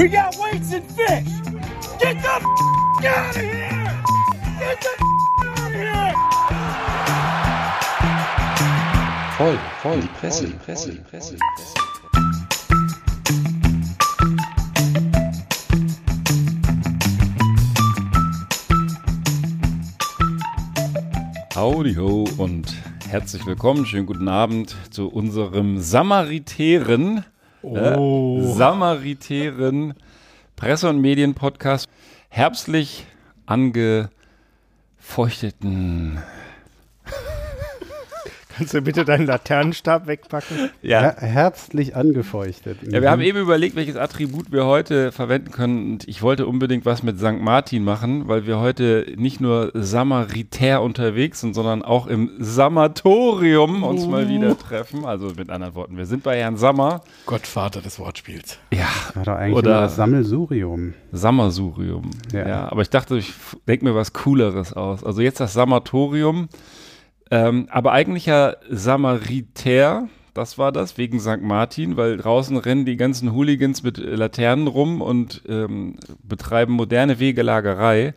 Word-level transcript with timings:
We 0.00 0.08
got 0.08 0.34
weights 0.38 0.72
and 0.72 0.90
fish. 0.92 1.28
Get 1.98 2.22
the 2.22 2.28
f- 2.28 2.42
out 3.04 3.36
of 3.36 3.42
here! 3.42 4.02
Get 4.58 4.80
the 4.80 4.88
f- 4.96 5.02
out 5.44 5.58
of 5.60 5.72
here! 5.74 6.14
Voll, 9.36 9.58
voll, 9.82 10.00
die 10.00 10.08
Presse, 10.18 10.46
die 10.46 10.54
Presse, 10.54 10.92
die 10.92 11.02
Presse. 11.02 11.36
Howdy 21.54 21.94
ho 21.96 22.24
und 22.38 22.74
herzlich 23.10 23.44
willkommen, 23.44 23.84
schönen 23.84 24.06
guten 24.06 24.28
Abend 24.28 24.74
zu 24.90 25.08
unserem 25.08 25.78
Samaritären, 25.78 27.26
äh, 27.62 28.54
Samaritären 28.54 29.94
Presse- 30.56 30.88
und 30.88 31.00
Medienpodcast. 31.00 31.88
Herbstlich 32.28 33.06
angefeuchteten. 33.46 36.18
Kannst 38.60 38.74
du 38.74 38.82
bitte 38.82 39.06
deinen 39.06 39.24
Laternenstab 39.26 40.06
wegpacken? 40.06 40.68
Ja, 40.82 41.00
Her 41.00 41.16
herbstlich 41.18 41.96
angefeuchtet. 41.96 42.76
Ja, 42.82 43.00
wir 43.00 43.10
haben 43.10 43.22
eben 43.22 43.38
überlegt, 43.38 43.74
welches 43.74 43.96
Attribut 43.96 44.52
wir 44.52 44.66
heute 44.66 45.12
verwenden 45.12 45.50
können. 45.50 45.92
Und 45.92 46.06
ich 46.06 46.20
wollte 46.20 46.46
unbedingt 46.46 46.84
was 46.84 47.02
mit 47.02 47.18
St. 47.18 47.40
Martin 47.40 47.84
machen, 47.84 48.28
weil 48.28 48.46
wir 48.46 48.58
heute 48.60 49.06
nicht 49.16 49.40
nur 49.40 49.70
samaritär 49.72 50.82
unterwegs 50.82 51.40
sind, 51.40 51.54
sondern 51.54 51.80
auch 51.82 52.06
im 52.06 52.32
Samatorium 52.38 53.82
uns 53.82 54.06
mal 54.06 54.28
wieder 54.28 54.58
treffen. 54.58 55.06
Also 55.06 55.28
mit 55.38 55.48
anderen 55.48 55.74
Worten, 55.74 55.96
wir 55.96 56.04
sind 56.04 56.22
bei 56.22 56.36
Herrn 56.38 56.58
Sammer. 56.58 57.00
Gottvater 57.24 57.80
des 57.80 57.98
Wortspiels. 57.98 58.58
Ja, 58.74 58.88
War 59.14 59.24
doch 59.24 59.32
eigentlich 59.36 59.56
Oder- 59.56 59.70
immer 59.70 59.80
das 59.80 59.96
Sammelsurium. 59.96 60.92
Sammersurium. 61.12 62.10
Ja. 62.34 62.46
Ja. 62.46 62.68
aber 62.70 62.82
ich 62.82 62.90
dachte, 62.90 63.16
ich 63.16 63.32
denke 63.66 63.86
mir 63.86 63.94
was 63.94 64.12
Cooleres 64.12 64.74
aus. 64.74 65.02
Also 65.02 65.22
jetzt 65.22 65.40
das 65.40 65.54
Samatorium, 65.54 66.50
ähm, 67.30 67.66
aber 67.70 67.92
eigentlich 67.92 68.26
ja 68.26 68.54
Samaritär, 68.68 70.08
das 70.34 70.58
war 70.58 70.72
das, 70.72 70.98
wegen 70.98 71.20
St. 71.20 71.42
Martin, 71.42 71.96
weil 71.96 72.16
draußen 72.16 72.56
rennen 72.56 72.84
die 72.84 72.96
ganzen 72.96 73.32
Hooligans 73.32 73.82
mit 73.82 73.98
Laternen 73.98 74.66
rum 74.66 75.00
und 75.02 75.42
ähm, 75.48 75.96
betreiben 76.22 76.72
moderne 76.72 77.18
Wegelagerei. 77.18 78.14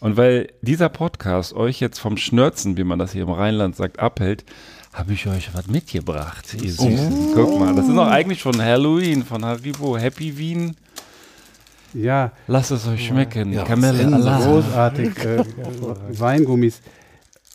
Und 0.00 0.16
weil 0.16 0.48
dieser 0.60 0.88
Podcast 0.90 1.54
euch 1.54 1.80
jetzt 1.80 1.98
vom 1.98 2.16
Schnörzen, 2.16 2.76
wie 2.76 2.84
man 2.84 2.98
das 2.98 3.12
hier 3.12 3.22
im 3.22 3.30
Rheinland 3.30 3.74
sagt, 3.74 4.00
abhält, 4.00 4.44
habe 4.92 5.12
ich 5.14 5.26
euch 5.26 5.50
was 5.54 5.66
mitgebracht, 5.66 6.54
ihr 6.54 6.70
Süßen. 6.70 7.32
Guck 7.34 7.58
mal, 7.58 7.74
das 7.74 7.88
ist 7.88 7.96
doch 7.96 8.06
eigentlich 8.06 8.40
schon 8.40 8.60
Halloween 8.62 9.24
von 9.24 9.44
Haribo 9.44 9.96
Happy 9.96 10.36
Wien. 10.36 10.76
Ja, 11.94 12.32
Lasst 12.48 12.70
es 12.72 12.86
euch 12.86 13.06
schmecken. 13.06 13.52
Ja, 13.52 13.64
Kamelle 13.64 14.04
großartig. 14.04 15.16
äh, 15.24 15.44
Weingummis. 16.18 16.80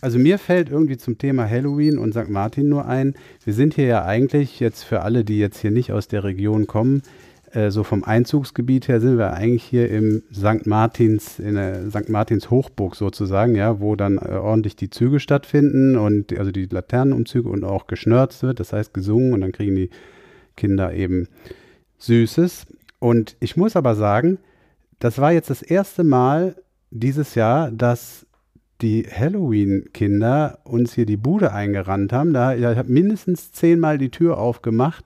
Also 0.01 0.17
mir 0.17 0.39
fällt 0.39 0.69
irgendwie 0.69 0.97
zum 0.97 1.17
Thema 1.17 1.49
Halloween 1.49 1.97
und 1.97 2.13
St. 2.13 2.29
Martin 2.29 2.69
nur 2.69 2.85
ein. 2.85 3.15
Wir 3.43 3.53
sind 3.53 3.73
hier 3.73 3.85
ja 3.85 4.05
eigentlich 4.05 4.59
jetzt 4.59 4.83
für 4.83 5.01
alle, 5.01 5.25
die 5.25 5.39
jetzt 5.39 5.59
hier 5.59 5.71
nicht 5.71 5.91
aus 5.91 6.07
der 6.07 6.23
Region 6.23 6.67
kommen, 6.67 7.01
äh, 7.51 7.71
so 7.71 7.83
vom 7.83 8.03
Einzugsgebiet 8.03 8.87
her 8.87 9.01
sind 9.01 9.17
wir 9.17 9.33
eigentlich 9.33 9.63
hier 9.63 9.89
im 9.89 10.23
St. 10.33 10.67
Martins, 10.67 11.39
in 11.39 11.55
der 11.55 11.89
St. 11.89 12.09
Martins 12.09 12.51
Hochburg 12.51 12.95
sozusagen, 12.95 13.55
ja, 13.55 13.79
wo 13.79 13.95
dann 13.95 14.17
äh, 14.17 14.33
ordentlich 14.33 14.75
die 14.75 14.89
Züge 14.89 15.19
stattfinden 15.19 15.97
und 15.97 16.37
also 16.37 16.51
die 16.51 16.65
Laternenumzüge 16.65 17.49
und 17.49 17.63
auch 17.63 17.87
geschnörzt 17.87 18.43
wird, 18.43 18.59
das 18.59 18.73
heißt 18.73 18.93
gesungen 18.93 19.33
und 19.33 19.41
dann 19.41 19.51
kriegen 19.51 19.75
die 19.75 19.89
Kinder 20.55 20.93
eben 20.93 21.27
Süßes. 21.97 22.67
Und 22.99 23.35
ich 23.39 23.57
muss 23.57 23.75
aber 23.75 23.95
sagen, 23.95 24.37
das 24.99 25.17
war 25.17 25.31
jetzt 25.31 25.49
das 25.49 25.61
erste 25.61 26.03
Mal 26.03 26.55
dieses 26.91 27.35
Jahr, 27.35 27.71
dass 27.71 28.27
die 28.81 29.05
Halloween-Kinder 29.09 30.59
uns 30.63 30.93
hier 30.93 31.05
die 31.05 31.17
Bude 31.17 31.51
eingerannt 31.53 32.13
haben. 32.13 32.33
Da 32.33 32.55
ich 32.55 32.63
habe 32.63 32.91
mindestens 32.91 33.51
zehnmal 33.51 33.97
die 33.97 34.09
Tür 34.09 34.37
aufgemacht, 34.37 35.05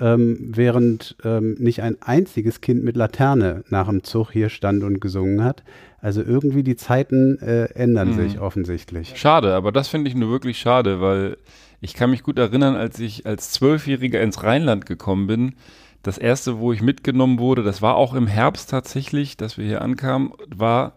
ähm, 0.00 0.38
während 0.54 1.16
ähm, 1.24 1.54
nicht 1.58 1.82
ein 1.82 1.96
einziges 2.02 2.60
Kind 2.60 2.84
mit 2.84 2.96
Laterne 2.96 3.64
nach 3.68 3.88
dem 3.88 4.04
Zug 4.04 4.32
hier 4.32 4.48
stand 4.48 4.84
und 4.84 5.00
gesungen 5.00 5.42
hat. 5.44 5.62
Also 6.00 6.22
irgendwie 6.22 6.62
die 6.62 6.76
Zeiten 6.76 7.38
äh, 7.40 7.64
ändern 7.74 8.08
Mhm. 8.08 8.14
sich 8.14 8.40
offensichtlich. 8.40 9.14
Schade, 9.16 9.54
aber 9.54 9.72
das 9.72 9.88
finde 9.88 10.08
ich 10.08 10.16
nur 10.16 10.30
wirklich 10.30 10.58
schade, 10.58 11.00
weil 11.00 11.36
ich 11.80 11.94
kann 11.94 12.10
mich 12.10 12.22
gut 12.22 12.38
erinnern, 12.38 12.76
als 12.76 12.98
ich 12.98 13.26
als 13.26 13.50
Zwölfjähriger 13.52 14.20
ins 14.20 14.42
Rheinland 14.42 14.86
gekommen 14.86 15.26
bin. 15.26 15.54
Das 16.02 16.18
erste, 16.18 16.58
wo 16.58 16.72
ich 16.72 16.80
mitgenommen 16.82 17.38
wurde, 17.40 17.64
das 17.64 17.82
war 17.82 17.96
auch 17.96 18.14
im 18.14 18.28
Herbst 18.28 18.70
tatsächlich, 18.70 19.36
dass 19.36 19.58
wir 19.58 19.64
hier 19.64 19.82
ankamen, 19.82 20.32
war 20.54 20.94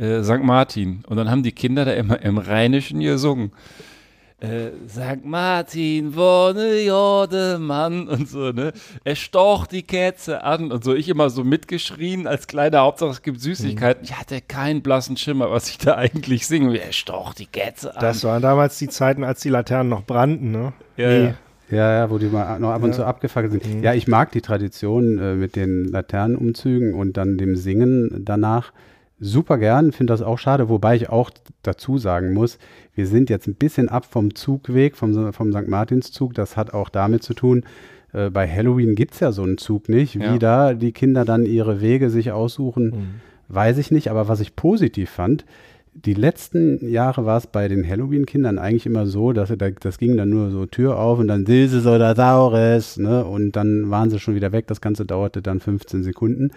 äh, 0.00 0.22
St. 0.22 0.42
Martin. 0.42 1.02
Und 1.06 1.16
dann 1.16 1.30
haben 1.30 1.42
die 1.42 1.52
Kinder 1.52 1.84
da 1.84 1.92
immer 1.92 2.20
im 2.22 2.38
Rheinischen 2.38 3.00
gesungen. 3.00 3.52
Äh, 4.40 4.70
St. 4.88 5.22
Martin, 5.24 6.16
wohne 6.16 6.80
Jodemann 6.80 8.08
und 8.08 8.26
so, 8.26 8.52
ne? 8.52 8.72
Er 9.04 9.14
stoch 9.14 9.66
die 9.66 9.82
Kätze 9.82 10.42
an 10.42 10.72
und 10.72 10.82
so. 10.82 10.94
Ich 10.94 11.10
immer 11.10 11.28
so 11.28 11.44
mitgeschrien 11.44 12.26
als 12.26 12.46
kleiner 12.46 12.78
Hauptsache, 12.80 13.10
es 13.10 13.20
gibt 13.20 13.42
Süßigkeiten. 13.42 14.02
Ich 14.02 14.18
hatte 14.18 14.40
keinen 14.40 14.80
blassen 14.80 15.18
Schimmer, 15.18 15.50
was 15.50 15.68
ich 15.68 15.76
da 15.76 15.96
eigentlich 15.96 16.46
singe. 16.46 16.78
Er 16.78 16.92
stoch 16.92 17.34
die 17.34 17.44
Kätze 17.44 17.94
an. 17.94 18.00
Das 18.00 18.24
waren 18.24 18.40
damals 18.40 18.78
die 18.78 18.88
Zeiten, 18.88 19.24
als 19.24 19.40
die 19.42 19.50
Laternen 19.50 19.90
noch 19.90 20.04
brannten, 20.04 20.50
ne? 20.50 20.72
Ja, 20.96 21.08
Nee. 21.08 21.24
ja. 21.24 21.34
Ja, 21.70 21.92
ja, 21.92 22.10
wo 22.10 22.18
die 22.18 22.26
mal 22.26 22.58
noch 22.58 22.70
ab 22.70 22.82
und 22.82 22.94
zu 22.96 23.04
abgefackelt 23.04 23.62
sind. 23.62 23.84
Ja, 23.84 23.94
ich 23.94 24.08
mag 24.08 24.32
die 24.32 24.40
Tradition 24.40 25.18
äh, 25.18 25.34
mit 25.34 25.54
den 25.54 25.84
Laternenumzügen 25.84 26.94
und 26.94 27.16
dann 27.16 27.38
dem 27.38 27.54
Singen 27.54 28.22
danach 28.24 28.72
super 29.20 29.58
gern, 29.58 29.92
finde 29.92 30.12
das 30.12 30.22
auch 30.22 30.38
schade, 30.38 30.68
wobei 30.68 30.96
ich 30.96 31.08
auch 31.10 31.30
dazu 31.62 31.98
sagen 31.98 32.32
muss, 32.32 32.58
wir 32.94 33.06
sind 33.06 33.30
jetzt 33.30 33.46
ein 33.46 33.54
bisschen 33.54 33.88
ab 33.88 34.06
vom 34.06 34.34
Zugweg, 34.34 34.96
vom, 34.96 35.32
vom 35.32 35.52
St. 35.52 35.68
Martinszug. 35.68 36.34
Das 36.34 36.56
hat 36.56 36.72
auch 36.74 36.88
damit 36.88 37.22
zu 37.22 37.34
tun, 37.34 37.64
äh, 38.12 38.30
bei 38.30 38.48
Halloween 38.48 38.94
gibt 38.94 39.14
es 39.14 39.20
ja 39.20 39.30
so 39.32 39.42
einen 39.42 39.58
Zug 39.58 39.88
nicht. 39.88 40.18
Wie 40.18 40.22
Ja. 40.24 40.38
da 40.38 40.74
die 40.74 40.92
Kinder 40.92 41.24
dann 41.24 41.44
ihre 41.46 41.80
Wege 41.80 42.10
sich 42.10 42.32
aussuchen, 42.32 43.20
weiß 43.48 43.78
ich 43.78 43.90
nicht. 43.90 44.10
Aber 44.10 44.28
was 44.28 44.40
ich 44.40 44.56
positiv 44.56 45.10
fand, 45.10 45.44
die 45.92 46.14
letzten 46.14 46.88
Jahre 46.88 47.26
war 47.26 47.36
es 47.36 47.48
bei 47.48 47.66
den 47.66 47.86
Halloween-Kindern 47.86 48.58
eigentlich 48.60 48.86
immer 48.86 49.06
so, 49.06 49.32
dass 49.32 49.52
das 49.80 49.98
ging 49.98 50.16
dann 50.16 50.30
nur 50.30 50.50
so 50.50 50.64
Tür 50.66 50.96
auf 50.98 51.18
und 51.18 51.26
dann 51.26 51.44
Silses 51.44 51.84
oder 51.84 52.14
Saures, 52.14 52.96
ne? 52.96 53.24
Und 53.24 53.56
dann 53.56 53.90
waren 53.90 54.08
sie 54.08 54.20
schon 54.20 54.36
wieder 54.36 54.52
weg. 54.52 54.68
Das 54.68 54.80
Ganze 54.80 55.04
dauerte 55.04 55.42
dann 55.42 55.58
15 55.58 56.04
Sekunden. 56.04 56.52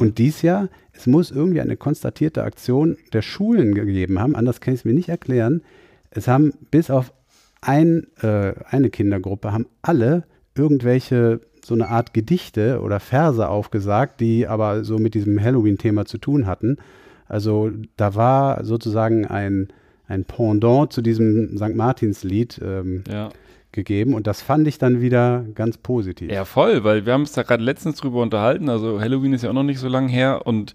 Und 0.00 0.18
dies 0.18 0.40
Jahr, 0.42 0.68
es 0.96 1.06
muss 1.06 1.30
irgendwie 1.30 1.60
eine 1.60 1.76
konstatierte 1.76 2.42
Aktion 2.42 2.96
der 3.12 3.22
Schulen 3.22 3.74
gegeben 3.74 4.18
haben, 4.18 4.34
anders 4.34 4.60
kann 4.60 4.74
ich 4.74 4.80
es 4.80 4.84
mir 4.84 4.94
nicht 4.94 5.08
erklären. 5.08 5.62
Es 6.10 6.28
haben 6.28 6.52
bis 6.70 6.90
auf 6.90 7.12
ein, 7.60 8.06
äh, 8.22 8.52
eine 8.68 8.90
Kindergruppe, 8.90 9.52
haben 9.52 9.66
alle 9.82 10.24
irgendwelche 10.54 11.40
so 11.64 11.74
eine 11.74 11.88
Art 11.88 12.14
Gedichte 12.14 12.80
oder 12.80 13.00
Verse 13.00 13.46
aufgesagt, 13.46 14.20
die 14.20 14.46
aber 14.46 14.84
so 14.84 14.98
mit 14.98 15.14
diesem 15.14 15.42
Halloween-Thema 15.42 16.06
zu 16.06 16.18
tun 16.18 16.46
hatten. 16.46 16.78
Also 17.28 17.72
da 17.96 18.14
war 18.14 18.64
sozusagen 18.64 19.26
ein, 19.26 19.68
ein 20.06 20.24
Pendant 20.24 20.92
zu 20.92 21.02
diesem 21.02 21.56
St. 21.56 21.74
Martins-Lied 21.74 22.60
ähm, 22.64 23.02
ja. 23.10 23.30
Gegeben 23.76 24.14
und 24.14 24.26
das 24.26 24.42
fand 24.42 24.66
ich 24.66 24.78
dann 24.78 25.00
wieder 25.00 25.44
ganz 25.54 25.78
positiv. 25.78 26.32
Ja, 26.32 26.44
voll, 26.44 26.82
weil 26.82 27.06
wir 27.06 27.12
haben 27.12 27.20
uns 27.20 27.32
da 27.32 27.44
gerade 27.44 27.62
letztens 27.62 27.98
drüber 27.98 28.20
unterhalten. 28.22 28.68
Also 28.68 29.00
Halloween 29.00 29.32
ist 29.32 29.42
ja 29.42 29.50
auch 29.50 29.54
noch 29.54 29.62
nicht 29.62 29.78
so 29.78 29.86
lange 29.88 30.08
her 30.08 30.42
und 30.44 30.74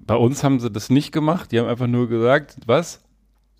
bei 0.00 0.16
uns 0.16 0.42
haben 0.42 0.58
sie 0.58 0.70
das 0.70 0.88
nicht 0.88 1.12
gemacht. 1.12 1.52
Die 1.52 1.58
haben 1.58 1.68
einfach 1.68 1.86
nur 1.86 2.08
gesagt, 2.08 2.56
was? 2.64 3.02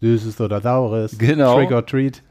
Süßes 0.00 0.40
oder 0.40 0.62
Saures, 0.62 1.18
Genau. 1.18 1.56
Trick 1.56 1.72
or 1.72 1.84
Treat. 1.84 2.22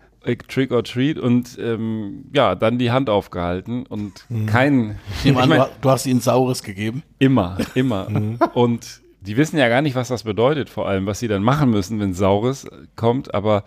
Trick 0.48 0.72
or 0.72 0.84
Treat 0.84 1.20
und 1.20 1.58
ähm, 1.62 2.26
ja, 2.34 2.56
dann 2.56 2.80
die 2.80 2.92
Hand 2.92 3.10
aufgehalten 3.10 3.86
und 3.86 4.26
kein. 4.48 4.98
Ich 5.24 5.34
mein, 5.34 5.50
du, 5.50 5.70
du 5.80 5.90
hast 5.90 6.06
ihnen 6.06 6.20
Saures 6.20 6.64
gegeben. 6.64 7.04
immer, 7.20 7.58
immer. 7.76 8.08
und 8.54 9.02
die 9.22 9.38
wissen 9.38 9.58
ja 9.58 9.70
gar 9.70 9.82
nicht, 9.82 9.96
was 9.96 10.08
das 10.10 10.24
bedeutet, 10.24 10.70
vor 10.70 10.88
allem, 10.88 11.06
was 11.06 11.20
sie 11.20 11.28
dann 11.28 11.44
machen 11.44 11.70
müssen, 11.70 12.00
wenn 12.00 12.14
Saures 12.14 12.68
kommt. 12.96 13.34
Aber 13.34 13.64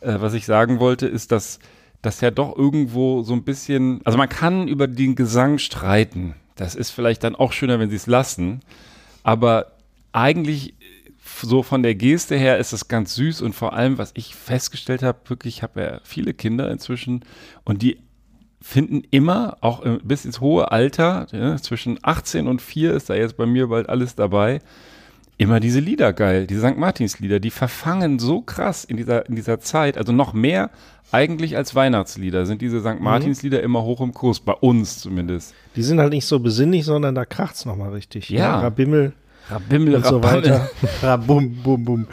äh, 0.00 0.16
was 0.18 0.34
ich 0.34 0.44
sagen 0.44 0.80
wollte, 0.80 1.06
ist, 1.06 1.32
dass 1.32 1.58
das 2.02 2.20
ja 2.20 2.30
doch 2.30 2.56
irgendwo 2.56 3.22
so 3.22 3.32
ein 3.32 3.44
bisschen, 3.44 4.00
also 4.04 4.18
man 4.18 4.28
kann 4.28 4.68
über 4.68 4.88
den 4.88 5.14
Gesang 5.14 5.58
streiten. 5.58 6.34
Das 6.56 6.74
ist 6.74 6.90
vielleicht 6.90 7.24
dann 7.24 7.36
auch 7.36 7.52
schöner, 7.52 7.78
wenn 7.78 7.90
sie 7.90 7.96
es 7.96 8.06
lassen. 8.06 8.60
Aber 9.22 9.72
eigentlich 10.12 10.74
so 11.40 11.62
von 11.62 11.82
der 11.82 11.94
Geste 11.94 12.36
her 12.36 12.58
ist 12.58 12.72
es 12.72 12.88
ganz 12.88 13.14
süß 13.14 13.40
und 13.40 13.54
vor 13.54 13.72
allem, 13.72 13.98
was 13.98 14.10
ich 14.14 14.34
festgestellt 14.34 15.02
habe, 15.02 15.18
wirklich, 15.28 15.58
ich 15.58 15.62
habe 15.62 15.80
ja 15.80 16.00
viele 16.04 16.34
Kinder 16.34 16.70
inzwischen 16.70 17.24
und 17.64 17.82
die 17.82 17.98
finden 18.60 19.02
immer, 19.10 19.56
auch 19.60 19.84
bis 20.04 20.24
ins 20.24 20.40
hohe 20.40 20.70
Alter, 20.70 21.26
ja, 21.32 21.56
zwischen 21.56 21.98
18 22.02 22.46
und 22.46 22.62
4 22.62 22.92
ist 22.94 23.10
da 23.10 23.14
jetzt 23.14 23.36
bei 23.36 23.46
mir 23.46 23.68
bald 23.68 23.88
alles 23.88 24.14
dabei, 24.14 24.60
immer 25.38 25.60
diese 25.60 25.80
Lieder 25.80 26.12
geil, 26.12 26.46
diese 26.46 26.68
St. 26.68 26.76
Martins-Lieder, 26.76 27.40
die 27.40 27.50
verfangen 27.50 28.18
so 28.18 28.40
krass 28.42 28.84
in 28.84 28.96
dieser, 28.96 29.26
in 29.28 29.34
dieser 29.36 29.60
Zeit, 29.60 29.98
also 29.98 30.12
noch 30.12 30.32
mehr 30.32 30.70
eigentlich 31.10 31.56
als 31.56 31.74
Weihnachtslieder 31.74 32.46
sind 32.46 32.62
diese 32.62 32.80
St. 32.80 33.00
Martins-Lieder 33.00 33.62
immer 33.62 33.82
hoch 33.82 34.00
im 34.00 34.14
Kurs, 34.14 34.40
bei 34.40 34.54
uns 34.54 34.98
zumindest. 35.00 35.54
Die 35.76 35.82
sind 35.82 36.00
halt 36.00 36.12
nicht 36.12 36.24
so 36.24 36.40
besinnlich, 36.40 36.84
sondern 36.84 37.14
da 37.14 37.24
kracht's 37.26 37.66
nochmal 37.66 37.90
richtig. 37.90 38.30
Ja. 38.30 38.60
Rabimmel 38.60 39.12
Rabimmel, 39.50 39.96
und 39.96 40.06
so 40.06 40.22
weiter. 40.22 40.70
Rabum, 41.02 41.56
bum, 41.62 41.84
bum. 41.84 42.06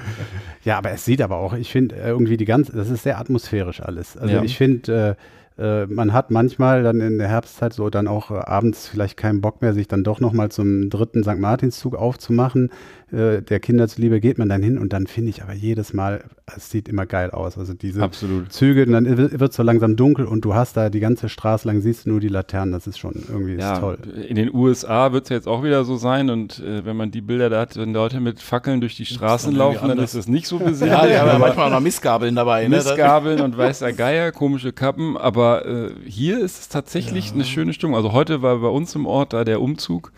Ja, 0.63 0.77
aber 0.77 0.91
es 0.91 1.05
sieht 1.05 1.21
aber 1.21 1.37
auch, 1.37 1.53
ich 1.53 1.71
finde 1.71 1.95
äh, 1.95 2.09
irgendwie 2.09 2.37
die 2.37 2.45
ganze, 2.45 2.73
das 2.73 2.89
ist 2.89 3.03
sehr 3.03 3.19
atmosphärisch 3.19 3.81
alles. 3.81 4.17
Also 4.17 4.35
Ja. 4.35 4.43
ich 4.43 4.57
finde, 4.57 5.15
äh, 5.57 5.83
äh, 5.83 5.85
man 5.87 6.13
hat 6.13 6.31
manchmal 6.31 6.83
dann 6.83 7.01
in 7.01 7.17
der 7.17 7.27
Herbstzeit 7.27 7.73
so 7.73 7.89
dann 7.89 8.07
auch 8.07 8.31
äh, 8.31 8.35
abends 8.35 8.87
vielleicht 8.87 9.17
keinen 9.17 9.41
Bock 9.41 9.61
mehr, 9.61 9.73
sich 9.73 9.87
dann 9.87 10.03
doch 10.03 10.19
nochmal 10.19 10.49
zum 10.49 10.89
dritten 10.89 11.23
St. 11.23 11.37
Martinszug 11.37 11.95
aufzumachen. 11.95 12.71
Äh, 13.11 13.41
der 13.41 13.59
Kinder 13.59 13.87
zuliebe 13.87 14.19
geht 14.19 14.37
man 14.37 14.49
dann 14.49 14.61
hin 14.61 14.77
und 14.77 14.93
dann 14.93 15.07
finde 15.07 15.31
ich 15.31 15.41
aber 15.41 15.53
jedes 15.53 15.93
Mal, 15.93 16.23
es 16.55 16.69
sieht 16.69 16.87
immer 16.87 17.05
geil 17.05 17.31
aus. 17.31 17.57
Also 17.57 17.73
diese 17.73 18.03
Absolut. 18.03 18.51
Züge, 18.51 18.83
und 18.85 18.91
dann 18.91 19.17
wird 19.17 19.49
es 19.49 19.55
so 19.55 19.63
langsam 19.63 19.95
dunkel 19.95 20.25
und 20.25 20.45
du 20.45 20.53
hast 20.53 20.77
da 20.77 20.89
die 20.89 20.99
ganze 20.99 21.27
Straße 21.27 21.67
lang, 21.67 21.81
siehst 21.81 22.05
du 22.05 22.11
nur 22.11 22.19
die 22.19 22.27
Laternen, 22.27 22.71
das 22.71 22.85
ist 22.85 22.99
schon 22.99 23.13
irgendwie 23.27 23.53
ist 23.53 23.61
Ja, 23.61 23.79
toll. 23.79 23.97
in 24.27 24.35
den 24.35 24.53
USA 24.53 25.11
wird 25.11 25.23
es 25.23 25.29
jetzt 25.29 25.47
auch 25.47 25.63
wieder 25.63 25.85
so 25.85 25.97
sein 25.97 26.29
und 26.29 26.59
äh, 26.59 26.85
wenn 26.85 26.95
man 26.97 27.09
die 27.09 27.21
Bilder 27.21 27.49
da 27.49 27.61
hat, 27.61 27.77
wenn 27.77 27.93
Leute 27.93 28.19
mit 28.19 28.39
Fackeln 28.41 28.79
durch 28.79 28.95
die 28.95 29.05
Straßen 29.05 29.51
dann 29.51 29.57
laufen, 29.59 29.87
dann 29.87 29.97
ist 29.99 30.13
es 30.13 30.27
nicht 30.27 30.45
so 30.47 30.59
besinnlich. 30.59 30.97
Ja, 30.97 31.07
ja, 31.07 31.21
aber 31.21 31.31
aber 31.31 31.39
manchmal 31.39 31.67
auch 31.67 31.71
noch 31.71 31.81
Missgabeln 31.81 32.35
dabei. 32.35 32.63
Ne? 32.63 32.75
Missgabeln 32.75 33.41
und 33.41 33.57
weißer 33.57 33.91
Geier, 33.93 34.31
komische 34.31 34.71
Kappen, 34.71 35.17
aber 35.17 35.65
äh, 35.65 35.89
hier 36.05 36.39
ist 36.39 36.59
es 36.59 36.69
tatsächlich 36.69 37.33
eine 37.33 37.43
schöne 37.45 37.73
Stimmung. 37.73 37.95
Also 37.95 38.13
heute 38.13 38.41
war 38.43 38.57
bei 38.59 38.67
uns 38.67 38.93
im 38.95 39.05
Ort 39.07 39.33
da 39.33 39.43
der 39.43 39.61
Umzug 39.61 40.11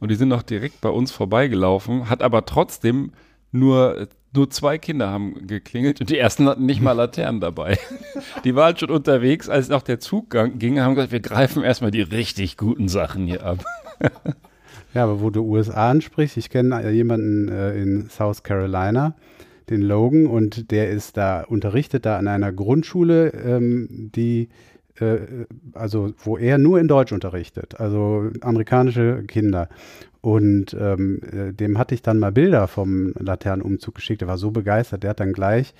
und 0.00 0.10
die 0.10 0.14
sind 0.14 0.28
noch 0.28 0.42
direkt 0.42 0.80
bei 0.80 0.88
uns 0.88 1.12
vorbeigelaufen, 1.12 2.08
hat 2.10 2.22
aber 2.22 2.44
trotzdem 2.44 3.12
nur, 3.52 4.08
nur 4.32 4.50
zwei 4.50 4.78
Kinder 4.78 5.08
haben 5.08 5.46
geklingelt 5.46 6.00
und 6.00 6.10
die 6.10 6.18
ersten 6.18 6.46
hatten 6.48 6.66
nicht 6.66 6.82
mal 6.82 6.92
Laternen 6.92 7.40
dabei. 7.40 7.78
Die 8.44 8.54
waren 8.54 8.76
schon 8.76 8.90
unterwegs, 8.90 9.48
als 9.48 9.68
noch 9.68 9.82
der 9.82 10.00
Zug 10.00 10.36
ging, 10.58 10.80
haben 10.80 10.94
gesagt, 10.94 11.12
wir 11.12 11.20
greifen 11.20 11.62
erstmal 11.62 11.90
die 11.90 12.02
richtig 12.02 12.56
guten 12.56 12.88
Sachen 12.88 13.26
hier 13.26 13.44
ab. 13.44 13.64
Ja, 14.96 15.04
aber 15.04 15.20
wo 15.20 15.28
du 15.28 15.42
USA 15.44 15.90
ansprichst, 15.90 16.38
ich 16.38 16.48
kenne 16.48 16.82
äh, 16.82 16.90
jemanden 16.90 17.48
äh, 17.48 17.74
in 17.76 18.08
South 18.08 18.42
Carolina, 18.42 19.14
den 19.68 19.82
Logan, 19.82 20.26
und 20.26 20.70
der 20.70 20.88
ist 20.88 21.18
da, 21.18 21.42
unterrichtet 21.42 22.06
da 22.06 22.16
an 22.16 22.28
einer 22.28 22.50
Grundschule, 22.50 23.28
ähm, 23.28 24.10
die, 24.14 24.48
also 25.74 26.12
wo 26.18 26.38
er 26.38 26.58
nur 26.58 26.80
in 26.80 26.88
Deutsch 26.88 27.12
unterrichtet, 27.12 27.78
also 27.80 28.30
amerikanische 28.40 29.24
Kinder. 29.24 29.68
Und 30.20 30.76
ähm, 30.78 31.20
äh, 31.22 31.52
dem 31.52 31.78
hatte 31.78 31.94
ich 31.94 32.02
dann 32.02 32.18
mal 32.18 32.32
Bilder 32.32 32.66
vom 32.66 33.12
Laternenumzug 33.18 33.94
geschickt, 33.94 34.22
der 34.22 34.28
war 34.28 34.38
so 34.38 34.50
begeistert, 34.50 35.02
der 35.02 35.10
hat 35.10 35.20
dann 35.20 35.32
gleich 35.32 35.74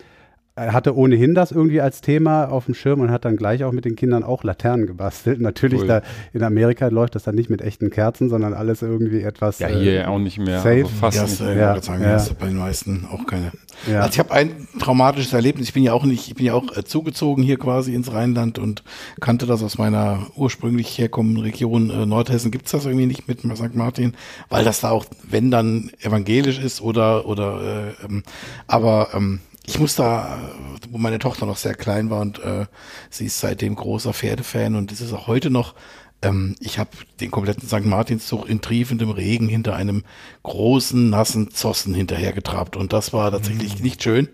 er 0.56 0.72
hatte 0.72 0.96
ohnehin 0.96 1.34
das 1.34 1.52
irgendwie 1.52 1.82
als 1.82 2.00
Thema 2.00 2.46
auf 2.46 2.64
dem 2.64 2.74
Schirm 2.74 3.00
und 3.00 3.10
hat 3.10 3.26
dann 3.26 3.36
gleich 3.36 3.62
auch 3.62 3.72
mit 3.72 3.84
den 3.84 3.94
Kindern 3.94 4.24
auch 4.24 4.42
Laternen 4.42 4.86
gebastelt. 4.86 5.38
Natürlich, 5.40 5.82
Cool. 5.82 5.86
da 5.86 6.02
in 6.32 6.42
Amerika 6.42 6.88
läuft 6.88 7.14
das 7.14 7.24
dann 7.24 7.34
nicht 7.34 7.50
mit 7.50 7.60
echten 7.60 7.90
Kerzen, 7.90 8.30
sondern 8.30 8.54
alles 8.54 8.80
irgendwie 8.80 9.20
etwas. 9.20 9.58
Ja, 9.58 9.68
äh, 9.68 9.78
hier 9.78 10.10
auch 10.10 10.18
nicht 10.18 10.38
mehr. 10.38 10.58
safe. 10.60 10.76
Also 10.84 10.88
fast 10.88 11.22
nicht 11.22 11.40
mehr. 11.40 11.50
äh, 11.50 11.58
Ja, 11.58 11.82
sagen, 11.82 12.02
ja. 12.02 12.12
das 12.14 12.32
bei 12.32 12.46
den 12.46 12.56
meisten 12.56 13.06
auch 13.12 13.26
keine. 13.26 13.52
Ja. 13.90 14.00
Also 14.00 14.14
ich 14.14 14.18
habe 14.18 14.32
ein 14.32 14.50
traumatisches 14.80 15.34
Erlebnis. 15.34 15.68
Ich 15.68 15.74
bin 15.74 15.82
ja 15.82 15.92
auch 15.92 16.04
nicht, 16.04 16.26
ich 16.28 16.34
bin 16.34 16.46
ja 16.46 16.54
auch 16.54 16.74
äh, 16.74 16.84
zugezogen 16.84 17.44
hier 17.44 17.58
quasi 17.58 17.94
ins 17.94 18.10
Rheinland 18.12 18.58
und 18.58 18.82
kannte 19.20 19.44
das 19.44 19.62
aus 19.62 19.76
meiner 19.76 20.26
ursprünglich 20.36 20.96
herkommenden 20.96 21.42
Region 21.42 21.90
äh, 21.90 22.06
Nordhessen. 22.06 22.50
Gibt's 22.50 22.70
das 22.70 22.86
irgendwie 22.86 23.04
nicht 23.06 23.28
mit 23.28 23.40
St. 23.40 23.74
Martin, 23.74 24.14
weil 24.48 24.64
das 24.64 24.80
da 24.80 24.88
auch, 24.90 25.04
wenn 25.28 25.50
dann 25.50 25.90
evangelisch 26.00 26.58
ist 26.58 26.80
oder 26.80 27.26
oder 27.26 27.60
äh, 28.00 28.04
ähm, 28.06 28.22
aber 28.66 29.08
ähm, 29.14 29.40
ich 29.66 29.78
muss 29.78 29.96
da, 29.96 30.38
wo 30.90 30.98
meine 30.98 31.18
Tochter 31.18 31.44
noch 31.44 31.56
sehr 31.56 31.74
klein 31.74 32.08
war 32.08 32.20
und 32.20 32.38
äh, 32.38 32.66
sie 33.10 33.26
ist 33.26 33.40
seitdem 33.40 33.74
großer 33.74 34.12
Pferdefan 34.12 34.76
und 34.76 34.92
das 34.92 35.00
ist 35.00 35.12
auch 35.12 35.26
heute 35.26 35.50
noch. 35.50 35.74
Ähm, 36.22 36.54
ich 36.60 36.78
habe 36.78 36.90
den 37.20 37.30
kompletten 37.30 37.68
St. 37.68 37.84
Martinszug 37.84 38.48
in 38.48 38.60
triefendem 38.60 39.10
Regen 39.10 39.48
hinter 39.48 39.74
einem 39.74 40.04
großen, 40.44 41.10
nassen 41.10 41.50
Zossen 41.50 41.94
hinterhergetrabt 41.94 42.76
und 42.76 42.92
das 42.92 43.12
war 43.12 43.30
tatsächlich 43.30 43.82
nicht 43.82 44.02
schön. 44.02 44.28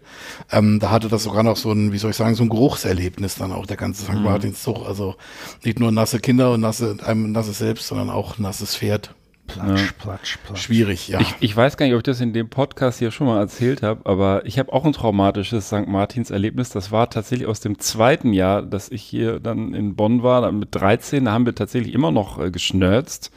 Ähm, 0.50 0.79
da 0.79 0.90
hatte 0.90 1.08
das 1.08 1.25
sogar 1.25 1.43
noch 1.43 1.56
so 1.56 1.73
ein, 1.73 1.93
wie 1.93 1.99
soll 1.99 2.11
ich 2.11 2.17
sagen, 2.17 2.34
so 2.34 2.44
ein 2.44 2.50
Geruchserlebnis 2.50 3.34
dann 3.34 3.52
auch, 3.52 3.67
der 3.67 3.79
ganze 3.79 4.05
St. 4.05 4.14
Martinszug. 4.14 4.87
Also 4.87 5.17
nicht 5.64 5.81
nur 5.81 5.90
nasse 5.90 6.20
Kinder 6.20 6.52
und 6.52 6.61
nasse, 6.61 6.99
einem 7.05 7.32
nasses 7.32 7.58
Selbst, 7.58 7.88
sondern 7.88 8.11
auch 8.11 8.38
nasses 8.38 8.76
Pferd. 8.76 9.14
Platsch, 9.52 9.93
platsch, 9.99 10.38
platsch. 10.44 10.62
Schwierig, 10.62 11.08
ja. 11.08 11.20
Ich, 11.20 11.34
ich 11.40 11.56
weiß 11.56 11.76
gar 11.76 11.87
nicht, 11.87 11.94
ob 11.94 12.00
ich 12.00 12.04
das 12.04 12.20
in 12.20 12.32
dem 12.32 12.49
Podcast 12.49 12.99
hier 12.99 13.10
schon 13.10 13.26
mal 13.26 13.38
erzählt 13.38 13.82
habe, 13.82 14.00
aber 14.04 14.46
ich 14.46 14.58
habe 14.58 14.72
auch 14.72 14.84
ein 14.84 14.93
traumatisches 14.93 15.66
St. 15.66 15.87
Martins 15.87 16.31
Erlebnis. 16.31 16.70
Das 16.70 16.90
war 16.90 17.10
tatsächlich 17.10 17.49
aus 17.49 17.60
dem 17.60 17.78
zweiten 17.78 18.32
Jahr, 18.32 18.62
dass 18.62 18.88
ich 18.88 19.02
hier 19.02 19.40
dann 19.40 19.75
in 19.75 19.96
Bonn 19.96 20.22
war, 20.22 20.50
mit 20.52 20.69
13, 20.72 21.25
da 21.25 21.32
haben 21.32 21.46
wir 21.46 21.54
tatsächlich 21.54 21.94
immer 21.94 22.10
noch 22.10 22.38
äh, 22.38 22.50
geschnörzt. 22.50 23.31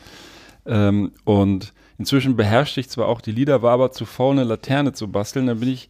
Ähm, 0.65 1.11
und 1.23 1.73
inzwischen 1.97 2.35
beherrschte 2.35 2.79
ich 2.79 2.89
zwar 2.89 3.07
auch 3.07 3.21
die 3.21 3.31
Lieder, 3.31 3.61
war 3.61 3.73
aber 3.73 3.91
zu 3.91 4.05
faul, 4.05 4.33
eine 4.33 4.43
Laterne 4.43 4.93
zu 4.93 5.07
basteln. 5.07 5.47
Dann 5.47 5.59
bin 5.59 5.69
ich 5.69 5.89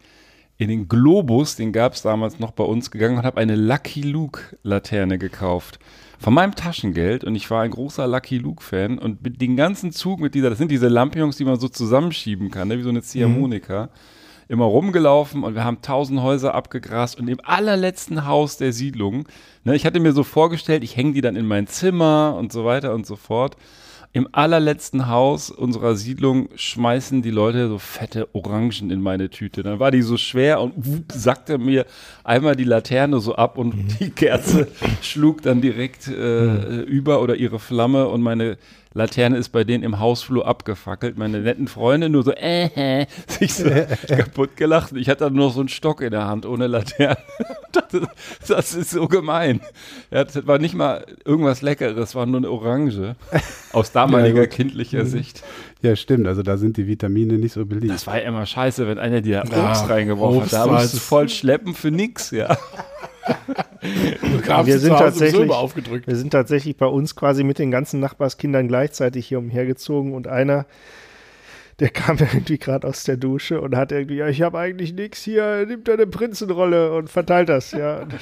in 0.57 0.69
den 0.69 0.87
Globus, 0.87 1.55
den 1.55 1.73
gab 1.73 1.93
es 1.93 2.01
damals 2.01 2.39
noch 2.39 2.51
bei 2.51 2.63
uns, 2.63 2.91
gegangen 2.91 3.17
und 3.17 3.25
habe 3.25 3.41
eine 3.41 3.55
Lucky 3.55 4.01
Luke 4.01 4.57
Laterne 4.63 5.17
gekauft. 5.17 5.79
Von 6.19 6.33
meinem 6.33 6.55
Taschengeld 6.55 7.23
und 7.23 7.35
ich 7.35 7.49
war 7.51 7.61
ein 7.61 7.71
großer 7.71 8.07
Lucky 8.07 8.37
Luke-Fan 8.37 8.97
und 8.97 9.23
mit 9.23 9.41
den 9.41 9.55
ganzen 9.55 9.91
Zug 9.91 10.19
mit 10.19 10.33
dieser, 10.33 10.49
das 10.49 10.57
sind 10.57 10.71
diese 10.71 10.87
Lampions, 10.87 11.37
die 11.37 11.45
man 11.45 11.59
so 11.59 11.67
zusammenschieben 11.67 12.51
kann, 12.51 12.67
ne, 12.67 12.77
wie 12.77 12.83
so 12.83 12.89
eine 12.89 13.01
Ziehharmonika, 13.01 13.89
immer 14.47 14.65
rumgelaufen 14.65 15.43
und 15.43 15.55
wir 15.55 15.63
haben 15.63 15.81
tausend 15.81 16.21
Häuser 16.21 16.53
abgegrast 16.53 17.19
und 17.19 17.27
im 17.27 17.39
allerletzten 17.43 18.25
Haus 18.25 18.57
der 18.57 18.71
Siedlung, 18.71 19.27
ne, 19.63 19.75
ich 19.75 19.85
hatte 19.85 19.99
mir 19.99 20.13
so 20.13 20.23
vorgestellt, 20.23 20.83
ich 20.83 20.95
hänge 20.95 21.13
die 21.13 21.21
dann 21.21 21.35
in 21.35 21.45
mein 21.45 21.67
Zimmer 21.67 22.35
und 22.37 22.51
so 22.51 22.65
weiter 22.65 22.93
und 22.93 23.05
so 23.05 23.15
fort. 23.15 23.57
Im 24.15 24.29
allerletzten 24.31 25.09
Haus 25.09 25.49
unserer 25.49 25.97
Siedlung 25.97 26.47
schmeißen 26.55 27.21
die 27.21 27.31
Leute 27.31 27.67
so 27.67 27.79
fette 27.79 28.29
Orangen 28.31 28.89
in 28.89 29.01
meine 29.01 29.29
Tüte. 29.29 29.61
Dann 29.61 29.79
war 29.79 29.91
die 29.91 30.03
so 30.03 30.15
schwer 30.15 30.61
und 30.61 30.71
wupp, 30.77 31.11
sackte 31.11 31.57
mir 31.57 31.85
einmal 32.23 32.55
die 32.55 32.63
Laterne 32.63 33.19
so 33.19 33.35
ab 33.35 33.57
und 33.57 33.99
die 33.99 34.11
Kerze 34.11 34.69
schlug 35.01 35.41
dann 35.41 35.59
direkt 35.59 36.07
äh, 36.07 36.83
über 36.83 37.21
oder 37.21 37.35
ihre 37.35 37.59
Flamme 37.59 38.07
und 38.07 38.21
meine 38.21 38.57
Laterne 38.95 39.37
ist 39.37 39.49
bei 39.49 39.65
denen 39.65 39.83
im 39.83 39.99
Hausflur 39.99 40.47
abgefackelt. 40.47 41.17
Meine 41.17 41.41
netten 41.41 41.67
Freunde 41.67 42.09
nur 42.09 42.23
so 42.23 42.31
äh, 42.31 43.01
äh 43.01 43.05
sich 43.27 43.53
so 43.53 43.69
kaputt 44.07 44.55
gelacht. 44.55 44.93
Ich 44.95 45.09
hatte 45.09 45.29
nur 45.29 45.51
so 45.51 45.59
einen 45.59 45.69
Stock 45.69 46.01
in 46.01 46.11
der 46.11 46.25
Hand 46.25 46.45
ohne 46.45 46.67
Laterne. 46.67 47.17
dachte, 47.73 48.07
das 48.47 48.73
ist 48.73 48.91
so 48.91 49.07
gemein. 49.07 49.59
Ja, 50.11 50.23
das 50.23 50.47
war 50.47 50.59
nicht 50.59 50.75
mal 50.75 51.05
irgendwas 51.25 51.61
Leckeres, 51.61 52.15
war 52.15 52.25
nur 52.25 52.37
eine 52.37 52.49
Orange. 52.49 53.15
Aus 53.73 53.91
damaliger 53.91 54.41
gut. 54.47 54.51
kindlicher 54.51 55.05
Sicht. 55.05 55.43
Ja, 55.81 55.95
stimmt. 55.97 56.27
Also 56.27 56.41
da 56.41 56.55
sind 56.55 56.77
die 56.77 56.87
Vitamine 56.87 57.33
nicht 57.33 57.53
so 57.53 57.65
beliebt. 57.65 57.93
Das 57.93 58.07
war 58.07 58.17
ja 58.17 58.27
immer 58.27 58.45
scheiße, 58.45 58.87
wenn 58.87 58.97
einer 58.97 59.21
dir 59.21 59.43
Ja, 59.51 59.69
Obst 59.69 59.89
reingeworfen 59.89 60.41
Obst 60.41 60.53
hat. 60.53 60.67
Da 60.67 60.71
musst 60.71 60.93
du 60.93 60.97
jetzt- 60.97 61.05
voll 61.05 61.29
schleppen 61.29 61.73
für 61.73 61.91
nix, 61.91 62.31
ja. 62.31 62.57
Wir 64.65 64.79
sind 64.79 64.97
tatsächlich-. 64.97 65.49
Wir 65.49 66.15
sind 66.15 66.31
tatsächlich 66.31 66.77
bei 66.77 66.85
uns 66.87 67.15
quasi 67.15 67.43
mit 67.43 67.59
den 67.59 67.71
ganzen 67.71 67.99
Nachbarskindern 67.99 68.67
gleichzeitig 68.67 69.27
hier 69.27 69.39
umhergezogen 69.39 70.13
und 70.13 70.27
einer, 70.27 70.65
der 71.79 71.89
kam 71.89 72.17
irgendwie 72.19 72.57
gerade 72.57 72.87
aus 72.87 73.03
der 73.03 73.17
Dusche 73.17 73.61
und 73.61 73.75
hat 73.75 73.91
irgendwie, 73.91 74.17
ja, 74.17 74.27
ich 74.27 74.41
habe 74.41 74.59
eigentlich 74.59 74.93
nichts 74.93 75.23
hier, 75.23 75.65
nimmt 75.65 75.89
eine 75.89 76.07
Prinzenrolle 76.07 76.93
und 76.93 77.09
verteilt 77.09 77.49
das, 77.49 77.71
ja. 77.71 78.05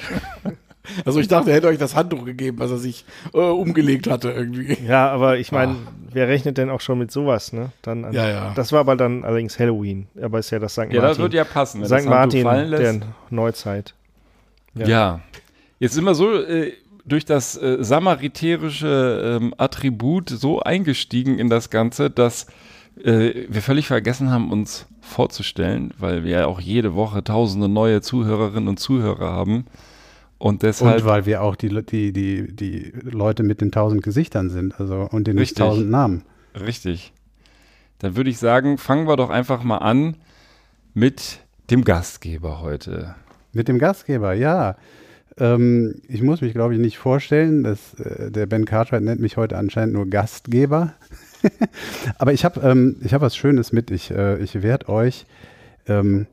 Also 1.06 1.18
ich 1.18 1.28
dachte, 1.28 1.48
er 1.48 1.56
hätte 1.56 1.68
euch 1.68 1.78
das 1.78 1.96
Handtuch 1.96 2.26
gegeben, 2.26 2.58
was 2.58 2.70
er 2.70 2.76
sich 2.76 3.06
äh, 3.32 3.38
umgelegt 3.38 4.06
hatte 4.06 4.30
irgendwie. 4.30 4.76
Ja, 4.86 5.08
aber 5.10 5.38
ich 5.38 5.50
meine, 5.50 5.76
wer 6.12 6.28
rechnet 6.28 6.58
denn 6.58 6.68
auch 6.68 6.82
schon 6.82 6.98
mit 6.98 7.10
sowas, 7.10 7.54
ne? 7.54 7.72
Dann 7.80 8.04
an, 8.04 8.12
Ja, 8.12 8.28
ja. 8.28 8.52
Das 8.54 8.70
war 8.70 8.80
aber 8.80 8.94
dann 8.94 9.24
allerdings 9.24 9.58
Halloween, 9.58 10.08
aber 10.20 10.40
ist 10.40 10.50
ja 10.50 10.58
das 10.58 10.72
St. 10.72 10.78
Ja, 10.80 10.84
Martin. 10.84 11.00
das 11.02 11.18
wird 11.18 11.32
ja 11.32 11.44
passen. 11.44 11.86
St. 11.86 12.04
Martin 12.04 12.44
der 12.44 13.00
Neuzeit. 13.30 13.94
Ja. 14.74 15.20
Jetzt 15.78 15.94
sind 15.94 16.04
wir 16.04 16.14
so 16.14 16.32
äh, 16.32 16.72
durch 17.04 17.24
das 17.24 17.56
äh, 17.56 17.78
samaritärische 17.80 19.38
ähm, 19.40 19.54
Attribut 19.58 20.30
so 20.30 20.60
eingestiegen 20.60 21.38
in 21.38 21.48
das 21.48 21.70
Ganze, 21.70 22.10
dass 22.10 22.46
äh, 23.02 23.46
wir 23.48 23.62
völlig 23.62 23.86
vergessen 23.86 24.30
haben, 24.30 24.50
uns 24.50 24.86
vorzustellen, 25.00 25.92
weil 25.98 26.24
wir 26.24 26.38
ja 26.40 26.46
auch 26.46 26.60
jede 26.60 26.94
Woche 26.94 27.22
tausende 27.22 27.68
neue 27.68 28.00
Zuhörerinnen 28.00 28.68
und 28.68 28.78
Zuhörer 28.78 29.30
haben. 29.30 29.66
Und 30.38 30.62
deshalb. 30.62 31.02
und 31.02 31.04
weil 31.04 31.26
wir 31.26 31.42
auch 31.42 31.56
die, 31.56 31.68
die, 31.84 32.12
die, 32.12 32.54
die 32.54 32.92
Leute 33.02 33.42
mit 33.42 33.60
den 33.60 33.70
tausend 33.70 34.02
Gesichtern 34.02 34.50
sind, 34.50 34.78
also 34.78 35.08
und 35.10 35.26
den 35.26 35.38
Richtig. 35.38 35.58
tausend 35.58 35.90
Namen. 35.90 36.22
Richtig. 36.54 37.12
Dann 37.98 38.16
würde 38.16 38.30
ich 38.30 38.38
sagen, 38.38 38.78
fangen 38.78 39.06
wir 39.06 39.16
doch 39.16 39.30
einfach 39.30 39.62
mal 39.62 39.78
an 39.78 40.16
mit 40.92 41.40
dem 41.70 41.84
Gastgeber 41.84 42.60
heute. 42.60 43.14
Mit 43.54 43.68
dem 43.68 43.78
Gastgeber, 43.78 44.32
ja. 44.34 44.76
Ähm, 45.38 46.02
ich 46.08 46.22
muss 46.22 46.40
mich, 46.40 46.52
glaube 46.52 46.74
ich, 46.74 46.80
nicht 46.80 46.98
vorstellen. 46.98 47.62
dass 47.64 47.94
äh, 47.94 48.30
der 48.30 48.46
Ben 48.46 48.64
Cartwright 48.64 49.02
nennt 49.02 49.20
mich 49.20 49.36
heute 49.36 49.56
anscheinend 49.56 49.94
nur 49.94 50.06
Gastgeber. 50.08 50.94
Aber 52.18 52.32
ich 52.32 52.44
habe 52.44 52.60
ähm, 52.60 52.96
ich 53.02 53.14
hab 53.14 53.22
was 53.22 53.36
Schönes 53.36 53.72
mit. 53.72 53.90
Ich, 53.90 54.10
äh, 54.10 54.38
ich 54.38 54.62
werde 54.62 54.88
euch 54.88 55.26
ähm, 55.86 56.26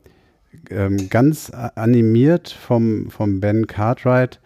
ähm, 0.70 1.08
ganz 1.08 1.50
animiert 1.50 2.50
vom, 2.50 3.10
vom 3.10 3.40
Ben 3.40 3.66
Cartwright, 3.66 4.40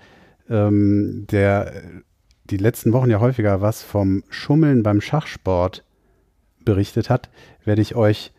ähm, 0.49 1.27
der 1.31 1.73
die 2.45 2.59
letzten 2.59 2.93
Wochen 2.93 3.11
ja 3.11 3.21
häufiger 3.21 3.61
was 3.61 3.83
vom 3.83 4.23
Schummeln 4.29 4.83
beim 4.83 5.01
Schachsport 5.01 5.85
berichtet 6.65 7.11
hat, 7.11 7.29
werde 7.65 7.83
ich 7.83 7.97
euch 7.97 8.33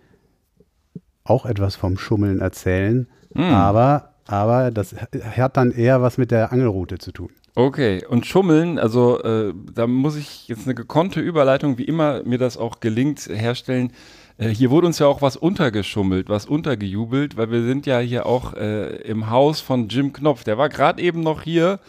auch 1.24 1.46
etwas 1.46 1.75
vom 1.75 1.98
Schummeln 1.98 2.39
erzählen. 2.39 3.08
Aber, 3.36 4.07
aber 4.28 4.72
das 4.72 4.96
hat 4.96 5.58
dann 5.58 5.72
eher 5.72 6.02
was 6.02 6.18
mit 6.18 6.32
der 6.32 6.52
Angelroute 6.52 6.98
zu 6.98 7.12
tun. 7.12 7.30
Okay, 7.56 8.06
und 8.06 8.26
Schummeln, 8.28 8.78
also 8.78 9.20
äh, 9.24 9.52
da 9.74 9.88
muss 9.88 10.16
ich 10.16 10.48
jetzt 10.48 10.66
eine 10.66 10.76
gekonnte 10.76 11.20
Überleitung, 11.20 11.80
wie 11.80 11.86
immer 11.86 12.22
mir 12.24 12.38
das 12.38 12.56
auch 12.56 12.80
gelingt, 12.80 13.28
herstellen. 13.28 13.94
Äh, 14.38 14.50
hier 14.50 14.70
wurde 14.70 14.86
uns 14.86 15.00
ja 15.00 15.08
auch 15.08 15.24
was 15.24 15.38
untergeschummelt, 15.38 16.30
was 16.30 16.46
untergejubelt, 16.46 17.36
weil 17.36 17.50
wir 17.50 17.64
sind 17.64 17.88
ja 17.88 17.98
hier 18.00 18.28
auch 18.28 18.54
äh, 18.54 18.98
im 18.98 19.30
Haus 19.32 19.60
von 19.60 19.88
Jim 19.88 20.14
Knopf. 20.14 20.44
Der 20.44 20.60
war 20.60 20.70
gerade 20.70 21.02
eben 21.02 21.22
noch 21.22 21.42
hier. 21.42 21.80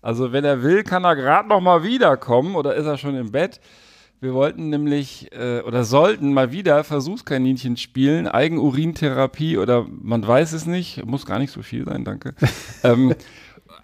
Also 0.00 0.32
wenn 0.32 0.44
er 0.44 0.62
will, 0.62 0.82
kann 0.82 1.04
er 1.04 1.16
gerade 1.16 1.48
noch 1.48 1.60
mal 1.60 1.82
wiederkommen 1.82 2.54
oder 2.54 2.74
ist 2.74 2.86
er 2.86 2.96
schon 2.96 3.16
im 3.16 3.32
Bett. 3.32 3.60
Wir 4.22 4.34
wollten 4.34 4.68
nämlich 4.68 5.32
äh, 5.32 5.60
oder 5.60 5.84
sollten 5.84 6.34
mal 6.34 6.52
wieder 6.52 6.84
Versuchskaninchen 6.84 7.78
spielen, 7.78 8.28
Eigenurintherapie 8.28 9.56
oder 9.56 9.86
man 9.88 10.26
weiß 10.26 10.52
es 10.52 10.66
nicht, 10.66 11.06
muss 11.06 11.24
gar 11.24 11.38
nicht 11.38 11.52
so 11.52 11.62
viel 11.62 11.86
sein, 11.86 12.04
danke. 12.04 12.34
ähm, 12.84 13.14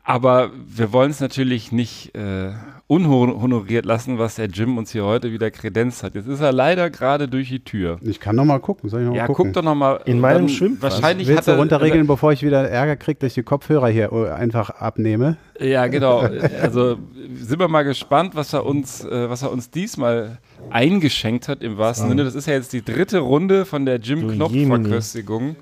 aber 0.05 0.50
wir 0.55 0.93
wollen 0.93 1.11
es 1.11 1.21
natürlich 1.21 1.73
nicht 1.73 2.14
äh, 2.14 2.52
unhonoriert 2.88 3.85
lassen, 3.85 4.19
was 4.19 4.37
der 4.37 4.47
Jim 4.47 4.78
uns 4.78 4.93
hier 4.93 5.05
heute 5.05 5.33
wieder 5.33 5.50
kredenzt 5.50 6.05
hat. 6.05 6.14
Jetzt 6.14 6.28
ist 6.28 6.40
er 6.40 6.52
leider 6.52 6.88
gerade 6.88 7.26
durch 7.26 7.49
die 7.49 7.59
Tür. 7.64 7.99
Ich 8.02 8.21
kann 8.21 8.37
noch 8.37 8.45
mal 8.45 8.61
gucken. 8.61 8.88
Soll 8.88 9.00
ich 9.00 9.07
noch 9.07 9.12
mal 9.12 9.19
Ja, 9.19 9.26
gucken? 9.26 9.47
guck 9.47 9.52
doch 9.55 9.62
noch 9.62 9.75
mal. 9.75 10.00
In 10.05 10.21
meinem 10.21 10.43
dann 10.43 10.49
Schwimmpass. 10.49 10.95
Wahrscheinlich 10.95 11.26
Willst 11.26 11.40
hat 11.40 11.47
du 11.49 11.50
er, 11.52 11.59
runterregeln, 11.59 12.07
bevor 12.07 12.33
ich 12.33 12.45
wieder 12.45 12.69
Ärger 12.69 12.95
kriege, 12.95 13.19
dass 13.19 13.28
ich 13.28 13.35
die 13.35 13.43
Kopfhörer 13.43 13.88
hier 13.88 14.12
äh, 14.12 14.31
einfach 14.31 14.71
abnehme? 14.71 15.37
Ja, 15.59 15.88
genau. 15.88 16.28
Also 16.62 16.97
sind 17.35 17.59
wir 17.59 17.66
mal 17.69 17.83
gespannt, 17.83 18.37
was 18.37 18.52
er 18.52 18.64
uns, 18.64 19.05
äh, 19.05 19.28
was 19.28 19.43
er 19.43 19.50
uns 19.50 19.71
diesmal 19.71 20.38
eingeschenkt 20.71 21.49
hat 21.49 21.62
im 21.62 21.78
wahrsten 21.78 22.09
Sinne. 22.09 22.23
Das 22.25 22.35
ist 22.37 22.47
ja 22.47 22.55
jetzt 22.55 22.73
die 22.73 22.85
dritte 22.85 23.19
Runde 23.19 23.64
von 23.64 23.85
der 23.85 23.97
Jim 23.99 24.21
Du 24.28 24.35
Knopf 24.35 24.52
Jemini. 24.52 24.85
Verköstigung. 24.85 25.57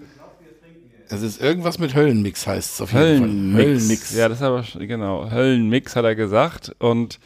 Es 1.09 1.23
ist 1.23 1.41
irgendwas 1.41 1.79
mit 1.79 1.95
Höllenmix, 1.95 2.47
heißt 2.47 2.75
es 2.75 2.81
auf 2.81 2.93
jeden 2.93 3.03
Fall. 3.05 3.21
Höllenmix. 3.21 3.65
Höllenmix. 3.65 4.15
Ja, 4.17 4.29
das 4.29 4.39
ist 4.39 4.43
aber 4.45 4.63
schon- 4.65 4.87
genau. 4.87 5.31
Höllenmix 5.31 5.97
hat 5.97 6.05
er 6.05 6.15
gesagt. 6.15 6.75
Und 6.79 7.19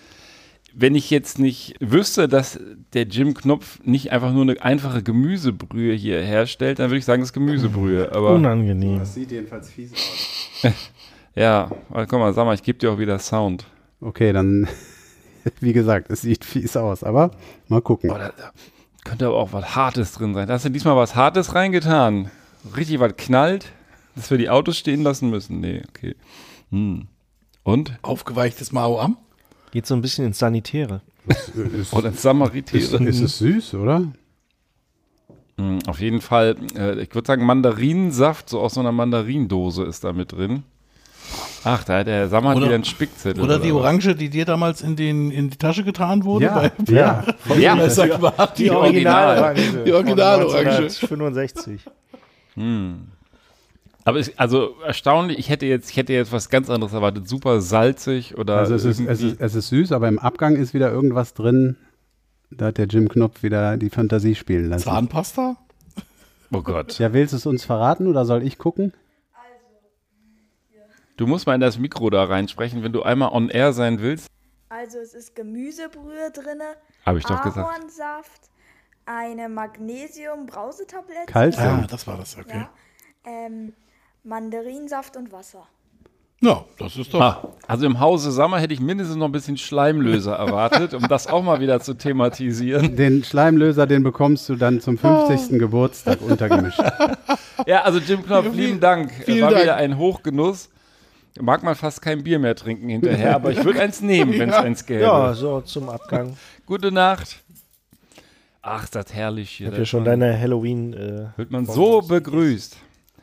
wenn 0.75 0.95
ich 0.95 1.11
jetzt 1.11 1.39
nicht 1.39 1.75
wüsste, 1.81 2.29
dass 2.29 2.59
der 2.93 3.05
Jim 3.05 3.35
Knopf 3.35 3.79
nicht 3.85 4.13
einfach 4.13 4.33
nur 4.33 4.43
eine 4.43 4.61
einfache 4.63 5.03
Gemüsebrühe 5.03 5.95
hier 5.95 6.21
herstellt, 6.23 6.79
dann 6.79 6.91
würde 6.91 6.99
ich 6.99 7.05
sagen, 7.05 7.23
das 7.23 7.31
ist 7.31 7.35
Gemüsebrühe. 7.35 8.13
Aber 8.13 8.31
Unangenehm. 8.35 9.05
sieht 9.05 9.31
jedenfalls 9.33 9.71
fies 9.71 9.93
aus. 9.93 10.73
ja, 11.35 11.71
aber 11.91 12.07
guck 12.07 12.19
mal, 12.19 12.33
sag 12.35 12.45
mal, 12.45 12.55
ich 12.55 12.63
gebe 12.63 12.79
dir 12.79 12.91
auch 12.93 12.99
wieder 12.99 13.19
Sound. 13.19 13.65
Okay, 14.01 14.33
dann, 14.33 14.69
wie 15.61 15.73
gesagt, 15.73 16.11
es 16.11 16.21
sieht 16.23 16.45
fies 16.45 16.77
aus, 16.77 17.03
aber 17.03 17.31
mal 17.69 17.81
gucken. 17.83 18.11
Oh, 18.11 18.15
da, 18.19 18.29
da 18.37 18.53
könnte 19.05 19.27
aber 19.27 19.37
auch 19.37 19.53
was 19.53 19.75
Hartes 19.75 20.13
drin 20.13 20.35
sein. 20.35 20.47
Da 20.47 20.55
hast 20.55 20.65
du 20.65 20.69
diesmal 20.71 20.97
was 20.97 21.15
Hartes 21.17 21.55
reingetan. 21.55 22.31
Richtig 22.77 23.01
was 23.01 23.17
knallt, 23.17 23.67
dass 24.17 24.31
wir 24.31 24.39
die 24.39 24.51
Autos 24.51 24.77
stehen 24.77 25.03
lassen 25.03 25.31
müssen. 25.31 25.61
Nee, 25.61 25.83
okay. 25.89 26.15
Hm. 26.71 27.07
Und? 27.63 27.93
Aufgeweichtes 28.03 28.73
Mao 28.73 29.01
am. 29.01 29.17
Geht 29.71 29.87
so 29.87 29.95
ein 29.95 30.01
bisschen 30.03 30.25
ins 30.27 30.39
Sanitäre. 30.39 31.03
Ist, 31.75 31.93
Und 31.93 32.07
ein 32.07 32.15
Samaritäre. 32.15 33.05
ist 33.05 33.21
es 33.21 33.39
süß, 33.39 33.75
oder? 33.75 34.01
Mm, 35.59 35.79
Auf 35.87 36.01
jeden 36.01 36.21
Fall, 36.23 36.57
äh, 36.75 37.01
ich 37.03 37.15
würde 37.15 37.27
sagen, 37.27 37.45
Mandarinensaft, 37.45 38.49
so 38.49 38.61
aus 38.61 38.75
so 38.75 38.81
einer 38.81 38.93
Mandarindose 38.93 39.85
ist 39.85 40.05
da 40.05 40.13
mit 40.15 40.33
drin. 40.33 40.63
Ach, 41.65 41.85
da 41.85 41.99
hat 41.99 42.07
der 42.07 42.29
Sammer 42.29 42.57
Oder- 42.57 42.67
wieder 42.67 42.75
einen 42.77 42.85
Spickzettel. 42.85 43.43
Oder 43.45 43.59
die 43.59 43.75
was? 43.75 43.81
Orange, 43.83 44.15
die 44.15 44.31
dir 44.31 44.47
damals 44.47 44.81
in, 44.81 44.97
den, 44.97 45.31
in 45.31 45.51
die 45.51 45.59
Tasche 45.59 45.85
getan 45.85 46.25
wurde. 46.25 46.47
ja. 46.47 47.25
Bei, 47.47 47.57
Ja, 47.59 47.75
bei 47.75 47.91
St. 47.91 48.19
Martin. 48.21 48.65
Die 48.65 48.71
Original. 48.71 49.55
Die 49.85 49.93
Originalorange. 49.93 50.89
65. 50.89 51.83
aber 54.05 54.19
es, 54.19 54.39
also 54.39 54.77
erstaunlich, 54.85 55.39
ich 55.39 55.51
hätte 55.51 55.67
jetzt, 55.67 55.91
ich 55.91 55.97
hätte 55.97 56.13
jetzt 56.13 56.33
was 56.33 56.49
ganz 56.49 56.71
anderes 56.71 56.93
erwartet. 56.93 57.29
Super 57.29 57.61
salzig 57.61 58.39
oder 58.39 58.57
Also 58.57 58.75
es 58.75 58.85
ist, 58.85 59.01
es, 59.01 59.23
ist, 59.23 59.41
es 59.41 59.55
ist 59.55 59.69
süß, 59.69 59.93
aber 59.93 60.09
im 60.09 60.19
Abgang 60.19 60.57
ist 60.57 60.75
wieder 60.75 60.91
irgendwas 60.91 61.35
drin. 61.35 61.77
Da 62.51 62.67
hat 62.67 62.79
der 62.79 62.87
Jim 62.87 63.09
Knopf 63.09 63.43
wieder 63.43 63.77
die 63.77 63.91
Fantasie 63.91 64.35
spielen 64.35 64.71
lassen. 64.71 64.85
Zahnpasta? 64.85 65.57
oh 66.53 66.63
Gott. 66.63 66.99
Ja, 66.99 67.13
willst 67.13 67.35
du 67.35 67.37
es 67.37 67.45
uns 67.47 67.65
verraten 67.65 68.07
oder 68.07 68.25
soll 68.25 68.43
ich 68.43 68.57
gucken? 68.57 68.95
Du 71.19 71.27
musst 71.27 71.47
mal 71.47 71.55
in 71.55 71.61
das 71.61 71.79
Mikro 71.79 72.11
da 72.11 72.25
reinsprechen, 72.25 72.85
wenn 72.85 72.93
du 72.93 73.03
einmal 73.03 73.33
on 73.33 73.51
air 73.51 73.73
sein 73.73 74.01
willst. 74.01 74.29
Also 74.69 74.99
es 74.99 75.15
ist 75.15 75.35
Gemüsebrühe 75.35 76.31
drin, 76.33 76.61
Habe 77.05 77.19
ich 77.19 77.25
doch 77.25 77.43
gesagt. 77.43 77.69
Ahornsaft, 77.69 78.48
eine 79.09 79.49
Magnesium-Brausetablette. 79.49 81.27
Calcium. 81.33 81.81
Ja, 81.81 81.87
das 81.89 82.07
war 82.07 82.17
das, 82.17 82.37
okay. 82.39 82.59
Ja, 82.59 82.71
ähm, 83.25 83.73
Mandarinsaft 84.25 85.17
und 85.17 85.33
Wasser. 85.33 85.67
Ja, 86.41 86.65
das 86.79 86.97
ist 86.97 87.13
doch. 87.13 87.21
Ah, 87.21 87.49
also 87.67 87.85
im 87.85 87.99
Hause 87.99 88.31
Sammer 88.31 88.61
hätte 88.61 88.73
ich 88.73 88.79
mindestens 88.81 89.17
noch 89.17 89.27
ein 89.27 89.33
bisschen 89.33 89.57
Schleimlöser 89.57 90.37
erwartet, 90.37 90.95
um 90.95 91.09
das 91.09 91.27
auch 91.27 91.43
mal 91.43 91.59
wieder 91.61 91.81
zu 91.81 91.95
thematisieren. 91.95 92.95
Den 92.95 93.25
Schleimlöser, 93.25 93.89
den 93.89 94.05
bekommst 94.05 94.49
du 94.49 94.55
dann 94.55 94.81
zum 94.81 94.99
50. 94.99 95.59
Geburtstag 95.59 96.21
untergemischt. 96.23 96.81
Ja, 97.67 97.83
also 97.83 97.99
Jim 97.99 98.25
Knopf, 98.25 98.55
lieben 98.55 98.79
Dank. 98.79 99.11
vielen 99.25 99.43
War 99.43 99.51
Dank. 99.51 99.63
wieder 99.65 99.75
ein 99.75 99.99
Hochgenuss. 99.99 100.71
Mag 101.41 101.65
man 101.65 101.75
fast 101.75 102.01
kein 102.01 102.23
Bier 102.23 102.39
mehr 102.39 102.55
trinken 102.55 102.89
hinterher, 102.89 103.35
aber 103.35 103.51
ich 103.51 103.63
würde 103.65 103.81
eins 103.83 104.01
nehmen, 104.01 104.39
wenn 104.39 104.49
es 104.49 104.55
eins 104.55 104.87
gäbe. 104.87 105.03
Ja, 105.03 105.35
so 105.35 105.61
zum 105.63 105.89
Abgang. 105.89 106.37
Gute 106.67 106.93
Nacht. 106.93 107.41
Ach, 108.71 108.89
das 108.89 109.15
herrlich 109.15 109.51
hier. 109.51 109.69
Habt 109.69 109.79
ihr 109.79 109.87
schon 109.87 110.05
deine 110.05 110.39
Halloween. 110.39 110.93
Äh, 110.93 111.27
Wird 111.37 111.51
man 111.51 111.65
so 111.65 112.03
begrüßt. 112.03 112.77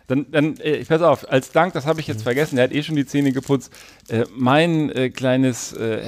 Dann, 0.07 0.25
dann 0.31 0.57
äh, 0.57 0.83
pass 0.85 1.01
auf, 1.01 1.29
als 1.31 1.51
Dank, 1.51 1.73
das 1.73 1.85
habe 1.85 1.99
ich 1.99 2.07
jetzt 2.07 2.23
vergessen, 2.23 2.55
der 2.55 2.65
hat 2.65 2.71
eh 2.71 2.83
schon 2.83 2.95
die 2.95 3.05
Zähne 3.05 3.31
geputzt. 3.31 3.71
Äh, 4.07 4.25
mein 4.35 4.89
äh, 4.91 5.09
kleines 5.09 5.73
äh, 5.73 6.01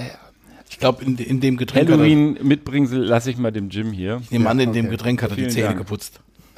Ich 0.70 0.80
glaube, 0.80 1.04
in, 1.04 1.18
in 1.18 1.40
dem 1.40 1.58
Getränk. 1.58 1.88
Hat 1.88 1.90
er, 1.90 1.98
Halloween-Mitbringsel 1.98 3.00
lasse 3.04 3.32
ich 3.32 3.38
mal 3.38 3.52
dem 3.52 3.70
Jim 3.70 3.92
hier. 3.92 4.20
ich 4.24 4.32
nehme 4.32 4.50
an, 4.50 4.60
in 4.60 4.74
dem 4.74 4.90
Getränk 4.90 5.22
hat 5.24 5.32
er 5.32 5.36
die 5.36 5.48
Zähne 5.48 5.68
Dank. 5.68 5.80
geputzt. 5.80 6.20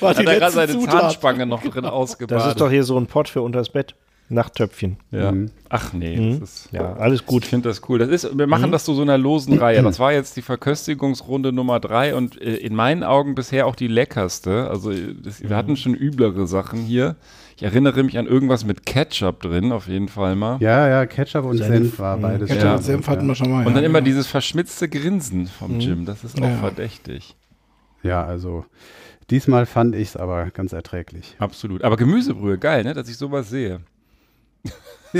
War 0.00 0.12
die 0.14 0.18
hat 0.18 0.26
er 0.26 0.38
gerade 0.38 0.52
seine 0.52 0.72
Zutat. 0.72 1.00
Zahnspange 1.00 1.46
noch 1.46 1.62
drin 1.62 1.86
ausgebadet. 1.86 2.44
das 2.44 2.52
ist 2.52 2.60
doch 2.60 2.70
hier 2.70 2.84
so 2.84 2.98
ein 2.98 3.06
Pott 3.06 3.30
für 3.30 3.40
unters 3.40 3.70
Bett. 3.70 3.94
Nachttöpfchen. 4.30 4.96
Ja. 5.10 5.32
Ach 5.70 5.92
nee, 5.92 6.38
das 6.40 6.50
ist. 6.50 6.68
Ja, 6.72 6.94
alles 6.96 7.24
gut. 7.24 7.44
Ich 7.44 7.50
finde 7.50 7.68
das 7.68 7.88
cool. 7.88 7.98
Das 7.98 8.08
ist, 8.08 8.36
wir 8.36 8.46
machen 8.46 8.70
das 8.72 8.84
zu 8.84 8.94
so 8.94 9.02
einer 9.02 9.16
losen 9.18 9.58
Reihe. 9.58 9.82
Das 9.82 9.98
war 9.98 10.12
jetzt 10.12 10.36
die 10.36 10.42
Verköstigungsrunde 10.42 11.52
Nummer 11.52 11.80
drei 11.80 12.14
und 12.14 12.40
äh, 12.40 12.56
in 12.56 12.74
meinen 12.74 13.04
Augen 13.04 13.34
bisher 13.34 13.66
auch 13.66 13.74
die 13.76 13.88
leckerste. 13.88 14.68
Also 14.68 14.92
das, 14.92 15.40
wir 15.42 15.56
hatten 15.56 15.76
schon 15.76 15.94
üblere 15.94 16.46
Sachen 16.46 16.80
hier. 16.80 17.16
Ich 17.56 17.62
erinnere 17.64 18.02
mich 18.04 18.16
an 18.18 18.26
irgendwas 18.26 18.64
mit 18.64 18.86
Ketchup 18.86 19.40
drin, 19.40 19.72
auf 19.72 19.88
jeden 19.88 20.08
Fall 20.08 20.36
mal. 20.36 20.58
Ja, 20.60 20.88
ja, 20.88 21.06
Ketchup 21.06 21.44
und 21.44 21.58
Senf 21.58 21.98
war 21.98 22.16
beides. 22.18 22.48
Ketchup 22.48 22.64
Ja. 22.64 22.74
und 22.76 22.82
Senf 22.84 23.08
hatten 23.08 23.26
wir 23.26 23.34
schon 23.34 23.50
mal. 23.50 23.66
Und 23.66 23.74
dann 23.74 23.82
ja. 23.82 23.88
immer 23.88 24.00
dieses 24.00 24.26
verschmitzte 24.26 24.88
Grinsen 24.88 25.46
vom 25.48 25.80
Jim. 25.80 26.04
Das 26.04 26.22
ist 26.22 26.40
auch 26.40 26.46
Ja. 26.46 26.56
verdächtig. 26.56 27.34
Ja, 28.04 28.24
also 28.24 28.64
diesmal 29.30 29.66
fand 29.66 29.96
ich 29.96 30.08
es 30.10 30.16
aber 30.16 30.50
ganz 30.50 30.72
erträglich. 30.72 31.34
Absolut. 31.40 31.82
Aber 31.82 31.96
Gemüsebrühe, 31.96 32.58
geil, 32.58 32.84
ne? 32.84 32.94
Dass 32.94 33.08
ich 33.08 33.16
sowas 33.16 33.50
sehe. 33.50 33.80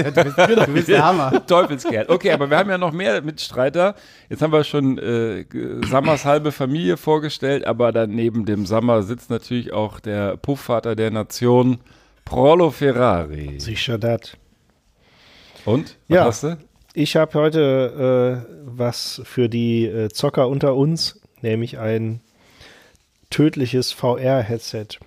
Ja, 0.05 0.11
du, 0.11 0.25
bist, 0.25 0.39
du 0.39 0.73
bist 0.73 0.89
der 0.89 1.05
Hammer. 1.05 1.47
Teufelskerl. 1.47 2.07
Okay, 2.09 2.31
aber 2.33 2.49
wir 2.51 2.57
haben 2.59 2.71
ja 2.71 2.79
noch 2.79 2.93
mehr 2.93 3.21
Mitstreiter. 3.23 3.95
Jetzt 4.29 4.43
haben 4.43 4.53
wir 4.53 4.65
schon 4.65 4.99
äh, 4.99 5.45
Sammers 5.87 6.25
halbe 6.25 6.53
Familie 6.53 6.97
vorgestellt, 6.97 7.67
aber 7.67 7.93
dann 7.93 8.11
neben 8.11 8.45
dem 8.45 8.67
Sammer 8.67 9.03
sitzt 9.03 9.31
natürlich 9.31 9.73
auch 9.73 10.01
der 10.01 10.37
Puffvater 10.37 10.97
der 10.97 11.11
Nation, 11.11 11.79
Prolo 12.25 12.71
Ferrari. 12.71 13.59
Sicher 13.59 13.99
das. 13.99 14.33
Und? 15.65 15.97
Was 16.09 16.15
Ja. 16.17 16.25
hast 16.25 16.43
du? 16.45 16.59
Ich 16.95 17.17
habe 17.17 17.33
heute 17.39 18.45
äh, 18.49 18.53
was 18.65 19.21
für 19.25 19.49
die 19.49 19.87
äh, 19.87 20.09
Zocker 20.09 20.49
unter 20.49 20.75
uns, 20.75 21.21
nämlich 21.43 21.79
ein 21.79 22.21
tödliches 23.31 23.93
VR-Headset. 23.93 24.99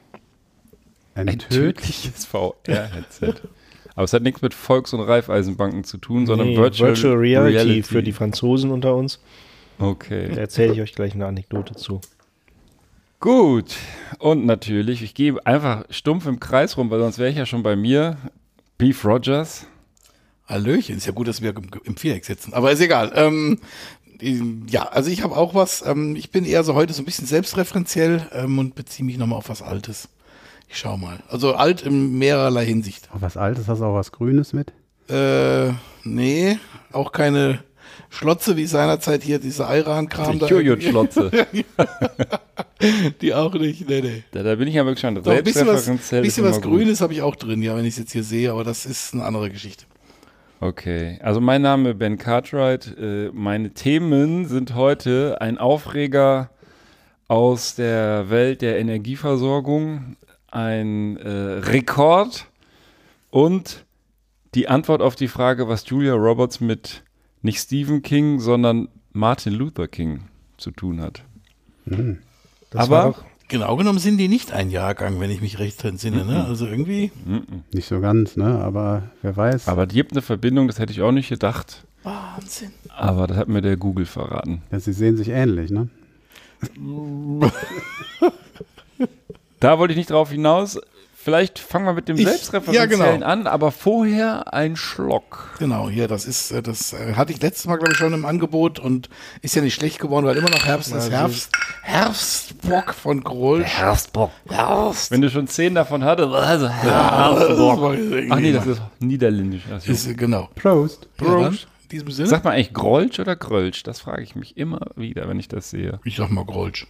Ein, 1.15 1.27
Ein 1.27 1.39
Töd 1.39 1.77
tödliches 1.77 2.25
VR-Headset. 2.25 3.33
Aber 3.95 4.03
es 4.05 4.13
hat 4.13 4.23
nichts 4.23 4.41
mit 4.41 4.53
Volks- 4.53 4.93
und 4.93 5.01
Raiffeisenbanken 5.01 5.83
zu 5.83 5.97
tun, 5.97 6.25
sondern 6.25 6.49
Nee, 6.49 6.57
Virtual, 6.57 6.91
Reality, 7.15 7.55
Reality 7.57 7.83
für 7.83 8.01
die 8.03 8.13
Franzosen 8.13 8.71
unter 8.71 8.95
uns. 8.95 9.19
Da 9.77 9.85
Okay. 9.87 10.29
erzähle 10.35 10.73
ich 10.73 10.81
euch 10.81 10.93
gleich 10.93 11.13
eine 11.13 11.25
Anekdote 11.25 11.75
zu. 11.75 12.01
Gut. 13.19 13.75
Und 14.19 14.45
natürlich, 14.45 15.03
ich 15.03 15.13
gehe 15.13 15.35
einfach 15.45 15.85
stumpf 15.89 16.25
im 16.25 16.39
Kreis 16.39 16.77
rum, 16.77 16.89
weil 16.89 16.99
sonst 16.99 17.19
wäre 17.19 17.29
ich 17.29 17.37
ja 17.37 17.45
schon 17.45 17.63
bei 17.63 17.75
mir. 17.75 18.17
Beef 18.77 19.05
Rogers. 19.05 19.67
Hallöchen, 20.47 20.97
ist 20.97 21.05
ja 21.05 21.11
gut, 21.11 21.27
dass 21.27 21.41
wir 21.41 21.51
im, 21.51 21.69
im 21.83 21.95
Viereck 21.97 22.25
sitzen. 22.25 22.53
Aber 22.53 22.71
ist 22.71 22.81
egal. 22.81 23.11
Ähm, 23.15 23.59
Ja, 24.69 24.83
also 24.83 25.09
ich 25.09 25.23
habe 25.23 25.35
auch 25.35 25.53
was. 25.55 25.83
Ähm, 25.85 26.15
ich 26.15 26.29
bin 26.31 26.45
eher 26.45 26.63
so 26.63 26.73
heute 26.75 26.93
so 26.93 27.01
ein 27.01 27.05
bisschen 27.05 27.27
selbstreferenziell 27.27 28.27
ähm, 28.33 28.57
und 28.59 28.75
beziehe 28.75 29.05
mich 29.05 29.17
nochmal 29.17 29.37
auf 29.39 29.49
was 29.49 29.61
Altes. 29.61 30.09
Ich 30.71 30.79
schau 30.79 30.95
mal. 30.95 31.19
Also 31.27 31.53
alt 31.53 31.81
in 31.81 32.17
mehrerlei 32.17 32.65
Hinsicht. 32.65 33.09
Auch 33.13 33.21
was 33.21 33.35
Altes, 33.35 33.67
hast 33.67 33.79
du 33.79 33.85
auch 33.85 33.93
was 33.93 34.13
Grünes 34.13 34.53
mit? 34.53 34.71
Äh, 35.09 35.73
nee, 36.05 36.59
auch 36.93 37.11
keine 37.11 37.59
Schlotze 38.09 38.55
wie 38.55 38.65
seinerzeit 38.65 39.21
hier 39.21 39.39
diese 39.39 39.63
Iran-Kram 39.63 40.39
da. 40.39 40.47
Jojo-Schlotze. 40.47 41.29
Die 43.21 43.33
auch 43.33 43.53
nicht, 43.53 43.87
nee, 43.87 44.01
nee. 44.01 44.23
da, 44.31 44.43
da 44.43 44.55
bin 44.55 44.67
ich 44.69 44.79
aber 44.79 44.91
gespannt. 44.91 45.19
Doch, 45.23 45.31
ein 45.31 45.43
bisschen 45.43 45.67
was, 45.67 45.87
ist 45.87 46.09
bisschen 46.09 46.45
was. 46.45 46.61
Grünes 46.61 47.01
habe 47.01 47.13
ich 47.13 47.21
auch 47.21 47.35
drin, 47.35 47.61
ja, 47.61 47.75
wenn 47.75 47.83
ich 47.83 47.95
es 47.95 47.99
jetzt 47.99 48.13
hier 48.13 48.23
sehe, 48.23 48.51
aber 48.51 48.63
das 48.63 48.85
ist 48.85 49.13
eine 49.13 49.25
andere 49.25 49.51
Geschichte. 49.51 49.83
Okay, 50.61 51.19
also 51.21 51.41
mein 51.41 51.61
Name 51.61 51.93
Ben 51.95 52.17
Cartwright. 52.17 52.95
Äh, 52.97 53.29
meine 53.33 53.71
Themen 53.71 54.45
sind 54.45 54.73
heute 54.73 55.37
ein 55.41 55.57
Aufreger 55.57 56.49
aus 57.31 57.75
der 57.75 58.29
Welt 58.29 58.61
der 58.61 58.77
Energieversorgung, 58.77 60.17
ein 60.51 61.17
äh, 61.17 61.29
Rekord 61.29 62.45
und 63.29 63.85
die 64.53 64.67
Antwort 64.67 65.01
auf 65.01 65.15
die 65.15 65.27
Frage, 65.29 65.67
was 65.67 65.87
Julia 65.89 66.13
Roberts 66.13 66.59
mit 66.59 67.03
nicht 67.41 67.59
Stephen 67.59 68.01
King, 68.01 68.39
sondern 68.39 68.89
Martin 69.13 69.53
Luther 69.53 69.87
King 69.87 70.21
zu 70.57 70.71
tun 70.71 71.01
hat. 71.01 71.23
Das 72.69 72.89
Aber- 72.89 73.15
Genau 73.47 73.75
genommen 73.75 73.99
sind 73.99 74.17
die 74.17 74.29
nicht 74.29 74.53
ein 74.53 74.69
Jahrgang, 74.69 75.19
wenn 75.19 75.29
ich 75.29 75.41
mich 75.41 75.59
recht 75.59 75.83
entsinne, 75.83 76.23
ne? 76.23 76.45
Also 76.45 76.65
irgendwie. 76.67 77.11
Nicht 77.73 77.85
so 77.85 77.99
ganz, 77.99 78.37
ne? 78.37 78.45
Aber 78.59 79.03
wer 79.21 79.35
weiß. 79.35 79.67
Aber 79.67 79.85
die 79.87 79.95
gibt 79.95 80.13
eine 80.13 80.21
Verbindung, 80.21 80.67
das 80.67 80.79
hätte 80.79 80.93
ich 80.93 81.01
auch 81.01 81.11
nicht 81.11 81.27
gedacht. 81.27 81.83
Wahnsinn. 82.03 82.71
Aber 82.95 83.27
das 83.27 83.35
hat 83.35 83.49
mir 83.49 83.61
der 83.61 83.75
Google 83.75 84.05
verraten. 84.05 84.61
ja, 84.71 84.79
sie 84.79 84.93
sehen 84.93 85.17
sich 85.17 85.27
ähnlich, 85.27 85.69
ne? 85.69 85.89
Da 89.61 89.79
wollte 89.79 89.93
ich 89.93 89.97
nicht 89.97 90.09
drauf 90.09 90.29
hinaus. 90.31 90.77
Vielleicht 91.23 91.59
fangen 91.59 91.85
wir 91.85 91.93
mit 91.93 92.07
dem 92.09 92.17
Ich- 92.17 92.25
Selbstreferenziellen 92.25 92.99
ja, 92.99 93.13
genau. 93.13 93.25
an, 93.27 93.45
aber 93.45 93.71
vorher 93.71 94.51
ein 94.55 94.75
Schlock. 94.75 95.51
Genau, 95.59 95.87
hier, 95.87 96.07
das 96.07 96.25
ist, 96.25 96.49
äh, 96.49 96.63
das 96.63 96.93
äh, 96.93 97.13
hatte 97.13 97.31
ich 97.31 97.39
letztes 97.43 97.67
Mal, 97.67 97.75
glaube 97.75 97.91
ich, 97.91 97.97
schon 97.99 98.11
im 98.11 98.25
Angebot 98.25 98.79
und 98.79 99.07
ist 99.43 99.53
ja 99.55 99.61
nicht 99.61 99.75
schlecht 99.75 99.99
geworden, 99.99 100.25
weil 100.25 100.35
immer 100.35 100.49
noch 100.49 100.65
Herbst 100.65 100.91
ist. 100.95 101.11
Herbst, 101.11 101.51
Herbstbock 101.83 102.95
von 102.95 103.23
Grohl. 103.23 103.63
Herbstbock. 103.63 104.31
Herbst. 104.49 105.11
Wenn 105.11 105.21
du 105.21 105.29
schon 105.29 105.45
zehn 105.47 105.75
davon 105.75 106.03
hattest, 106.03 106.29
also 106.33 106.65
Das 106.65 106.81
Herbstbock. 106.81 107.97
Ach 108.31 108.39
nee, 108.39 108.51
das 108.53 108.65
ist 108.65 108.81
niederländisch. 108.99 109.61
Ach 109.71 109.79
so. 109.79 109.91
ist, 109.91 110.07
äh, 110.07 110.15
genau. 110.15 110.49
Prost. 110.55 111.07
Ja, 111.21 111.25
Prost. 111.27 111.67
in 111.83 111.89
diesem 111.89 112.09
Sinne. 112.09 112.29
Sagt 112.29 112.45
man 112.45 112.53
eigentlich 112.55 112.73
Grolsch 112.73 113.19
oder 113.19 113.35
Grölsch? 113.35 113.83
Das 113.83 113.99
frage 113.99 114.23
ich 114.23 114.35
mich 114.35 114.57
immer 114.57 114.79
wieder, 114.95 115.29
wenn 115.29 115.39
ich 115.39 115.47
das 115.49 115.69
sehe. 115.69 115.99
ich 116.03 116.15
sag 116.15 116.31
mal 116.31 116.45
Grolsch. 116.45 116.87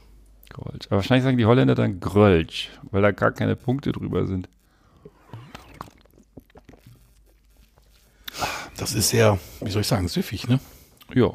Grolsch. 0.51 0.88
Aber 0.88 0.98
wahrscheinlich 0.98 1.24
sagen 1.24 1.38
die 1.38 1.46
Holländer 1.46 1.75
dann 1.75 2.00
Grölsch, 2.00 2.70
weil 2.91 3.01
da 3.01 3.12
gar 3.12 3.31
keine 3.31 3.55
Punkte 3.55 3.91
drüber 3.91 4.27
sind. 4.27 4.50
Das 8.77 8.93
ist 8.93 9.10
sehr, 9.10 9.39
wie 9.62 9.70
soll 9.70 9.81
ich 9.81 9.88
sagen, 9.88 10.08
süffig, 10.08 10.48
ne? 10.48 10.60
Ja. 11.13 11.31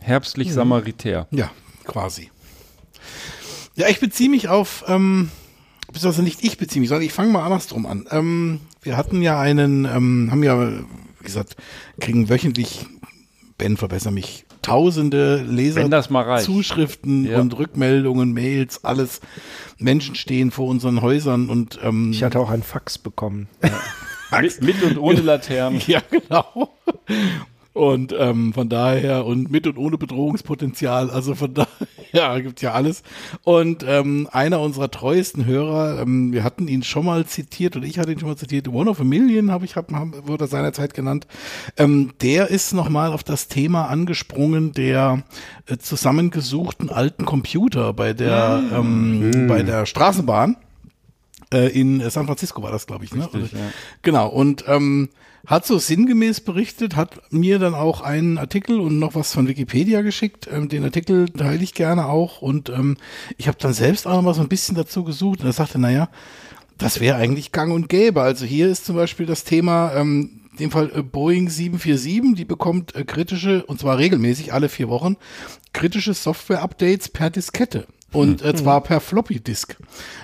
Herbstlich 0.00 0.52
samaritär. 0.52 1.26
Ja, 1.30 1.50
quasi. 1.84 2.30
Ja, 3.74 3.88
ich 3.88 4.00
beziehe 4.00 4.30
mich 4.30 4.48
auf, 4.48 4.84
ähm, 4.88 5.30
beziehungsweise 5.88 6.22
nicht 6.22 6.42
ich 6.42 6.56
beziehe 6.56 6.80
mich, 6.80 6.88
sondern 6.88 7.04
ich 7.04 7.12
fange 7.12 7.32
mal 7.32 7.44
andersrum 7.44 7.86
an. 7.86 8.06
Ähm, 8.10 8.60
wir 8.82 8.96
hatten 8.96 9.20
ja 9.22 9.38
einen, 9.38 9.84
ähm, 9.84 10.28
haben 10.30 10.42
ja, 10.42 10.70
wie 10.70 11.24
gesagt, 11.24 11.56
kriegen 12.00 12.28
wöchentlich, 12.28 12.86
Ben, 13.58 13.76
verbessere 13.76 14.12
mich, 14.12 14.46
tausende 14.62 15.42
Leser. 15.42 15.80
Zuschriften 16.44 17.24
Ja. 17.26 17.40
und 17.40 17.56
Rückmeldungen, 17.58 18.32
Mails, 18.32 18.84
alles. 18.84 19.20
Menschen 19.78 20.14
stehen 20.14 20.50
vor 20.50 20.66
unseren 20.66 21.02
Häusern 21.02 21.48
und 21.48 21.78
ähm, 21.82 22.10
ich 22.12 22.22
hatte 22.22 22.38
auch 22.40 22.50
einen 22.50 22.62
Fax 22.62 22.98
bekommen. 22.98 23.48
Mit, 24.42 24.60
mit 24.62 24.82
und 24.82 24.98
ohne 24.98 25.20
Laternen. 25.20 25.80
Ja, 25.86 26.02
genau. 26.10 26.70
Und 27.72 28.12
ähm, 28.18 28.52
von 28.52 28.68
daher 28.68 29.24
und 29.24 29.50
mit 29.50 29.66
und 29.66 29.78
ohne 29.78 29.96
Bedrohungspotenzial, 29.96 31.10
also 31.10 31.34
von 31.34 31.54
daher 31.54 31.68
gibt 32.42 32.62
ja 32.62 32.72
alles. 32.72 33.02
Und 33.44 33.84
ähm, 33.86 34.28
einer 34.32 34.60
unserer 34.60 34.90
treuesten 34.90 35.44
Hörer, 35.44 36.00
ähm, 36.02 36.32
wir 36.32 36.44
hatten 36.44 36.68
ihn 36.68 36.82
schon 36.82 37.04
mal 37.04 37.26
zitiert 37.26 37.76
und 37.76 37.84
ich 37.84 37.98
hatte 37.98 38.12
ihn 38.12 38.18
schon 38.18 38.28
mal 38.28 38.36
zitiert, 38.36 38.68
One 38.68 38.90
of 38.90 39.00
a 39.00 39.04
Million 39.04 39.50
habe 39.50 39.64
ich, 39.64 39.76
hab, 39.76 39.90
wurde 40.26 40.44
er 40.44 40.48
seinerzeit 40.48 40.94
genannt. 40.94 41.26
Ähm, 41.76 42.12
der 42.20 42.48
ist 42.48 42.72
nochmal 42.72 43.12
auf 43.12 43.22
das 43.22 43.48
Thema 43.48 43.86
angesprungen 43.86 44.72
der 44.72 45.22
äh, 45.66 45.76
zusammengesuchten 45.78 46.90
alten 46.90 47.24
Computer 47.24 47.92
bei 47.92 48.12
der, 48.12 48.62
ähm, 48.72 49.46
bei 49.48 49.62
der 49.62 49.86
Straßenbahn. 49.86 50.56
Äh, 51.52 51.68
in 51.68 52.08
San 52.10 52.26
Francisco 52.26 52.62
war 52.62 52.70
das, 52.70 52.86
glaube 52.86 53.04
ich. 53.04 53.14
Ne? 53.14 53.24
Richtig, 53.24 53.52
Oder- 53.52 53.60
ja. 53.60 53.70
Genau, 54.02 54.28
und 54.28 54.64
ähm, 54.66 55.08
hat 55.46 55.66
so 55.66 55.78
sinngemäß 55.78 56.40
berichtet, 56.40 56.96
hat 56.96 57.32
mir 57.32 57.58
dann 57.58 57.74
auch 57.74 58.00
einen 58.00 58.38
Artikel 58.38 58.80
und 58.80 58.98
noch 58.98 59.14
was 59.14 59.32
von 59.32 59.48
Wikipedia 59.48 60.02
geschickt. 60.02 60.48
Ähm, 60.52 60.68
den 60.68 60.84
Artikel 60.84 61.28
teile 61.28 61.62
ich 61.62 61.74
gerne 61.74 62.06
auch 62.06 62.42
und 62.42 62.68
ähm, 62.68 62.96
ich 63.36 63.48
habe 63.48 63.58
dann 63.60 63.72
selbst 63.72 64.06
auch 64.06 64.16
noch 64.16 64.22
mal 64.22 64.34
so 64.34 64.42
ein 64.42 64.48
bisschen 64.48 64.74
dazu 64.74 65.04
gesucht 65.04 65.40
und 65.40 65.46
er 65.46 65.52
sagte, 65.52 65.78
naja, 65.78 66.08
das 66.76 67.00
wäre 67.00 67.16
eigentlich 67.16 67.52
gang 67.52 67.72
und 67.72 67.88
gäbe. 67.88 68.22
Also 68.22 68.44
hier 68.44 68.68
ist 68.68 68.86
zum 68.86 68.96
Beispiel 68.96 69.26
das 69.26 69.44
Thema, 69.44 69.92
ähm, 69.94 70.40
in 70.52 70.58
dem 70.58 70.70
Fall 70.70 70.90
äh, 70.94 71.02
Boeing 71.02 71.48
747, 71.48 72.34
die 72.36 72.44
bekommt 72.44 72.94
äh, 72.94 73.04
kritische, 73.04 73.64
und 73.64 73.80
zwar 73.80 73.98
regelmäßig 73.98 74.52
alle 74.52 74.68
vier 74.68 74.88
Wochen, 74.88 75.16
kritische 75.72 76.14
Software-Updates 76.14 77.08
per 77.08 77.30
Diskette. 77.30 77.86
Und 78.12 78.42
äh, 78.42 78.54
zwar 78.54 78.82
per 78.82 79.00
Floppy-Disk. 79.00 79.76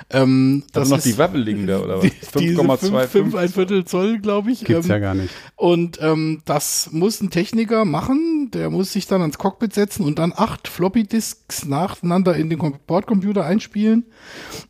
Ähm, 0.09 0.62
Das 0.73 0.85
das 0.85 0.88
noch 0.88 0.99
ist 0.99 1.07
die 1.07 1.18
wabbeligen 1.18 1.66
da, 1.66 1.81
oder 1.81 1.99
was? 1.99 2.03
die, 2.37 2.47
diese 2.47 2.62
5,25. 2.62 3.07
5, 3.09 3.35
ein 3.35 3.49
Viertel 3.51 3.85
Zoll, 3.85 4.18
glaube 4.20 4.53
ich. 4.53 4.64
Gibt's 4.64 4.87
ähm, 4.87 4.90
ja 4.90 4.99
gar 4.99 5.14
nicht. 5.14 5.31
und 5.57 5.99
ähm, 6.01 6.40
das 6.47 6.90
muss 6.92 7.20
ein 7.20 7.29
Techniker 7.31 7.85
machen, 7.85 8.51
der 8.55 8.70
muss 8.70 8.92
sich 8.92 9.07
dann 9.07 9.20
ans 9.20 9.37
Cockpit 9.37 9.75
setzen 9.75 10.05
und 10.05 10.18
dann 10.18 10.33
acht 10.35 10.66
Floppy-Disks 10.68 11.66
nacheinander 11.66 12.35
in 12.37 12.49
den 12.49 12.59
Bordcomputer 12.87 13.44
einspielen. 13.44 14.07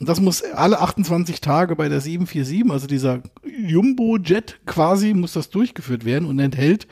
Und 0.00 0.08
das 0.08 0.20
muss 0.20 0.42
alle 0.42 0.80
28 0.80 1.40
Tage 1.40 1.76
bei 1.76 1.88
der 1.88 2.00
747, 2.00 2.70
also 2.70 2.88
dieser 2.88 3.22
Jumbo-Jet 3.44 4.60
quasi, 4.66 5.14
muss 5.14 5.34
das 5.34 5.50
durchgeführt 5.50 6.04
werden 6.04 6.28
und 6.28 6.38
enthält 6.40 6.88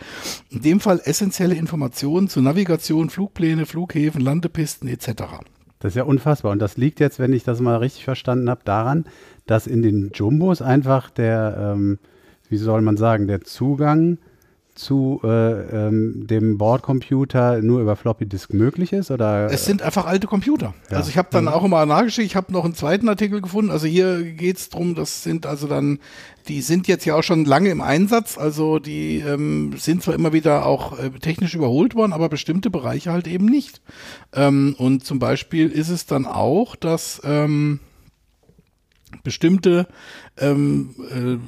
in 0.51 0.63
dem 0.63 0.79
Fall 0.79 1.01
essentielle 1.05 1.57
Informationen 1.57 2.29
zu 2.29 2.41
Navigation, 2.41 3.11
Flugpläne, 3.11 3.67
Flughäfen, 3.67 4.21
Landepisten 4.21 4.87
etc. 4.89 5.25
Das 5.83 5.91
ist 5.91 5.97
ja 5.97 6.05
unfassbar. 6.05 6.53
Und 6.53 6.61
das 6.61 6.77
liegt 6.77 7.01
jetzt, 7.01 7.19
wenn 7.19 7.33
ich 7.33 7.43
das 7.43 7.59
mal 7.59 7.77
richtig 7.77 8.05
verstanden 8.05 8.49
habe, 8.49 8.61
daran, 8.65 9.05
dass 9.47 9.67
in 9.67 9.83
den 9.83 10.13
Jumbos 10.15 10.63
einfach 10.63 11.11
der, 11.11 11.73
ähm, 11.75 11.99
wie 12.49 12.57
soll 12.57 12.83
man 12.83 12.97
sagen, 12.97 13.27
der 13.27 13.41
Zugang 13.41 14.19
zu 14.75 15.21
äh, 15.23 15.29
ähm, 15.29 16.27
dem 16.27 16.57
Bordcomputer 16.57 17.61
nur 17.61 17.81
über 17.81 17.95
Floppy 17.95 18.27
Disk 18.27 18.55
möglich 18.55 18.93
ist? 18.93 19.11
Oder 19.11 19.51
Es 19.51 19.65
sind 19.65 19.83
einfach 19.83 20.07
alte 20.07 20.27
Computer. 20.27 20.75
Ja. 20.91 20.97
Also 20.97 21.11
ich 21.11 21.19
habe 21.19 21.29
dann 21.31 21.49
auch 21.49 21.65
immer 21.65 21.85
nachgeschickt, 21.85 22.27
ich 22.27 22.37
habe 22.37 22.53
noch 22.53 22.65
einen 22.65 22.75
zweiten 22.75 23.09
Artikel 23.09 23.43
gefunden. 23.43 23.71
Also 23.71 23.87
hier 23.87 24.23
geht's 24.23 24.71
drum, 24.71 24.95
das 24.95 25.23
sind 25.23 25.45
also 25.47 25.67
dann, 25.67 25.99
die 26.49 26.63
sind 26.63 26.89
jetzt 26.89 27.05
ja 27.05 27.15
auch 27.17 27.23
schon 27.23 27.45
lange 27.45 27.71
im 27.71 27.83
Einsatz. 27.83 28.39
Also 28.39 28.79
die 28.79 29.19
ähm, 29.19 29.75
sind 29.77 30.03
zwar 30.03 30.15
immer 30.15 30.33
wieder 30.33 30.65
auch 30.65 30.99
äh, 30.99 31.11
technisch 31.11 31.55
überholt 31.55 31.95
worden, 31.95 32.13
aber 32.15 32.29
bestimmte 32.29 32.71
Bereiche 32.71 33.13
halt 33.13 33.27
eben 33.29 33.47
nicht. 33.47 33.83
Ähm, 34.33 34.75
und 34.79 35.05
zum 35.05 35.19
Beispiel 35.19 35.69
ist 35.69 35.91
es 35.91 36.07
dann 36.07 36.27
auch, 36.27 36.77
dass 36.77 37.21
ähm, 37.25 37.81
bestimmte 39.23 39.87
ähm, 40.39 40.95
äh, 41.11 41.39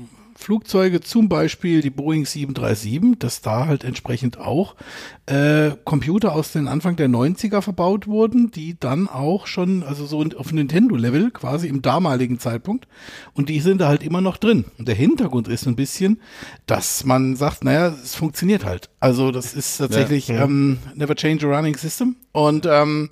Flugzeuge, 0.44 1.00
zum 1.00 1.30
Beispiel 1.30 1.80
die 1.80 1.90
Boeing 1.90 2.26
737, 2.26 3.18
dass 3.18 3.40
da 3.40 3.66
halt 3.66 3.82
entsprechend 3.82 4.38
auch 4.38 4.74
äh, 5.24 5.70
Computer 5.84 6.34
aus 6.34 6.52
den 6.52 6.68
Anfang 6.68 6.96
der 6.96 7.08
90er 7.08 7.62
verbaut 7.62 8.06
wurden, 8.06 8.50
die 8.50 8.76
dann 8.78 9.08
auch 9.08 9.46
schon, 9.46 9.82
also 9.82 10.04
so 10.04 10.22
auf 10.36 10.52
Nintendo-Level 10.52 11.30
quasi 11.30 11.68
im 11.68 11.80
damaligen 11.80 12.38
Zeitpunkt, 12.38 12.86
und 13.32 13.48
die 13.48 13.60
sind 13.60 13.80
da 13.80 13.88
halt 13.88 14.02
immer 14.02 14.20
noch 14.20 14.36
drin. 14.36 14.66
Und 14.78 14.86
der 14.86 14.94
Hintergrund 14.94 15.48
ist 15.48 15.66
ein 15.66 15.76
bisschen, 15.76 16.20
dass 16.66 17.04
man 17.04 17.36
sagt, 17.36 17.64
naja, 17.64 17.94
es 18.02 18.14
funktioniert 18.14 18.66
halt. 18.66 18.90
Also 19.00 19.30
das 19.30 19.54
ist 19.54 19.78
tatsächlich 19.78 20.28
Ähm, 20.28 20.78
never 20.94 21.14
change 21.14 21.46
a 21.46 21.56
running 21.56 21.76
system. 21.76 22.16
Und 22.32 22.66
ähm, 22.66 23.08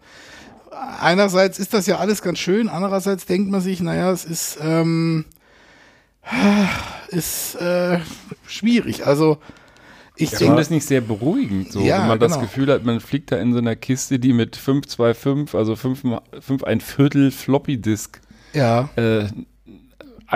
einerseits 1.01 1.59
ist 1.59 1.73
das 1.73 1.87
ja 1.87 1.97
alles 1.97 2.21
ganz 2.21 2.39
schön, 2.39 2.69
andererseits 2.69 3.25
denkt 3.25 3.51
man 3.51 3.63
sich, 3.63 3.81
naja, 3.81 4.11
es 4.11 4.25
ist, 4.27 4.59
ähm, 4.61 5.25
ist 7.09 7.55
äh, 7.57 7.99
schwieig. 8.47 9.07
Also 9.07 9.39
ich 10.17 10.29
finde 10.31 10.45
denke, 10.45 10.57
das 10.59 10.71
nicht 10.71 10.87
sehr 10.87 11.01
beruhigend, 11.01 11.73
so, 11.73 11.81
Ja, 11.81 12.01
wenn 12.01 12.09
man 12.09 12.19
das 12.19 12.33
genau. 12.33 12.45
Gefühl 12.45 12.71
hat, 12.73 12.85
man 12.85 13.01
fliegt 13.01 13.33
da 13.33 13.37
in 13.37 13.53
so 13.53 13.59
einer 13.59 13.77
Kiste, 13.77 14.19
die 14.19 14.33
mit 14.33 14.57
525, 14.57 15.55
also 15.55 15.75
5, 15.75 16.03
5 16.41 16.65
ein 16.65 16.81
Viertel 16.81 17.31
Floppy 17.31 17.79
Disk 17.81 18.21
ja, 18.53 18.91
äh, 18.97 19.27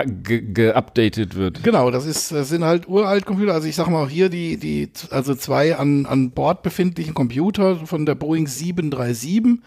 geupdatet 0.05 1.35
wird. 1.35 1.63
Genau, 1.63 1.89
das 1.91 2.05
ist, 2.05 2.31
das 2.31 2.49
sind 2.49 2.63
halt 2.63 2.87
uralt 2.87 3.25
Computer. 3.25 3.53
Also 3.53 3.67
ich 3.67 3.75
sag 3.75 3.87
mal 3.89 4.03
auch 4.03 4.09
hier 4.09 4.29
die, 4.29 4.57
die, 4.57 4.89
also 5.09 5.33
zwei 5.35 5.75
an, 5.75 6.05
an 6.05 6.31
Bord 6.31 6.61
befindlichen 6.61 7.13
Computer 7.13 7.77
von 7.77 8.05
der 8.05 8.15
Boeing 8.15 8.47
737. 8.47 9.59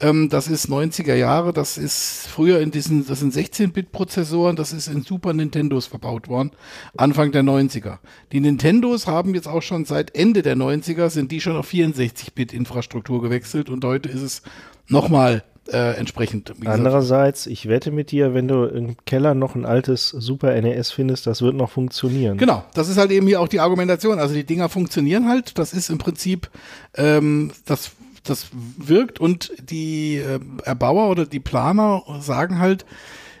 Ähm, 0.00 0.28
das 0.28 0.48
ist 0.48 0.68
90er 0.68 1.14
Jahre. 1.14 1.52
Das 1.52 1.78
ist 1.78 2.26
früher 2.26 2.60
in 2.60 2.70
diesen, 2.70 3.06
das 3.06 3.20
sind 3.20 3.34
16-Bit-Prozessoren. 3.34 4.56
Das 4.56 4.72
ist 4.72 4.88
in 4.88 5.02
Super 5.02 5.34
Nintendos 5.34 5.86
verbaut 5.86 6.28
worden. 6.28 6.52
Anfang 6.96 7.32
der 7.32 7.42
90er. 7.42 7.98
Die 8.32 8.40
Nintendos 8.40 9.06
haben 9.06 9.34
jetzt 9.34 9.48
auch 9.48 9.62
schon 9.62 9.84
seit 9.84 10.14
Ende 10.16 10.42
der 10.42 10.56
90er 10.56 11.10
sind 11.10 11.30
die 11.30 11.40
schon 11.40 11.56
auf 11.56 11.70
64-Bit-Infrastruktur 11.70 13.22
gewechselt 13.22 13.70
und 13.70 13.84
heute 13.84 14.08
ist 14.08 14.22
es 14.22 14.42
nochmal 14.88 15.44
äh, 15.72 15.96
entsprechend. 15.96 16.52
Andererseits, 16.64 17.46
ich 17.46 17.68
wette 17.68 17.90
mit 17.90 18.10
dir, 18.10 18.34
wenn 18.34 18.48
du 18.48 18.64
im 18.64 18.96
Keller 19.06 19.34
noch 19.34 19.54
ein 19.54 19.64
altes 19.64 20.08
Super 20.10 20.60
NES 20.60 20.90
findest, 20.90 21.26
das 21.26 21.42
wird 21.42 21.54
noch 21.54 21.70
funktionieren. 21.70 22.38
Genau, 22.38 22.64
das 22.74 22.88
ist 22.88 22.98
halt 22.98 23.10
eben 23.10 23.26
hier 23.26 23.40
auch 23.40 23.48
die 23.48 23.60
Argumentation. 23.60 24.18
Also 24.18 24.34
die 24.34 24.44
Dinger 24.44 24.68
funktionieren 24.68 25.28
halt. 25.28 25.58
Das 25.58 25.72
ist 25.72 25.90
im 25.90 25.98
Prinzip, 25.98 26.50
ähm, 26.96 27.52
das, 27.64 27.92
das 28.24 28.48
wirkt 28.76 29.20
und 29.20 29.52
die 29.58 30.16
äh, 30.16 30.40
Erbauer 30.64 31.10
oder 31.10 31.26
die 31.26 31.40
Planer 31.40 32.02
sagen 32.20 32.58
halt, 32.58 32.84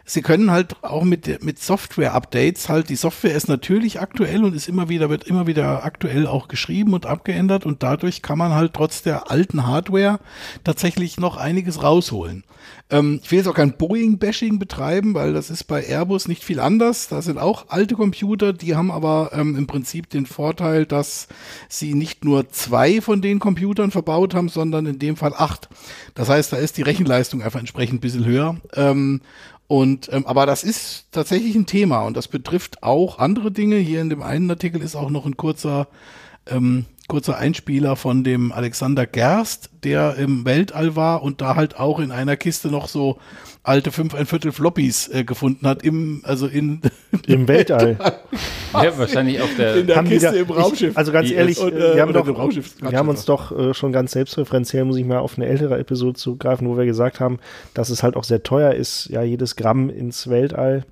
sie 0.04 0.22
können 0.22 0.50
halt 0.50 0.82
auch 0.82 1.04
mit, 1.04 1.42
mit 1.42 1.58
Software-Updates 1.58 2.68
halt, 2.68 2.88
die 2.88 2.96
Software 2.96 3.34
ist 3.34 3.48
natürlich 3.48 4.00
aktuell 4.00 4.44
und 4.44 4.54
ist 4.54 4.68
immer 4.68 4.88
wieder, 4.88 5.10
wird 5.10 5.24
immer 5.24 5.46
wieder 5.46 5.84
aktuell 5.84 6.26
auch 6.26 6.48
geschrieben 6.48 6.94
und 6.94 7.06
abgeändert 7.06 7.66
und 7.66 7.82
dadurch 7.82 8.22
kann 8.22 8.38
man 8.38 8.54
halt 8.54 8.74
trotz 8.74 9.02
der 9.02 9.30
alten 9.30 9.66
Hardware 9.66 10.20
tatsächlich 10.62 11.18
noch 11.18 11.36
einiges 11.36 11.82
rausholen. 11.82 12.44
Ähm, 12.90 13.20
ich 13.22 13.30
will 13.30 13.38
jetzt 13.38 13.48
auch 13.48 13.54
kein 13.54 13.76
Boeing-Bashing 13.76 14.58
betreiben, 14.58 15.14
weil 15.14 15.32
das 15.32 15.50
ist 15.50 15.64
bei 15.64 15.82
Airbus 15.82 16.28
nicht 16.28 16.44
viel 16.44 16.60
anders. 16.60 17.08
Da 17.08 17.22
sind 17.22 17.38
auch 17.38 17.68
alte 17.68 17.94
Computer, 17.94 18.52
die 18.52 18.76
haben 18.76 18.90
aber 18.90 19.30
ähm, 19.32 19.56
im 19.56 19.66
Prinzip 19.66 20.10
den 20.10 20.26
Vorteil, 20.26 20.84
dass 20.86 21.28
sie 21.68 21.94
nicht 21.94 22.24
nur 22.24 22.50
zwei 22.50 23.00
von 23.00 23.22
den 23.22 23.38
Computern 23.38 23.90
verbaut 23.90 24.34
haben, 24.34 24.48
sondern 24.48 24.86
in 24.86 24.98
dem 24.98 25.16
Fall 25.16 25.34
acht. 25.34 25.68
Das 26.14 26.28
heißt, 26.28 26.52
da 26.52 26.56
ist 26.56 26.76
die 26.76 26.82
Rechenleistung 26.82 27.42
einfach 27.42 27.60
entsprechend 27.60 27.98
ein 27.98 28.00
bisschen 28.00 28.24
höher. 28.24 28.56
Ähm, 28.74 29.20
und 29.66 30.12
ähm, 30.12 30.26
aber 30.26 30.46
das 30.46 30.64
ist 30.64 31.06
tatsächlich 31.12 31.54
ein 31.54 31.66
Thema 31.66 32.02
und 32.02 32.16
das 32.16 32.28
betrifft 32.28 32.82
auch 32.82 33.18
andere 33.18 33.50
Dinge. 33.50 33.76
Hier 33.76 34.00
in 34.00 34.10
dem 34.10 34.22
einen 34.22 34.50
Artikel 34.50 34.82
ist 34.82 34.96
auch 34.96 35.10
noch 35.10 35.26
ein 35.26 35.36
kurzer 35.36 35.88
ähm, 36.46 36.84
kurzer 37.08 37.36
Einspieler 37.36 37.96
von 37.96 38.24
dem 38.24 38.52
Alexander 38.52 39.06
Gerst, 39.06 39.70
der 39.82 40.16
im 40.16 40.44
Weltall 40.44 40.96
war 40.96 41.22
und 41.22 41.40
da 41.40 41.54
halt 41.56 41.78
auch 41.78 41.98
in 41.98 42.10
einer 42.10 42.36
Kiste 42.36 42.68
noch 42.68 42.88
so 42.88 43.18
alte 43.64 43.90
fünf 43.90 44.14
ein 44.14 44.26
Viertel 44.26 44.52
Floppies 44.52 45.08
äh, 45.08 45.24
gefunden 45.24 45.66
hat 45.66 45.82
im 45.82 46.20
also 46.24 46.46
in 46.46 46.80
Im 47.26 47.48
Weltall. 47.48 47.96
Ja, 48.72 48.98
wahrscheinlich 48.98 49.40
auf 49.40 49.50
der. 49.56 49.76
in 49.76 49.86
der 49.86 50.02
Kiste 50.04 50.32
da- 50.32 50.36
im 50.36 50.50
Raumschiff. 50.50 50.90
Ich, 50.92 50.96
also 50.96 51.12
ganz 51.12 51.28
Die 51.28 51.34
ehrlich, 51.34 51.58
und, 51.58 51.72
äh, 51.72 51.94
wir 51.94 52.02
haben, 52.02 52.12
doch, 52.12 52.26
wir 52.26 52.98
haben 52.98 53.08
uns 53.08 53.24
doch 53.24 53.56
äh, 53.56 53.72
schon 53.74 53.92
ganz 53.92 54.12
selbstreferenziell, 54.12 54.84
muss 54.84 54.96
ich 54.96 55.04
mal 55.04 55.18
auf 55.18 55.36
eine 55.38 55.46
ältere 55.46 55.78
Episode 55.78 56.14
zugreifen, 56.18 56.68
wo 56.68 56.76
wir 56.76 56.84
gesagt 56.84 57.20
haben, 57.20 57.38
dass 57.72 57.88
es 57.88 58.02
halt 58.02 58.16
auch 58.16 58.24
sehr 58.24 58.42
teuer 58.42 58.72
ist, 58.74 59.08
ja, 59.10 59.22
jedes 59.22 59.56
Gramm 59.56 59.90
ins 59.90 60.28
Weltall 60.28 60.84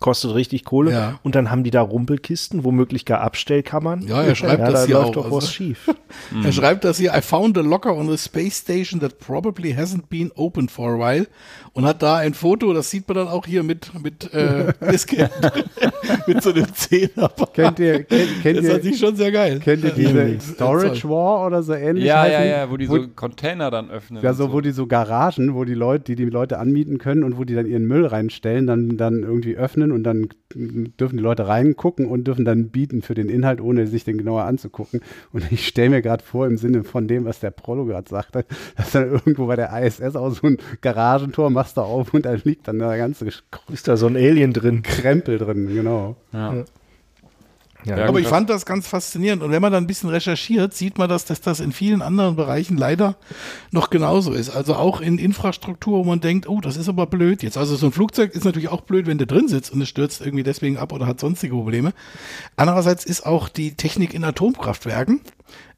kostet 0.00 0.34
richtig 0.34 0.64
Kohle. 0.64 0.92
Ja. 0.92 1.20
Und 1.22 1.34
dann 1.34 1.50
haben 1.50 1.64
die 1.64 1.70
da 1.70 1.80
Rumpelkisten, 1.80 2.64
womöglich 2.64 3.04
gar 3.04 3.20
Abstellkammern. 3.20 4.02
Ja, 4.06 4.22
er 4.22 4.34
schreibt 4.34 4.60
ja, 4.60 4.70
das 4.70 4.82
da 4.82 4.86
hier 4.86 4.94
läuft 4.96 5.08
auch, 5.08 5.12
doch 5.12 5.26
was 5.26 5.44
also. 5.44 5.46
schief. 5.48 5.90
Er 6.44 6.52
schreibt 6.52 6.84
das 6.84 6.98
hier, 6.98 7.12
I 7.12 7.20
found 7.20 7.58
a 7.58 7.60
locker 7.60 7.94
on 7.94 8.08
the 8.08 8.16
space 8.16 8.58
station 8.58 9.00
that 9.00 9.18
probably 9.18 9.74
hasn't 9.74 10.08
been 10.08 10.30
open 10.36 10.68
for 10.68 10.92
a 10.94 10.98
while 10.98 11.26
und 11.72 11.84
hat 11.84 12.02
da 12.02 12.16
ein 12.16 12.34
Foto, 12.34 12.72
das 12.72 12.90
sieht 12.90 13.08
man 13.08 13.16
dann 13.16 13.28
auch 13.28 13.46
hier 13.46 13.64
mit, 13.64 13.90
mit, 14.00 14.32
äh, 14.32 14.72
mit 16.26 16.42
so 16.42 16.50
einem 16.50 16.72
Zehner. 16.74 17.30
Kennt 17.52 17.78
ihr, 17.80 18.04
kennt, 18.04 18.42
kennt 18.42 18.58
Das 18.58 18.64
ihr, 18.64 18.70
fand 18.70 18.84
ich 18.84 18.98
schon 18.98 19.16
sehr 19.16 19.32
geil. 19.32 19.58
kennt 19.58 19.82
ihr 19.82 19.90
diese 19.90 20.40
Storage 20.40 21.08
War 21.08 21.46
oder 21.46 21.62
so 21.62 21.74
ähnlich? 21.74 22.04
ja, 22.04 22.26
ja, 22.26 22.44
ja, 22.44 22.70
wo 22.70 22.76
die 22.76 22.86
so 22.86 23.08
Container 23.08 23.70
dann 23.72 23.90
öffnen. 23.90 24.22
Ja, 24.22 24.30
und 24.30 24.36
so, 24.36 24.52
wo 24.52 24.60
die 24.60 24.70
so 24.70 24.86
Garagen, 24.86 25.54
wo 25.54 25.64
die 25.64 25.74
Leute, 25.74 26.04
die 26.04 26.16
die 26.16 26.30
Leute 26.30 26.58
anmieten 26.58 26.98
können 26.98 27.24
und 27.24 27.38
wo 27.38 27.44
die 27.44 27.54
dann 27.54 27.66
ihren 27.66 27.86
Müll 27.86 28.06
reinstellen, 28.06 28.66
dann, 28.66 28.96
dann 28.96 29.22
irgendwie 29.24 29.56
öffnen 29.56 29.83
und 29.92 30.04
dann 30.04 30.28
dürfen 30.54 31.16
die 31.16 31.22
Leute 31.22 31.48
reingucken 31.48 32.06
und 32.06 32.24
dürfen 32.24 32.44
dann 32.44 32.68
bieten 32.68 33.02
für 33.02 33.14
den 33.14 33.28
Inhalt, 33.28 33.60
ohne 33.60 33.86
sich 33.86 34.04
den 34.04 34.18
genauer 34.18 34.44
anzugucken. 34.44 35.00
Und 35.32 35.50
ich 35.50 35.66
stelle 35.66 35.90
mir 35.90 36.02
gerade 36.02 36.22
vor, 36.22 36.46
im 36.46 36.58
Sinne 36.58 36.84
von 36.84 37.08
dem, 37.08 37.24
was 37.24 37.40
der 37.40 37.50
Prolo 37.50 37.84
gerade 37.84 38.08
sagte, 38.08 38.44
dass 38.76 38.92
dann 38.92 39.10
irgendwo 39.10 39.46
bei 39.46 39.56
der 39.56 39.72
ISS 39.82 40.16
auch 40.16 40.30
so 40.30 40.46
ein 40.46 40.58
Garagentor 40.80 41.50
machst 41.50 41.76
du 41.76 41.82
auf 41.82 42.14
und 42.14 42.24
da 42.24 42.32
liegt 42.32 42.68
dann 42.68 42.78
der 42.78 42.96
ganze 42.96 43.26
Ist 43.26 43.88
da 43.88 43.96
so 43.96 44.06
ein 44.06 44.16
Alien 44.16 44.52
drin? 44.52 44.82
Krempel 44.82 45.38
drin, 45.38 45.68
genau. 45.74 46.16
Ja. 46.32 46.54
Ja, 46.54 46.64
Ja, 47.84 48.06
Aber 48.06 48.18
ich 48.18 48.28
fand 48.28 48.48
das 48.48 48.64
ganz 48.64 48.88
faszinierend. 48.88 49.42
Und 49.42 49.50
wenn 49.50 49.60
man 49.60 49.72
dann 49.72 49.84
ein 49.84 49.86
bisschen 49.86 50.08
recherchiert, 50.08 50.74
sieht 50.74 50.96
man, 50.96 51.08
dass, 51.08 51.24
dass 51.26 51.40
das 51.40 51.60
in 51.60 51.72
vielen 51.72 52.00
anderen 52.00 52.34
Bereichen 52.34 52.76
leider 52.76 53.16
noch 53.70 53.90
genauso 53.90 54.32
ist. 54.32 54.50
Also 54.50 54.74
auch 54.74 55.00
in 55.00 55.18
Infrastruktur, 55.18 55.98
wo 55.98 56.04
man 56.04 56.20
denkt, 56.20 56.48
oh, 56.48 56.60
das 56.60 56.76
ist 56.76 56.88
aber 56.88 57.06
blöd 57.06 57.42
jetzt. 57.42 57.58
Also 57.58 57.76
so 57.76 57.86
ein 57.86 57.92
Flugzeug 57.92 58.34
ist 58.34 58.44
natürlich 58.44 58.68
auch 58.68 58.80
blöd, 58.82 59.06
wenn 59.06 59.18
du 59.18 59.26
drin 59.26 59.48
sitzt 59.48 59.72
und 59.72 59.82
es 59.82 59.88
stürzt 59.88 60.22
irgendwie 60.22 60.44
deswegen 60.44 60.78
ab 60.78 60.92
oder 60.92 61.06
hat 61.06 61.20
sonstige 61.20 61.54
Probleme. 61.54 61.92
Andererseits 62.56 63.04
ist 63.04 63.26
auch 63.26 63.48
die 63.48 63.74
Technik 63.74 64.14
in 64.14 64.24
Atomkraftwerken 64.24 65.20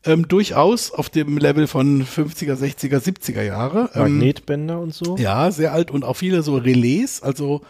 ähm, 0.07 0.29
durchaus 0.29 0.91
auf 0.91 1.11
dem 1.11 1.39
Level 1.39 1.67
von 1.67 2.05
50er, 2.05 2.55
60er, 2.55 2.99
70er 2.99 3.43
Jahre. 3.43 3.91
Ähm, 3.95 4.03
Magnetbänder 4.03 4.81
und 4.81 4.95
so. 4.95 5.17
ja, 5.17 5.51
sehr 5.51 5.73
alt 5.73 5.91
und 5.91 6.05
auch 6.05 6.17
viele 6.17 6.43
so 6.43 6.57
Relais. 6.57 7.23
Also 7.23 7.63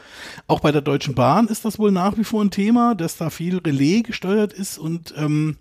auch 0.46 0.60
bei 0.60 0.72
der 0.72 0.82
Deutschen 0.82 1.14
Bahn 1.14 1.48
ist 1.48 1.64
das 1.64 1.78
wohl 1.78 1.90
nach 1.90 2.16
wie 2.16 2.24
vor 2.24 2.44
ein 2.44 2.50
Thema, 2.50 2.94
dass 2.94 3.16
da 3.16 3.30
viel 3.30 3.58
Relais 3.58 4.02
gesteuert 4.02 4.52
ist 4.52 4.78
und 4.78 5.14
ähm, 5.16 5.56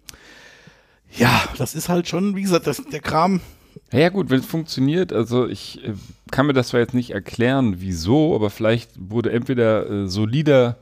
ja, 1.17 1.43
das 1.57 1.75
ist 1.75 1.89
halt 1.89 2.07
schon, 2.07 2.35
wie 2.35 2.41
gesagt, 2.41 2.67
das, 2.67 2.83
der 2.91 2.99
Kram. 2.99 3.39
Ja, 3.91 3.99
ja, 3.99 4.09
gut, 4.09 4.29
wenn 4.29 4.39
es 4.39 4.45
funktioniert, 4.45 5.13
also 5.13 5.47
ich 5.47 5.83
äh, 5.83 5.93
kann 6.31 6.47
mir 6.47 6.53
das 6.53 6.69
zwar 6.69 6.79
jetzt 6.79 6.93
nicht 6.93 7.11
erklären, 7.11 7.75
wieso, 7.79 8.35
aber 8.35 8.49
vielleicht 8.49 8.91
wurde 8.97 9.31
entweder 9.31 9.89
äh, 9.89 10.07
solider 10.07 10.77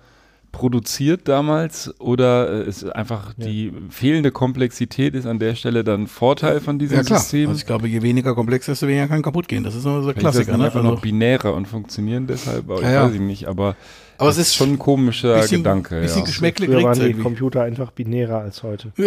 produziert 0.54 1.28
damals 1.28 1.94
oder 2.00 2.64
äh, 2.66 2.70
ist 2.70 2.86
einfach 2.96 3.34
die 3.36 3.74
fehlende 3.90 4.32
Komplexität 4.32 5.16
ist 5.16 5.26
an 5.26 5.40
der 5.40 5.56
Stelle 5.56 5.84
dann 5.84 6.08
Vorteil 6.08 6.62
von 6.62 6.80
diesem 6.80 7.04
System. 7.04 7.50
Also 7.50 7.60
ich 7.60 7.66
glaube, 7.66 7.90
je 7.90 8.02
weniger 8.02 8.34
komplex, 8.36 8.68
desto 8.68 8.88
weniger 8.88 9.08
kann 9.08 9.22
kaputt 9.22 9.50
gehen. 9.50 9.66
Das 9.66 9.76
ist 9.76 9.84
immer 9.84 10.02
so 10.02 10.12
das 10.12 10.18
Klassiker. 10.20 10.56
Ne? 10.58 10.66
einfach 10.66 10.80
Also, 10.80 10.92
noch 10.94 11.02
binärer 11.02 11.54
und 11.54 11.68
funktionieren 11.68 12.28
deshalb, 12.28 12.70
aber 12.70 12.82
Ja, 12.82 12.88
ich 12.88 12.94
ja. 12.94 13.06
weiß 13.08 13.14
ich 13.16 13.20
nicht, 13.20 13.48
aber, 13.48 13.76
aber 14.18 14.30
das 14.30 14.38
es 14.38 14.48
ist 14.50 14.56
schon 14.56 14.70
ein 14.74 14.80
komischer 14.80 15.36
bisschen, 15.40 15.64
Gedanke. 15.64 16.00
bisschen 16.00 16.20
ja. 16.20 16.26
Geschmäckle 16.26 16.68
Früher 16.68 16.84
waren 16.84 16.94
die 17.00 17.02
irgendwie. 17.08 17.24
Computer 17.24 17.64
einfach 17.64 17.92
binärer 17.92 18.38
als 18.40 18.64
heute. 18.64 18.94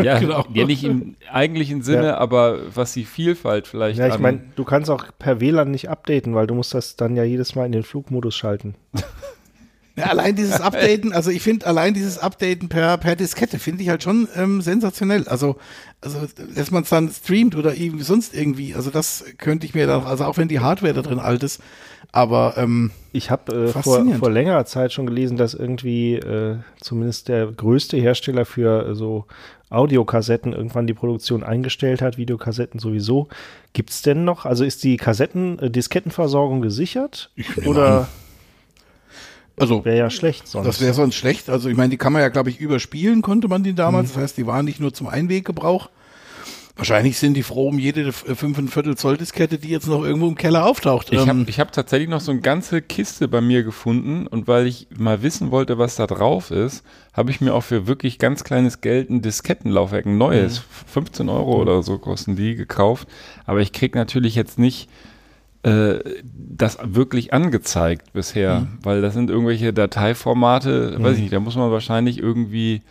Ja, 0.00 0.20
Genau. 0.20 0.44
ja, 0.54 0.64
nicht 0.64 0.84
im 0.84 1.16
eigentlichen 1.32 1.82
Sinne, 1.82 2.06
Ja. 2.10 2.18
aber 2.18 2.58
was 2.72 2.92
die 2.92 3.04
Vielfalt 3.04 3.66
vielleicht 3.66 3.98
Ja, 3.98 4.06
ich 4.06 4.20
meine, 4.20 4.42
du 4.54 4.62
kannst 4.62 4.90
auch 4.90 5.04
per 5.18 5.40
WLAN 5.40 5.72
nicht 5.72 5.90
updaten, 5.90 6.36
weil 6.36 6.46
du 6.46 6.54
musst 6.54 6.72
das 6.72 6.94
dann 6.94 7.16
ja 7.16 7.24
jedes 7.24 7.56
Mal 7.56 7.66
in 7.66 7.72
den 7.72 7.82
Flugmodus 7.82 8.36
schalten. 8.36 8.76
Ja, 9.98 10.06
allein 10.06 10.36
dieses 10.36 10.60
Updaten, 10.60 11.12
also 11.12 11.30
ich 11.30 11.42
finde 11.42 11.66
allein 11.66 11.94
dieses 11.94 12.18
Updaten 12.18 12.68
per, 12.68 12.96
per 12.98 13.16
Diskette 13.16 13.58
finde 13.58 13.82
ich 13.82 13.88
halt 13.88 14.02
schon 14.02 14.28
ähm, 14.36 14.60
sensationell. 14.60 15.26
Also, 15.28 15.56
also 16.00 16.18
dass 16.54 16.70
man 16.70 16.84
es 16.84 16.88
dann 16.88 17.10
streamt 17.10 17.56
oder 17.56 17.74
irgendwie 17.74 18.04
sonst 18.04 18.34
irgendwie, 18.34 18.74
also 18.74 18.90
das 18.90 19.24
könnte 19.38 19.66
ich 19.66 19.74
mir 19.74 19.86
dann, 19.86 20.04
also 20.04 20.24
auch 20.24 20.36
wenn 20.36 20.48
die 20.48 20.60
Hardware 20.60 20.94
da 20.94 21.02
drin 21.02 21.18
alt 21.18 21.42
ist, 21.42 21.60
aber 22.12 22.54
ähm, 22.56 22.90
Ich 23.12 23.30
habe 23.30 23.52
äh, 23.52 23.68
vor, 23.68 24.04
vor 24.18 24.30
längerer 24.30 24.64
Zeit 24.64 24.92
schon 24.92 25.06
gelesen, 25.06 25.36
dass 25.36 25.54
irgendwie 25.54 26.14
äh, 26.14 26.56
zumindest 26.80 27.28
der 27.28 27.46
größte 27.46 27.96
Hersteller 27.96 28.44
für 28.44 28.88
äh, 28.88 28.94
so 28.94 29.26
Audiokassetten 29.70 30.52
irgendwann 30.52 30.86
die 30.86 30.94
Produktion 30.94 31.42
eingestellt 31.42 32.00
hat, 32.00 32.16
Videokassetten 32.16 32.80
sowieso. 32.80 33.28
Gibt 33.72 33.90
es 33.90 34.02
denn 34.02 34.24
noch, 34.24 34.46
also 34.46 34.64
ist 34.64 34.84
die 34.84 34.96
Kassetten, 34.96 35.58
äh, 35.58 35.70
Diskettenversorgung 35.70 36.62
gesichert? 36.62 37.30
nehme 37.36 37.68
Oder 37.68 38.08
also 39.60 39.84
wäre 39.84 39.96
ja 39.98 40.10
schlecht 40.10 40.46
sonst? 40.48 40.66
das 40.66 40.80
wäre 40.80 40.94
sonst 40.94 41.14
schlecht. 41.14 41.48
Also 41.50 41.68
ich 41.68 41.76
meine, 41.76 41.90
die 41.90 41.96
kann 41.96 42.12
man 42.12 42.22
ja, 42.22 42.28
glaube 42.28 42.50
ich, 42.50 42.60
überspielen, 42.60 43.22
konnte 43.22 43.48
man 43.48 43.62
die 43.62 43.74
damals. 43.74 44.12
Das 44.14 44.22
heißt, 44.22 44.36
die 44.38 44.46
waren 44.46 44.64
nicht 44.64 44.80
nur 44.80 44.92
zum 44.94 45.06
Einweggebrauch. 45.08 45.90
Wahrscheinlich 46.76 47.18
sind 47.18 47.34
die 47.34 47.42
froh 47.42 47.66
um 47.70 47.78
jede 47.80 48.06
f- 48.06 48.24
fünfeinviertel 48.36 48.96
Zoll 48.96 49.16
Diskette, 49.16 49.58
die 49.58 49.68
jetzt 49.68 49.88
noch 49.88 50.04
irgendwo 50.04 50.28
im 50.28 50.36
Keller 50.36 50.64
auftaucht. 50.64 51.08
Ich 51.12 51.18
habe 51.18 51.30
Ähm, 51.32 51.44
ich 51.48 51.58
hab 51.58 51.72
tatsächlich 51.72 52.08
noch 52.08 52.20
so 52.20 52.30
eine 52.30 52.40
ganze 52.40 52.82
Kiste 52.82 53.26
bei 53.26 53.40
mir 53.40 53.64
gefunden 53.64 54.28
und 54.28 54.46
weil 54.46 54.68
ich 54.68 54.86
mal 54.96 55.20
wissen 55.24 55.50
wollte, 55.50 55.78
was 55.78 55.96
da 55.96 56.06
drauf 56.06 56.52
ist, 56.52 56.84
habe 57.12 57.32
ich 57.32 57.40
mir 57.40 57.52
auch 57.52 57.64
für 57.64 57.88
wirklich 57.88 58.20
ganz 58.20 58.44
kleines 58.44 58.80
Geld 58.80 59.10
ein 59.10 59.22
Diskettenlaufwerk, 59.22 60.06
ein 60.06 60.18
neues, 60.18 60.62
15 60.86 61.28
Euro 61.28 61.60
oder 61.60 61.82
so 61.82 61.98
kosten 61.98 62.36
die, 62.36 62.54
gekauft. 62.54 63.08
Aber 63.44 63.58
ich 63.60 63.72
krieg 63.72 63.96
natürlich 63.96 64.36
jetzt 64.36 64.60
nicht 64.60 64.88
das 65.62 66.78
wirklich 66.82 67.32
angezeigt 67.32 68.12
bisher, 68.12 68.66
weil 68.82 69.02
das 69.02 69.14
sind 69.14 69.28
irgendwelche 69.30 69.72
Dateiformate, 69.72 71.02
weiß 71.02 71.16
ich 71.16 71.22
nicht, 71.22 71.32
da 71.32 71.40
muss 71.40 71.56
man 71.56 71.70
wahrscheinlich 71.70 72.18
irgendwie 72.18 72.82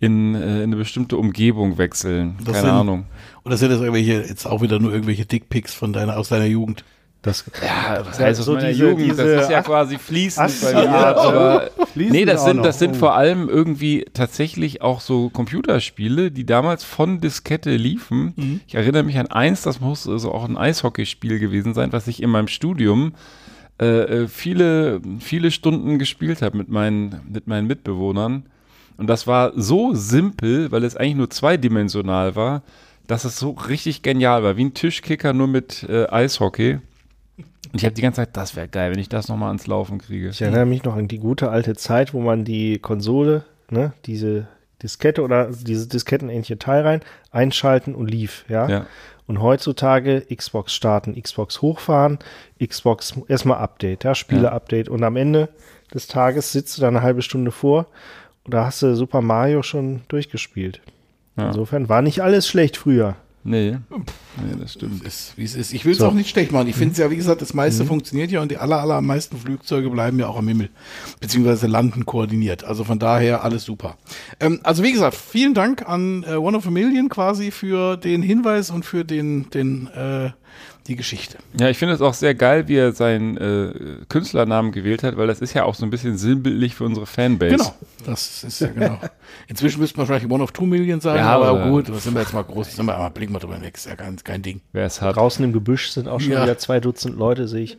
in, 0.00 0.34
äh, 0.36 0.58
in 0.58 0.62
eine 0.64 0.76
bestimmte 0.76 1.16
Umgebung 1.16 1.76
wechseln. 1.76 2.36
Das 2.44 2.54
Keine 2.54 2.66
sind- 2.66 2.70
Ahnung. 2.70 3.04
Oder 3.44 3.56
sind 3.56 3.70
das 3.70 3.80
irgendwelche, 3.80 4.22
jetzt 4.22 4.46
auch 4.46 4.62
wieder 4.62 4.78
nur 4.78 4.92
irgendwelche 4.92 5.26
Dickpics 5.26 5.74
von 5.74 5.92
deiner, 5.92 6.16
aus 6.16 6.28
deiner 6.28 6.44
Jugend? 6.44 6.84
Das, 7.22 7.44
Ja, 7.62 8.06
was 8.06 8.18
Ja, 8.18 8.26
heißt 8.26 8.38
aus 8.40 8.46
so 8.46 8.54
meiner 8.54 8.68
diese- 8.68 8.84
Jugend? 8.90 9.00
diese 9.10 9.34
das 9.34 9.42
ist 9.44 9.50
ja 9.50 9.62
quasi 9.62 9.98
fließend 9.98 10.46
Ast- 10.46 10.62
bei 10.62 10.72
mir. 10.72 10.84
Ja, 10.84 11.16
Aber 11.16 11.70
Fließend 11.92 12.12
nee, 12.14 12.24
das 12.24 12.44
sind, 12.44 12.64
das 12.64 12.78
sind 12.78 12.92
Oh. 12.92 12.98
vor 12.98 13.14
allem 13.16 13.48
irgendwie 13.48 14.04
tatsächlich 14.14 14.82
auch 14.82 15.00
so 15.00 15.28
Computerspiele, 15.30 16.30
die 16.30 16.46
damals 16.46 16.84
von 16.84 17.20
Diskette 17.20 17.74
liefen. 17.74 18.34
Mhm. 18.36 18.60
Ich 18.68 18.76
erinnere 18.76 19.02
mich 19.02 19.18
an 19.18 19.26
eins, 19.26 19.62
das 19.62 19.80
muss 19.80 20.08
also 20.08 20.32
auch 20.32 20.48
ein 20.48 20.56
Eishockeyspiel 20.56 21.40
gewesen 21.40 21.74
sein, 21.74 21.92
was 21.92 22.06
ich 22.06 22.22
in 22.22 22.30
meinem 22.30 22.48
Studium 22.48 23.14
äh, 23.80 23.86
äh, 24.24 24.28
viele, 24.28 25.00
viele 25.20 25.50
Stunden 25.50 25.98
gespielt 25.98 26.40
habe 26.42 26.56
mit 26.56 26.68
meinen, 26.68 27.20
mit 27.28 27.46
meinen 27.48 27.66
Mitbewohnern. 27.66 28.44
Und 28.96 29.06
das 29.08 29.26
war 29.26 29.52
so 29.56 29.94
simpel, 29.94 30.70
weil 30.72 30.82
es 30.84 30.96
eigentlich 30.96 31.14
nur 31.16 31.30
zweidimensional 31.30 32.34
war, 32.36 32.62
dass 33.06 33.24
es 33.24 33.38
so 33.38 33.50
richtig 33.50 34.02
genial 34.02 34.42
war, 34.42 34.56
wie 34.56 34.64
ein 34.64 34.74
Tischkicker 34.74 35.32
nur 35.32 35.46
mit 35.48 35.84
äh, 35.88 36.06
Eishockey. 36.08 36.78
Und 37.72 37.80
ich 37.80 37.84
habe 37.84 37.94
die 37.94 38.02
ganze 38.02 38.22
Zeit, 38.22 38.36
das 38.36 38.56
wäre 38.56 38.68
geil, 38.68 38.92
wenn 38.92 38.98
ich 38.98 39.08
das 39.08 39.28
nochmal 39.28 39.48
ans 39.48 39.66
Laufen 39.66 39.98
kriege. 39.98 40.28
Ich 40.28 40.40
erinnere 40.40 40.66
mich 40.66 40.84
noch 40.84 40.96
an 40.96 41.08
die 41.08 41.18
gute 41.18 41.50
alte 41.50 41.74
Zeit, 41.74 42.14
wo 42.14 42.20
man 42.20 42.44
die 42.44 42.78
Konsole, 42.78 43.44
ne, 43.70 43.92
diese 44.06 44.48
Diskette 44.82 45.22
oder 45.22 45.50
dieses 45.50 45.88
diskettenähnliche 45.88 46.58
Teil 46.58 46.82
rein, 46.82 47.00
einschalten 47.30 47.94
und 47.94 48.10
lief, 48.10 48.44
ja. 48.48 48.68
Ja. 48.68 48.86
Und 49.26 49.42
heutzutage 49.42 50.24
Xbox 50.34 50.72
starten, 50.72 51.20
Xbox 51.20 51.60
hochfahren, 51.60 52.18
Xbox 52.64 53.14
erstmal 53.28 53.58
Update, 53.58 54.04
ja, 54.04 54.14
Spiele-Update. 54.14 54.88
Und 54.88 55.04
am 55.04 55.16
Ende 55.16 55.50
des 55.92 56.06
Tages 56.06 56.52
sitzt 56.52 56.78
du 56.78 56.80
da 56.80 56.88
eine 56.88 57.02
halbe 57.02 57.20
Stunde 57.20 57.50
vor 57.50 57.88
und 58.44 58.54
da 58.54 58.64
hast 58.64 58.80
du 58.80 58.96
Super 58.96 59.20
Mario 59.20 59.62
schon 59.62 60.00
durchgespielt. 60.08 60.80
Ja. 61.36 61.48
Insofern 61.48 61.90
war 61.90 62.00
nicht 62.00 62.22
alles 62.22 62.48
schlecht 62.48 62.78
früher. 62.78 63.16
Nee. 63.48 63.78
Nee, 63.90 64.56
das 64.60 64.74
stimmt. 64.74 65.02
ist, 65.04 65.32
wie 65.36 65.44
es 65.44 65.54
ist. 65.54 65.72
Ich 65.72 65.84
will 65.84 65.92
es 65.92 65.98
So. 65.98 66.06
auch 66.06 66.12
nicht 66.12 66.28
schlecht 66.28 66.52
machen. 66.52 66.68
Ich 66.68 66.76
finde 66.76 66.92
es 66.92 66.98
ja, 66.98 67.10
wie 67.10 67.16
gesagt, 67.16 67.40
das 67.40 67.54
meiste 67.54 67.84
funktioniert 67.86 68.30
ja 68.30 68.42
und 68.42 68.50
die 68.50 68.58
aller, 68.58 68.78
allermeisten 68.80 69.38
Flugzeuge 69.38 69.88
bleiben 69.90 70.18
ja 70.18 70.26
auch 70.28 70.36
am 70.36 70.46
Himmel, 70.48 70.68
beziehungsweise 71.20 71.66
landen 71.66 72.04
koordiniert. 72.04 72.64
Also 72.64 72.84
von 72.84 72.98
daher 72.98 73.42
alles 73.44 73.64
super. 73.64 73.96
Ähm, 74.38 74.60
also 74.62 74.82
wie 74.82 74.92
gesagt, 74.92 75.16
vielen 75.16 75.54
Dank 75.54 75.88
an 75.88 76.24
äh, 76.28 76.34
One 76.34 76.56
of 76.56 76.66
a 76.66 76.70
Million 76.70 77.08
quasi 77.08 77.50
für 77.50 77.96
den 77.96 78.22
Hinweis 78.22 78.70
und 78.70 78.84
für 78.84 79.04
den, 79.04 79.48
den, 79.50 79.86
äh, 79.88 80.30
die 80.88 80.96
Geschichte. 80.96 81.38
Ja, 81.60 81.68
ich 81.68 81.78
finde 81.78 81.94
es 81.94 82.00
auch 82.00 82.14
sehr 82.14 82.34
geil, 82.34 82.66
wie 82.66 82.76
er 82.76 82.92
seinen 82.92 83.36
äh, 83.36 83.72
Künstlernamen 84.08 84.72
gewählt 84.72 85.02
hat, 85.02 85.16
weil 85.16 85.26
das 85.26 85.40
ist 85.40 85.54
ja 85.54 85.64
auch 85.64 85.74
so 85.74 85.84
ein 85.84 85.90
bisschen 85.90 86.16
sinnbildlich 86.18 86.74
für 86.74 86.84
unsere 86.84 87.06
Fanbase. 87.06 87.56
Genau, 87.56 87.74
das 88.06 88.42
ist 88.44 88.60
ja 88.60 88.68
genau. 88.68 88.98
Inzwischen 89.48 89.80
müsste 89.80 89.98
man 89.98 90.08
wahrscheinlich 90.08 90.32
One 90.32 90.42
of 90.42 90.52
Two 90.52 90.64
Million 90.66 91.00
sagen, 91.00 91.18
Ja, 91.18 91.34
aber, 91.36 91.48
aber- 91.50 91.70
gut, 91.70 91.88
das 91.88 92.04
sind 92.04 92.14
wir 92.14 92.22
jetzt 92.22 92.32
mal 92.34 92.42
groß, 92.42 92.74
sind 92.74 92.86
wir 92.86 92.96
aber 92.96 93.10
blicken 93.10 93.32
wir 93.34 93.38
drüber 93.38 93.54
hinweg, 93.54 93.76
ist 93.76 93.86
ja 93.86 93.94
kein, 93.96 94.16
kein 94.16 94.42
Ding. 94.42 94.60
Wer 94.72 94.86
es 94.86 95.00
hat. 95.02 95.16
Draußen 95.16 95.44
im 95.44 95.52
Gebüsch 95.52 95.90
sind 95.90 96.08
auch 96.08 96.20
schon 96.20 96.32
Ja. 96.32 96.42
wieder 96.42 96.58
zwei 96.58 96.80
Dutzend 96.80 97.16
Leute, 97.18 97.46
sehe 97.48 97.62
ich. 97.64 97.78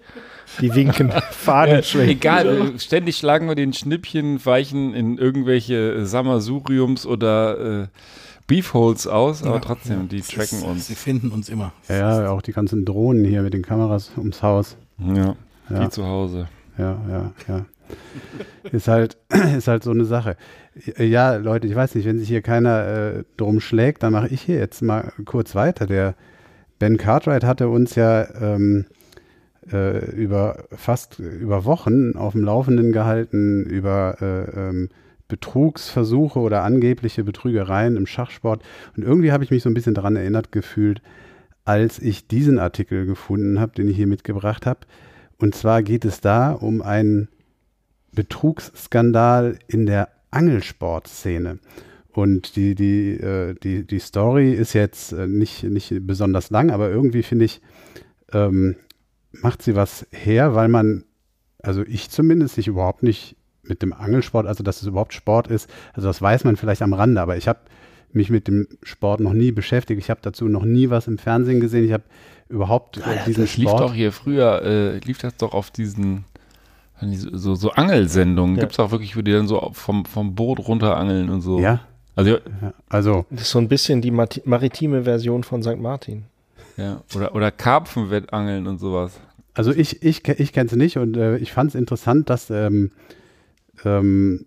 Die 0.61 0.73
winken, 0.73 1.11
Fahnen 1.31 1.83
schwenken. 1.83 2.09
Egal, 2.11 2.73
ständig 2.79 3.17
schlagen 3.17 3.47
wir 3.47 3.55
den 3.55 3.73
Schnippchen, 3.73 4.43
weichen 4.45 4.93
in 4.93 5.17
irgendwelche 5.17 5.93
äh, 5.93 6.05
Sammelsuriums 6.05 7.05
oder 7.05 7.83
äh, 7.83 7.87
Beefholes 8.49 9.07
aus, 9.07 9.43
aber 9.43 9.61
trotzdem, 9.61 10.09
die 10.09 10.17
Es 10.19 10.27
tracken 10.27 10.57
ist, 10.57 10.63
uns. 10.65 10.87
Sie 10.87 10.95
finden 10.95 11.29
uns 11.29 11.47
immer. 11.47 11.71
Ja, 11.87 12.23
ja, 12.23 12.29
auch 12.31 12.41
die 12.41 12.51
ganzen 12.51 12.83
Drohnen 12.83 13.23
hier 13.23 13.41
mit 13.43 13.53
den 13.53 13.61
Kameras 13.61 14.11
ums 14.17 14.43
Haus. 14.43 14.75
Ja, 14.97 15.35
Ja. 15.69 15.79
die 15.83 15.89
zu 15.89 16.05
Hause. 16.05 16.49
Ja, 16.77 16.97
ja, 17.09 17.31
ja. 17.47 17.65
Ist 18.71 18.87
halt, 18.87 19.17
ist 19.57 19.67
halt 19.67 19.83
so 19.83 19.91
eine 19.91 20.05
Sache. 20.05 20.35
Ja, 20.97 21.35
Leute, 21.35 21.67
ich 21.67 21.75
weiß 21.75 21.95
nicht, 21.95 22.05
wenn 22.05 22.19
sich 22.19 22.27
hier 22.27 22.41
keiner 22.41 22.87
äh, 22.87 23.23
drum 23.37 23.59
schlägt, 23.59 24.03
dann 24.03 24.13
mache 24.13 24.27
ich 24.27 24.41
hier 24.41 24.57
jetzt 24.57 24.81
mal 24.81 25.11
kurz 25.25 25.55
weiter. 25.55 25.85
Der 25.87 26.15
Ben 26.79 26.97
Cartwright 26.97 27.43
hatte 27.43 27.67
uns 27.69 27.95
ja 27.95 28.27
ähm, 28.41 28.85
äh, 29.71 30.05
über 30.11 30.63
fast 30.71 31.19
über 31.19 31.65
Wochen 31.65 32.15
auf 32.15 32.33
dem 32.33 32.43
Laufenden 32.43 32.91
gehalten 32.91 33.63
über 33.65 34.17
äh, 34.21 34.69
ähm, 34.69 34.89
Betrugsversuche 35.29 36.39
oder 36.39 36.63
angebliche 36.63 37.23
Betrügereien 37.23 37.95
im 37.95 38.05
Schachsport. 38.05 38.61
Und 38.97 39.03
irgendwie 39.03 39.31
habe 39.31 39.45
ich 39.45 39.51
mich 39.51 39.63
so 39.63 39.69
ein 39.69 39.73
bisschen 39.73 39.93
daran 39.93 40.17
erinnert 40.17 40.51
gefühlt, 40.51 41.01
als 41.63 41.99
ich 41.99 42.27
diesen 42.27 42.59
Artikel 42.59 43.05
gefunden 43.05 43.59
habe, 43.59 43.71
den 43.73 43.87
ich 43.87 43.95
hier 43.95 44.07
mitgebracht 44.07 44.65
habe. 44.65 44.81
Und 45.37 45.55
zwar 45.55 45.83
geht 45.83 46.03
es 46.03 46.19
da 46.19 46.51
um 46.51 46.81
einen 46.81 47.29
Betrugsskandal 48.13 49.59
in 49.67 49.85
der 49.85 50.09
Angelsportszene. 50.31 51.59
Und 52.11 52.55
die, 52.55 52.75
die, 52.75 53.11
äh, 53.11 53.53
die, 53.53 53.85
die 53.85 53.99
Story 53.99 54.51
ist 54.51 54.73
jetzt 54.73 55.13
äh, 55.13 55.27
nicht, 55.27 55.63
nicht 55.63 55.93
besonders 56.07 56.49
lang, 56.49 56.71
aber 56.71 56.89
irgendwie 56.89 57.23
finde 57.23 57.45
ich, 57.45 57.61
ähm, 58.33 58.75
macht 59.31 59.61
sie 59.61 59.75
was 59.75 60.07
her, 60.11 60.55
weil 60.55 60.69
man, 60.69 61.03
also 61.61 61.83
ich 61.83 62.09
zumindest, 62.09 62.55
sich 62.55 62.67
überhaupt 62.67 63.03
nicht 63.03 63.35
mit 63.63 63.81
dem 63.81 63.93
Angelsport, 63.93 64.47
also 64.47 64.63
dass 64.63 64.81
es 64.81 64.87
überhaupt 64.87 65.13
Sport 65.13 65.47
ist, 65.47 65.69
also 65.93 66.07
das 66.07 66.21
weiß 66.21 66.43
man 66.43 66.55
vielleicht 66.55 66.81
am 66.81 66.93
Rande, 66.93 67.21
aber 67.21 67.37
ich 67.37 67.47
habe 67.47 67.59
mich 68.11 68.29
mit 68.29 68.47
dem 68.47 68.67
Sport 68.83 69.19
noch 69.19 69.33
nie 69.33 69.51
beschäftigt. 69.51 69.99
Ich 69.99 70.09
habe 70.09 70.19
dazu 70.23 70.47
noch 70.47 70.65
nie 70.65 70.89
was 70.89 71.07
im 71.07 71.17
Fernsehen 71.19 71.59
gesehen. 71.59 71.85
Ich 71.85 71.93
habe 71.93 72.03
überhaupt 72.49 72.97
äh, 72.97 73.01
diesen 73.27 73.43
das 73.43 73.57
lief 73.57 73.69
Sport. 73.69 73.81
doch 73.81 73.93
hier 73.93 74.11
früher, 74.11 74.61
äh, 74.63 74.97
lief 74.99 75.19
das 75.19 75.35
doch 75.37 75.53
auf 75.53 75.69
diesen 75.71 76.25
so, 77.01 77.55
so 77.55 77.71
Angelsendungen. 77.71 78.55
Ja. 78.55 78.61
Gibt 78.61 78.73
es 78.73 78.79
auch 78.79 78.91
wirklich, 78.91 79.15
wo 79.15 79.21
die 79.21 79.31
dann 79.31 79.47
so 79.47 79.69
vom, 79.73 80.05
vom 80.05 80.35
Boot 80.35 80.59
runterangeln 80.67 81.29
und 81.29 81.41
so. 81.41 81.59
ja, 81.59 81.81
Also, 82.15 82.31
ja, 82.31 82.39
also 82.89 83.25
Das 83.29 83.43
ist 83.43 83.51
so 83.51 83.59
ein 83.59 83.67
bisschen 83.69 84.01
die 84.01 84.11
maritime 84.11 85.03
Version 85.03 85.43
von 85.43 85.61
St. 85.63 85.77
Martin. 85.77 86.23
ja. 86.77 87.01
Oder, 87.15 87.35
oder 87.35 87.51
Karpfenwettangeln 87.51 88.67
und 88.67 88.79
sowas. 88.79 89.19
Also 89.53 89.71
ich, 89.71 90.03
ich, 90.03 90.27
ich 90.27 90.51
kenne 90.51 90.67
es 90.69 90.75
nicht 90.75 90.97
und 90.97 91.15
äh, 91.15 91.37
ich 91.37 91.53
fand 91.53 91.69
es 91.69 91.75
interessant, 91.75 92.29
dass 92.29 92.49
ähm, 92.49 92.91
ähm, 93.85 94.45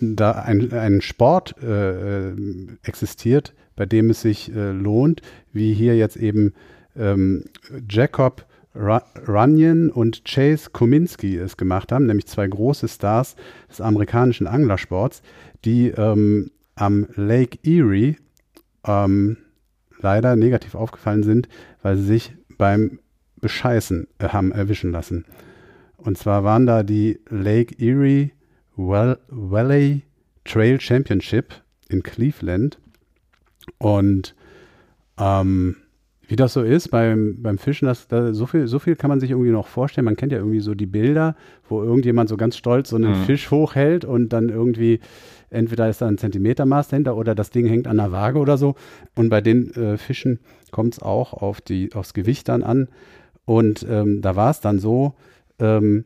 da 0.00 0.32
ein, 0.32 0.72
ein 0.72 1.00
Sport 1.00 1.54
äh, 1.62 2.28
äh, 2.28 2.36
existiert, 2.82 3.54
bei 3.76 3.86
dem 3.86 4.10
es 4.10 4.22
sich 4.22 4.54
äh, 4.54 4.72
lohnt, 4.72 5.22
wie 5.52 5.72
hier 5.72 5.96
jetzt 5.96 6.16
eben 6.16 6.52
ähm, 6.96 7.44
Jacob 7.88 8.46
Ru- 8.74 9.02
Runyon 9.26 9.90
und 9.90 10.24
Chase 10.24 10.70
Kominski 10.70 11.36
es 11.36 11.56
gemacht 11.56 11.92
haben, 11.92 12.06
nämlich 12.06 12.26
zwei 12.26 12.46
große 12.46 12.88
Stars 12.88 13.36
des 13.70 13.80
amerikanischen 13.80 14.46
Anglersports, 14.46 15.22
die 15.64 15.88
ähm, 15.88 16.50
am 16.74 17.06
Lake 17.14 17.58
Erie 17.62 18.16
ähm, 18.86 19.38
leider 20.00 20.36
negativ 20.36 20.74
aufgefallen 20.74 21.22
sind, 21.22 21.48
weil 21.82 21.96
sie 21.96 22.04
sich 22.04 22.34
beim 22.58 22.98
Bescheißen 23.40 24.08
äh, 24.18 24.28
haben 24.28 24.52
erwischen 24.52 24.92
lassen. 24.92 25.24
Und 25.96 26.18
zwar 26.18 26.44
waren 26.44 26.66
da 26.66 26.82
die 26.82 27.18
Lake 27.30 27.74
Erie 27.78 28.32
Valley 28.76 30.02
Trail 30.44 30.80
Championship 30.80 31.54
in 31.88 32.02
Cleveland. 32.02 32.78
Und 33.78 34.34
ähm, 35.18 35.76
wie 36.28 36.36
das 36.36 36.54
so 36.54 36.62
ist 36.62 36.90
beim, 36.90 37.40
beim 37.40 37.56
Fischen, 37.56 37.86
das, 37.86 38.08
da, 38.08 38.32
so, 38.32 38.46
viel, 38.46 38.66
so 38.66 38.78
viel 38.80 38.96
kann 38.96 39.08
man 39.08 39.20
sich 39.20 39.30
irgendwie 39.30 39.50
noch 39.50 39.68
vorstellen. 39.68 40.04
Man 40.04 40.16
kennt 40.16 40.32
ja 40.32 40.38
irgendwie 40.38 40.60
so 40.60 40.74
die 40.74 40.86
Bilder, 40.86 41.36
wo 41.68 41.82
irgendjemand 41.82 42.28
so 42.28 42.36
ganz 42.36 42.56
stolz 42.56 42.90
so 42.90 42.96
einen 42.96 43.20
Mhm. 43.20 43.24
Fisch 43.24 43.50
hochhält 43.50 44.04
und 44.04 44.30
dann 44.30 44.48
irgendwie, 44.48 45.00
entweder 45.50 45.88
ist 45.88 46.00
da 46.02 46.08
ein 46.08 46.18
Zentimetermaß 46.18 46.88
dahinter 46.88 47.16
oder 47.16 47.34
das 47.36 47.50
Ding 47.50 47.66
hängt 47.66 47.86
an 47.86 47.98
der 47.98 48.10
Waage 48.10 48.40
oder 48.40 48.58
so. 48.58 48.74
Und 49.14 49.28
bei 49.28 49.40
den 49.40 49.72
äh, 49.74 49.96
Fischen 49.98 50.40
kommt 50.72 50.94
es 50.94 51.02
auch 51.02 51.32
auf 51.32 51.60
die, 51.60 51.92
aufs 51.94 52.12
Gewicht 52.12 52.48
dann 52.48 52.64
an. 52.64 52.88
Und 53.44 53.86
ähm, 53.88 54.20
da 54.20 54.34
war 54.34 54.50
es 54.50 54.60
dann 54.60 54.80
so, 54.80 55.14
ähm, 55.60 56.04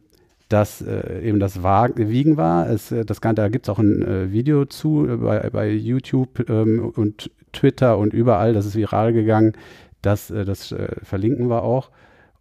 dass 0.51 0.83
äh, 0.83 1.23
eben 1.23 1.41
das 1.41 1.63
Wiegen 1.63 2.37
war. 2.37 2.69
Es, 2.69 2.93
äh, 2.93 3.07
das, 3.07 3.23
kann- 3.23 3.37
da 3.37 3.49
gibt 3.49 3.65
es 3.67 3.71
auch 3.71 3.79
ein 3.79 4.03
äh, 4.03 4.31
Video 4.33 4.67
zu 4.67 5.09
äh, 5.09 5.17
bei, 5.17 5.49
bei 5.51 5.71
YouTube 5.71 6.49
ähm, 6.51 6.93
und 6.95 7.31
Twitter 7.53 7.97
und 7.97 8.13
überall. 8.13 8.53
Das 8.53 8.67
ist 8.67 8.77
viral 8.77 9.13
gegangen. 9.15 9.55
Das, 10.03 10.31
äh, 10.31 10.45
das 10.45 10.73
äh, 10.73 10.89
verlinken 11.03 11.49
wir 11.49 11.63
auch. 11.63 11.91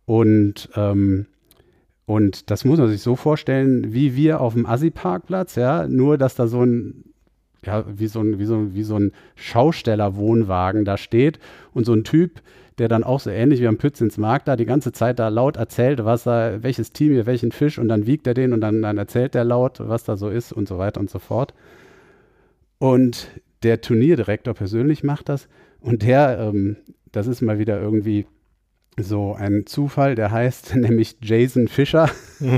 Und, 0.05 0.69
ähm, 0.75 1.27
und 2.05 2.49
das 2.49 2.65
muss 2.65 2.79
man 2.79 2.89
sich 2.89 3.01
so 3.01 3.15
vorstellen, 3.15 3.93
wie 3.93 4.15
wir 4.15 4.41
auf 4.41 4.53
dem 4.55 4.65
Assi-Parkplatz, 4.65 5.55
ja, 5.55 5.87
nur 5.87 6.17
dass 6.17 6.33
da 6.35 6.47
so 6.47 6.63
ein, 6.65 7.03
ja, 7.65 7.83
wie 7.87 8.07
so 8.07 8.21
ein, 8.21 8.39
wie 8.39 8.45
so, 8.45 8.73
wie 8.73 8.83
so 8.83 8.97
ein 8.97 9.11
Schausteller-Wohnwagen 9.35 10.85
da 10.85 10.97
steht 10.97 11.39
und 11.73 11.85
so 11.85 11.93
ein 11.93 12.03
Typ, 12.03 12.41
der 12.77 12.87
dann 12.87 13.03
auch 13.03 13.19
so 13.19 13.29
ähnlich 13.29 13.59
wie 13.59 13.67
am 13.67 13.77
Pütz 13.77 13.99
ins 13.99 14.17
Markt 14.17 14.47
da 14.47 14.55
die 14.55 14.65
ganze 14.65 14.91
Zeit 14.91 15.19
da 15.19 15.27
laut 15.27 15.57
erzählt, 15.57 16.05
was 16.05 16.25
er, 16.25 16.63
welches 16.63 16.93
Team 16.93 17.11
hier 17.11 17.25
welchen 17.25 17.51
Fisch 17.51 17.77
und 17.77 17.89
dann 17.89 18.05
wiegt 18.07 18.25
er 18.25 18.33
den 18.33 18.53
und 18.53 18.61
dann, 18.61 18.81
dann 18.81 18.97
erzählt 18.97 19.35
er 19.35 19.43
laut, 19.43 19.79
was 19.79 20.05
da 20.05 20.15
so 20.15 20.29
ist 20.29 20.53
und 20.53 20.67
so 20.67 20.77
weiter 20.77 20.99
und 20.99 21.09
so 21.09 21.19
fort. 21.19 21.53
Und 22.77 23.27
der 23.63 23.81
Turnierdirektor 23.81 24.53
persönlich 24.53 25.03
macht 25.03 25.27
das 25.27 25.49
und 25.81 26.03
der, 26.03 26.39
ähm, 26.39 26.77
das 27.11 27.27
ist 27.27 27.41
mal 27.41 27.59
wieder 27.59 27.81
irgendwie 27.81 28.25
so 29.01 29.33
ein 29.33 29.65
Zufall, 29.65 30.15
der 30.15 30.31
heißt 30.31 30.75
nämlich 30.77 31.17
Jason 31.21 31.67
Fischer. 31.67 32.09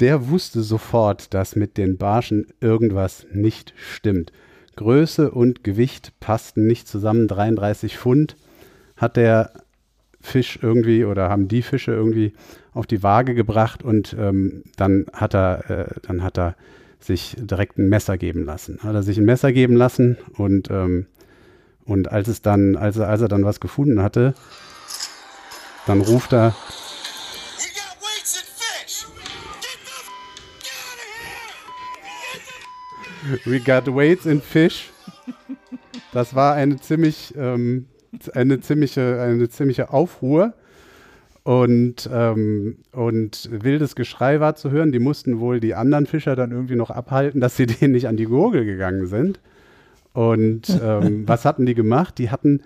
der 0.00 0.28
wusste 0.28 0.62
sofort, 0.62 1.34
dass 1.34 1.56
mit 1.56 1.76
den 1.76 1.98
Barschen 1.98 2.46
irgendwas 2.60 3.26
nicht 3.32 3.74
stimmt. 3.76 4.32
Größe 4.76 5.30
und 5.30 5.64
Gewicht 5.64 6.12
passten 6.20 6.66
nicht 6.66 6.86
zusammen, 6.86 7.28
33 7.28 7.96
Pfund 7.96 8.36
hat 8.96 9.16
der 9.16 9.52
Fisch 10.20 10.58
irgendwie 10.60 11.04
oder 11.04 11.28
haben 11.28 11.48
die 11.48 11.62
Fische 11.62 11.92
irgendwie 11.92 12.32
auf 12.72 12.86
die 12.86 13.02
Waage 13.02 13.34
gebracht 13.34 13.82
und 13.82 14.14
ähm, 14.18 14.64
dann 14.76 15.06
hat 15.12 15.34
er, 15.34 15.70
äh, 15.70 15.86
dann 16.02 16.22
hat 16.22 16.38
er 16.38 16.56
sich 16.98 17.36
direkt 17.38 17.78
ein 17.78 17.88
Messer 17.88 18.18
geben 18.18 18.44
lassen. 18.44 18.80
Hat 18.82 18.94
er 18.94 19.02
sich 19.02 19.18
ein 19.18 19.24
Messer 19.24 19.52
geben 19.52 19.76
lassen 19.76 20.16
und, 20.36 20.70
ähm, 20.70 21.06
und 21.84 22.10
als 22.10 22.28
es 22.28 22.42
dann, 22.42 22.76
als 22.76 22.96
er, 22.96 23.08
als 23.08 23.20
er 23.20 23.28
dann 23.28 23.44
was 23.44 23.60
gefunden 23.60 24.02
hatte, 24.02 24.34
dann 25.86 26.00
ruft 26.00 26.32
er, 26.32 26.54
We 27.58 27.68
got 27.74 27.96
weights 28.00 28.36
and 28.36 28.46
fish! 28.46 29.06
Get 29.60 29.78
the 29.84 29.92
out 30.82 30.98
of 30.98 31.06
here! 33.32 33.52
We 33.52 33.60
got 33.60 33.86
weights 33.94 34.26
in 34.26 34.40
fish. 34.40 34.90
Das 36.12 36.34
war 36.34 36.54
eine 36.54 36.76
ziemlich, 36.80 37.34
ähm, 37.36 37.86
eine 38.34 38.60
ziemliche, 38.60 39.20
eine 39.20 39.48
ziemliche 39.48 39.92
Aufruhr 39.92 40.54
und, 41.42 42.10
ähm, 42.12 42.78
und 42.92 43.48
wildes 43.52 43.94
Geschrei 43.94 44.40
war 44.40 44.56
zu 44.56 44.70
hören. 44.70 44.90
Die 44.90 44.98
mussten 44.98 45.38
wohl 45.38 45.60
die 45.60 45.74
anderen 45.74 46.06
Fischer 46.06 46.34
dann 46.34 46.50
irgendwie 46.50 46.74
noch 46.74 46.90
abhalten, 46.90 47.40
dass 47.40 47.56
sie 47.56 47.66
denen 47.66 47.92
nicht 47.92 48.08
an 48.08 48.16
die 48.16 48.24
Gurgel 48.24 48.64
gegangen 48.64 49.06
sind. 49.06 49.40
Und 50.12 50.80
ähm, 50.82 51.22
was 51.28 51.44
hatten 51.44 51.66
die 51.66 51.74
gemacht? 51.74 52.18
Die 52.18 52.30
hatten 52.30 52.62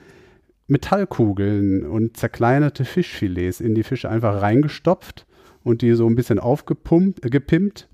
Metallkugeln 0.71 1.87
und 1.87 2.17
zerkleinerte 2.17 2.85
Fischfilets 2.85 3.61
in 3.61 3.75
die 3.75 3.83
Fische 3.83 4.09
einfach 4.09 4.41
reingestopft 4.41 5.27
und 5.65 5.83
die 5.83 5.93
so 5.93 6.07
ein 6.07 6.15
bisschen 6.15 6.39
aufgepumpt, 6.39 7.25
äh, 7.25 7.29
gepimpt. 7.29 7.89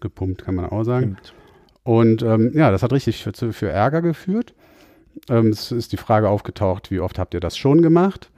Gepumpt 0.00 0.44
kann 0.44 0.54
man 0.54 0.66
auch 0.66 0.84
sagen. 0.84 1.16
Und 1.82 2.22
ähm, 2.22 2.52
ja, 2.54 2.70
das 2.70 2.82
hat 2.82 2.92
richtig 2.92 3.22
für, 3.22 3.52
für 3.52 3.68
Ärger 3.68 4.02
geführt. 4.02 4.54
Ähm, 5.28 5.48
es 5.48 5.72
ist 5.72 5.92
die 5.92 5.96
Frage 5.96 6.28
aufgetaucht, 6.28 6.90
wie 6.90 7.00
oft 7.00 7.18
habt 7.18 7.34
ihr 7.34 7.40
das 7.40 7.56
schon 7.56 7.82
gemacht? 7.82 8.30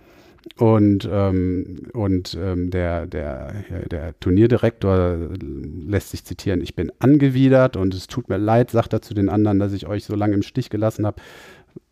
Und, 0.56 1.08
ähm, 1.10 1.88
und 1.92 2.36
ähm, 2.40 2.70
der, 2.70 3.06
der, 3.06 3.52
der 3.90 4.18
Turnierdirektor 4.20 5.18
lässt 5.86 6.10
sich 6.10 6.24
zitieren, 6.24 6.62
ich 6.62 6.74
bin 6.74 6.90
angewidert 6.98 7.76
und 7.76 7.92
es 7.94 8.06
tut 8.06 8.28
mir 8.28 8.38
leid, 8.38 8.70
sagt 8.70 8.92
er 8.94 9.02
zu 9.02 9.12
den 9.12 9.28
anderen, 9.28 9.58
dass 9.58 9.72
ich 9.72 9.86
euch 9.86 10.04
so 10.04 10.14
lange 10.14 10.34
im 10.34 10.42
Stich 10.42 10.70
gelassen 10.70 11.06
habe, 11.06 11.20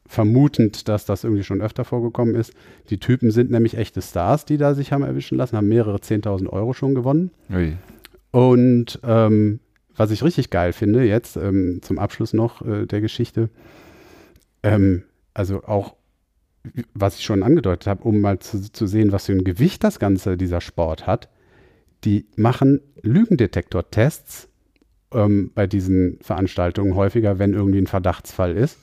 vermutend, 0.09 0.89
dass 0.89 1.05
das 1.05 1.23
irgendwie 1.23 1.45
schon 1.45 1.61
öfter 1.61 1.85
vorgekommen 1.85 2.35
ist. 2.35 2.55
Die 2.89 2.99
Typen 2.99 3.31
sind 3.31 3.51
nämlich 3.51 3.77
echte 3.77 4.01
Stars, 4.01 4.47
die 4.47 4.57
da 4.57 4.75
sich 4.75 4.91
haben 4.91 5.05
erwischen 5.05 5.37
lassen, 5.37 5.57
haben 5.57 5.69
mehrere 5.69 5.99
10.000 5.99 6.49
Euro 6.49 6.73
schon 6.73 6.95
gewonnen. 6.95 7.31
Ui. 7.53 7.77
Und 8.31 8.99
ähm, 9.05 9.61
was 9.95 10.11
ich 10.11 10.25
richtig 10.25 10.49
geil 10.51 10.73
finde, 10.73 11.05
jetzt 11.05 11.37
ähm, 11.37 11.81
zum 11.83 11.99
Abschluss 11.99 12.33
noch 12.33 12.67
äh, 12.67 12.87
der 12.87 13.03
Geschichte, 13.03 13.51
ähm, 14.63 15.05
also 15.35 15.63
auch, 15.65 15.95
was 16.95 17.17
ich 17.19 17.25
schon 17.25 17.43
angedeutet 17.43 17.87
habe, 17.87 18.05
um 18.05 18.21
mal 18.21 18.39
zu, 18.39 18.73
zu 18.73 18.87
sehen, 18.87 19.13
was 19.13 19.27
für 19.27 19.33
ein 19.33 19.45
Gewicht 19.45 19.85
das 19.85 19.99
Ganze, 19.99 20.39
dieser 20.39 20.63
Sport 20.63 21.07
hat, 21.07 21.29
die 22.05 22.27
machen 22.35 22.81
Lügendetektor-Tests 23.03 24.49
ähm, 25.13 25.51
bei 25.55 25.67
diesen 25.67 26.19
Veranstaltungen 26.23 26.95
häufiger, 26.95 27.39
wenn 27.39 27.53
irgendwie 27.53 27.79
ein 27.79 27.87
Verdachtsfall 27.87 28.57
ist 28.57 28.79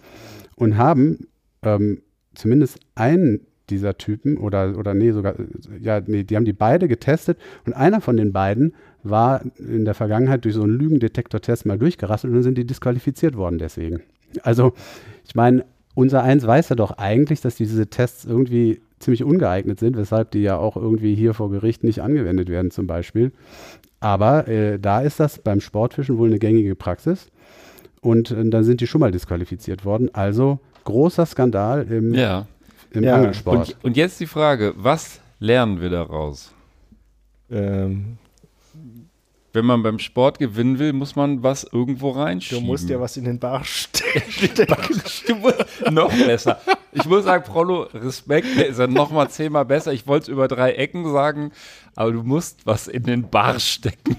und 0.56 0.78
haben 0.78 1.28
ähm, 1.64 2.02
zumindest 2.34 2.80
einen 2.96 3.42
dieser 3.70 3.98
Typen 3.98 4.38
oder, 4.38 4.78
oder 4.78 4.94
nee, 4.94 5.12
sogar, 5.12 5.36
ja, 5.80 6.02
nee, 6.06 6.24
die 6.24 6.36
haben 6.36 6.46
die 6.46 6.54
beide 6.54 6.88
getestet 6.88 7.38
und 7.66 7.74
einer 7.74 8.02
von 8.02 8.18
den 8.18 8.32
beiden 8.32 8.76
war 9.04 9.42
in 9.58 9.86
der 9.86 9.94
Vergangenheit 9.94 10.46
durch 10.46 10.56
so 10.56 10.64
einen 10.64 10.78
Lügendetektor-Test 10.78 11.66
mal 11.66 11.78
durchgerasselt 11.78 12.30
und 12.30 12.36
dann 12.36 12.44
sind 12.44 12.58
die 12.58 12.66
disqualifiziert 12.66 13.36
worden 13.36 13.58
deswegen. 13.58 14.02
Also, 14.44 14.74
ich 15.28 15.36
meine, 15.36 15.66
unser 15.96 16.24
Eins 16.24 16.46
weiß 16.46 16.70
ja 16.70 16.76
doch 16.76 16.92
eigentlich, 16.92 17.42
dass 17.42 17.56
diese 17.56 17.88
Tests 17.88 18.26
irgendwie 18.26 18.82
ziemlich 19.00 19.24
ungeeignet 19.24 19.80
sind, 19.80 19.98
weshalb 19.98 20.32
die 20.32 20.42
ja 20.42 20.58
auch 20.58 20.76
irgendwie 20.76 21.16
hier 21.16 21.34
vor 21.34 21.50
Gericht 21.50 21.84
nicht 21.84 22.02
angewendet 22.02 22.50
werden 22.50 22.72
zum 22.72 22.88
Beispiel. 22.88 23.32
Aber 24.00 24.48
äh, 24.48 24.80
da 24.80 25.02
ist 25.02 25.20
das 25.20 25.40
beim 25.40 25.62
Sportfischen 25.62 26.18
wohl 26.18 26.30
eine 26.30 26.40
gängige 26.40 26.76
Praxis. 26.76 27.28
Und 28.06 28.30
äh, 28.32 28.50
dann 28.50 28.64
sind 28.64 28.82
die 28.82 28.88
schon 28.88 29.02
mal 29.02 29.12
disqualifiziert 29.12 29.84
worden. 29.84 30.10
Also 30.14 30.60
großer 30.84 31.26
Skandal 31.26 31.84
im, 31.92 32.14
Ja. 32.14 32.46
im 32.92 33.04
Ja. 33.04 33.16
Angelsport. 33.16 33.70
Und, 33.70 33.84
und 33.84 33.98
jetzt 33.98 34.20
die 34.20 34.28
Frage, 34.28 34.74
was 34.78 35.20
lernen 35.40 35.82
wir 35.82 35.90
daraus? 35.90 36.54
Ähm, 37.50 38.18
Wenn 39.54 39.66
man 39.66 39.82
beim 39.84 39.98
Sport 40.00 40.38
gewinnen 40.38 40.78
will, 40.80 40.94
muss 40.94 41.16
man 41.16 41.42
was 41.42 41.64
irgendwo 41.64 42.12
du 42.14 42.20
reinschieben. 42.20 42.64
musst 42.66 42.90
ja 42.90 43.00
was 43.00 43.18
in 43.18 43.24
den 43.24 43.40
Bar 43.40 43.64
stecken. 43.66 44.68
Du 45.28 45.36
musst 45.36 45.66
noch 45.92 46.12
besser. 46.14 46.60
Ich 46.92 47.06
muss 47.06 47.24
sagen, 47.24 47.44
Prollo, 47.44 47.84
Respekt, 47.94 48.48
der 48.58 48.68
ist 48.68 48.78
ja 48.80 48.86
noch 48.88 49.12
mal 49.12 49.30
zehnmal 49.30 49.66
besser. 49.66 49.94
Ich 49.94 50.06
wollte 50.08 50.24
es 50.24 50.28
über 50.30 50.48
drei 50.48 50.74
Ecken 50.74 51.12
sagen, 51.12 51.52
aber 51.96 52.12
du 52.12 52.22
musst 52.24 52.66
was 52.68 52.88
in 52.88 53.04
den 53.04 53.30
Bar 53.30 53.60
stecken. 53.60 54.16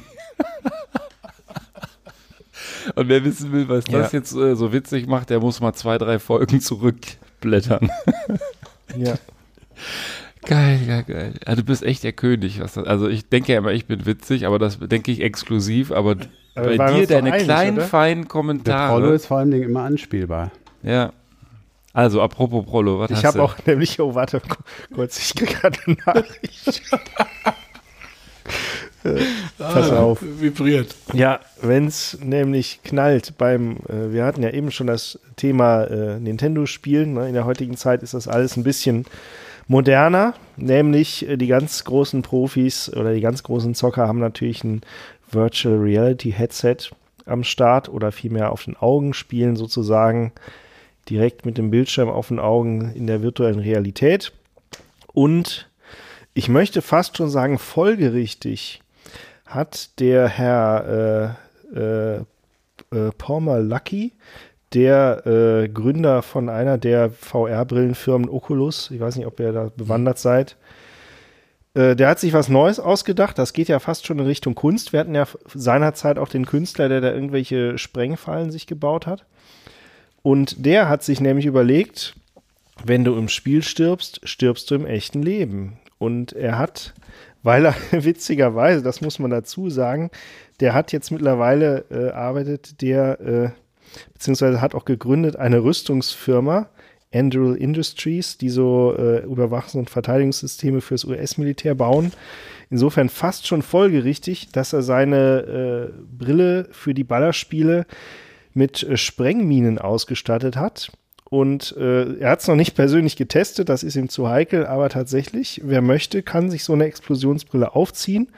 Und 2.94 3.08
wer 3.08 3.24
wissen 3.24 3.52
will, 3.52 3.68
was 3.68 3.84
das 3.84 4.12
Ja. 4.12 4.18
jetzt 4.18 4.34
äh, 4.34 4.54
so 4.56 4.72
witzig 4.72 5.06
macht, 5.06 5.30
der 5.30 5.40
muss 5.40 5.60
mal 5.60 5.72
zwei, 5.74 5.98
drei 5.98 6.18
Folgen 6.18 6.60
zurückblättern. 6.60 7.90
ja. 8.96 9.14
Geil, 10.46 10.80
geil, 10.86 11.04
geil. 11.06 11.34
Ja, 11.46 11.54
du 11.56 11.64
bist 11.64 11.82
echt 11.82 12.04
der 12.04 12.12
König. 12.12 12.58
Das, 12.60 12.78
also 12.78 13.08
ich 13.08 13.28
denke 13.28 13.52
ja 13.52 13.58
immer, 13.58 13.72
ich 13.72 13.86
bin 13.86 14.06
witzig, 14.06 14.46
aber 14.46 14.58
das 14.60 14.78
denke 14.78 15.10
ich 15.10 15.20
exklusiv. 15.20 15.90
Aber, 15.90 16.16
Aber 16.54 16.76
bei 16.76 16.92
dir 16.92 17.06
deine 17.08 17.32
einig, 17.32 17.44
kleinen, 17.44 17.76
oder? 17.78 17.86
feinen 17.86 18.22
Der 18.22 18.28
Kommentare. 18.28 18.92
Prollo 18.92 19.12
ist 19.12 19.26
vor 19.26 19.38
allen 19.38 19.50
Dingen 19.50 19.64
immer 19.64 19.82
anspielbar. 19.82 20.52
Ja. 20.84 21.12
Also, 21.92 22.20
apropos 22.22 22.64
Prollo, 22.66 23.00
was 23.00 23.10
Ich 23.10 23.16
hast 23.16 23.24
habe 23.24 23.38
du? 23.38 23.44
auch 23.44 23.56
nämlich, 23.66 23.98
oh 24.00 24.14
warte, 24.14 24.38
ku- 24.40 24.62
kurz, 24.94 25.18
ich 25.18 25.34
kriege 25.34 25.52
gerade 25.54 25.78
eine 25.86 25.96
Nachricht. 26.06 26.82
Äh, 29.06 29.20
Pass 29.58 29.90
auf. 29.90 30.18
Vibriert. 30.22 30.94
Ja, 31.12 31.40
wenn 31.62 31.86
es 31.86 32.18
nämlich 32.22 32.80
knallt 32.84 33.38
beim, 33.38 33.78
äh, 33.88 34.12
wir 34.12 34.24
hatten 34.24 34.42
ja 34.42 34.50
eben 34.50 34.70
schon 34.70 34.86
das 34.86 35.18
Thema 35.36 35.84
äh, 35.84 36.18
Nintendo-Spielen. 36.18 37.14
Ne? 37.14 37.28
In 37.28 37.34
der 37.34 37.44
heutigen 37.44 37.76
Zeit 37.76 38.02
ist 38.02 38.14
das 38.14 38.28
alles 38.28 38.56
ein 38.56 38.64
bisschen 38.64 39.06
moderner, 39.68 40.34
nämlich 40.56 41.28
äh, 41.28 41.36
die 41.36 41.46
ganz 41.46 41.84
großen 41.84 42.22
Profis 42.22 42.92
oder 42.92 43.14
die 43.14 43.20
ganz 43.20 43.42
großen 43.42 43.74
Zocker 43.74 44.06
haben 44.06 44.20
natürlich 44.20 44.64
ein 44.64 44.82
Virtual 45.30 45.76
Reality 45.76 46.32
Headset 46.32 46.76
am 47.24 47.42
Start 47.42 47.88
oder 47.88 48.12
vielmehr 48.12 48.52
auf 48.52 48.64
den 48.64 48.76
Augen 48.76 49.12
spielen 49.12 49.56
sozusagen 49.56 50.32
direkt 51.08 51.46
mit 51.46 51.58
dem 51.58 51.70
Bildschirm 51.70 52.08
auf 52.08 52.28
den 52.28 52.38
Augen 52.38 52.92
in 52.94 53.06
der 53.06 53.22
virtuellen 53.22 53.58
Realität. 53.58 54.32
Und 55.12 55.68
ich 56.34 56.48
möchte 56.48 56.82
fast 56.82 57.16
schon 57.16 57.30
sagen, 57.30 57.58
folgerichtig 57.58 58.82
hat 59.46 59.98
der 60.00 60.28
Herr 60.28 61.36
äh, 61.74 61.78
äh, 61.78 62.16
äh, 62.92 63.10
Palmer 63.16 63.60
Lucky, 63.60 64.12
der 64.74 65.26
äh, 65.26 65.68
Gründer 65.68 66.22
von 66.22 66.48
einer 66.48 66.78
der 66.78 67.10
VR-Brillenfirmen 67.10 68.28
Oculus, 68.28 68.90
ich 68.90 69.00
weiß 69.00 69.16
nicht, 69.16 69.26
ob 69.26 69.40
ihr 69.40 69.52
da 69.52 69.70
bewandert 69.76 70.18
seid, 70.18 70.56
äh, 71.76 71.94
der 71.94 72.08
hat 72.08 72.18
sich 72.18 72.32
was 72.32 72.48
Neues 72.48 72.80
ausgedacht. 72.80 73.38
Das 73.38 73.52
geht 73.52 73.68
ja 73.68 73.78
fast 73.78 74.06
schon 74.06 74.18
in 74.18 74.26
Richtung 74.26 74.54
Kunst. 74.54 74.92
Wir 74.92 75.00
hatten 75.00 75.14
ja 75.14 75.26
seinerzeit 75.54 76.18
auch 76.18 76.28
den 76.28 76.46
Künstler, 76.46 76.88
der 76.88 77.00
da 77.00 77.12
irgendwelche 77.12 77.78
Sprengfallen 77.78 78.50
sich 78.50 78.66
gebaut 78.66 79.06
hat. 79.06 79.26
Und 80.22 80.64
der 80.64 80.88
hat 80.88 81.04
sich 81.04 81.20
nämlich 81.20 81.46
überlegt, 81.46 82.14
wenn 82.84 83.04
du 83.04 83.14
im 83.16 83.28
Spiel 83.28 83.62
stirbst, 83.62 84.20
stirbst 84.24 84.70
du 84.70 84.74
im 84.74 84.86
echten 84.86 85.22
Leben. 85.22 85.78
Und 85.98 86.32
er 86.32 86.58
hat, 86.58 86.94
weil 87.46 87.64
er 87.64 87.74
witzigerweise, 88.04 88.82
das 88.82 89.00
muss 89.00 89.20
man 89.20 89.30
dazu 89.30 89.70
sagen, 89.70 90.10
der 90.58 90.74
hat 90.74 90.90
jetzt 90.90 91.12
mittlerweile 91.12 91.84
äh, 91.92 92.10
arbeitet 92.10 92.82
der, 92.82 93.20
äh, 93.20 93.50
beziehungsweise 94.12 94.60
hat 94.60 94.74
auch 94.74 94.84
gegründet 94.84 95.36
eine 95.36 95.62
Rüstungsfirma, 95.62 96.68
Anduril 97.14 97.54
Industries, 97.54 98.36
die 98.36 98.48
so 98.48 98.96
äh, 98.98 99.24
Überwachungs- 99.24 99.76
und 99.76 99.90
Verteidigungssysteme 99.90 100.80
fürs 100.80 101.04
US-Militär 101.04 101.76
bauen. 101.76 102.10
Insofern 102.68 103.08
fast 103.08 103.46
schon 103.46 103.62
folgerichtig, 103.62 104.50
dass 104.50 104.72
er 104.72 104.82
seine 104.82 105.92
äh, 105.92 106.02
Brille 106.18 106.66
für 106.72 106.94
die 106.94 107.04
Ballerspiele 107.04 107.86
mit 108.54 108.82
äh, 108.82 108.96
Sprengminen 108.96 109.78
ausgestattet 109.78 110.56
hat. 110.56 110.90
Und 111.28 111.76
äh, 111.76 112.18
er 112.18 112.30
hat 112.30 112.40
es 112.40 112.48
noch 112.48 112.54
nicht 112.54 112.76
persönlich 112.76 113.16
getestet, 113.16 113.68
das 113.68 113.82
ist 113.82 113.96
ihm 113.96 114.08
zu 114.08 114.28
heikel, 114.28 114.64
aber 114.64 114.88
tatsächlich, 114.88 115.60
wer 115.64 115.82
möchte, 115.82 116.22
kann 116.22 116.50
sich 116.50 116.62
so 116.62 116.72
eine 116.72 116.84
Explosionsbrille 116.84 117.74
aufziehen. 117.74 118.28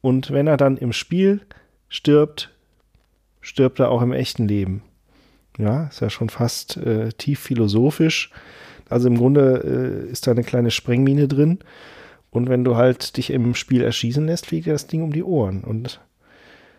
Und 0.00 0.30
wenn 0.30 0.46
er 0.46 0.56
dann 0.56 0.78
im 0.78 0.92
Spiel 0.92 1.42
stirbt, 1.90 2.50
stirbt 3.42 3.80
er 3.80 3.90
auch 3.90 4.00
im 4.00 4.12
echten 4.12 4.48
Leben. 4.48 4.82
Ja, 5.58 5.88
ist 5.88 6.00
ja 6.00 6.08
schon 6.08 6.30
fast 6.30 6.78
äh, 6.78 7.10
tief 7.10 7.40
philosophisch. 7.40 8.30
Also 8.88 9.08
im 9.08 9.18
Grunde 9.18 10.04
äh, 10.08 10.10
ist 10.10 10.26
da 10.26 10.30
eine 10.30 10.44
kleine 10.44 10.70
Sprengmine 10.70 11.28
drin. 11.28 11.58
Und 12.30 12.48
wenn 12.48 12.64
du 12.64 12.76
halt 12.76 13.18
dich 13.18 13.28
im 13.28 13.54
Spiel 13.54 13.82
erschießen 13.82 14.24
lässt, 14.24 14.46
fliegt 14.46 14.66
dir 14.66 14.72
das 14.72 14.86
Ding 14.86 15.02
um 15.02 15.12
die 15.12 15.22
Ohren. 15.22 15.64
Und 15.64 16.00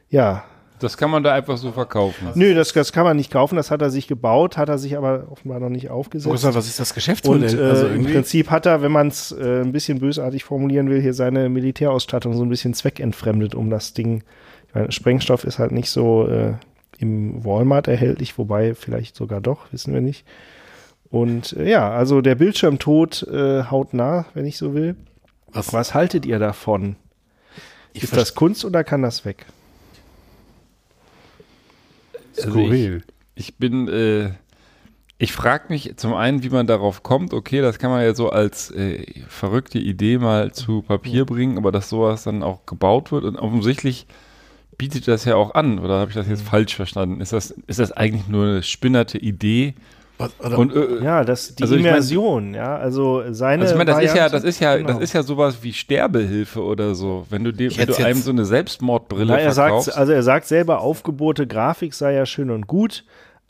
ja, 0.10 0.46
das 0.84 0.98
kann 0.98 1.10
man 1.10 1.24
da 1.24 1.34
einfach 1.34 1.58
so 1.58 1.72
verkaufen. 1.72 2.28
Nö, 2.36 2.54
das, 2.54 2.74
das 2.74 2.92
kann 2.92 3.04
man 3.06 3.18
nicht 3.18 3.32
kaufen, 3.32 3.56
das 3.56 3.72
hat 3.72 3.82
er 3.82 3.90
sich 3.90 4.08
gebaut, 4.08 4.58
hat 4.58 4.70
er 4.70 4.78
sich 4.78 4.98
aber 4.98 5.28
offenbar 5.32 5.60
noch 5.60 5.70
nicht 5.70 5.90
aufgesetzt. 5.90 6.44
Was 6.44 6.68
ist 6.68 6.80
das 6.80 6.92
Und 6.92 6.96
Geschäftsmodell? 6.96 7.60
äh, 7.60 7.64
also 7.70 7.88
im. 7.88 8.04
Prinzip 8.06 8.50
hat 8.52 8.66
er, 8.66 8.82
wenn 8.82 8.92
man 8.92 9.08
es 9.08 9.32
äh, 9.32 9.62
ein 9.62 9.72
bisschen 9.72 10.00
bösartig 10.00 10.44
formulieren 10.44 10.90
will, 10.90 11.02
hier 11.02 11.14
seine 11.14 11.50
Militärausstattung 11.50 12.34
so 12.36 12.44
ein 12.44 12.50
bisschen 12.50 12.74
zweckentfremdet, 12.74 13.56
um 13.56 13.70
das 13.70 13.94
Ding. 13.94 14.24
Ich 14.68 14.76
meine, 14.76 14.92
Sprengstoff 14.92 15.44
ist 15.44 15.60
halt 15.60 15.72
nicht 15.72 15.90
so 15.90 16.28
äh, 16.28 16.54
im 17.00 17.44
Walmart 17.44 17.88
erhältlich, 17.88 18.38
wobei 18.38 18.76
vielleicht 18.76 19.16
sogar 19.16 19.42
doch, 19.42 19.72
wissen 19.72 19.94
wir 19.94 20.02
nicht. 20.02 20.26
Und 21.10 21.54
äh, 21.54 21.70
ja, 21.70 21.92
also 21.92 22.22
der 22.22 22.36
Bildschirmtod 22.36 23.28
äh, 23.32 23.64
hautnah, 23.66 24.26
wenn 24.34 24.46
ich 24.46 24.58
so 24.58 24.74
will. 24.74 24.96
Was- 25.52 25.72
Was 25.74 25.94
haltet 25.94 26.26
ihr 26.26 26.40
davon? 26.40 26.96
Ich 27.96 28.04
ist 28.04 28.18
das 28.18 28.34
Kunst 28.34 28.66
oder 28.66 28.84
kann 28.84 29.04
das 29.04 29.24
weg? 29.24 29.46
Also 32.38 32.52
Skurril. 32.52 33.04
Ich 33.36 33.58
bin, 33.58 33.88
äh, 33.88 34.32
ich 35.18 35.32
frage 35.32 35.66
mich 35.70 35.96
zum 35.98 36.14
einen, 36.14 36.44
wie 36.44 36.50
man 36.50 36.68
darauf 36.68 37.04
kommt. 37.04 37.34
Okay, 37.34 37.62
das 37.62 37.80
kann 37.80 37.92
man 37.92 38.04
ja 38.04 38.14
so 38.14 38.30
als 38.30 38.72
äh, 38.72 39.06
verrückte 39.28 39.80
Idee 39.80 40.18
mal 40.18 40.52
zu 40.52 40.82
Papier 40.82 41.26
bringen, 41.26 41.58
aber 41.58 41.72
dass 41.72 41.90
sowas 41.90 42.24
dann 42.24 42.44
auch 42.44 42.66
gebaut 42.66 43.12
wird 43.12 43.24
und 43.24 43.38
offensichtlich 43.38 44.06
bietet 44.78 45.08
das 45.08 45.26
ja 45.26 45.36
auch 45.36 45.54
an. 45.56 45.80
Oder 45.80 46.00
habe 46.00 46.10
ich 46.10 46.16
das 46.16 46.28
jetzt 46.28 46.44
falsch 46.44 46.76
verstanden? 46.76 47.22
Ist 47.22 47.34
das, 47.34 47.52
ist 47.52 47.80
das 47.80 47.92
eigentlich 47.92 48.28
nur 48.28 48.46
eine 48.46 48.64
spinnerte 48.64 49.18
Idee? 49.18 49.76
Was, 50.18 50.32
oder, 50.40 50.58
Und 50.60 50.76
äh, 50.76 51.04
Ja, 51.04 51.24
das 51.24 51.56
die 51.56 51.64
Also 51.64 51.76
ich 51.76 51.82
mein- 51.82 51.90
Immersion, 51.92 52.54
ja, 52.54 52.78
also 52.78 53.24
seine. 53.32 53.64
also 53.64 53.74
ich 53.74 53.78
meine, 53.78 53.92
das 53.92 54.04
ist 54.04 54.16
ja, 54.16 54.30
das 54.30 54.44
ist 54.44 54.60
ja, 54.60 54.76
genau. 54.78 54.90
das 54.90 55.00
ist 55.00 55.14
ja 55.14 55.24
sowas 55.24 55.58
wie 55.64 55.74
Sterbehilfe 55.74 56.62
oder 56.62 56.94
so. 56.96 57.26
Wenn 57.30 57.44
du 57.44 57.52
dem, 57.52 57.70
Ich 57.72 57.78
wenn 57.80 57.88
du 57.88 57.96
einem 57.96 58.22
so 58.22 58.30
eine 58.32 58.46
Selbstmordbrille 58.46 59.34
Na, 59.34 59.40
er 59.40 59.52
verkaufst. 59.54 59.86
sagt, 59.88 59.98
also 59.98 60.14
er 60.14 60.22
sagt 60.24 60.46
selber, 60.48 60.82
Aufgebote, 60.82 61.48
Grafik 61.48 61.94
sei 61.96 62.14
ja 62.14 62.26
schön 62.26 62.52
und 62.52 62.68
gut, 62.68 63.04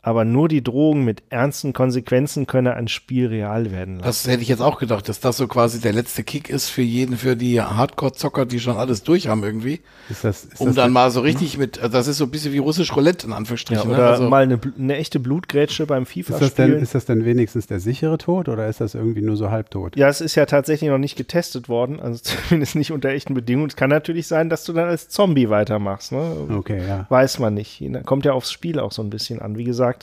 aber 0.04 0.26
nur 0.26 0.48
die 0.48 0.62
Drohung 0.62 1.02
mit 1.02 1.22
ernsten 1.30 1.72
Konsequenzen 1.72 2.46
könne 2.46 2.74
ein 2.74 2.88
Spiel 2.88 3.28
real 3.28 3.72
werden 3.72 3.96
lassen. 3.96 4.06
das 4.06 4.26
hätte 4.26 4.42
ich 4.42 4.48
jetzt 4.48 4.60
auch 4.60 4.78
gedacht, 4.78 5.08
dass 5.08 5.18
das 5.18 5.38
so 5.38 5.48
quasi 5.48 5.80
der 5.80 5.94
letzte 5.94 6.22
Kick 6.22 6.50
ist 6.50 6.68
für 6.68 6.82
jeden, 6.82 7.16
für 7.16 7.36
die 7.36 7.62
Hardcore-Zocker, 7.62 8.44
die 8.44 8.60
schon 8.60 8.76
alles 8.76 9.02
durch 9.02 9.28
haben 9.28 9.42
irgendwie. 9.42 9.80
Ist 10.10 10.22
das, 10.22 10.44
ist 10.44 10.60
Um 10.60 10.66
das 10.66 10.76
dann 10.76 10.92
mal 10.92 11.10
so 11.10 11.20
richtig 11.20 11.56
mit, 11.56 11.78
also 11.78 11.90
das 11.90 12.06
ist 12.06 12.18
so 12.18 12.24
ein 12.24 12.30
bisschen 12.30 12.52
wie 12.52 12.58
russisch 12.58 12.94
Roulette 12.94 13.24
in 13.26 13.30
ja, 13.30 13.38
Anführungsstrichen. 13.38 13.90
oder 13.90 13.96
ne? 13.96 14.06
also, 14.08 14.28
mal 14.28 14.42
eine, 14.42 14.60
eine 14.78 14.96
echte 14.96 15.20
Blutgrätsche 15.20 15.86
beim 15.86 16.02
Ist 16.02 16.28
das, 16.28 16.38
denn, 16.38 16.48
FIFA-Spielen. 16.48 16.82
ist 16.82 16.94
das 16.94 17.06
denn 17.06 17.24
wenigstens 17.24 17.66
der 17.66 17.80
sichere 17.80 18.18
Tod 18.18 18.50
oder 18.50 18.68
ist 18.68 18.82
das 18.82 18.94
irgendwie 18.94 19.22
nur 19.22 19.38
so 19.38 19.50
halbtot? 19.50 19.96
Ja, 19.96 20.08
es 20.08 20.20
ist 20.20 20.34
ja 20.34 20.44
tatsächlich 20.44 20.90
noch 20.90 20.98
nicht 20.98 21.16
getestet 21.16 21.70
worden, 21.70 21.98
also 21.98 22.20
zumindest 22.48 22.74
nicht 22.74 22.92
unter 22.92 23.08
echten 23.08 23.32
Bedingungen. 23.32 23.70
Es 23.70 23.76
kann 23.76 23.88
natürlich 23.88 24.26
sein, 24.26 24.50
dass 24.50 24.64
du 24.64 24.74
dann 24.74 24.86
als 24.86 25.08
Zombie 25.08 25.48
weitermachst, 25.48 26.12
ne? 26.12 26.46
Okay, 26.58 26.86
ja. 26.86 27.06
Weiß 27.08 27.38
man 27.38 27.54
nicht. 27.54 27.82
Kommt 28.04 28.26
ja 28.26 28.34
aufs 28.34 28.52
Spiel 28.52 28.78
auch 28.78 28.92
so 28.92 29.00
ein 29.00 29.08
bisschen 29.08 29.40
an. 29.40 29.56
Wie 29.56 29.64
gesagt, 29.64 29.93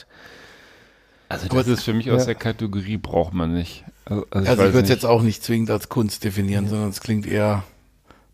also 1.28 1.48
das 1.48 1.66
ist 1.66 1.84
für 1.84 1.94
mich 1.94 2.10
aus 2.10 2.22
Ja. 2.22 2.26
der 2.26 2.34
Kategorie 2.34 2.96
braucht 2.98 3.32
man 3.32 3.52
nicht. 3.54 3.84
Also, 4.04 4.26
also 4.30 4.48
also 4.50 4.52
ich 4.52 4.58
weiß 4.68 4.74
würde 4.74 4.84
es 4.84 4.88
jetzt 4.90 5.06
auch 5.06 5.22
nicht 5.22 5.42
zwingend 5.42 5.70
als 5.70 5.88
Kunst 5.88 6.24
definieren, 6.24 6.68
sondern 6.68 6.90
es 6.90 7.00
klingt 7.00 7.26
eher 7.26 7.64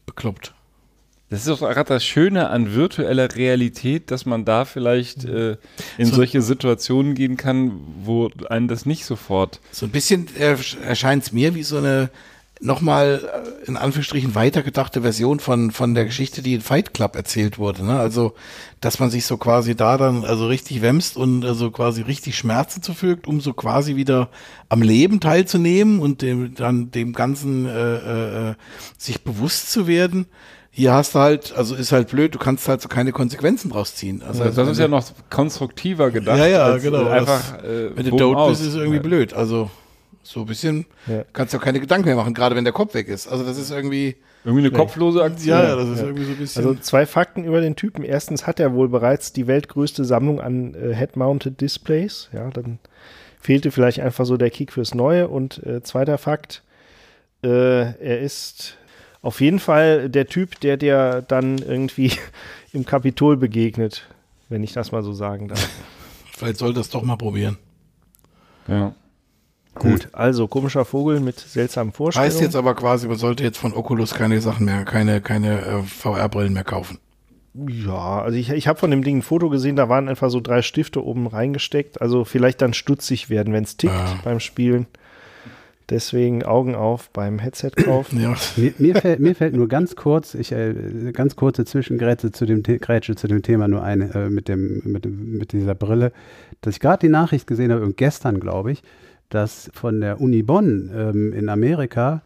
bekloppt. 0.06 0.54
Das 1.30 1.40
ist 1.40 1.48
doch 1.48 1.60
gerade 1.60 1.84
das 1.90 2.04
Schöne 2.06 2.48
an 2.48 2.74
virtueller 2.74 3.34
Realität, 3.36 4.10
dass 4.10 4.24
man 4.24 4.46
da 4.46 4.64
vielleicht 4.64 5.26
äh, 5.26 5.58
in 5.98 6.06
So- 6.06 6.16
solche 6.16 6.40
Situationen 6.40 7.14
gehen 7.14 7.36
kann, 7.36 7.72
wo 8.02 8.30
einen 8.48 8.66
das 8.66 8.86
nicht 8.86 9.04
sofort. 9.04 9.60
So 9.70 9.84
ein 9.84 9.90
bisschen 9.92 10.26
äh, 10.38 10.56
erscheint 10.82 11.24
es 11.24 11.32
mir 11.32 11.54
wie 11.54 11.64
so 11.64 11.76
eine 11.76 12.08
nochmal 12.60 13.20
äh, 13.64 13.66
in 13.68 13.76
Anführungsstrichen 13.76 14.34
weitergedachte 14.34 15.02
Version 15.02 15.40
von, 15.40 15.70
von 15.70 15.94
der 15.94 16.04
Geschichte, 16.04 16.42
die 16.42 16.54
in 16.54 16.60
Fight 16.60 16.94
Club 16.94 17.16
erzählt 17.16 17.58
wurde. 17.58 17.84
Ne? 17.84 17.98
Also, 17.98 18.34
dass 18.80 18.98
man 18.98 19.10
sich 19.10 19.26
so 19.26 19.36
quasi 19.36 19.76
da 19.76 19.96
dann 19.96 20.24
also 20.24 20.46
richtig 20.46 20.82
wämst 20.82 21.16
und 21.16 21.44
also 21.44 21.70
quasi 21.70 22.02
richtig 22.02 22.36
Schmerzen 22.36 22.82
zufügt, 22.82 23.26
um 23.26 23.40
so 23.40 23.52
quasi 23.52 23.96
wieder 23.96 24.28
am 24.68 24.82
Leben 24.82 25.20
teilzunehmen 25.20 26.00
und 26.00 26.22
dem, 26.22 26.54
dann 26.54 26.90
dem 26.90 27.12
Ganzen 27.12 27.66
äh, 27.66 28.50
äh, 28.50 28.54
sich 28.96 29.22
bewusst 29.22 29.70
zu 29.70 29.86
werden. 29.86 30.26
Hier 30.70 30.92
hast 30.92 31.14
du 31.14 31.18
halt, 31.18 31.54
also 31.56 31.74
ist 31.74 31.90
halt 31.90 32.08
blöd, 32.08 32.34
du 32.34 32.38
kannst 32.38 32.68
halt 32.68 32.80
so 32.80 32.88
keine 32.88 33.10
Konsequenzen 33.10 33.70
draus 33.70 33.96
ziehen. 33.96 34.22
Also, 34.22 34.44
Das 34.44 34.68
ist 34.68 34.78
ja 34.78 34.86
noch 34.86 35.04
konstruktiver 35.28 36.10
gedacht. 36.10 36.38
Ja, 36.38 36.46
ja, 36.46 36.76
genau. 36.76 37.08
Äh, 37.08 37.10
einfach, 37.10 37.64
äh, 37.64 37.96
Wenn 37.96 38.16
du 38.16 38.34
aus. 38.36 38.50
bist, 38.50 38.62
ist 38.62 38.68
es 38.68 38.74
irgendwie 38.76 39.00
blöd. 39.00 39.34
Also 39.34 39.70
so 40.28 40.40
ein 40.40 40.46
bisschen 40.46 40.84
Ja. 41.06 41.24
kannst 41.32 41.54
du 41.54 41.58
auch 41.58 41.62
keine 41.62 41.80
Gedanken 41.80 42.06
mehr 42.06 42.16
machen, 42.16 42.34
gerade 42.34 42.54
wenn 42.54 42.64
der 42.64 42.72
Kopf 42.72 42.92
weg 42.94 43.08
ist. 43.08 43.26
Also 43.28 43.44
das 43.44 43.56
ist 43.58 43.70
irgendwie. 43.70 44.16
Irgendwie 44.44 44.66
eine 44.66 44.76
kopflose 44.76 45.22
Aktion. 45.22 45.58
Ja, 45.58 45.68
ja, 45.68 45.76
das 45.76 45.88
ist 45.88 46.00
irgendwie 46.00 46.24
so 46.24 46.30
ein 46.32 46.36
bisschen. 46.36 46.64
Also 46.66 46.78
zwei 46.80 47.06
Fakten 47.06 47.44
über 47.44 47.60
den 47.60 47.76
Typen. 47.76 48.04
Erstens 48.04 48.46
hat 48.46 48.60
er 48.60 48.72
wohl 48.74 48.88
bereits 48.88 49.32
die 49.32 49.46
weltgrößte 49.46 50.04
Sammlung 50.04 50.40
an 50.40 50.74
äh, 50.74 50.94
Head-Mounted 50.94 51.60
Displays. 51.60 52.28
Ja, 52.32 52.50
dann 52.50 52.78
fehlte 53.40 53.70
vielleicht 53.70 54.00
einfach 54.00 54.26
so 54.26 54.36
der 54.36 54.50
Kick 54.50 54.72
fürs 54.72 54.94
Neue. 54.94 55.28
Und 55.28 55.64
äh, 55.66 55.82
zweiter 55.82 56.18
Fakt, 56.18 56.62
äh, 57.42 57.48
er 57.48 58.20
ist 58.20 58.76
auf 59.22 59.40
jeden 59.40 59.58
Fall 59.58 60.08
der 60.08 60.26
Typ, 60.26 60.60
der 60.60 60.76
dir 60.76 61.24
dann 61.26 61.58
irgendwie 61.58 62.12
im 62.72 62.84
Kapitol 62.84 63.36
begegnet, 63.36 64.06
wenn 64.48 64.62
ich 64.62 64.72
das 64.72 64.92
mal 64.92 65.02
so 65.02 65.12
sagen 65.12 65.48
darf. 65.48 65.68
vielleicht 66.36 66.58
sollte 66.58 66.78
das 66.78 66.90
doch 66.90 67.02
mal 67.02 67.16
probieren. 67.16 67.56
Ja. 68.68 68.94
Gut, 69.78 70.08
also 70.12 70.48
komischer 70.48 70.84
Vogel 70.84 71.20
mit 71.20 71.38
seltsamen 71.38 71.92
Vorstellungen. 71.92 72.30
Heißt 72.32 72.40
jetzt 72.40 72.56
aber 72.56 72.74
quasi, 72.74 73.08
man 73.08 73.16
sollte 73.16 73.44
jetzt 73.44 73.58
von 73.58 73.72
Oculus 73.74 74.14
keine 74.14 74.40
Sachen 74.40 74.66
mehr, 74.66 74.84
keine, 74.84 75.20
keine 75.20 75.60
äh, 75.60 75.82
VR-Brillen 75.82 76.52
mehr 76.52 76.64
kaufen. 76.64 76.98
Ja, 77.68 78.22
also 78.22 78.38
ich, 78.38 78.50
ich 78.50 78.68
habe 78.68 78.78
von 78.78 78.90
dem 78.90 79.02
Ding 79.02 79.18
ein 79.18 79.22
Foto 79.22 79.48
gesehen, 79.48 79.74
da 79.76 79.88
waren 79.88 80.08
einfach 80.08 80.30
so 80.30 80.40
drei 80.40 80.62
Stifte 80.62 81.04
oben 81.04 81.26
reingesteckt. 81.26 82.00
Also 82.00 82.24
vielleicht 82.24 82.62
dann 82.62 82.72
stutzig 82.74 83.30
werden, 83.30 83.52
wenn 83.52 83.64
es 83.64 83.76
tickt 83.76 83.92
Ja. 83.94 84.18
beim 84.22 84.38
Spielen. 84.40 84.86
Deswegen 85.90 86.42
Augen 86.44 86.74
auf 86.74 87.08
beim 87.10 87.38
Headset 87.38 87.70
kaufen. 87.70 88.20
Ja. 88.20 88.34
Mir, 88.56 88.74
mir, 88.76 88.94
fällt, 88.96 89.20
mir 89.20 89.34
fällt 89.34 89.54
nur 89.54 89.68
ganz 89.68 89.96
kurz, 89.96 90.34
ich 90.34 90.52
äh, 90.52 90.74
ganz 91.14 91.34
kurze 91.34 91.64
Zwischengrätsche 91.64 92.30
zu 92.30 92.44
dem, 92.44 92.62
Grätsche 92.62 93.14
zu 93.16 93.26
dem 93.26 93.42
Thema 93.42 93.68
nur 93.68 93.82
eine 93.82 94.14
äh, 94.14 94.28
mit 94.28 94.48
dem 94.48 94.82
mit, 94.84 95.06
dem- 95.06 95.38
mit 95.38 95.52
dieser 95.52 95.74
Brille, 95.74 96.12
dass 96.60 96.74
ich 96.74 96.80
gerade 96.80 97.06
die 97.06 97.08
Nachricht 97.10 97.46
gesehen 97.46 97.72
habe, 97.72 97.82
und 97.84 97.96
gestern 97.96 98.38
glaube 98.38 98.70
ich, 98.72 98.82
dass 99.28 99.70
von 99.74 100.00
der 100.00 100.20
Uni 100.20 100.42
Bonn 100.42 100.90
ähm, 100.94 101.32
in 101.32 101.48
Amerika, 101.48 102.22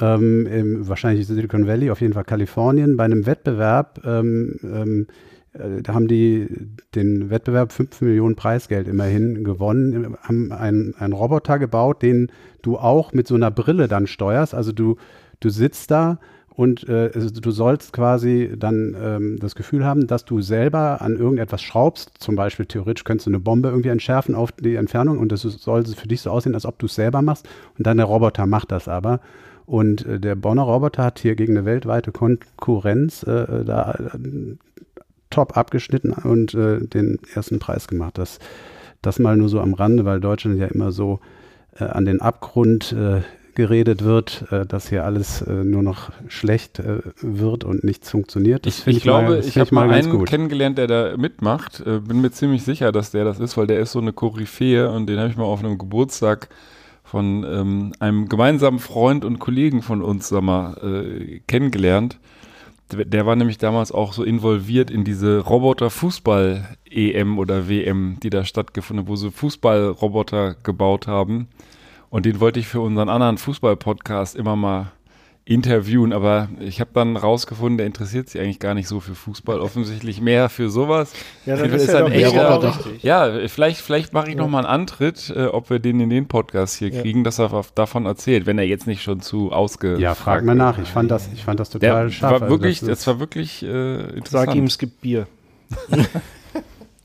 ähm, 0.00 0.46
im, 0.46 0.88
wahrscheinlich 0.88 1.26
Silicon 1.26 1.66
Valley, 1.66 1.90
auf 1.90 2.00
jeden 2.00 2.14
Fall 2.14 2.24
Kalifornien, 2.24 2.96
bei 2.96 3.04
einem 3.04 3.26
Wettbewerb, 3.26 4.00
ähm, 4.04 4.56
ähm, 4.62 5.06
äh, 5.52 5.82
da 5.82 5.94
haben 5.94 6.08
die 6.08 6.48
den 6.94 7.30
Wettbewerb 7.30 7.72
5 7.72 8.00
Millionen 8.02 8.36
Preisgeld 8.36 8.88
immerhin 8.88 9.44
gewonnen, 9.44 10.16
haben 10.22 10.52
einen, 10.52 10.94
einen 10.96 11.12
Roboter 11.12 11.58
gebaut, 11.58 12.02
den 12.02 12.30
du 12.62 12.76
auch 12.76 13.12
mit 13.12 13.26
so 13.26 13.34
einer 13.34 13.50
Brille 13.50 13.88
dann 13.88 14.06
steuerst. 14.06 14.54
Also 14.54 14.72
du, 14.72 14.96
du 15.40 15.50
sitzt 15.50 15.90
da 15.90 16.18
und 16.56 16.88
äh, 16.88 17.10
du 17.10 17.50
sollst 17.50 17.92
quasi 17.92 18.52
dann 18.56 18.96
ähm, 19.00 19.38
das 19.40 19.56
Gefühl 19.56 19.84
haben, 19.84 20.06
dass 20.06 20.24
du 20.24 20.40
selber 20.40 21.02
an 21.02 21.16
irgendetwas 21.16 21.62
schraubst. 21.62 22.12
Zum 22.18 22.36
Beispiel 22.36 22.66
theoretisch 22.66 23.02
könntest 23.02 23.26
du 23.26 23.30
eine 23.30 23.40
Bombe 23.40 23.70
irgendwie 23.70 23.88
entschärfen 23.88 24.36
auf 24.36 24.52
die 24.52 24.76
Entfernung 24.76 25.18
und 25.18 25.32
das 25.32 25.42
soll 25.42 25.84
für 25.84 26.06
dich 26.06 26.20
so 26.20 26.30
aussehen, 26.30 26.54
als 26.54 26.64
ob 26.64 26.78
du 26.78 26.86
es 26.86 26.94
selber 26.94 27.22
machst. 27.22 27.48
Und 27.76 27.86
dann 27.86 27.96
der 27.96 28.06
Roboter 28.06 28.46
macht 28.46 28.70
das 28.70 28.86
aber. 28.86 29.20
Und 29.66 30.06
äh, 30.06 30.20
der 30.20 30.36
Bonner 30.36 30.62
Roboter 30.62 31.02
hat 31.02 31.18
hier 31.18 31.34
gegen 31.34 31.56
eine 31.56 31.66
weltweite 31.66 32.12
Konkurrenz 32.12 33.24
äh, 33.24 33.64
da 33.64 33.92
äh, 33.92 34.56
top 35.30 35.56
abgeschnitten 35.56 36.12
und 36.12 36.54
äh, 36.54 36.86
den 36.86 37.18
ersten 37.34 37.58
Preis 37.58 37.88
gemacht. 37.88 38.16
Das, 38.16 38.38
das 39.02 39.18
mal 39.18 39.36
nur 39.36 39.48
so 39.48 39.60
am 39.60 39.74
Rande, 39.74 40.04
weil 40.04 40.20
Deutschland 40.20 40.60
ja 40.60 40.66
immer 40.66 40.92
so 40.92 41.18
äh, 41.80 41.84
an 41.84 42.04
den 42.04 42.20
Abgrund 42.20 42.92
äh, 42.92 43.22
geredet 43.54 44.04
wird, 44.04 44.44
äh, 44.50 44.66
dass 44.66 44.88
hier 44.88 45.04
alles 45.04 45.42
äh, 45.42 45.64
nur 45.64 45.82
noch 45.82 46.10
schlecht 46.28 46.78
äh, 46.78 47.00
wird 47.20 47.64
und 47.64 47.84
nichts 47.84 48.10
funktioniert. 48.10 48.66
Das 48.66 48.78
Ich, 48.78 48.84
find 48.84 48.96
ich 48.96 49.02
glaube, 49.02 49.28
mal, 49.28 49.40
ich 49.40 49.58
habe 49.58 49.74
mal 49.74 49.90
einen 49.90 50.10
gut. 50.10 50.28
kennengelernt, 50.28 50.78
der 50.78 50.86
da 50.86 51.16
mitmacht. 51.16 51.80
Äh, 51.80 52.00
bin 52.00 52.20
mir 52.20 52.30
ziemlich 52.30 52.62
sicher, 52.62 52.92
dass 52.92 53.10
der 53.10 53.24
das 53.24 53.40
ist, 53.40 53.56
weil 53.56 53.66
der 53.66 53.80
ist 53.80 53.92
so 53.92 54.00
eine 54.00 54.12
Koryphäe 54.12 54.90
und 54.90 55.06
den 55.06 55.18
habe 55.18 55.30
ich 55.30 55.36
mal 55.36 55.44
auf 55.44 55.64
einem 55.64 55.78
Geburtstag 55.78 56.48
von 57.04 57.44
ähm, 57.44 57.92
einem 58.00 58.28
gemeinsamen 58.28 58.78
Freund 58.78 59.24
und 59.24 59.38
Kollegen 59.38 59.82
von 59.82 60.02
uns, 60.02 60.28
sag 60.28 60.42
mal, 60.42 60.74
äh, 60.82 61.40
kennengelernt. 61.46 62.18
Der, 62.92 63.04
der 63.04 63.26
war 63.26 63.36
nämlich 63.36 63.58
damals 63.58 63.92
auch 63.92 64.12
so 64.12 64.24
involviert 64.24 64.90
in 64.90 65.04
diese 65.04 65.38
Roboter-Fußball-EM 65.38 67.38
oder 67.38 67.68
WM, 67.68 68.16
die 68.22 68.30
da 68.30 68.44
stattgefunden 68.44 69.04
hat, 69.04 69.10
wo 69.10 69.16
sie 69.16 69.30
Fußballroboter 69.30 70.56
gebaut 70.62 71.06
haben. 71.06 71.48
Und 72.14 72.26
den 72.26 72.38
wollte 72.38 72.60
ich 72.60 72.68
für 72.68 72.80
unseren 72.80 73.08
anderen 73.08 73.38
Fußball-Podcast 73.38 74.36
immer 74.36 74.54
mal 74.54 74.92
interviewen, 75.44 76.12
aber 76.12 76.48
ich 76.60 76.78
habe 76.80 76.90
dann 76.94 77.16
rausgefunden, 77.16 77.76
der 77.76 77.88
interessiert 77.88 78.28
sich 78.28 78.40
eigentlich 78.40 78.60
gar 78.60 78.74
nicht 78.74 78.86
so 78.86 79.00
für 79.00 79.16
Fußball, 79.16 79.58
offensichtlich 79.58 80.20
mehr 80.20 80.48
für 80.48 80.70
sowas. 80.70 81.12
Ja, 81.44 81.56
dann 81.56 81.70
ist 81.70 81.82
ist 81.82 81.88
er 81.88 82.06
ein 82.06 82.12
doch 82.12 82.78
echter. 82.78 82.90
Ja, 83.02 83.48
vielleicht, 83.48 83.80
vielleicht 83.80 84.12
mache 84.12 84.28
ich 84.28 84.36
Ja. 84.36 84.42
noch 84.42 84.48
mal 84.48 84.58
einen 84.58 84.68
Antritt, 84.68 85.28
äh, 85.34 85.46
ob 85.46 85.70
wir 85.70 85.80
den 85.80 85.98
in 85.98 86.08
den 86.08 86.28
Podcast 86.28 86.76
hier 86.76 86.90
Ja. 86.90 87.02
kriegen, 87.02 87.24
dass 87.24 87.40
er 87.40 87.64
davon 87.74 88.06
erzählt, 88.06 88.46
wenn 88.46 88.58
er 88.58 88.64
jetzt 88.64 88.86
nicht 88.86 89.02
schon 89.02 89.18
zu 89.20 89.50
ausge. 89.50 89.98
Ja, 89.98 90.14
frag 90.14 90.44
mal 90.44 90.54
nach. 90.54 90.78
Ich 90.78 90.90
fand 90.90 91.10
das, 91.10 91.28
ich 91.34 91.42
fand 91.42 91.58
das 91.58 91.70
Der 91.70 91.80
total 91.80 92.10
scharf. 92.12 92.30
war 92.34 92.42
Also 92.42 92.54
wirklich, 92.54 92.78
das 92.78 92.88
das 92.90 93.06
war 93.08 93.18
wirklich 93.18 93.64
äh, 93.64 93.66
interessant. 94.14 94.46
Sag 94.50 94.54
ihm, 94.54 94.64
es 94.66 94.78
gibt 94.78 95.00
Bier. 95.00 95.26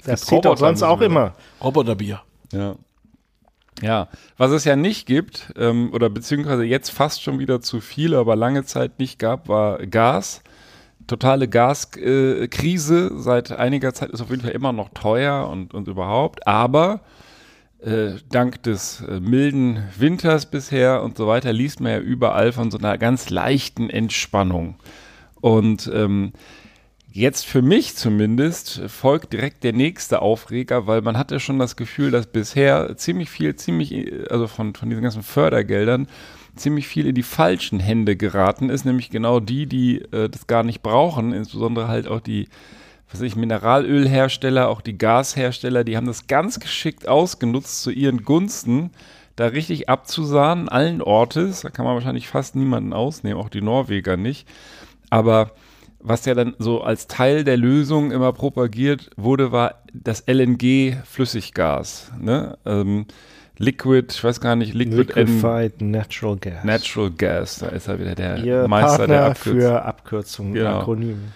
Das 0.06 0.22
zieht 0.22 0.46
doch 0.46 0.56
sonst 0.58 0.82
auch 0.84 1.02
immer. 1.02 1.34
Roboterbier. 1.64 2.22
Ja. 2.54 2.76
Ja, 3.82 4.10
was 4.38 4.52
es 4.52 4.66
ja 4.66 4.76
nicht 4.76 5.06
gibt, 5.06 5.54
ähm, 5.58 5.92
oder 5.94 6.10
beziehungsweise 6.10 6.64
jetzt 6.64 6.90
fast 6.90 7.24
schon 7.24 7.40
wieder 7.40 7.62
zu 7.62 7.80
viel, 7.80 8.14
aber 8.14 8.36
lange 8.36 8.64
Zeit 8.66 9.00
nicht 9.00 9.20
gab, 9.20 9.48
war 9.48 9.86
Gas. 9.86 10.42
Totale 11.08 11.48
Gaskrise. 11.48 13.08
Äh. 13.08 13.20
Seit 13.20 13.52
einiger 13.52 13.94
Zeit 13.94 14.12
ist 14.12 14.22
auf 14.22 14.30
jeden 14.30 14.44
Fall 14.44 14.52
immer 14.52 14.74
noch 14.74 14.90
teuer 14.90 15.50
und, 15.50 15.74
und 15.74 15.88
überhaupt. 15.88 16.46
Aber 16.46 17.02
äh, 17.80 18.16
dank 18.30 18.62
des 18.64 19.02
äh, 19.02 19.20
milden 19.20 19.88
Winters 19.98 20.46
bisher 20.46 21.02
und 21.02 21.18
so 21.18 21.28
weiter 21.28 21.54
liest 21.54 21.80
man 21.80 21.92
ja 21.94 22.00
überall 22.00 22.52
von 22.52 22.70
so 22.72 22.78
einer 22.78 22.98
ganz 22.98 23.30
leichten 23.30 23.90
Entspannung. 23.90 24.76
Und 25.42 25.90
ähm, 25.94 26.34
Jetzt 27.12 27.48
für 27.48 27.64
mich 27.64 27.96
zumindest 27.96 28.82
folgt 28.88 29.34
direkt 29.34 29.64
der 29.64 29.74
nächste 29.74 30.22
Aufreger, 30.22 30.86
weil 30.86 31.02
man 31.02 31.18
hatte 31.18 31.40
schon 31.40 31.58
das 31.58 31.76
Gefühl, 31.76 32.12
dass 32.12 32.28
bisher 32.28 32.96
ziemlich 32.98 33.32
viel, 33.32 33.56
ziemlich, 33.56 34.30
also 34.30 34.46
von, 34.46 34.76
von 34.76 34.90
diesen 34.90 35.02
ganzen 35.02 35.24
Fördergeldern, 35.24 36.08
ziemlich 36.56 36.88
viel 36.88 37.08
in 37.08 37.16
die 37.16 37.24
falschen 37.24 37.80
Hände 37.80 38.16
geraten 38.16 38.70
ist, 38.70 38.86
nämlich 38.86 39.10
genau 39.10 39.40
die, 39.40 39.66
die 39.66 40.02
äh, 40.12 40.30
das 40.30 40.46
gar 40.46 40.64
nicht 40.64 40.84
brauchen, 40.84 41.34
insbesondere 41.34 41.88
halt 41.88 42.08
auch 42.08 42.20
die, 42.20 42.48
was 43.10 43.22
weiß 43.22 43.28
ich, 43.28 43.36
Mineralölhersteller, 43.36 44.68
auch 44.68 44.82
die 44.82 44.98
Gashersteller, 44.98 45.84
die 45.84 45.98
haben 45.98 46.08
das 46.08 46.28
ganz 46.28 46.60
geschickt 46.60 47.08
ausgenutzt 47.08 47.82
zu 47.82 47.90
ihren 47.90 48.24
Gunsten, 48.24 48.92
da 49.36 49.48
richtig 49.48 49.90
abzusahnen, 49.90 50.70
allen 50.70 51.02
Ortes, 51.02 51.62
da 51.62 51.70
kann 51.70 51.86
man 51.86 51.96
wahrscheinlich 51.96 52.28
fast 52.28 52.56
niemanden 52.56 52.94
ausnehmen, 52.94 53.40
auch 53.40 53.50
die 53.50 53.62
Norweger 53.62 54.16
nicht, 54.16 54.48
aber 55.10 55.54
was 56.02 56.26
ja 56.26 56.34
dann 56.34 56.56
so 56.60 56.82
als 56.82 57.08
Teil 57.08 57.44
der 57.44 57.58
Lösung 57.58 58.12
immer 58.12 58.32
propagiert 58.34 59.10
wurde, 59.18 59.52
war 59.52 59.84
das 59.94 60.24
LNG-Flüssiggas. 60.28 62.12
Ne? 62.20 62.58
Ähm, 62.66 63.06
Liquid, 63.58 64.08
ich 64.14 64.24
weiß 64.24 64.40
gar 64.40 64.56
nicht, 64.56 64.74
Liquid 64.74 64.98
Liquefied 65.14 65.82
Natural 65.82 66.38
Gas. 66.38 66.64
Natural 66.64 67.12
Gas. 67.12 67.60
Da 67.60 67.68
ist 67.68 67.88
er 67.90 68.00
wieder 68.00 68.16
der 68.16 68.38
Ihr 68.38 68.68
Meister 68.68 69.06
der 69.08 69.16
Partner 69.18 69.26
Abkürzung. 69.32 69.60
für 69.62 69.82
Abkürzungen, 69.84 70.54
Genau. 70.54 70.80
Akronymen. 70.80 71.34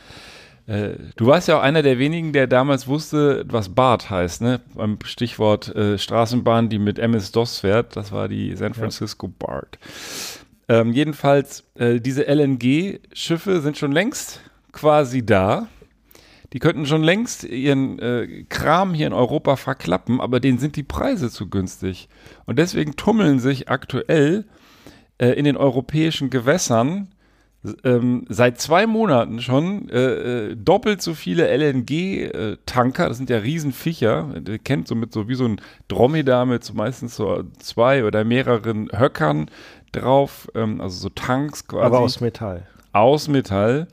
Äh, 0.65 0.91
du 1.17 1.25
warst 1.25 1.49
ja 1.49 1.57
auch 1.57 1.61
einer 1.61 1.81
der 1.81 1.99
wenigen, 1.99 2.31
der 2.31 2.47
damals 2.47 2.87
wusste, 2.87 3.43
was 3.49 3.67
BART 3.67 4.09
heißt, 4.09 4.41
ne? 4.41 4.61
Beim 4.73 4.97
Stichwort 5.03 5.75
äh, 5.75 5.97
Straßenbahn, 5.97 6.69
die 6.69 6.79
mit 6.79 6.99
MS-DOS 6.99 7.59
fährt. 7.59 7.97
Das 7.97 8.13
war 8.13 8.29
die 8.29 8.55
San 8.55 8.73
Francisco 8.73 9.27
BART. 9.27 9.77
Ähm, 10.69 10.93
jedenfalls, 10.93 11.65
äh, 11.75 11.99
diese 11.99 12.25
LNG-Schiffe 12.25 13.59
sind 13.59 13.77
schon 13.77 13.91
längst 13.91 14.39
quasi 14.73 15.25
da. 15.25 15.67
Die 16.51 16.59
könnten 16.59 16.85
schon 16.85 17.01
längst 17.01 17.45
ihren 17.45 17.97
äh, 17.99 18.43
Kram 18.49 18.93
hier 18.93 19.07
in 19.07 19.13
Europa 19.13 19.55
verklappen, 19.55 20.21
aber 20.21 20.39
denen 20.39 20.59
sind 20.59 20.75
die 20.75 20.83
Preise 20.83 21.31
zu 21.31 21.49
günstig. 21.49 22.09
Und 22.45 22.59
deswegen 22.59 22.95
tummeln 22.95 23.39
sich 23.39 23.69
aktuell 23.69 24.45
äh, 25.17 25.29
in 25.29 25.45
den 25.45 25.57
europäischen 25.57 26.29
Gewässern 26.29 27.07
ähm, 27.83 28.25
seit 28.29 28.59
zwei 28.59 28.85
Monaten 28.85 29.41
schon 29.41 29.89
äh, 29.89 30.49
äh, 30.49 30.55
doppelt 30.55 31.01
so 31.01 31.13
viele 31.13 31.47
LNG-Tanker, 31.47 33.07
das 33.07 33.17
sind 33.17 33.29
ja 33.29 33.37
Riesenviecher, 33.37 34.35
ihr 34.47 34.59
kennt 34.59 34.87
so 34.87 34.95
mit 34.95 35.13
so 35.13 35.29
wie 35.29 35.35
so 35.35 35.45
ein 35.45 35.61
Dromedar 35.87 36.45
mit 36.45 36.63
so 36.63 36.73
meistens 36.73 37.15
so 37.15 37.43
zwei 37.59 38.03
oder 38.03 38.23
mehreren 38.25 38.89
Höckern 38.91 39.49
drauf, 39.93 40.49
ähm, 40.55 40.81
also 40.81 40.99
so 40.99 41.09
Tanks 41.09 41.67
quasi 41.67 41.85
Aber 41.85 41.99
aus 41.99 42.19
Metall. 42.19 42.67
aus 42.91 43.27
Metall, 43.29 43.87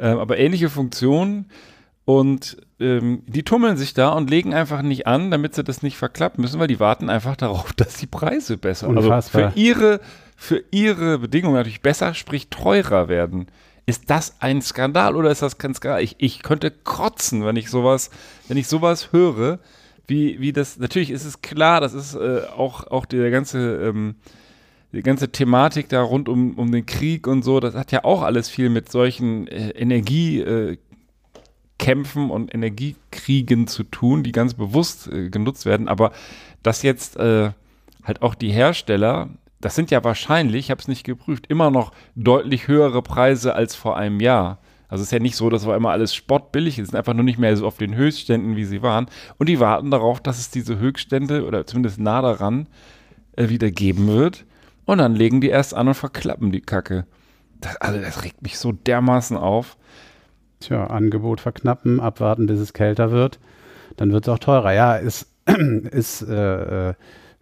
ähm, 0.00 0.18
aber 0.18 0.38
ähnliche 0.38 0.70
Funktionen. 0.70 1.46
Und 2.04 2.56
ähm, 2.80 3.22
die 3.26 3.44
tummeln 3.44 3.76
sich 3.76 3.94
da 3.94 4.08
und 4.10 4.30
legen 4.30 4.52
einfach 4.52 4.82
nicht 4.82 5.06
an, 5.06 5.30
damit 5.30 5.54
sie 5.54 5.62
das 5.62 5.82
nicht 5.82 5.96
verklappen 5.96 6.42
müssen, 6.42 6.58
weil 6.58 6.66
die 6.66 6.80
warten 6.80 7.08
einfach 7.08 7.36
darauf, 7.36 7.72
dass 7.76 7.96
die 7.98 8.06
Preise 8.06 8.56
besser, 8.56 8.88
also 8.88 9.00
Unfassbar. 9.00 9.52
für 9.52 9.58
ihre, 9.58 10.00
für 10.36 10.64
ihre 10.70 11.18
Bedingungen 11.18 11.54
natürlich 11.54 11.82
besser, 11.82 12.14
sprich 12.14 12.48
teurer 12.48 13.08
werden. 13.08 13.46
Ist 13.86 14.10
das 14.10 14.36
ein 14.40 14.62
Skandal 14.62 15.14
oder 15.14 15.30
ist 15.30 15.42
das 15.42 15.58
kein 15.58 15.74
Skandal? 15.74 16.02
Ich, 16.02 16.16
ich 16.18 16.42
könnte 16.42 16.70
kotzen, 16.70 17.44
wenn 17.44 17.56
ich 17.56 17.70
sowas, 17.70 18.10
wenn 18.48 18.56
ich 18.56 18.66
sowas 18.66 19.12
höre, 19.12 19.58
wie, 20.06 20.40
wie 20.40 20.52
das, 20.52 20.78
natürlich 20.78 21.10
ist 21.10 21.24
es 21.24 21.42
klar, 21.42 21.80
das 21.80 21.94
ist 21.94 22.14
äh, 22.14 22.42
auch, 22.56 22.86
auch 22.88 23.06
der 23.06 23.30
ganze, 23.30 23.58
ähm, 23.76 24.16
die 24.92 25.02
ganze 25.02 25.30
Thematik 25.30 25.88
da 25.88 26.02
rund 26.02 26.28
um, 26.28 26.58
um 26.58 26.72
den 26.72 26.86
Krieg 26.86 27.26
und 27.26 27.42
so, 27.42 27.60
das 27.60 27.74
hat 27.74 27.92
ja 27.92 28.04
auch 28.04 28.22
alles 28.22 28.48
viel 28.48 28.70
mit 28.70 28.90
solchen 28.90 29.46
äh, 29.46 29.70
Energiekämpfen 29.70 30.78
äh, 32.28 32.32
und 32.32 32.54
Energiekriegen 32.54 33.66
zu 33.66 33.84
tun, 33.84 34.22
die 34.22 34.32
ganz 34.32 34.54
bewusst 34.54 35.06
äh, 35.08 35.30
genutzt 35.30 35.64
werden. 35.64 35.86
Aber 35.88 36.10
dass 36.62 36.82
jetzt 36.82 37.16
äh, 37.16 37.52
halt 38.02 38.22
auch 38.22 38.34
die 38.34 38.50
Hersteller, 38.50 39.30
das 39.60 39.74
sind 39.76 39.90
ja 39.90 40.02
wahrscheinlich, 40.02 40.66
ich 40.66 40.70
habe 40.70 40.80
es 40.80 40.88
nicht 40.88 41.04
geprüft, 41.04 41.46
immer 41.48 41.70
noch 41.70 41.92
deutlich 42.16 42.66
höhere 42.66 43.02
Preise 43.02 43.54
als 43.54 43.76
vor 43.76 43.96
einem 43.96 44.20
Jahr. 44.20 44.58
Also 44.88 45.02
es 45.02 45.08
ist 45.08 45.12
ja 45.12 45.20
nicht 45.20 45.36
so, 45.36 45.50
dass 45.50 45.66
war 45.66 45.76
immer 45.76 45.90
alles 45.90 46.12
spottbillig, 46.16 46.76
es 46.78 46.88
sind 46.88 46.98
einfach 46.98 47.14
nur 47.14 47.22
nicht 47.22 47.38
mehr 47.38 47.56
so 47.56 47.64
auf 47.64 47.78
den 47.78 47.94
Höchstständen, 47.94 48.56
wie 48.56 48.64
sie 48.64 48.82
waren. 48.82 49.06
Und 49.38 49.48
die 49.48 49.60
warten 49.60 49.92
darauf, 49.92 50.20
dass 50.20 50.40
es 50.40 50.50
diese 50.50 50.80
Höchststände 50.80 51.46
oder 51.46 51.64
zumindest 51.64 52.00
nah 52.00 52.20
daran 52.22 52.66
äh, 53.36 53.48
wieder 53.48 53.70
geben 53.70 54.08
wird. 54.08 54.44
Und 54.90 54.98
dann 54.98 55.14
legen 55.14 55.40
die 55.40 55.50
erst 55.50 55.72
an 55.72 55.86
und 55.86 55.94
verklappen 55.94 56.50
die 56.50 56.62
Kacke. 56.62 57.06
Das, 57.60 57.76
also 57.76 58.00
das 58.00 58.24
regt 58.24 58.42
mich 58.42 58.58
so 58.58 58.72
dermaßen 58.72 59.36
auf. 59.36 59.76
Tja, 60.58 60.88
Angebot 60.88 61.40
verknappen, 61.40 62.00
abwarten, 62.00 62.46
bis 62.46 62.58
es 62.58 62.72
kälter 62.72 63.12
wird. 63.12 63.38
Dann 63.96 64.10
wird 64.10 64.26
es 64.26 64.28
auch 64.28 64.40
teurer. 64.40 64.72
Ja, 64.72 64.96
ist, 64.96 65.28
ist 65.46 66.22
äh, 66.22 66.88
äh, 66.88 66.94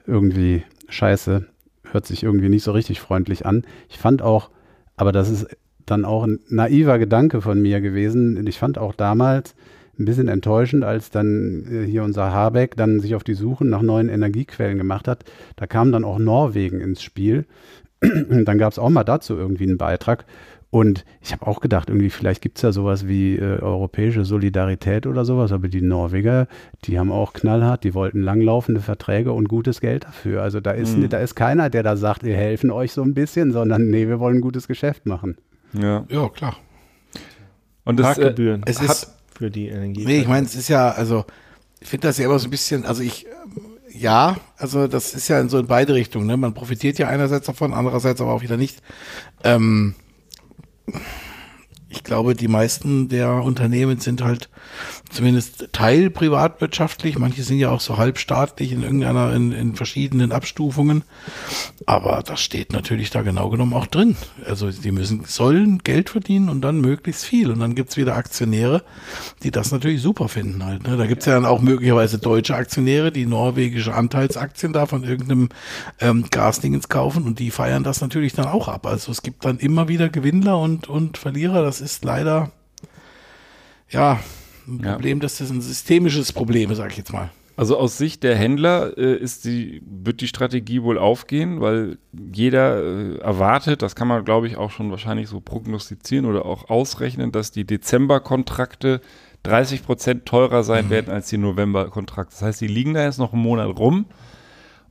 irgendwie 0.07 0.63
scheiße. 0.91 1.47
Hört 1.91 2.07
sich 2.07 2.23
irgendwie 2.23 2.51
nicht 2.51 2.65
so 2.65 2.73
richtig 2.73 3.01
freundlich 3.01 3.47
an. 3.47 3.63
Ich 3.89 3.97
fand 3.97 4.21
auch, 4.21 4.51
aber 4.97 5.11
das 5.11 5.31
ist 5.31 5.47
dann 5.87 6.05
auch 6.05 6.25
ein 6.25 6.41
naiver 6.51 6.99
Gedanke 6.99 7.41
von 7.41 7.63
mir 7.63 7.81
gewesen. 7.81 8.47
Ich 8.47 8.59
fand 8.59 8.77
auch 8.77 8.95
damals 8.95 9.55
ein 9.99 10.05
bisschen 10.05 10.29
enttäuschend, 10.29 10.85
als 10.85 11.11
dann 11.11 11.65
äh, 11.71 11.85
hier 11.87 12.05
unser 12.05 12.33
Habeck 12.33 12.77
dann 12.77 13.01
sich 13.01 13.15
auf 13.15 13.25
die 13.25 13.35
Suche 13.35 13.65
nach 13.67 13.83
neuen 13.83 14.09
Energiequellen 14.09 14.79
gemacht 14.79 15.09
hat. 15.09 15.25
Da 15.57 15.67
kam 15.67 15.93
dann 15.93 16.05
auch 16.05 16.19
Norwegen 16.19 16.81
ins 16.81 17.03
Spiel. 17.03 17.47
dann 18.01 18.59
gab 18.59 18.73
es 18.73 18.79
auch 18.79 18.91
mal 18.91 19.05
dazu 19.05 19.37
irgendwie 19.37 19.65
einen 19.65 19.79
Beitrag. 19.79 20.25
Und 20.71 21.07
ich 21.23 21.33
habe 21.33 21.47
auch 21.47 21.61
gedacht, 21.61 21.89
irgendwie 21.89 22.11
vielleicht 22.11 22.43
gibt 22.43 22.59
es 22.59 22.63
ja 22.63 22.73
sowas 22.73 23.09
wie 23.09 23.37
äh, 23.37 23.59
europäische 23.61 24.27
Solidarität 24.27 25.07
oder 25.07 25.25
sowas, 25.25 25.51
aber 25.51 25.69
die 25.69 25.81
Norweger, 25.81 26.47
die 26.85 26.99
haben 26.99 27.11
auch 27.11 27.33
knallhart, 27.33 27.85
die 27.85 27.95
wollten 27.95 28.21
langlaufende 28.21 28.83
Verträge 28.83 29.33
und 29.33 29.49
gutes 29.49 29.81
Geld 29.81 30.05
dafür. 30.05 30.43
Also 30.43 30.61
da 30.61 30.73
ist, 30.73 30.99
Mhm. 30.99 31.09
da 31.09 31.21
ist 31.21 31.35
keiner, 31.37 31.71
der 31.71 31.83
da 31.83 31.97
sagt, 31.97 32.23
wir 32.23 32.37
helfen 32.37 32.71
euch 32.71 32.93
so 32.93 33.03
ein 33.03 33.15
bisschen, 33.15 33.51
sondern 33.51 33.89
nee, 33.89 34.09
wir 34.09 34.21
wollen 34.21 34.37
ein 34.37 34.41
gutes 34.43 34.69
Geschäft 34.69 35.07
machen. 35.07 35.39
Ja. 35.73 36.05
Ja, 36.11 36.29
klar. 36.29 36.57
Und 37.85 37.99
das, 37.99 38.19
äh, 38.19 38.35
Es 38.67 38.81
hat 38.83 38.91
ist, 38.91 39.18
für 39.39 39.51
die 39.51 39.69
Energie. 39.69 40.05
nee, 40.05 40.19
ich 40.19 40.27
meine, 40.27 40.47
es 40.47 40.57
ist 40.57 40.69
ja, 40.69 40.91
also, 40.91 41.25
ich 41.79 41.89
finde 41.89 42.09
das 42.09 42.19
ja 42.19 42.25
immer 42.25 42.41
so 42.41 42.49
ein 42.49 42.51
bisschen, 42.51 42.85
also 42.85 43.03
ich, 43.03 43.27
ähm, 43.27 43.79
ja, 43.93 44.37
also 44.57 44.89
das 44.89 45.15
ist 45.15 45.29
ja 45.29 45.41
in 45.41 45.49
so 45.49 45.59
in 45.61 45.67
beide 45.69 45.95
Richtungen, 45.95 46.27
ne? 46.27 46.37
Man 46.37 46.55
profitiert 46.55 46.99
ja 46.99 47.07
einerseits 47.07 47.47
davon, 47.47 47.73
andererseits 47.73 48.21
aber 48.21 48.33
auch 48.33 48.43
wieder 48.43 48.57
nicht. 48.57 48.83
Ähm, 49.45 49.95
ich 51.89 52.03
glaube, 52.03 52.35
die 52.35 52.49
meisten 52.49 53.09
der 53.09 53.31
Unternehmen 53.31 54.01
sind 54.01 54.23
halt 54.23 54.51
zumindest 55.11 55.69
teil 55.73 56.11
privatwirtschaftlich. 56.11 57.19
Manche 57.19 57.43
sind 57.43 57.59
ja 57.59 57.71
auch 57.71 57.81
so 57.81 57.97
halbstaatlich 57.97 58.73
in 58.73 58.83
irgendeiner, 58.83 59.33
in, 59.35 59.53
in 59.53 59.75
verschiedenen 59.75 60.33
Abstufungen. 60.33 61.05
Aber 61.87 62.23
das 62.25 62.41
steht 62.41 62.73
natürlich 62.73 63.11
da 63.11 63.23
genau 63.23 63.49
genommen 63.51 63.75
auch 63.75 63.87
drin. 63.87 64.17
Also 64.47 64.71
die 64.71 64.93
müssen, 64.93 65.25
sollen 65.25 65.79
Geld 65.79 66.11
verdienen 66.11 66.49
und 66.49 66.61
dann 66.61 66.81
möglichst 66.81 67.25
viel. 67.25 67.51
Und 67.51 67.61
dann 67.61 67.75
gibt's 67.75 67.97
wieder 67.97 68.17
Aktionäre, 68.17 68.83
die 69.43 69.51
das 69.51 69.73
natürlich 69.73 70.03
super 70.03 70.29
finden 70.29 70.65
halt. 70.65 70.87
Ne? 70.87 70.97
Da 70.97 71.07
gibt's 71.07 71.27
ja 71.27 71.35
dann 71.35 71.47
auch 71.47 71.61
möglicherweise 71.61 72.19
deutsche 72.19 72.55
Aktionäre, 72.55 73.13
die 73.13 73.27
norwegische 73.27 73.95
Anteilsaktien 73.95 74.73
da 74.73 74.87
von 74.87 75.05
irgendeinem 75.05 75.49
ähm, 76.01 76.27
Gasdingens 76.31 76.89
kaufen 76.89 77.25
und 77.25 77.39
die 77.39 77.51
feiern 77.51 77.85
das 77.85 78.01
natürlich 78.01 78.35
dann 78.35 78.47
auch 78.47 78.69
ab. 78.69 78.87
Also 78.87 79.11
es 79.13 79.23
gibt 79.23 79.45
dann 79.45 79.59
immer 79.59 79.89
wieder 79.89 80.09
Gewinnler 80.09 80.59
und, 80.59 80.89
und 80.89 81.19
Verlierer. 81.19 81.63
Das 81.63 81.81
ist 81.81 82.05
leider 82.05 82.51
ja 83.91 84.19
ein 84.69 84.81
Ja. 84.85 84.93
Problem, 84.93 85.21
das 85.21 85.41
ist 85.41 85.51
ein 85.51 85.61
systemisches 85.61 86.33
Problem, 86.33 86.75
sage 86.75 86.93
ich 86.93 86.99
jetzt 86.99 87.13
mal. 87.13 87.31
Also 87.57 87.77
aus 87.77 87.99
Sicht 87.99 88.23
der 88.23 88.37
Händler 88.37 88.97
äh, 88.97 89.17
ist 89.17 89.45
die, 89.45 89.83
wird 89.85 90.21
die 90.21 90.29
Strategie 90.29 90.85
wohl 90.85 90.97
aufgehen, 90.97 91.61
weil 91.61 91.99
jeder 92.13 92.81
äh, 92.81 93.19
erwartet, 93.19 93.83
das 93.83 93.97
kann 93.97 94.07
man 94.07 94.25
glaube 94.25 94.47
ich 94.47 94.57
auch 94.57 94.71
schon 94.71 94.93
wahrscheinlich 94.93 95.29
so 95.29 95.41
prognostizieren 95.41 96.25
oder 96.25 96.47
auch 96.47 96.71
ausrechnen, 96.71 97.33
dass 97.33 97.51
die 97.51 97.65
Dezember-Kontrakte 97.67 99.01
30 99.43 99.83
Prozent 99.83 100.27
teurer 100.27 100.63
sein 100.63 100.89
werden 100.89 101.13
als 101.13 101.31
die 101.31 101.39
November-Kontrakte. 101.39 102.33
Das 102.33 102.43
heißt, 102.43 102.61
die 102.61 102.69
liegen 102.69 102.95
da 102.95 103.03
jetzt 103.05 103.19
noch 103.19 103.33
einen 103.33 103.43
Monat 103.43 103.77
rum 103.77 104.07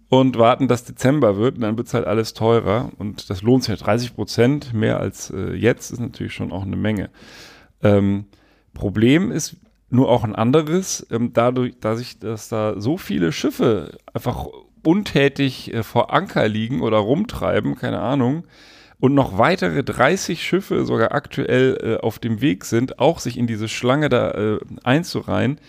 und 0.09 0.37
warten, 0.37 0.67
dass 0.67 0.83
Dezember 0.83 1.37
wird 1.37 1.55
und 1.55 1.61
dann 1.61 1.77
wird 1.77 1.87
es 1.87 1.93
halt 1.93 2.05
alles 2.05 2.33
teurer 2.33 2.91
und 2.97 3.29
das 3.29 3.41
lohnt 3.43 3.63
sich 3.63 3.79
ja 3.79 3.85
30 3.85 4.13
Prozent 4.15 4.73
mehr 4.73 4.99
als 4.99 5.29
äh, 5.29 5.53
jetzt 5.53 5.91
ist 5.91 5.99
natürlich 5.99 6.33
schon 6.33 6.51
auch 6.51 6.63
eine 6.63 6.75
Menge. 6.75 7.11
Ähm, 7.81 8.25
Problem 8.73 9.31
ist 9.31 9.55
nur 9.89 10.09
auch 10.09 10.23
ein 10.23 10.35
anderes. 10.35 11.05
Ähm, 11.11 11.31
dadurch, 11.33 11.79
dass, 11.79 11.99
ich, 11.99 12.19
dass 12.19 12.49
da 12.49 12.79
so 12.79 12.97
viele 12.97 13.31
Schiffe 13.31 13.97
einfach 14.13 14.47
untätig 14.83 15.73
äh, 15.73 15.83
vor 15.83 16.13
Anker 16.13 16.47
liegen 16.47 16.81
oder 16.81 16.97
rumtreiben, 16.97 17.75
keine 17.75 17.99
Ahnung, 17.99 18.45
und 18.99 19.13
noch 19.13 19.37
weitere 19.37 19.83
30 19.83 20.43
Schiffe 20.43 20.85
sogar 20.85 21.11
aktuell 21.11 21.77
äh, 21.81 22.03
auf 22.03 22.19
dem 22.19 22.41
Weg 22.41 22.65
sind, 22.65 22.99
auch 22.99 23.19
sich 23.19 23.37
in 23.37 23.45
diese 23.45 23.69
Schlange 23.69 24.09
da 24.09 24.31
äh, 24.31 24.59
einzureihen, 24.83 25.59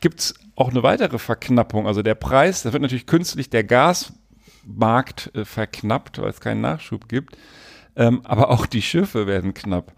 gibt 0.00 0.20
es 0.20 0.34
auch 0.56 0.70
eine 0.70 0.82
weitere 0.82 1.18
Verknappung. 1.18 1.86
Also 1.86 2.02
der 2.02 2.16
Preis, 2.16 2.62
da 2.62 2.72
wird 2.72 2.82
natürlich 2.82 3.06
künstlich 3.06 3.50
der 3.50 3.62
Gasmarkt 3.62 5.30
äh, 5.34 5.44
verknappt, 5.44 6.20
weil 6.20 6.30
es 6.30 6.40
keinen 6.40 6.60
Nachschub 6.60 7.08
gibt. 7.08 7.36
Ähm, 7.94 8.20
aber 8.24 8.50
auch 8.50 8.66
die 8.66 8.82
Schiffe 8.82 9.26
werden 9.26 9.54
knapp. 9.54 9.92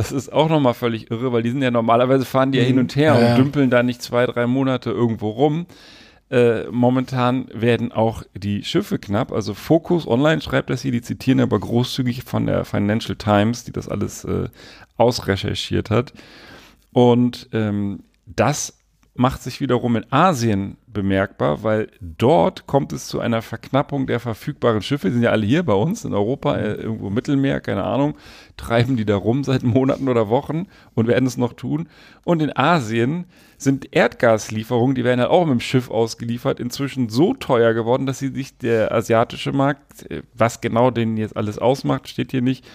Das 0.00 0.12
ist 0.12 0.32
auch 0.32 0.48
nochmal 0.48 0.72
völlig 0.72 1.10
irre, 1.10 1.30
weil 1.30 1.42
die 1.42 1.50
sind 1.50 1.60
ja 1.60 1.70
normalerweise 1.70 2.24
fahren 2.24 2.52
die 2.52 2.58
ja 2.58 2.64
hin 2.64 2.78
und 2.78 2.96
her 2.96 3.12
Ja, 3.12 3.20
ja. 3.20 3.30
und 3.34 3.38
dümpeln 3.38 3.68
da 3.68 3.82
nicht 3.82 4.00
zwei, 4.00 4.24
drei 4.24 4.46
Monate 4.46 4.88
irgendwo 4.90 5.28
rum. 5.28 5.66
Äh, 6.30 6.64
momentan 6.70 7.48
werden 7.52 7.92
auch 7.92 8.22
die 8.34 8.64
Schiffe 8.64 8.98
knapp. 8.98 9.30
Also 9.30 9.52
Focus 9.52 10.08
Online 10.08 10.40
schreibt 10.40 10.70
das 10.70 10.80
hier, 10.80 10.92
die 10.92 11.02
zitieren 11.02 11.38
aber 11.40 11.58
großzügig 11.58 12.22
von 12.24 12.46
der 12.46 12.64
Financial 12.64 13.14
Times, 13.14 13.64
die 13.64 13.72
das 13.72 13.90
alles 13.90 14.24
äh, 14.24 14.48
ausrecherchiert 14.96 15.90
hat. 15.90 16.14
Und 16.94 17.50
ähm, 17.52 18.00
das 18.24 18.79
macht 19.20 19.42
sich 19.42 19.60
wiederum 19.60 19.96
in 19.96 20.10
Asien 20.10 20.78
bemerkbar, 20.86 21.62
weil 21.62 21.88
dort 22.00 22.66
kommt 22.66 22.94
es 22.94 23.06
zu 23.06 23.20
einer 23.20 23.42
Verknappung 23.42 24.06
der 24.06 24.18
verfügbaren 24.18 24.80
Schiffe. 24.80 25.08
Die 25.08 25.12
sind 25.12 25.22
ja 25.22 25.30
alle 25.30 25.44
hier 25.44 25.62
bei 25.62 25.74
uns 25.74 26.06
in 26.06 26.14
Europa, 26.14 26.56
äh, 26.56 26.72
irgendwo 26.72 27.08
im 27.08 27.14
Mittelmeer, 27.14 27.60
keine 27.60 27.84
Ahnung, 27.84 28.14
treiben 28.56 28.96
die 28.96 29.04
da 29.04 29.16
rum 29.16 29.44
seit 29.44 29.62
Monaten 29.62 30.08
oder 30.08 30.30
Wochen 30.30 30.68
und 30.94 31.06
werden 31.06 31.26
es 31.26 31.36
noch 31.36 31.52
tun. 31.52 31.90
Und 32.24 32.40
in 32.40 32.56
Asien 32.56 33.26
sind 33.58 33.94
Erdgaslieferungen, 33.94 34.94
die 34.94 35.04
werden 35.04 35.20
halt 35.20 35.28
auch 35.28 35.44
mit 35.44 35.52
dem 35.52 35.60
Schiff 35.60 35.90
ausgeliefert, 35.90 36.58
inzwischen 36.58 37.10
so 37.10 37.34
teuer 37.34 37.74
geworden, 37.74 38.06
dass 38.06 38.20
sie 38.20 38.28
sich 38.28 38.56
der 38.56 38.90
asiatische 38.90 39.52
Markt, 39.52 40.10
äh, 40.10 40.22
was 40.32 40.62
genau 40.62 40.90
den 40.90 41.18
jetzt 41.18 41.36
alles 41.36 41.58
ausmacht, 41.58 42.08
steht 42.08 42.30
hier 42.30 42.40
nicht, 42.40 42.66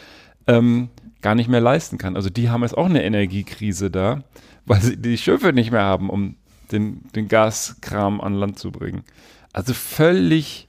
ähm, 0.46 0.90
gar 1.24 1.34
nicht 1.34 1.50
mehr 1.50 1.60
leisten 1.60 1.98
kann. 1.98 2.16
Also 2.16 2.30
die 2.30 2.52
haben 2.52 2.62
jetzt 2.62 2.78
auch 2.78 2.86
eine 2.86 3.04
Energiekrise 3.04 3.90
da, 3.90 4.22
weil 4.66 4.82
sie 4.82 4.98
die 4.98 5.18
Schiffe 5.18 5.54
nicht 5.54 5.72
mehr 5.72 5.84
haben, 5.84 6.10
um 6.10 6.36
den, 6.72 7.02
den 7.16 7.28
Gaskram 7.28 8.22
an 8.22 8.34
Land 8.34 8.60
zu 8.60 8.72
bringen. 8.72 9.04
Also 9.54 9.74
völlig 9.74 10.68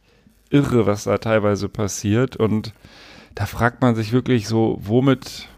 irre, 0.50 0.86
was 0.86 1.04
da 1.04 1.18
teilweise 1.18 1.68
passiert. 1.68 2.36
Und 2.36 2.72
da 3.34 3.46
fragt 3.46 3.82
man 3.82 3.94
sich 3.94 4.12
wirklich 4.12 4.46
so, 4.48 4.78
womit, 4.82 5.48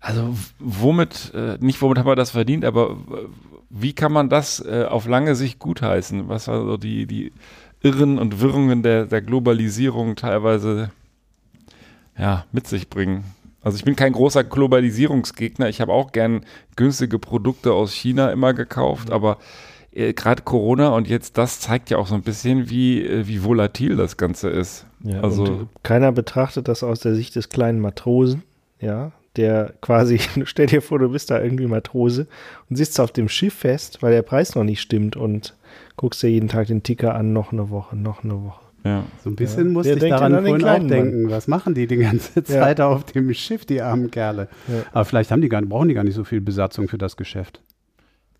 also 0.00 0.36
womit, 0.58 1.32
äh, 1.34 1.58
nicht 1.60 1.80
womit 1.82 1.98
haben 1.98 2.06
wir 2.06 2.16
das 2.16 2.30
verdient, 2.30 2.64
aber 2.64 2.96
w- 2.96 3.28
wie 3.68 3.92
kann 3.92 4.12
man 4.12 4.28
das 4.28 4.60
äh, 4.60 4.84
auf 4.88 5.06
lange 5.06 5.34
Sicht 5.34 5.58
gutheißen? 5.58 6.28
Was 6.28 6.48
also 6.48 6.76
die, 6.76 7.06
die 7.06 7.32
Irren 7.82 8.18
und 8.18 8.40
Wirrungen 8.40 8.82
der, 8.82 9.06
der 9.06 9.22
Globalisierung 9.22 10.16
teilweise 10.16 10.90
ja, 12.18 12.46
mit 12.52 12.66
sich 12.66 12.88
bringen. 12.88 13.24
Also 13.66 13.78
ich 13.78 13.84
bin 13.84 13.96
kein 13.96 14.12
großer 14.12 14.44
Globalisierungsgegner. 14.44 15.68
Ich 15.68 15.80
habe 15.80 15.92
auch 15.92 16.12
gern 16.12 16.44
günstige 16.76 17.18
Produkte 17.18 17.72
aus 17.72 17.92
China 17.92 18.30
immer 18.30 18.54
gekauft, 18.54 19.10
aber 19.10 19.38
äh, 19.90 20.12
gerade 20.12 20.42
Corona 20.42 20.90
und 20.90 21.08
jetzt 21.08 21.36
das 21.36 21.58
zeigt 21.58 21.90
ja 21.90 21.98
auch 21.98 22.06
so 22.06 22.14
ein 22.14 22.22
bisschen, 22.22 22.70
wie, 22.70 23.04
äh, 23.04 23.26
wie 23.26 23.42
volatil 23.42 23.96
das 23.96 24.16
Ganze 24.16 24.50
ist. 24.50 24.86
Ja, 25.02 25.20
also 25.20 25.66
keiner 25.82 26.12
betrachtet 26.12 26.68
das 26.68 26.84
aus 26.84 27.00
der 27.00 27.16
Sicht 27.16 27.34
des 27.34 27.48
kleinen 27.48 27.80
Matrosen, 27.80 28.44
ja, 28.80 29.10
der 29.34 29.74
quasi, 29.80 30.20
stell 30.44 30.66
dir 30.66 30.80
vor, 30.80 31.00
du 31.00 31.08
bist 31.08 31.30
da 31.30 31.42
irgendwie 31.42 31.66
Matrose 31.66 32.28
und 32.70 32.76
sitzt 32.76 33.00
auf 33.00 33.10
dem 33.10 33.28
Schiff 33.28 33.54
fest, 33.54 34.00
weil 34.00 34.12
der 34.12 34.22
Preis 34.22 34.54
noch 34.54 34.62
nicht 34.62 34.80
stimmt 34.80 35.16
und 35.16 35.56
guckst 35.96 36.22
dir 36.22 36.30
jeden 36.30 36.48
Tag 36.48 36.68
den 36.68 36.84
Ticker 36.84 37.16
an, 37.16 37.32
noch 37.32 37.50
eine 37.50 37.68
Woche, 37.68 37.96
noch 37.96 38.22
eine 38.22 38.44
Woche. 38.44 38.65
Ja. 38.86 39.04
So 39.24 39.30
ein 39.30 39.36
bisschen 39.36 39.66
Ja. 39.66 39.72
musste 39.72 39.96
Wer 40.00 40.02
ich 40.04 40.10
daran 40.10 40.32
denn 40.32 40.38
an 40.38 40.44
den 40.44 40.50
vorhin 40.50 40.64
auch 40.66 40.68
kleinen 40.70 40.88
Mann? 40.88 41.12
denken. 41.12 41.30
Was 41.30 41.48
machen 41.48 41.74
die 41.74 41.86
die 41.86 41.96
ganze 41.96 42.42
Zeit 42.44 42.80
auf 42.80 43.04
dem 43.04 43.32
Schiff, 43.34 43.64
die 43.66 43.82
armen 43.82 44.10
Kerle? 44.10 44.48
Ja. 44.68 44.82
Aber 44.92 45.04
vielleicht 45.04 45.30
haben 45.30 45.40
die 45.42 45.48
gar, 45.48 45.60
brauchen 45.62 45.88
die 45.88 45.94
gar 45.94 46.04
nicht 46.04 46.14
so 46.14 46.24
viel 46.24 46.40
Besatzung 46.40 46.88
für 46.88 46.98
das 46.98 47.16
Geschäft. 47.16 47.62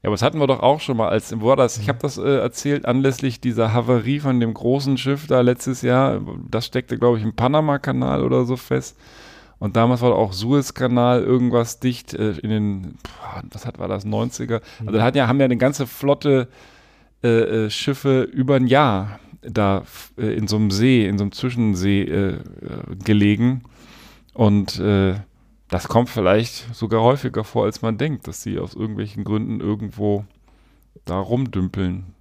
Ja, 0.02 0.08
aber 0.08 0.14
das 0.14 0.22
hatten 0.22 0.38
wir 0.38 0.46
doch 0.46 0.60
auch 0.60 0.80
schon 0.80 0.96
mal, 0.98 1.08
als 1.08 1.34
wo 1.40 1.46
war 1.48 1.56
das? 1.56 1.78
Ich 1.78 1.88
habe 1.88 1.98
das 2.00 2.18
äh, 2.18 2.38
erzählt 2.38 2.86
anlässlich 2.86 3.40
dieser 3.40 3.72
Havarie 3.72 4.20
von 4.20 4.38
dem 4.40 4.54
großen 4.54 4.98
Schiff 4.98 5.26
da 5.26 5.40
letztes 5.40 5.82
Jahr. 5.82 6.20
Das 6.50 6.66
steckte, 6.66 6.98
glaube 6.98 7.18
ich, 7.18 7.24
im 7.24 7.34
Panama-Kanal 7.34 8.22
oder 8.22 8.44
so 8.44 8.56
fest. 8.56 8.96
Und 9.58 9.74
damals 9.76 10.02
war 10.02 10.14
auch 10.14 10.34
Suezkanal 10.34 11.22
irgendwas 11.22 11.80
dicht 11.80 12.12
äh, 12.12 12.32
in 12.32 12.50
den, 12.50 12.82
boah, 13.02 13.42
was 13.50 13.64
hat 13.64 13.78
war 13.78 13.88
das 13.88 14.04
90er? 14.06 14.60
Also 14.80 14.92
da 14.92 15.02
hat 15.02 15.16
ja, 15.16 15.28
haben 15.28 15.38
ja 15.40 15.46
eine 15.46 15.56
ganze 15.56 15.86
Flotte 15.86 16.48
äh, 17.24 17.64
äh, 17.64 17.70
Schiffe 17.70 18.22
über 18.22 18.56
ein 18.56 18.66
Jahr 18.66 19.18
da 19.48 19.84
äh, 20.18 20.34
in 20.34 20.48
so 20.48 20.56
einem 20.56 20.70
See, 20.70 21.06
in 21.06 21.18
so 21.18 21.24
einem 21.24 21.32
Zwischensee 21.32 22.02
äh, 22.02 22.28
äh, 22.34 22.40
gelegen. 23.04 23.62
Und 24.34 24.78
äh, 24.78 25.14
das 25.68 25.88
kommt 25.88 26.08
vielleicht 26.08 26.74
sogar 26.74 27.02
häufiger 27.02 27.44
vor, 27.44 27.64
als 27.64 27.82
man 27.82 27.98
denkt, 27.98 28.28
dass 28.28 28.42
sie 28.42 28.58
aus 28.58 28.74
irgendwelchen 28.74 29.24
Gründen 29.24 29.60
irgendwo 29.60 30.24
da 31.04 31.18
rumdümpeln. 31.18 32.15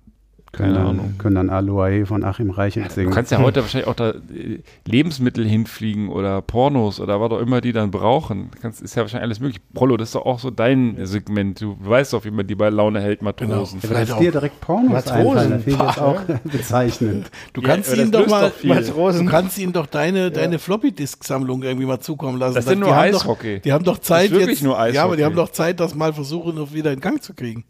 Keine 0.56 0.74
können, 0.76 0.88
Ahnung. 0.88 1.14
Können 1.18 1.36
dann 1.36 1.50
Aloha 1.50 2.06
von 2.06 2.24
Achim 2.24 2.50
Reichelt 2.50 2.88
Du 2.90 2.94
singen. 2.94 3.12
kannst 3.12 3.32
ja 3.32 3.40
heute 3.40 3.62
wahrscheinlich 3.62 3.88
auch 3.88 3.94
da 3.96 4.12
äh, 4.12 4.60
Lebensmittel 4.86 5.46
hinfliegen 5.46 6.10
oder 6.10 6.42
Pornos 6.42 7.00
oder 7.00 7.20
was 7.20 7.32
auch 7.32 7.40
immer 7.40 7.60
die 7.62 7.74
dann 7.74 7.92
brauchen. 7.92 8.50
Du 8.56 8.60
Kannst, 8.62 8.82
ist 8.82 8.96
ja 8.96 9.02
wahrscheinlich 9.02 9.24
alles 9.26 9.40
möglich. 9.40 9.62
Prollo, 9.74 9.98
das 9.98 10.10
ist 10.10 10.16
doch 10.16 10.26
auch 10.26 10.40
so 10.40 10.50
dein 10.52 10.98
Segment. 11.06 11.60
Du 11.62 11.76
weißt 11.80 12.14
doch, 12.14 12.24
wie 12.26 12.32
man 12.32 12.48
die 12.48 12.56
bei 12.56 12.70
Laune 12.70 13.02
hält, 13.02 13.22
Matrosen. 13.22 13.50
Ja, 13.52 13.58
aber 13.58 13.88
Vielleicht 13.96 14.12
dass 14.12 14.20
dir 14.20 14.32
direkt 14.32 14.62
Pornos 14.62 14.92
Matrosen. 14.92 15.28
einfallen, 15.38 15.52
das 15.52 15.64
finde 15.64 15.80
ich 15.84 15.88
jetzt 15.90 16.00
auch 16.02 16.22
bezeichnend. 16.52 17.32
Du 17.54 17.62
Ja, 17.62 17.68
kannst 17.68 17.92
das 17.92 18.00
ihnen 18.00 18.12
doch 18.12 18.28
mal, 18.28 18.52
doch. 18.52 18.64
Matrosen. 18.64 19.26
du 19.26 19.32
kannst 19.32 19.58
ihnen 19.60 19.74
doch 19.74 19.86
deine, 19.88 20.32
deine 20.32 20.60
Floppy-Disk-Sammlung 20.60 21.64
irgendwie 21.64 21.86
mal 21.86 22.00
zukommen 22.00 22.40
lassen. 22.40 22.56
Das 22.56 22.66
sind 22.66 22.80
Die 22.80 22.86
nur 22.86 22.96
haben 22.96 23.14
Eishockey. 23.14 23.56
Doch, 23.58 23.62
die 23.64 23.74
haben 23.74 23.84
doch 23.84 24.00
Zeit 24.00 24.32
wirklich 24.32 24.60
jetzt. 24.60 24.64
nur 24.64 24.76
Ja, 24.90 25.04
aber 25.04 25.16
die 25.18 25.24
Eishockey. 25.24 25.24
haben 25.24 25.36
doch 25.36 25.50
Zeit, 25.50 25.80
das 25.80 25.96
mal 25.96 26.14
versuchen, 26.14 26.56
noch 26.56 26.74
wieder 26.74 26.92
in 26.94 27.00
Gang 27.02 27.22
zu 27.22 27.34
kriegen. 27.34 27.66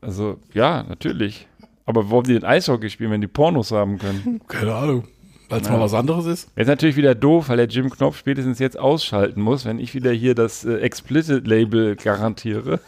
Also, 0.00 0.38
ja, 0.54 0.84
natürlich. 0.88 1.48
Aber 1.88 2.10
warum 2.10 2.24
die 2.24 2.34
denn 2.34 2.44
Eishockey 2.44 2.90
spielen, 2.90 3.10
wenn 3.12 3.20
die 3.22 3.26
Pornos 3.28 3.72
haben 3.72 3.98
können? 3.98 4.40
Keine 4.48 4.74
Ahnung. 4.74 5.08
Weil 5.48 5.62
es 5.62 5.66
Ja. 5.68 5.72
mal 5.72 5.80
was 5.80 5.94
anderes 5.94 6.26
ist. 6.26 6.50
Jetzt 6.54 6.66
natürlich 6.68 6.96
wieder 6.96 7.14
doof, 7.14 7.48
weil 7.48 7.56
der 7.56 7.66
Jim 7.66 7.88
Knopf 7.88 8.18
spätestens 8.18 8.58
jetzt 8.58 8.78
ausschalten 8.78 9.40
muss, 9.40 9.64
wenn 9.64 9.78
ich 9.78 9.94
wieder 9.94 10.12
hier 10.12 10.34
das 10.34 10.66
äh, 10.66 10.76
Explicit-Label 10.80 11.96
garantiere. 11.96 12.80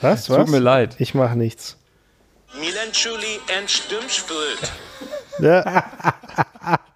Was? 0.00 0.24
Tut 0.26 0.38
was? 0.38 0.50
mir 0.50 0.58
leid. 0.60 0.96
Ich 0.98 1.14
mache 1.14 1.36
nichts. 1.36 1.76
Milan 2.58 2.94
Schuli 2.94 3.38
and 3.58 3.70
Stimmspült. 3.70 4.72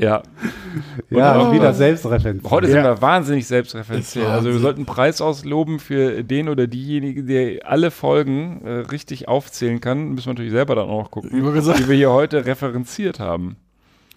Ja, 0.00 0.22
Ja, 1.10 1.36
Ja, 1.42 1.52
wieder 1.52 1.74
selbstreferenziell. 1.74 2.50
Heute 2.50 2.66
sind 2.68 2.76
Ja. 2.76 2.84
wir 2.84 3.02
wahnsinnig 3.02 3.46
selbstreferenziell. 3.46 4.24
Ist 4.24 4.30
Also 4.30 4.52
wir 4.52 4.58
sollten 4.58 4.80
einen 4.80 4.86
Preis 4.86 5.20
ausloben 5.20 5.78
für 5.78 6.22
den 6.24 6.48
oder 6.48 6.66
diejenige, 6.66 7.24
der 7.24 7.68
alle 7.68 7.90
Folgen 7.90 8.62
äh, 8.64 8.70
richtig 8.90 9.28
aufzählen 9.28 9.80
kann. 9.80 10.10
Müssen 10.14 10.26
wir 10.26 10.32
natürlich 10.34 10.52
selber 10.52 10.74
dann 10.76 10.88
auch 10.88 11.02
noch 11.02 11.10
gucken, 11.10 11.30
die 11.32 11.88
wir 11.88 11.96
hier 11.96 12.10
heute 12.10 12.46
referenziert 12.46 13.20
haben. 13.20 13.56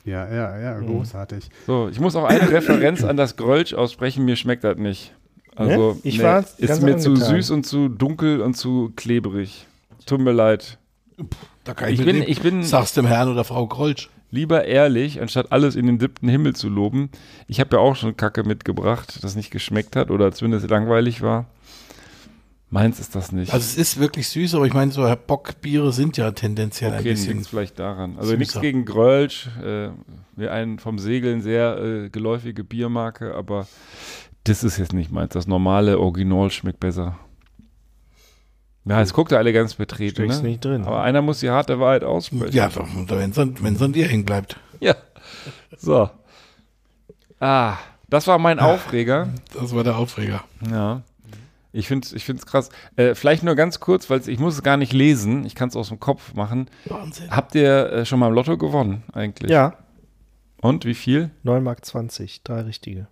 Ja, 0.05 0.27
ja, 0.33 0.59
ja, 0.59 0.79
großartig. 0.79 1.49
So, 1.65 1.87
ich 1.89 1.99
muss 1.99 2.15
auch 2.15 2.25
eine 2.25 2.49
Referenz 2.51 3.03
an 3.03 3.15
das 3.17 3.35
Grölsch 3.37 3.73
aussprechen. 3.73 4.25
Mir 4.25 4.35
schmeckt 4.35 4.63
das 4.63 4.77
nicht. 4.77 5.13
Also 5.55 5.93
Ne? 5.93 5.99
Ich 6.03 6.21
war 6.21 6.39
ist 6.39 6.57
ganz 6.67 6.81
mir 6.81 6.97
zu 6.97 7.09
angetan. 7.11 7.29
süß 7.35 7.51
und 7.51 7.63
zu 7.65 7.87
dunkel 7.89 8.41
und 8.41 8.55
zu 8.55 8.91
klebrig. 8.95 9.65
Tut 10.05 10.19
mir 10.19 10.31
leid. 10.33 10.77
Da 11.63 11.73
kann 11.73 11.89
Ich 11.93 11.99
mit 11.99 12.07
bin, 12.07 12.23
ich 12.23 12.41
bin 12.41 12.63
Sag's 12.63 12.93
dem 12.93 13.05
Herrn 13.05 13.29
oder 13.29 13.43
Frau 13.43 13.65
Krolsch. 13.67 14.09
Lieber 14.33 14.65
ehrlich, 14.65 15.21
anstatt 15.21 15.51
alles 15.51 15.75
in 15.75 15.85
den 15.85 15.99
siebten 15.99 16.27
Himmel 16.27 16.55
zu 16.55 16.67
loben. 16.67 17.09
Ich 17.47 17.59
habe 17.59 17.75
ja 17.75 17.81
auch 17.81 17.95
schon 17.95 18.17
Kacke 18.17 18.43
mitgebracht, 18.43 19.23
das 19.23 19.35
nicht 19.35 19.51
geschmeckt 19.51 19.95
hat 19.95 20.09
oder 20.09 20.31
zumindest 20.31 20.69
langweilig 20.69 21.21
war. 21.21 21.45
Meins 22.71 22.99
ist 22.99 23.13
das 23.13 23.31
nicht. 23.31 23.53
Also 23.53 23.63
es 23.63 23.77
ist 23.77 23.99
wirklich 23.99 24.27
süß, 24.29 24.55
aber 24.55 24.65
ich 24.65 24.73
meine, 24.73 24.91
so 24.91 25.07
Bockbiere 25.27 25.93
sind 25.93 26.17
ja 26.17 26.31
tendenziell 26.31 26.91
ein 26.91 27.01
okay, 27.01 27.11
bisschen. 27.11 27.33
nichts 27.33 27.47
vielleicht 27.47 27.77
daran. 27.77 28.15
Also 28.17 28.29
süßer. 28.29 28.37
nichts 28.39 28.59
gegen 28.59 28.85
Grölsch, 28.85 29.47
äh, 29.63 29.89
wir 30.35 30.51
einen 30.51 30.79
vom 30.79 30.97
Segeln 30.97 31.41
sehr 31.41 31.77
äh, 31.77 32.09
geläufige 32.09 32.63
Biermarke, 32.63 33.35
aber 33.35 33.67
das 34.45 34.63
ist 34.63 34.79
jetzt 34.79 34.93
nicht 34.93 35.11
meins. 35.11 35.33
Das 35.33 35.45
normale 35.45 35.99
Original 35.99 36.49
schmeckt 36.49 36.79
besser. 36.79 37.19
Ja, 38.85 39.01
es 39.01 39.13
guckt 39.13 39.31
ja 39.31 39.37
alle 39.37 39.53
ganz 39.53 39.75
betreten. 39.75 40.15
Steckst 40.15 40.43
Ne? 40.43 40.49
nicht 40.49 40.65
drin. 40.65 40.83
Aber 40.83 41.01
einer 41.03 41.21
muss 41.21 41.39
die 41.39 41.49
harte 41.49 41.79
Wahrheit 41.79 42.03
aussprechen. 42.03 42.53
Ja, 42.55 42.67
doch, 42.69 42.87
wenn 43.07 43.29
es 43.31 43.39
an, 43.39 43.55
wenn's 43.61 43.81
an 43.81 43.93
dir 43.93 44.07
hängen 44.07 44.25
bleibt. 44.25 44.57
Ja. 44.79 44.95
So. 45.77 46.09
Ah, 47.39 47.77
das 48.09 48.27
war 48.27 48.37
mein 48.39 48.59
Aufreger. 48.59 49.29
Das 49.59 49.73
war 49.73 49.83
der 49.83 49.97
Aufreger. 49.97 50.43
Ja. 50.69 51.01
Ich 51.71 51.87
finde 51.87 52.05
es 52.05 52.13
ich 52.13 52.23
find's 52.25 52.45
krass. 52.45 52.69
Äh, 52.97 53.15
vielleicht 53.15 53.43
nur 53.43 53.55
ganz 53.55 53.79
kurz, 53.79 54.09
weil 54.09 54.21
ich 54.29 54.39
muss 54.39 54.53
es 54.55 54.63
gar 54.63 54.77
nicht 54.77 54.93
lesen. 54.93 55.43
Ich 55.45 55.55
kann 55.55 55.69
es 55.69 55.75
aus 55.75 55.89
dem 55.89 55.99
Kopf 55.99 56.33
machen. 56.35 56.69
Wahnsinn. 56.85 57.31
Habt 57.31 57.55
ihr 57.55 57.91
äh, 57.91 58.05
schon 58.05 58.19
mal 58.19 58.27
im 58.27 58.33
Lotto 58.33 58.57
gewonnen 58.57 59.03
eigentlich? 59.13 59.49
ja. 59.51 59.75
Und 60.61 60.85
wie 60.85 60.93
viel? 60.93 61.29
9 61.43 61.61
Mark 61.61 61.83
20, 61.83 62.43
drei 62.43 62.61
richtige. 62.61 63.07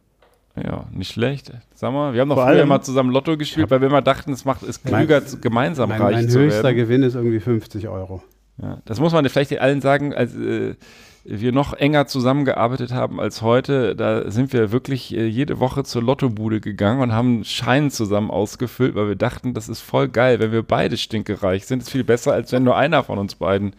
Ja, 0.55 0.85
nicht 0.91 1.11
schlecht. 1.13 1.51
Sag 1.73 1.93
mal, 1.93 2.13
wir 2.13 2.21
haben 2.21 2.29
doch 2.29 2.35
Vor 2.35 2.47
früher 2.47 2.65
mal 2.65 2.81
zusammen 2.81 3.11
Lotto 3.11 3.37
gespielt, 3.37 3.71
weil 3.71 3.79
wir 3.81 3.87
immer 3.87 4.01
dachten, 4.01 4.33
es 4.33 4.43
macht 4.45 4.63
es 4.63 4.83
klüger, 4.83 5.25
zu- 5.25 5.39
gemeinsam 5.39 5.89
Mein, 5.89 6.01
reich 6.01 6.15
mein 6.15 6.29
zu 6.29 6.39
höchster 6.39 6.63
werden. 6.63 6.75
Gewinn 6.77 7.03
ist 7.03 7.15
irgendwie 7.15 7.39
50 7.39 7.87
Euro. 7.87 8.21
Ja, 8.61 8.79
das 8.85 8.99
muss 8.99 9.13
man 9.13 9.27
vielleicht 9.29 9.57
allen 9.59 9.79
sagen, 9.81 10.13
als 10.13 10.35
äh, 10.35 10.75
wir 11.23 11.51
noch 11.51 11.73
enger 11.73 12.05
zusammengearbeitet 12.07 12.91
haben 12.91 13.19
als 13.19 13.41
heute, 13.41 13.95
da 13.95 14.29
sind 14.29 14.51
wir 14.53 14.71
wirklich 14.71 15.15
äh, 15.15 15.25
jede 15.25 15.59
Woche 15.59 15.83
zur 15.83 16.03
Lottobude 16.03 16.59
gegangen 16.59 16.99
und 17.01 17.13
haben 17.13 17.43
Scheinen 17.45 17.89
zusammen 17.89 18.29
ausgefüllt, 18.29 18.93
weil 18.95 19.07
wir 19.07 19.15
dachten, 19.15 19.53
das 19.53 19.69
ist 19.69 19.79
voll 19.81 20.09
geil, 20.09 20.39
wenn 20.39 20.51
wir 20.51 20.63
beide 20.63 20.97
stinkereich 20.97 21.65
sind, 21.65 21.81
ist 21.83 21.89
viel 21.91 22.03
besser, 22.03 22.33
als 22.33 22.51
wenn 22.51 22.63
nur 22.63 22.75
einer 22.75 23.03
von 23.03 23.17
uns 23.19 23.35
beiden 23.35 23.73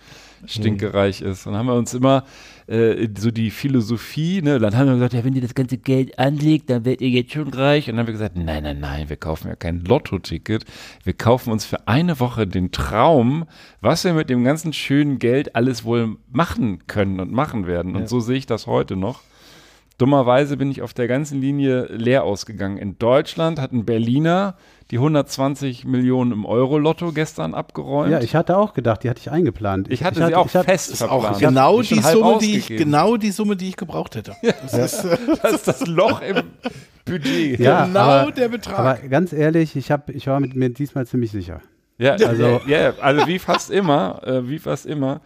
stinkereich 0.46 1.20
ist. 1.20 1.46
Und 1.46 1.52
dann 1.52 1.60
haben 1.60 1.66
wir 1.66 1.74
uns 1.74 1.94
immer 1.94 2.24
äh, 2.66 3.08
so 3.18 3.30
die 3.30 3.50
Philosophie, 3.50 4.42
ne, 4.42 4.58
dann 4.58 4.76
haben 4.76 4.86
wir 4.86 4.94
gesagt, 4.94 5.14
ja, 5.14 5.24
wenn 5.24 5.34
ihr 5.34 5.42
das 5.42 5.54
ganze 5.54 5.78
Geld 5.78 6.18
anlegt, 6.18 6.70
dann 6.70 6.84
werdet 6.84 7.00
ihr 7.00 7.10
jetzt 7.10 7.32
schon 7.32 7.48
reich. 7.48 7.88
Und 7.88 7.96
dann 7.96 8.00
haben 8.00 8.06
wir 8.06 8.12
gesagt, 8.12 8.36
nein, 8.36 8.62
nein, 8.62 8.80
nein, 8.80 9.08
wir 9.08 9.16
kaufen 9.16 9.48
ja 9.48 9.56
kein 9.56 9.84
Lottoticket. 9.84 10.64
Wir 11.04 11.12
kaufen 11.12 11.52
uns 11.52 11.64
für 11.64 11.88
eine 11.88 12.20
Woche 12.20 12.46
den 12.46 12.70
Traum, 12.72 13.44
was 13.80 14.04
wir 14.04 14.12
mit 14.12 14.30
dem 14.30 14.44
ganzen 14.44 14.72
schönen 14.72 15.18
Geld 15.18 15.56
alles 15.56 15.84
wohl 15.84 16.16
machen 16.30 16.86
können 16.86 17.20
und 17.20 17.32
machen 17.32 17.66
werden. 17.66 17.96
Und 17.96 18.08
so 18.08 18.20
sehe 18.20 18.36
ich 18.36 18.46
das 18.46 18.66
heute 18.66 18.96
noch. 18.96 19.20
Dummerweise 20.02 20.56
bin 20.56 20.68
ich 20.68 20.82
auf 20.82 20.94
der 20.94 21.06
ganzen 21.06 21.40
Linie 21.40 21.84
leer 21.84 22.24
ausgegangen. 22.24 22.76
In 22.76 22.98
Deutschland 22.98 23.60
hat 23.60 23.70
ein 23.70 23.84
Berliner 23.84 24.56
die 24.90 24.96
120 24.96 25.84
Millionen 25.84 26.32
im 26.32 26.44
Euro-Lotto 26.44 27.12
gestern 27.12 27.54
abgeräumt. 27.54 28.10
Ja, 28.10 28.20
ich 28.20 28.34
hatte 28.34 28.56
auch 28.58 28.74
gedacht, 28.74 29.04
die 29.04 29.10
hatte 29.10 29.20
ich 29.20 29.30
eingeplant. 29.30 29.86
Ich 29.92 30.02
hatte 30.02 30.26
sie 30.26 30.34
auch 30.34 30.46
ich 30.46 30.56
hatte- 30.56 30.68
fest 30.68 30.90
ist 30.90 31.02
auch 31.04 31.22
verplant. 31.22 31.38
genau 31.38 31.80
Ich 31.82 31.90
die 31.90 32.00
Summe, 32.00 32.38
die 32.40 32.56
ich, 32.56 32.66
genau 32.66 33.16
die 33.16 33.30
Summe, 33.30 33.54
die 33.54 33.68
ich 33.68 33.76
gebraucht 33.76 34.16
hätte. 34.16 34.34
Das 34.42 34.74
ist, 34.74 35.04
Das 35.42 35.52
ist 35.52 35.68
das 35.68 35.86
Loch 35.86 36.20
im 36.20 36.42
Budget. 37.04 37.60
Ja, 37.60 37.86
genau 37.86 38.00
aber, 38.00 38.32
der 38.32 38.48
Betrag. 38.48 38.78
Aber 38.80 38.94
ganz 39.08 39.32
ehrlich, 39.32 39.76
ich, 39.76 39.92
hab, 39.92 40.10
ich 40.10 40.26
war 40.26 40.40
mit 40.40 40.56
mir 40.56 40.70
diesmal 40.70 41.06
ziemlich 41.06 41.30
sicher. 41.30 41.60
Ja, 42.02 42.12
also, 42.26 42.60
ja, 42.66 42.94
also 43.00 43.26
wie 43.26 43.38
fast 43.38 43.70
immer, 43.70 44.20
äh, 44.26 44.48
wie 44.48 44.58
fast 44.58 44.86
immer. 44.86 45.20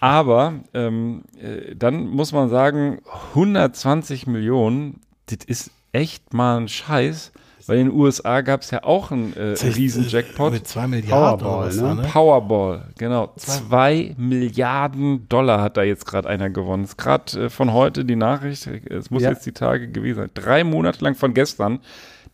Aber 0.00 0.54
ähm, 0.72 1.22
äh, 1.40 1.74
dann 1.74 2.06
muss 2.06 2.32
man 2.32 2.48
sagen, 2.48 3.00
120 3.30 4.26
Millionen, 4.26 5.00
das 5.26 5.44
ist 5.46 5.70
echt 5.92 6.32
mal 6.32 6.58
ein 6.58 6.68
Scheiß, 6.68 7.32
weil 7.66 7.78
in 7.78 7.88
den 7.88 7.98
USA 7.98 8.42
gab 8.42 8.60
es 8.60 8.70
ja 8.70 8.84
auch 8.84 9.10
einen 9.10 9.34
äh, 9.34 9.54
riesen 9.74 10.06
Jackpot. 10.06 10.52
Mit 10.52 10.68
zwei 10.68 10.86
Milliarden 10.86 11.40
Powerball, 11.40 11.66
was 11.66 11.76
ne? 11.80 11.94
ne? 11.94 12.02
Powerball, 12.02 12.88
genau. 12.98 13.32
Zwei 13.36 14.14
Milliarden 14.18 15.28
Dollar 15.28 15.62
hat 15.62 15.76
da 15.76 15.82
jetzt 15.82 16.06
gerade 16.06 16.28
einer 16.28 16.50
gewonnen. 16.50 16.84
Ist 16.84 16.98
gerade 16.98 17.44
äh, 17.44 17.48
von 17.50 17.72
heute 17.72 18.04
die 18.04 18.16
Nachricht, 18.16 18.66
es 18.66 19.10
muss 19.10 19.22
Ja. 19.22 19.30
jetzt 19.30 19.46
die 19.46 19.52
Tage 19.52 19.88
gewesen 19.88 20.16
sein. 20.20 20.30
Drei 20.34 20.62
Monate 20.62 21.02
lang 21.02 21.14
von 21.14 21.32
gestern. 21.34 21.80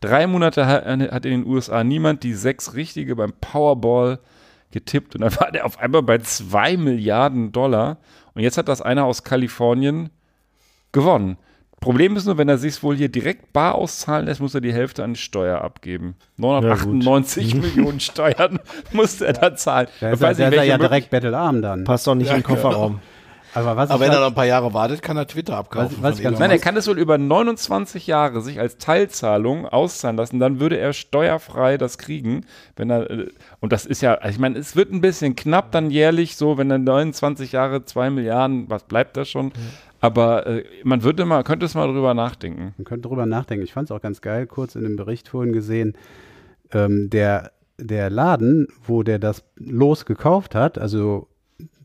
Drei 0.01 0.27
Monate 0.27 0.67
hat, 0.67 0.85
hat 0.87 1.25
in 1.25 1.43
den 1.43 1.47
USA 1.47 1.85
niemand 1.85 2.23
die 2.23 2.35
sechs 2.35 2.75
richtige 2.75 3.17
beim 3.17 3.33
Powerball 3.41 4.19
getippt 4.71 5.15
und 5.15 5.23
dann 5.23 5.37
war 5.37 5.53
der 5.53 5.67
auf 5.67 5.79
einmal 5.79 6.03
bei 6.03 6.19
zwei 6.19 6.77
Milliarden 6.77 7.53
Dollar 7.53 7.99
und 8.35 8.43
jetzt 8.43 8.57
hat 8.57 8.69
das 8.69 8.81
einer 8.81 9.05
aus 9.05 9.25
Kalifornien 9.25 10.11
gewonnen. 10.93 11.37
Problem 11.81 12.15
ist 12.15 12.27
nur, 12.27 12.37
wenn 12.37 12.49
er 12.49 12.59
sich 12.59 12.83
wohl 12.83 12.95
hier 12.95 13.09
direkt 13.09 13.55
bar 13.55 13.75
auszahlen 13.75 14.27
lässt, 14.27 14.41
muss 14.41 14.55
er 14.55 14.61
die 14.61 14.73
Hälfte 14.73 15.03
an 15.03 15.17
Steuer 15.17 15.63
abgeben. 15.63 16.15
998 16.37 17.55
Millionen 17.55 18.01
Steuern 18.01 18.59
musste 18.93 19.27
er 19.27 19.33
da 19.33 19.57
zahlen. 19.57 19.89
Da 19.99 20.11
ist, 20.11 20.21
er, 20.21 20.29
weiß 20.29 20.37
da 20.37 20.45
nicht, 20.45 20.53
ist 20.53 20.59
er 20.59 20.65
ja 20.65 20.79
direkt 20.79 21.09
bettelarm 21.09 21.63
dann. 21.63 21.85
Passt 21.85 22.07
doch 22.07 22.15
nicht 22.15 22.29
in 22.29 22.37
den 22.37 22.43
Kofferraum. 22.43 23.01
Aber 23.55 23.77
was 23.77 23.91
Aber 23.91 24.01
wenn 24.01 24.09
er 24.09 24.13
halt- 24.15 24.21
noch 24.23 24.29
ein 24.29 24.35
paar 24.35 24.47
Jahre 24.47 24.73
wartet, 24.75 25.03
kann 25.03 25.17
er 25.17 25.27
Twitter 25.27 25.57
abkaufen. 25.57 25.97
Was- 26.01 26.23
was 26.23 26.39
Nein, 26.39 26.51
er 26.51 26.59
kann 26.59 26.77
es 26.77 26.87
wohl 26.87 26.99
über 26.99 27.19
29 27.19 28.07
Jahre 28.07 28.41
sich 28.43 28.61
als 28.61 28.79
Teilzahlung 28.79 29.67
auszahlen 29.67 30.17
lassen, 30.17 30.39
dann 30.39 30.61
würde 30.61 30.79
er 30.79 30.93
steuerfrei 30.93 31.77
das 31.79 31.99
kriegen, 31.99 32.45
wenn 32.77 32.91
er, 32.91 33.11
äh, 33.11 33.27
und 33.61 33.73
das 33.73 33.87
ist 33.87 34.01
ja, 34.03 34.15
also 34.15 34.31
ich 34.35 34.39
meine, 34.39 34.59
es 34.59 34.77
wird 34.77 34.93
ein 34.93 35.01
bisschen 35.01 35.35
knapp 35.37 35.73
dann 35.73 35.91
jährlich 35.91 36.37
so, 36.37 36.59
wenn 36.59 36.71
er 36.71 36.79
29 36.79 37.53
Jahre 37.53 37.85
2 37.85 38.11
Milliarden, 38.11 38.71
was 38.71 38.85
bleibt 38.85 39.17
da 39.17 39.25
schon, 39.25 39.53
aber 40.01 40.47
äh, 40.47 40.65
man 40.85 41.03
würde 41.03 41.25
mal, 41.25 41.43
könnte 41.45 41.67
es 41.67 41.75
mal 41.75 41.87
drüber 41.87 42.15
nachdenken. 42.15 42.75
Man 42.79 42.85
könnte 42.85 43.09
drüber 43.09 43.27
nachdenken. 43.27 43.65
Ich 43.65 43.73
fand 43.73 43.91
es 43.91 43.97
auch 43.97 44.01
ganz 44.01 44.21
geil, 44.21 44.47
kurz 44.47 44.75
in 44.75 44.83
dem 44.83 44.97
Bericht 44.97 45.29
vorhin 45.29 45.53
gesehen, 45.53 45.97
ähm, 46.73 47.11
der, 47.11 47.53
der 47.79 48.11
Laden, 48.11 48.69
wo 48.87 49.03
der 49.03 49.19
das 49.19 49.43
Los 49.57 50.07
gekauft 50.07 50.55
hat, 50.55 50.79
also 50.79 51.27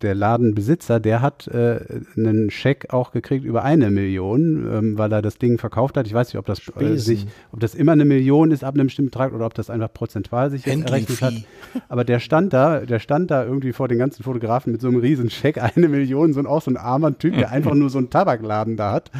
der 0.02 0.14
Ladenbesitzer, 0.16 1.00
der 1.00 1.22
hat 1.22 1.48
äh, 1.48 1.80
einen 2.18 2.50
Scheck 2.50 2.94
auch 2.94 3.12
gekriegt 3.12 3.46
über 3.46 3.64
eine 3.64 3.90
Million, 3.92 4.68
ähm, 4.72 4.98
weil 4.98 5.12
er 5.12 5.22
das 5.22 5.38
Ding 5.38 5.58
verkauft 5.58 5.96
hat. 5.98 6.06
Ich 6.08 6.14
weiß 6.14 6.28
nicht, 6.28 6.38
ob 6.38 6.46
das, 6.46 6.62
äh, 6.80 6.98
sich, 6.98 7.28
ob 7.52 7.60
das 7.60 7.76
immer 7.76 7.94
eine 7.94 8.06
Million 8.06 8.52
ist 8.52 8.64
ab 8.64 8.76
einem 8.76 8.88
bestimmten 8.88 9.12
Betrag 9.12 9.34
oder 9.34 9.46
ob 9.46 9.54
das 9.54 9.70
einfach 9.70 9.92
prozentual 9.94 10.52
sich 10.52 10.68
errechnet 10.68 11.22
hat. 11.22 11.34
Aber 11.88 12.04
der 12.04 12.20
stand 12.20 12.54
da, 12.54 12.82
der 12.82 13.00
stand 13.00 13.32
da 13.32 13.46
irgendwie 13.46 13.74
vor 13.74 13.88
den 13.88 13.98
ganzen 13.98 14.24
Fotografen 14.24 14.74
mit 14.74 14.82
so 14.82 14.88
einem 14.88 14.98
riesen 14.98 15.30
Scheck, 15.30 15.58
eine 15.76 15.88
Million, 15.88 16.34
so 16.34 16.40
ein, 16.40 16.46
auch 16.46 16.62
so 16.62 16.72
ein 16.72 16.78
armer 16.78 17.18
Typ, 17.18 17.36
der 17.38 17.52
einfach 17.52 17.74
nur 17.74 17.90
so 17.90 17.98
einen 17.98 18.10
Tabakladen 18.10 18.78
da 18.78 18.92
hat. 18.92 19.12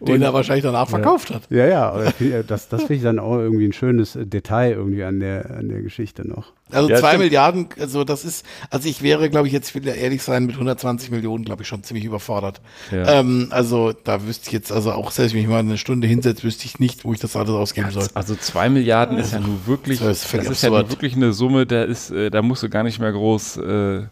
Den 0.00 0.22
er 0.22 0.34
wahrscheinlich 0.34 0.64
danach 0.64 0.88
verkauft 0.88 1.32
hat. 1.32 1.42
Ja, 1.50 1.66
ja, 1.66 1.90
aber 1.90 2.12
das, 2.46 2.68
das 2.68 2.82
finde 2.82 2.94
ich 2.94 3.02
dann 3.02 3.18
auch 3.18 3.38
irgendwie 3.38 3.66
ein 3.66 3.72
schönes 3.72 4.18
Detail 4.20 4.72
irgendwie 4.72 5.04
an 5.04 5.20
der, 5.20 5.56
an 5.58 5.68
der 5.68 5.82
Geschichte 5.82 6.26
noch. 6.26 6.52
Also 6.70 6.88
Ja, 6.88 6.96
zwei 6.96 7.10
stimmt. 7.10 7.24
Milliarden, 7.24 7.68
also 7.78 8.02
das 8.02 8.24
ist, 8.24 8.44
also 8.70 8.88
ich 8.88 9.02
wäre, 9.02 9.30
glaube 9.30 9.46
ich, 9.46 9.52
jetzt 9.52 9.74
ehrlich 9.76 10.22
sein, 10.26 10.44
mit 10.46 10.56
120 10.56 11.10
Millionen, 11.10 11.44
glaube 11.44 11.62
ich, 11.62 11.68
schon 11.68 11.82
ziemlich 11.82 12.04
überfordert. 12.04 12.60
Ja. 12.92 13.20
Ähm, 13.20 13.48
also 13.50 13.92
da 14.04 14.26
wüsste 14.26 14.48
ich 14.48 14.52
jetzt, 14.52 14.70
also 14.70 14.92
auch 14.92 15.10
selbst 15.10 15.34
wenn 15.34 15.40
ich 15.40 15.48
mal 15.48 15.60
eine 15.60 15.78
Stunde 15.78 16.06
hinsetze, 16.06 16.42
wüsste 16.44 16.66
ich 16.66 16.78
nicht, 16.78 17.04
wo 17.04 17.12
ich 17.14 17.20
das 17.20 17.34
alles 17.36 17.50
ausgeben 17.50 17.90
soll. 17.90 18.06
Also 18.14 18.34
2 18.36 18.68
Milliarden 18.68 19.16
ist 19.18 19.32
ja 19.32 19.40
nun 19.40 19.60
wirklich, 19.66 19.98
Das 20.00 20.08
das 20.08 20.16
ist 20.18 20.24
ist, 20.24 20.60
völlig 20.60 20.62
ja 20.62 20.90
wirklich 20.90 21.16
eine 21.16 21.32
Summe, 21.32 21.64
da 21.66 21.84
ist, 21.84 22.10
äh, 22.10 22.28
da 22.30 22.42
musst 22.42 22.62
du 22.62 22.68
gar 22.68 22.82
nicht 22.82 22.98
mehr 22.98 23.12
groß, 23.12 23.56
äh, 23.58 24.02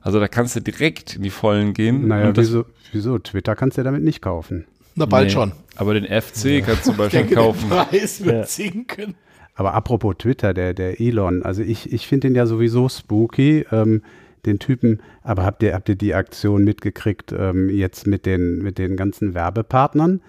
also 0.00 0.20
da 0.20 0.28
kannst 0.28 0.56
du 0.56 0.60
direkt 0.60 1.16
in 1.16 1.22
die 1.22 1.30
Vollen 1.30 1.74
gehen. 1.74 2.08
Naja, 2.08 2.28
Und 2.28 2.38
das- 2.38 2.46
wieso, 2.46 2.64
wieso? 2.92 3.18
Twitter 3.18 3.54
kannst 3.54 3.76
du 3.76 3.80
ja 3.80 3.84
damit 3.84 4.02
nicht 4.02 4.22
kaufen. 4.22 4.64
Na, 4.94 5.06
bald 5.06 5.26
Nee, 5.28 5.32
schon. 5.34 5.52
Aber 5.76 5.94
den 5.94 6.04
FC 6.06 6.60
kannst 6.64 6.82
du 6.86 6.90
zum 6.90 6.96
Beispiel 6.96 7.20
denke, 7.20 7.34
kaufen. 7.36 7.68
der 7.70 7.84
Preis 7.84 8.24
wird 8.24 8.34
Ja. 8.36 8.46
sinken. 8.46 9.14
Aber 9.54 9.74
apropos 9.74 10.14
Twitter, 10.18 10.54
der, 10.54 10.72
der 10.72 11.00
Elon, 11.00 11.42
also 11.42 11.62
ich, 11.62 11.92
ich 11.92 12.06
finde 12.06 12.28
den 12.28 12.36
ja 12.36 12.46
sowieso 12.46 12.88
spooky, 12.88 13.66
ähm, 13.72 14.02
den 14.46 14.58
Typen, 14.58 15.00
aber 15.22 15.44
habt 15.44 15.62
ihr, 15.62 15.74
habt 15.74 15.88
ihr 15.88 15.96
die 15.96 16.14
Aktion 16.14 16.64
mitgekriegt 16.64 17.32
ähm, 17.36 17.68
jetzt 17.70 18.06
mit 18.06 18.26
den, 18.26 18.58
mit 18.58 18.78
den 18.78 18.96
ganzen 18.96 19.34
Werbepartnern? 19.34 20.20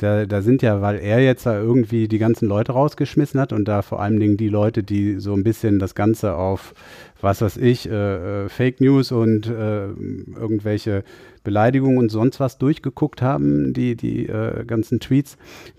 Da, 0.00 0.24
da 0.24 0.40
sind 0.40 0.62
ja, 0.62 0.80
weil 0.80 0.98
er 0.98 1.20
jetzt 1.20 1.44
da 1.44 1.60
irgendwie 1.60 2.08
die 2.08 2.18
ganzen 2.18 2.48
Leute 2.48 2.72
rausgeschmissen 2.72 3.38
hat 3.38 3.52
und 3.52 3.66
da 3.66 3.82
vor 3.82 4.00
allen 4.00 4.18
Dingen 4.18 4.38
die 4.38 4.48
Leute, 4.48 4.82
die 4.82 5.20
so 5.20 5.34
ein 5.34 5.44
bisschen 5.44 5.78
das 5.78 5.94
Ganze 5.94 6.36
auf, 6.36 6.72
was 7.20 7.42
weiß 7.42 7.58
ich, 7.58 7.86
äh, 7.86 8.44
äh, 8.44 8.48
Fake 8.48 8.80
News 8.80 9.12
und 9.12 9.46
äh, 9.46 9.88
irgendwelche 9.88 11.04
Beleidigungen 11.42 11.98
und 11.98 12.10
sonst 12.10 12.40
was 12.40 12.58
durchgeguckt 12.58 13.22
haben, 13.22 13.72
die, 13.72 13.96
die 13.96 14.26
äh, 14.26 14.64
ganzen 14.64 15.00
Tweets, 15.00 15.36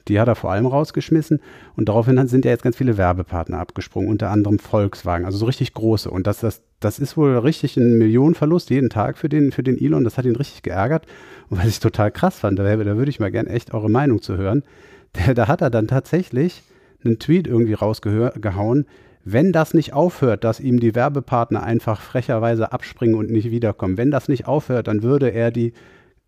die 0.07 0.19
hat 0.19 0.27
er 0.27 0.35
vor 0.35 0.51
allem 0.51 0.65
rausgeschmissen. 0.65 1.39
Und 1.75 1.89
daraufhin 1.89 2.27
sind 2.27 2.45
ja 2.45 2.51
jetzt 2.51 2.63
ganz 2.63 2.75
viele 2.75 2.97
Werbepartner 2.97 3.59
abgesprungen, 3.59 4.09
unter 4.09 4.29
anderem 4.29 4.59
Volkswagen, 4.59 5.25
also 5.25 5.37
so 5.37 5.45
richtig 5.45 5.73
große. 5.73 6.09
Und 6.09 6.27
das, 6.27 6.39
das, 6.39 6.61
das 6.79 6.99
ist 6.99 7.17
wohl 7.17 7.37
richtig 7.37 7.77
ein 7.77 7.97
Millionenverlust 7.97 8.69
jeden 8.69 8.89
Tag 8.89 9.17
für 9.17 9.29
den, 9.29 9.51
für 9.51 9.63
den 9.63 9.79
Elon. 9.79 10.03
Das 10.03 10.17
hat 10.17 10.25
ihn 10.25 10.35
richtig 10.35 10.63
geärgert. 10.63 11.05
Und 11.49 11.59
was 11.59 11.67
ich 11.67 11.79
total 11.79 12.11
krass 12.11 12.39
fand, 12.39 12.59
da, 12.59 12.63
da 12.63 12.97
würde 12.97 13.09
ich 13.09 13.19
mal 13.19 13.31
gern 13.31 13.47
echt 13.47 13.73
eure 13.73 13.89
Meinung 13.89 14.21
zu 14.21 14.37
hören. 14.37 14.63
Da 15.35 15.49
hat 15.49 15.59
er 15.59 15.69
dann 15.69 15.89
tatsächlich 15.89 16.63
einen 17.03 17.19
Tweet 17.19 17.45
irgendwie 17.45 17.73
rausgehauen, 17.73 18.85
wenn 19.23 19.51
das 19.51 19.73
nicht 19.73 19.93
aufhört, 19.93 20.43
dass 20.43 20.59
ihm 20.59 20.79
die 20.79 20.95
Werbepartner 20.95 21.63
einfach 21.63 22.01
frecherweise 22.01 22.71
abspringen 22.71 23.15
und 23.15 23.29
nicht 23.29 23.51
wiederkommen, 23.51 23.97
wenn 23.97 24.11
das 24.11 24.27
nicht 24.27 24.47
aufhört, 24.47 24.87
dann 24.87 25.03
würde 25.03 25.29
er 25.29 25.51
die 25.51 25.73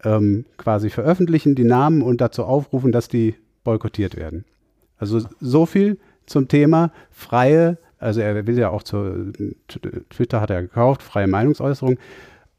ähm, 0.04 0.46
quasi 0.58 0.90
veröffentlichen, 0.90 1.56
die 1.56 1.64
Namen 1.64 2.02
und 2.02 2.22
dazu 2.22 2.44
aufrufen, 2.44 2.92
dass 2.92 3.08
die 3.08 3.36
boykottiert 3.64 4.16
werden. 4.16 4.46
Also 4.98 5.22
so 5.40 5.66
viel 5.66 5.98
zum 6.26 6.48
Thema 6.48 6.92
freie, 7.10 7.78
also 7.98 8.22
er 8.22 8.46
will 8.48 8.58
ja 8.58 8.70
auch 8.70 8.84
zu 8.84 9.32
Twitter 10.10 10.42
hat 10.42 10.50
er 10.50 10.62
gekauft, 10.62 11.02
freie 11.04 11.28
Meinungsäußerung. 11.28 11.98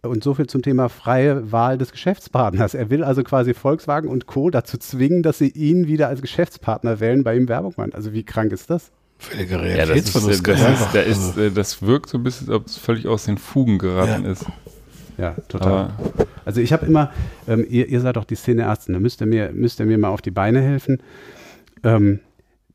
Und 0.02 0.22
so 0.22 0.34
viel 0.34 0.46
zum 0.46 0.60
Thema 0.60 0.90
freie 0.90 1.50
Wahl 1.50 1.78
des 1.78 1.90
Geschäftspartners. 1.90 2.74
Er 2.74 2.90
will 2.90 3.02
also 3.02 3.22
quasi 3.22 3.54
Volkswagen 3.54 4.10
und 4.10 4.26
Co. 4.26 4.50
dazu 4.50 4.76
zwingen, 4.76 5.22
dass 5.22 5.38
sie 5.38 5.48
ihn 5.48 5.86
wieder 5.86 6.08
als 6.08 6.20
Geschäftspartner 6.20 7.00
wählen, 7.00 7.24
bei 7.24 7.34
ihm 7.34 7.48
Werbung 7.48 7.72
machen. 7.78 7.94
Also 7.94 8.12
wie 8.12 8.22
krank 8.22 8.52
ist 8.52 8.68
das? 8.68 8.92
Völliger 9.18 9.64
Ja, 9.66 9.86
das, 9.86 9.96
ist, 9.98 10.14
Realitätsverlust. 10.16 10.48
äh, 10.48 10.52
das, 10.92 11.06
ist, 11.06 11.18
ist, 11.28 11.36
äh, 11.38 11.50
das 11.50 11.82
wirkt 11.82 12.10
so 12.10 12.18
ein 12.18 12.22
bisschen, 12.24 12.48
als 12.48 12.56
ob 12.56 12.66
es 12.66 12.76
völlig 12.76 13.06
aus 13.06 13.24
den 13.24 13.38
Fugen 13.38 13.78
geraten 13.78 14.24
Ja. 14.24 14.30
ist. 14.32 14.44
Ja, 15.16 15.30
total. 15.48 15.68
Aber 15.72 16.26
Also 16.44 16.60
ich 16.60 16.72
habe 16.72 16.84
immer, 16.86 17.12
ähm, 17.48 17.64
ihr, 17.68 17.88
ihr 17.88 18.00
seid 18.00 18.16
doch 18.16 18.24
die 18.24 18.34
Szeneärzten, 18.34 18.92
da 18.94 19.00
müsst 19.00 19.20
ihr 19.22 19.26
mir, 19.26 19.50
müsst 19.52 19.78
ihr 19.80 19.86
mir 19.86 19.96
mal 19.96 20.08
auf 20.08 20.20
die 20.22 20.32
Beine 20.32 20.60
helfen. 20.60 20.98
Ähm, 21.82 22.20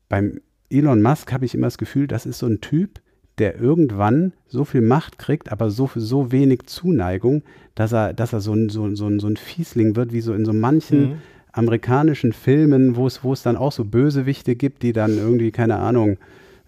beim 0.08 0.40
Elon 0.70 1.02
Musk 1.02 1.32
habe 1.32 1.44
ich 1.44 1.54
immer 1.54 1.66
das 1.66 1.78
Gefühl, 1.78 2.06
das 2.06 2.26
ist 2.26 2.38
so 2.38 2.46
ein 2.46 2.60
Typ, 2.60 3.00
der 3.38 3.60
irgendwann 3.60 4.32
so 4.48 4.64
viel 4.64 4.80
Macht 4.80 5.18
kriegt, 5.18 5.52
aber 5.52 5.70
so, 5.70 5.90
so 5.94 6.32
wenig 6.32 6.66
Zuneigung, 6.66 7.42
dass 7.74 7.92
er, 7.92 8.12
dass 8.12 8.32
er 8.32 8.40
so 8.40 8.52
ein, 8.54 8.68
so, 8.70 8.84
ein- 8.84 8.96
so, 8.96 9.06
ein, 9.06 9.20
so 9.20 9.26
ein 9.28 9.36
Fiesling 9.36 9.96
wird, 9.96 10.12
wie 10.12 10.20
so 10.20 10.32
in 10.34 10.44
so 10.44 10.52
manchen 10.52 11.20
amerikanischen 11.52 12.32
Filmen, 12.32 12.96
wo 12.96 13.06
es, 13.06 13.22
wo 13.24 13.32
es 13.32 13.42
dann 13.42 13.56
auch 13.56 13.72
so 13.72 13.84
Bösewichte 13.84 14.56
gibt, 14.56 14.82
die 14.82 14.92
dann 14.92 15.16
irgendwie, 15.18 15.50
keine 15.50 15.76
Ahnung, 15.76 16.18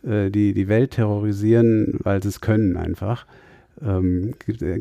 äh, 0.06 0.30
die, 0.30 0.52
die 0.54 0.68
Welt 0.68 0.92
terrorisieren, 0.92 1.98
weil 2.02 2.22
sie 2.22 2.28
es 2.28 2.40
können 2.40 2.76
einfach. 2.76 3.26
Ähm, 3.84 4.34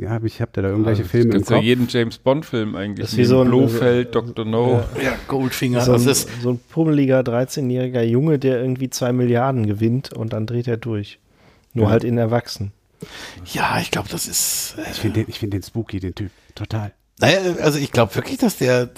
hab 0.07 0.23
ich 0.25 0.41
habe 0.41 0.51
da 0.53 0.61
irgendwelche 0.61 1.01
Also, 1.03 1.09
Filme 1.09 1.25
im 1.25 1.31
gibt's 1.31 1.49
ja 1.49 1.55
Kopf. 1.55 1.65
jeden 1.65 1.87
James 1.87 2.17
Bond 2.19 2.45
Film 2.45 2.75
eigentlich. 2.75 3.05
Das 3.05 3.13
ist 3.13 3.17
wie 3.17 3.25
so 3.25 3.41
ein- 3.41 3.47
Blofeld, 3.47 4.13
Dr. 4.13 4.45
No. 4.45 4.83
Ja, 5.03 5.13
Goldfinger. 5.27 5.81
So 5.81 5.93
ein, 5.93 6.05
das 6.05 6.25
ist, 6.25 6.29
so 6.41 6.51
ein 6.51 6.59
pummeliger 6.69 7.21
13-jähriger 7.21 8.03
Junge, 8.03 8.37
der 8.37 8.61
irgendwie 8.61 8.89
zwei 8.91 9.11
Milliarden 9.11 9.65
gewinnt 9.65 10.13
und 10.13 10.33
dann 10.33 10.45
dreht 10.45 10.67
er 10.67 10.77
durch. 10.77 11.19
Nur 11.73 11.89
halt 11.89 12.03
in 12.03 12.17
Erwachsen. 12.17 12.73
ja, 13.53 13.79
ich 13.81 13.89
glaube, 13.91 14.09
das 14.11 14.27
ist. 14.27 14.75
Ich 14.91 14.99
finde 14.99 15.21
den, 15.21 15.29
ich 15.29 15.39
find 15.39 15.53
den 15.53 15.63
spooky, 15.63 15.99
den 15.99 16.13
Typ. 16.13 16.29
Total. 16.53 16.91
Naja, 17.19 17.37
also 17.61 17.79
ich 17.79 17.91
glaube 17.91 18.13
wirklich, 18.15 18.37
dass 18.37 18.57
der 18.57 18.89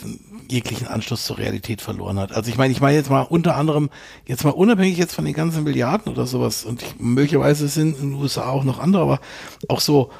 jeglichen 0.49 0.87
Anschluss 0.87 1.25
zur 1.25 1.37
Realität 1.37 1.81
verloren 1.81 2.19
hat. 2.19 2.31
Also 2.31 2.49
ich 2.49 2.57
meine, 2.57 2.71
ich 2.71 2.81
meine 2.81 2.97
jetzt 2.97 3.09
mal 3.09 3.21
unter 3.21 3.55
anderem, 3.55 3.89
jetzt 4.25 4.43
mal 4.43 4.51
unabhängig 4.51 4.97
jetzt 4.97 5.13
von 5.13 5.25
den 5.25 5.33
ganzen 5.33 5.63
Milliarden 5.63 6.11
oder 6.11 6.25
sowas, 6.25 6.65
und 6.65 6.81
ich, 6.81 6.99
möglicherweise 6.99 7.67
sind 7.67 7.99
in 7.99 8.11
den 8.11 8.21
USA 8.21 8.49
auch 8.49 8.63
noch 8.63 8.79
andere, 8.79 9.03
aber 9.03 9.19
auch 9.67 9.79
so, 9.79 10.11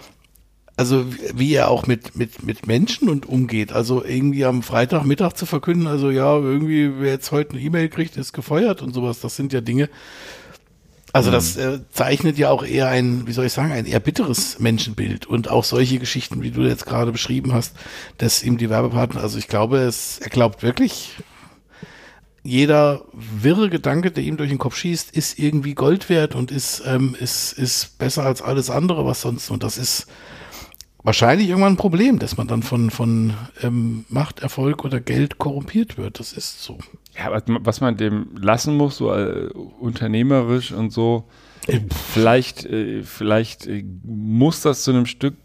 also 0.75 1.05
wie 1.35 1.53
er 1.53 1.69
auch 1.69 1.85
mit, 1.85 2.15
mit, 2.15 2.43
mit 2.43 2.65
Menschen 2.65 3.09
und 3.09 3.27
umgeht. 3.27 3.71
Also 3.71 4.03
irgendwie 4.03 4.45
am 4.45 4.63
Freitagmittag 4.63 5.33
zu 5.33 5.45
verkünden, 5.45 5.87
also 5.87 6.09
ja, 6.09 6.35
irgendwie, 6.35 6.99
wer 6.99 7.11
jetzt 7.11 7.31
heute 7.31 7.51
eine 7.51 7.61
E-Mail 7.61 7.89
kriegt, 7.89 8.17
ist 8.17 8.33
gefeuert 8.33 8.81
und 8.81 8.93
sowas, 8.93 9.19
das 9.19 9.35
sind 9.35 9.53
ja 9.53 9.61
Dinge, 9.61 9.89
also 11.13 11.29
das 11.29 11.57
äh, 11.57 11.79
zeichnet 11.91 12.39
ja 12.39 12.49
auch 12.49 12.63
eher 12.63 12.87
ein, 12.87 13.27
wie 13.27 13.33
soll 13.33 13.45
ich 13.45 13.53
sagen, 13.53 13.71
ein 13.71 13.85
eher 13.85 13.99
bitteres 13.99 14.57
Menschenbild 14.59 15.27
und 15.27 15.47
auch 15.47 15.63
solche 15.63 15.99
Geschichten, 15.99 16.41
wie 16.41 16.49
du 16.49 16.63
jetzt 16.63 16.87
gerade 16.87 17.11
beschrieben 17.11 17.53
hast, 17.53 17.75
dass 18.17 18.41
ihm 18.41 18.57
die 18.57 18.71
Werbepartner, 18.71 19.21
also 19.21 19.37
ich 19.37 19.47
glaube, 19.47 19.77
es, 19.77 20.17
er 20.17 20.29
glaubt 20.29 20.63
wirklich, 20.63 21.11
jeder 22.41 23.05
wirre 23.13 23.69
Gedanke, 23.69 24.09
der 24.11 24.23
ihm 24.23 24.37
durch 24.37 24.49
den 24.49 24.57
Kopf 24.57 24.75
schießt, 24.75 25.15
ist 25.15 25.37
irgendwie 25.37 25.75
Gold 25.75 26.09
wert 26.09 26.33
und 26.33 26.51
ist, 26.51 26.81
ähm, 26.85 27.15
ist, 27.19 27.53
ist 27.53 27.97
besser 27.99 28.23
als 28.23 28.41
alles 28.41 28.71
andere, 28.71 29.05
was 29.05 29.21
sonst. 29.21 29.51
Und 29.51 29.63
das 29.63 29.77
ist 29.77 30.07
wahrscheinlich 31.03 31.47
irgendwann 31.47 31.73
ein 31.73 31.77
Problem, 31.77 32.19
dass 32.19 32.37
man 32.37 32.47
dann 32.47 32.63
von, 32.63 32.89
von 32.89 33.33
ähm, 33.61 34.05
Macht, 34.09 34.39
Erfolg 34.39 34.83
oder 34.83 34.99
Geld 34.99 35.37
korrumpiert 35.37 35.97
wird. 35.97 36.19
Das 36.19 36.33
ist 36.33 36.61
so. 36.61 36.79
Ja, 37.15 37.41
was, 37.45 37.81
man 37.81 37.97
dem 37.97 38.35
lassen 38.39 38.75
muss, 38.75 38.97
so 38.97 39.13
äh, 39.13 39.49
unternehmerisch 39.79 40.71
und 40.71 40.91
so, 40.91 41.25
vielleicht, 42.11 42.65
äh, 42.65 43.03
vielleicht 43.03 43.67
äh, 43.67 43.83
muss 44.03 44.61
das 44.61 44.83
zu 44.83 44.91
einem 44.91 45.05
Stück 45.05 45.35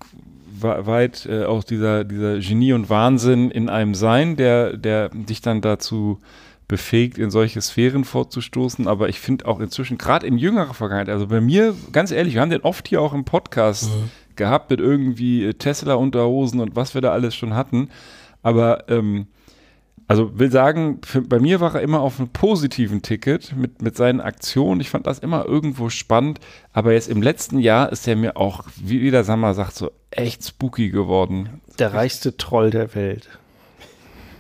weit 0.61 1.27
äh, 1.27 1.45
auch 1.45 1.62
dieser, 1.62 2.05
dieser 2.05 2.39
Genie 2.39 2.73
und 2.73 2.91
Wahnsinn 2.91 3.51
in 3.51 3.69
einem 3.69 3.95
sein, 3.95 4.37
der, 4.37 4.77
der 4.77 5.11
dich 5.11 5.41
dann 5.41 5.61
dazu 5.61 6.19
befähigt, 6.66 7.19
in 7.19 7.31
solche 7.31 7.61
Sphären 7.61 8.05
vorzustoßen. 8.05 8.89
Aber 8.89 9.09
ich 9.09 9.21
finde 9.21 9.47
auch 9.47 9.61
inzwischen, 9.61 9.99
gerade 9.99 10.27
in 10.27 10.37
jüngerer 10.37 10.75
Vergangenheit, 10.75 11.09
also 11.09 11.27
bei 11.27 11.41
mir, 11.41 11.75
ganz 11.93 12.11
ehrlich, 12.11 12.35
wir 12.35 12.41
haben 12.41 12.51
den 12.51 12.62
oft 12.62 12.89
hier 12.89 13.01
auch 13.01 13.14
im 13.14 13.25
Podcast 13.25 13.91
gehabt 14.37 14.71
mit 14.71 14.81
irgendwie 14.81 15.45
äh, 15.45 15.55
Tesla-Unterhosen 15.55 16.61
und 16.61 16.77
was 16.77 16.95
wir 16.95 17.01
da 17.01 17.12
alles 17.12 17.35
schon 17.35 17.55
hatten. 17.55 17.91
Aber 18.43 18.89
ähm, 18.89 19.27
also 20.09 20.39
will 20.39 20.51
sagen, 20.51 21.01
für, 21.05 21.21
bei 21.21 21.39
mir 21.39 21.61
war 21.61 21.75
er 21.75 21.83
immer 21.83 22.01
auf 22.01 22.19
einem 22.19 22.31
positiven 22.31 23.03
Ticket 23.03 23.55
mit, 23.55 23.83
mit 23.83 23.95
seinen 23.95 24.23
Aktionen. 24.23 24.81
Ich 24.81 24.89
fand 24.89 25.07
das 25.07 25.19
immer 25.19 25.45
irgendwo 25.45 25.91
spannend. 25.91 26.41
Aber 26.73 26.95
jetzt 26.95 27.09
im 27.09 27.21
letzten 27.21 27.59
Jahr 27.59 27.93
ist 27.93 28.09
er 28.09 28.17
mir 28.17 28.39
auch, 28.39 28.65
wie 28.83 29.03
wie 29.03 29.11
der 29.11 29.23
Sammer 29.23 29.53
sagt, 29.53 29.77
so 29.77 29.91
echt 30.11 30.43
spooky 30.45 30.89
geworden. 30.89 31.61
Der 31.79 31.93
reichste 31.93 32.39
Troll 32.39 32.71
der 32.71 32.95
Welt. 32.95 33.29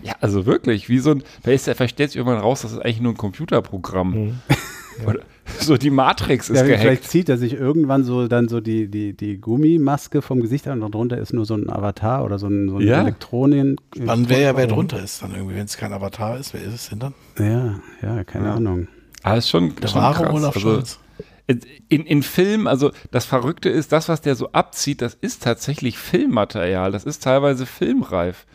Ja, 0.02 0.14
also 0.20 0.46
wirklich, 0.46 0.88
wie 0.88 1.00
so 1.00 1.10
ein, 1.10 1.22
vielleicht, 1.42 1.66
ist 1.66 1.80
er, 1.80 1.88
stellt 1.88 2.10
sich 2.10 2.16
irgendwann 2.16 2.40
raus, 2.40 2.62
das 2.62 2.72
ist 2.72 2.78
eigentlich 2.78 3.00
nur 3.00 3.12
ein 3.12 3.18
Computerprogramm. 3.18 4.40
Oder, 5.06 5.20
so 5.60 5.76
die 5.76 5.90
Matrix 5.90 6.50
ist 6.50 6.56
Ja, 6.58 6.64
gehackt. 6.64 6.80
vielleicht 6.82 7.04
zieht 7.10 7.28
er 7.28 7.38
sich 7.38 7.54
irgendwann 7.54 8.04
so 8.04 8.28
dann 8.28 8.48
so 8.48 8.60
die, 8.60 8.88
die, 8.88 9.14
die 9.16 9.38
Gummimaske 9.38 10.22
vom 10.22 10.40
Gesicht 10.40 10.66
an 10.68 10.82
und 10.82 10.94
darunter 10.94 11.18
ist 11.18 11.32
nur 11.32 11.44
so 11.44 11.54
ein 11.54 11.70
Avatar 11.70 12.24
oder 12.24 12.38
so 12.38 12.46
ein, 12.48 12.68
so 12.68 12.76
ein 12.76 12.82
Ja. 12.86 13.00
Elektronen. 13.02 13.76
Wann 13.96 14.28
wer 14.28 14.38
ja 14.40 14.56
wer 14.56 14.66
drunter 14.66 15.02
ist 15.02 15.22
dann 15.22 15.34
irgendwie, 15.34 15.54
wenn 15.56 15.64
es 15.64 15.76
kein 15.76 15.92
Avatar 15.92 16.38
ist, 16.38 16.52
wer 16.54 16.62
ist 16.62 16.74
es 16.74 16.88
denn 16.90 16.98
dann? 16.98 17.14
Ja, 17.38 17.80
ja, 18.02 18.24
keine 18.24 18.52
Ahnung. 18.52 18.88
Ah, 19.22 19.34
ist 19.36 19.48
schon, 19.48 19.74
Der 19.76 19.88
schon 19.88 20.00
wahre 20.02 20.24
krass. 20.24 20.34
Olaf 20.34 20.54
Also, 20.56 20.74
Scholz. 20.74 20.98
in, 21.46 22.04
in 22.06 22.22
Filmen, 22.22 22.66
also 22.66 22.92
das 23.10 23.24
Verrückte 23.24 23.68
ist, 23.68 23.90
das, 23.92 24.08
was 24.08 24.20
der 24.20 24.34
so 24.36 24.52
abzieht, 24.52 25.00
das 25.02 25.14
ist 25.14 25.42
tatsächlich 25.42 25.98
Filmmaterial. 25.98 26.92
Das 26.92 27.04
ist 27.04 27.22
teilweise 27.22 27.66
filmreif. 27.66 28.46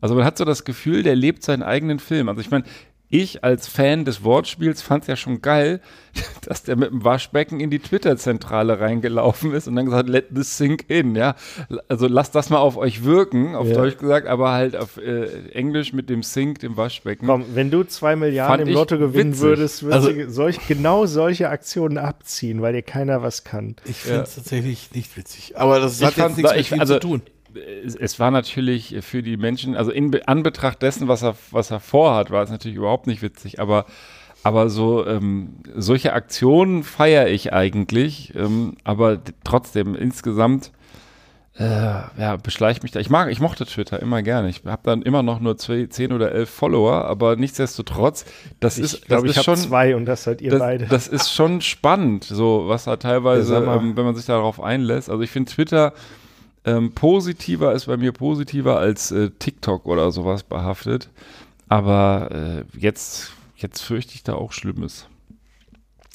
Also 0.00 0.14
man 0.14 0.24
hat 0.24 0.38
so 0.38 0.44
das 0.44 0.64
Gefühl, 0.64 1.02
der 1.02 1.16
lebt 1.16 1.42
seinen 1.42 1.62
eigenen 1.62 1.98
Film. 1.98 2.28
Also 2.28 2.40
ich 2.40 2.50
meine, 2.50 2.64
ich 3.08 3.44
als 3.44 3.68
Fan 3.68 4.04
des 4.04 4.24
Wortspiels 4.24 4.82
fand 4.82 5.04
es 5.04 5.06
ja 5.08 5.14
schon 5.16 5.40
geil, 5.40 5.80
dass 6.46 6.64
der 6.64 6.74
mit 6.76 6.90
dem 6.90 7.04
Waschbecken 7.04 7.60
in 7.60 7.70
die 7.70 7.78
Twitter-Zentrale 7.78 8.80
reingelaufen 8.80 9.52
ist 9.52 9.68
und 9.68 9.76
dann 9.76 9.84
gesagt, 9.84 10.08
let 10.08 10.34
this 10.34 10.56
sink 10.58 10.86
in, 10.88 11.14
ja. 11.14 11.36
Also 11.88 12.08
lasst 12.08 12.34
das 12.34 12.50
mal 12.50 12.58
auf 12.58 12.76
euch 12.76 13.04
wirken, 13.04 13.54
auf 13.54 13.68
Ja. 13.68 13.74
Deutsch 13.74 13.98
gesagt, 13.98 14.26
aber 14.26 14.50
halt 14.52 14.74
auf 14.76 14.96
äh, 14.96 15.48
Englisch 15.50 15.92
mit 15.92 16.10
dem 16.10 16.22
Sink, 16.24 16.58
dem 16.60 16.76
Waschbecken. 16.76 17.26
Komm, 17.28 17.44
wenn 17.54 17.70
du 17.70 17.84
zwei 17.84 18.16
Milliarden 18.16 18.66
im 18.66 18.74
Lotto 18.74 18.98
gewinnen 18.98 19.30
witzig. 19.32 19.42
würdest, 19.42 19.82
würdest 19.84 20.06
Also- 20.08 20.12
du 20.22 20.30
solch, 20.30 20.58
genau 20.66 21.06
solche 21.06 21.48
Aktionen 21.48 21.98
abziehen, 21.98 22.60
weil 22.60 22.72
dir 22.72 22.82
keiner 22.82 23.22
was 23.22 23.44
kann. 23.44 23.76
Ich 23.84 23.98
finde 23.98 24.22
es 24.22 24.34
tatsächlich 24.34 24.90
nicht 24.94 25.16
witzig. 25.16 25.56
Aber 25.56 25.78
das 25.80 26.00
Ich 26.00 26.06
hat 26.06 26.16
jetzt 26.16 26.34
fand- 26.40 26.56
nichts 26.56 26.70
mit 26.72 26.80
also- 26.80 26.94
zu 26.94 27.00
tun. 27.00 27.22
Es, 27.84 27.94
es 27.94 28.20
war 28.20 28.30
natürlich 28.30 28.96
für 29.00 29.22
die 29.22 29.36
Menschen, 29.36 29.76
also 29.76 29.90
in 29.90 30.10
Be- 30.10 30.26
Anbetracht 30.28 30.82
dessen, 30.82 31.08
was 31.08 31.22
er, 31.22 31.36
was 31.50 31.70
er 31.70 31.80
vorhat, 31.80 32.30
war 32.30 32.42
es 32.42 32.50
natürlich 32.50 32.76
überhaupt 32.76 33.06
nicht 33.06 33.22
witzig, 33.22 33.60
aber, 33.60 33.86
aber 34.42 34.68
so 34.68 35.06
ähm, 35.06 35.56
solche 35.74 36.12
Aktionen 36.12 36.82
feiere 36.82 37.28
ich 37.28 37.52
eigentlich, 37.52 38.34
ähm, 38.36 38.76
aber 38.84 39.18
trotzdem 39.44 39.94
insgesamt 39.94 40.72
äh, 41.58 41.64
ja, 41.64 42.36
beschleicht 42.36 42.82
mich 42.82 42.92
da. 42.92 43.00
Ich 43.00 43.08
mag, 43.08 43.30
ich 43.30 43.40
mochte 43.40 43.64
Twitter 43.64 43.98
immer 44.02 44.20
gerne. 44.22 44.50
Ich 44.50 44.60
habe 44.66 44.82
dann 44.84 45.00
immer 45.00 45.22
noch 45.22 45.40
nur 45.40 45.56
zwei, 45.56 45.86
zehn 45.86 46.12
oder 46.12 46.30
elf 46.30 46.50
Follower, 46.50 47.06
aber 47.06 47.36
nichtsdestotrotz, 47.36 48.26
das 48.60 48.78
ist, 48.78 48.92
Ich 48.92 49.00
glaube, 49.06 49.26
das 49.26 49.36
ich 49.36 49.40
ist 49.40 49.48
habe 49.48 49.56
schon 49.56 49.68
zwei 49.68 49.96
und 49.96 50.04
das 50.04 50.24
seid 50.24 50.42
ihr 50.42 50.50
das, 50.50 50.58
beide. 50.60 50.84
das 50.84 51.08
ist 51.08 51.32
schon 51.32 51.62
spannend, 51.62 52.24
so 52.24 52.64
was 52.66 52.84
da 52.84 52.96
teilweise, 52.96 53.56
ähm, 53.56 53.96
wenn 53.96 54.04
man 54.04 54.14
sich 54.14 54.26
darauf 54.26 54.60
einlässt. 54.62 55.08
Also 55.08 55.22
ich 55.22 55.30
finde 55.30 55.50
Twitter 55.50 55.94
ähm, 56.66 56.92
positiver 56.92 57.72
ist 57.72 57.86
bei 57.86 57.96
mir 57.96 58.12
positiver 58.12 58.78
als 58.78 59.10
äh, 59.12 59.30
TikTok 59.30 59.86
oder 59.86 60.10
sowas 60.10 60.42
behaftet. 60.42 61.08
Aber 61.68 62.64
äh, 62.74 62.78
jetzt, 62.78 63.32
jetzt 63.56 63.80
fürchte 63.80 64.14
ich 64.14 64.22
da 64.22 64.34
auch 64.34 64.52
Schlimmes. 64.52 65.06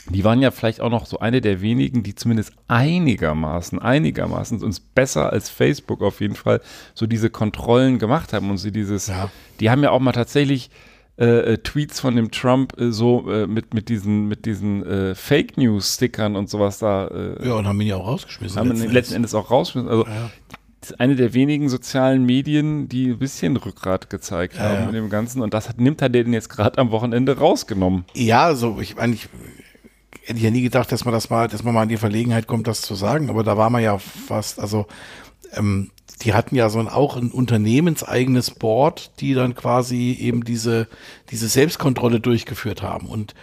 Die 0.09 0.23
waren 0.23 0.41
ja 0.41 0.49
vielleicht 0.51 0.81
auch 0.81 0.89
noch 0.89 1.05
so 1.05 1.19
eine 1.19 1.41
der 1.41 1.61
wenigen, 1.61 2.03
die 2.03 2.15
zumindest 2.15 2.53
einigermaßen, 2.67 3.79
einigermaßen 3.79 4.61
uns 4.63 4.79
besser 4.79 5.31
als 5.31 5.49
Facebook 5.49 6.01
auf 6.01 6.21
jeden 6.21 6.35
Fall 6.35 6.59
so 6.95 7.05
diese 7.05 7.29
Kontrollen 7.29 7.99
gemacht 7.99 8.33
haben 8.33 8.49
und 8.49 8.57
sie 8.57 8.71
dieses, 8.71 9.07
Ja. 9.07 9.29
die 9.59 9.69
haben 9.69 9.83
ja 9.83 9.91
auch 9.91 9.99
mal 9.99 10.11
tatsächlich 10.11 10.69
äh, 11.17 11.53
äh, 11.53 11.57
Tweets 11.57 11.99
von 11.99 12.15
dem 12.15 12.31
Trump 12.31 12.79
äh, 12.79 12.91
so 12.91 13.29
äh, 13.31 13.45
mit, 13.47 13.73
mit 13.73 13.89
diesen, 13.89 14.27
mit 14.27 14.45
diesen 14.45 14.83
äh, 14.85 15.15
Fake 15.15 15.57
News 15.57 15.95
Stickern 15.95 16.35
und 16.35 16.49
sowas 16.49 16.79
da 16.79 17.07
äh, 17.07 17.47
Ja, 17.47 17.55
und 17.55 17.67
haben 17.67 17.79
ihn 17.81 17.87
ja 17.87 17.97
auch 17.97 18.07
rausgeschmissen. 18.07 18.57
haben 18.59 18.69
letzten 18.69 18.81
letzten, 18.83 18.93
letzten 18.95 19.15
Endes 19.15 19.35
auch 19.35 19.51
rausgeschmissen. 19.51 19.89
Also 19.89 20.05
Ja. 20.07 20.31
das 20.79 20.91
ist 20.91 20.99
eine 20.99 21.15
der 21.15 21.33
wenigen 21.33 21.69
sozialen 21.69 22.25
Medien, 22.25 22.87
die 22.89 23.09
ein 23.11 23.19
bisschen 23.19 23.55
Rückgrat 23.57 24.09
gezeigt 24.09 24.55
Ja, 24.55 24.61
haben 24.63 24.73
ja. 24.75 24.85
in 24.87 24.93
dem 24.93 25.09
Ganzen. 25.09 25.41
Und 25.41 25.53
das 25.53 25.69
hat, 25.69 25.79
nimmt 25.79 26.01
er 26.01 26.09
den 26.09 26.33
jetzt 26.33 26.49
gerade 26.49 26.77
am 26.79 26.91
Wochenende 26.91 27.37
rausgenommen. 27.37 28.05
Ja, 28.15 28.55
so, 28.55 28.79
ich 28.79 28.95
meine, 28.95 29.13
ich 29.13 29.27
hätte 30.23 30.39
ja 30.39 30.49
nie 30.49 30.61
gedacht, 30.61 30.91
dass 30.91 31.05
man 31.05 31.13
das 31.13 31.29
mal, 31.29 31.47
dass 31.47 31.63
man 31.63 31.73
mal 31.73 31.83
in 31.83 31.89
die 31.89 31.97
Verlegenheit 31.97 32.47
kommt, 32.47 32.67
das 32.67 32.81
zu 32.81 32.95
sagen, 32.95 33.29
aber 33.29 33.43
da 33.43 33.57
war 33.57 33.69
man 33.69 33.83
ja 33.83 33.97
fast, 33.97 34.59
also 34.59 34.85
ähm, 35.53 35.91
die 36.21 36.33
hatten 36.33 36.55
ja 36.55 36.69
so 36.69 36.79
ein, 36.79 36.87
auch 36.87 37.17
ein 37.17 37.31
unternehmenseigenes 37.31 38.51
Board, 38.51 39.11
die 39.19 39.33
dann 39.33 39.55
quasi 39.55 40.17
eben 40.19 40.43
diese, 40.43 40.87
diese 41.29 41.47
Selbstkontrolle 41.47 42.19
durchgeführt 42.19 42.81
haben. 42.81 43.07
Und 43.07 43.33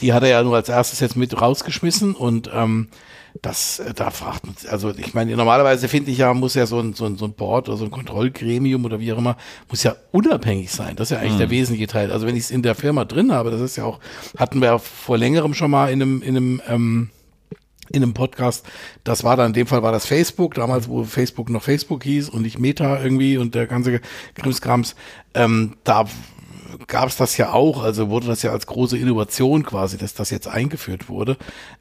die 0.00 0.12
hat 0.12 0.22
er 0.22 0.28
ja 0.28 0.42
nur 0.42 0.56
als 0.56 0.68
erstes 0.68 1.00
jetzt 1.00 1.16
mit 1.16 1.40
rausgeschmissen 1.40 2.14
und 2.14 2.50
ähm, 2.52 2.88
das, 3.42 3.78
äh, 3.78 3.94
da 3.94 4.10
fragt 4.10 4.46
man, 4.46 4.54
also 4.70 4.90
ich 4.96 5.14
meine, 5.14 5.36
normalerweise 5.36 5.88
finde 5.88 6.10
ich 6.10 6.18
ja, 6.18 6.32
muss 6.34 6.54
ja 6.54 6.66
so 6.66 6.80
ein, 6.80 6.94
so, 6.94 7.06
ein, 7.06 7.16
so 7.16 7.24
ein 7.24 7.32
Board 7.32 7.68
oder 7.68 7.78
so 7.78 7.84
ein 7.84 7.90
Kontrollgremium 7.90 8.84
oder 8.84 9.00
wie 9.00 9.12
auch 9.12 9.18
immer, 9.18 9.36
muss 9.68 9.82
ja 9.82 9.96
unabhängig 10.12 10.70
sein. 10.70 10.96
Das 10.96 11.10
ist 11.10 11.16
ja 11.16 11.22
eigentlich 11.22 11.38
der 11.38 11.50
wesentliche 11.50 11.86
Teil. 11.86 12.12
Also 12.12 12.26
wenn 12.26 12.36
ich 12.36 12.44
es 12.44 12.50
in 12.50 12.62
der 12.62 12.74
Firma 12.74 13.04
drin 13.04 13.32
habe, 13.32 13.50
das 13.50 13.60
ist 13.60 13.76
ja 13.76 13.84
auch, 13.84 14.00
hatten 14.36 14.60
wir 14.60 14.78
vor 14.78 15.18
längerem 15.18 15.54
schon 15.54 15.70
mal 15.70 15.90
in 15.90 16.02
einem, 16.02 16.22
in 16.22 16.36
einem, 16.36 16.62
ähm, 16.68 17.10
in 17.90 18.02
einem 18.02 18.14
Podcast, 18.14 18.66
das 19.04 19.24
war 19.24 19.36
dann, 19.36 19.48
in 19.48 19.52
dem 19.52 19.66
Fall 19.66 19.82
war 19.82 19.92
das 19.92 20.06
Facebook, 20.06 20.54
damals, 20.54 20.88
wo 20.88 21.04
Facebook 21.04 21.50
noch 21.50 21.62
Facebook 21.62 22.04
hieß 22.04 22.28
und 22.28 22.42
nicht 22.42 22.58
Meta 22.58 23.02
irgendwie 23.02 23.38
und 23.38 23.54
der 23.54 23.66
ganze 23.66 24.00
Krimskrams, 24.34 24.96
ähm, 25.34 25.76
da 25.84 26.06
gab 26.88 27.08
es 27.08 27.16
das 27.16 27.36
ja 27.36 27.52
auch, 27.52 27.82
also 27.82 28.10
wurde 28.10 28.26
das 28.26 28.42
ja 28.42 28.50
als 28.52 28.66
große 28.66 28.98
Innovation 28.98 29.62
quasi, 29.62 29.96
dass 29.96 30.14
das 30.14 30.30
jetzt 30.30 30.48
eingeführt 30.48 31.08
wurde. 31.08 31.36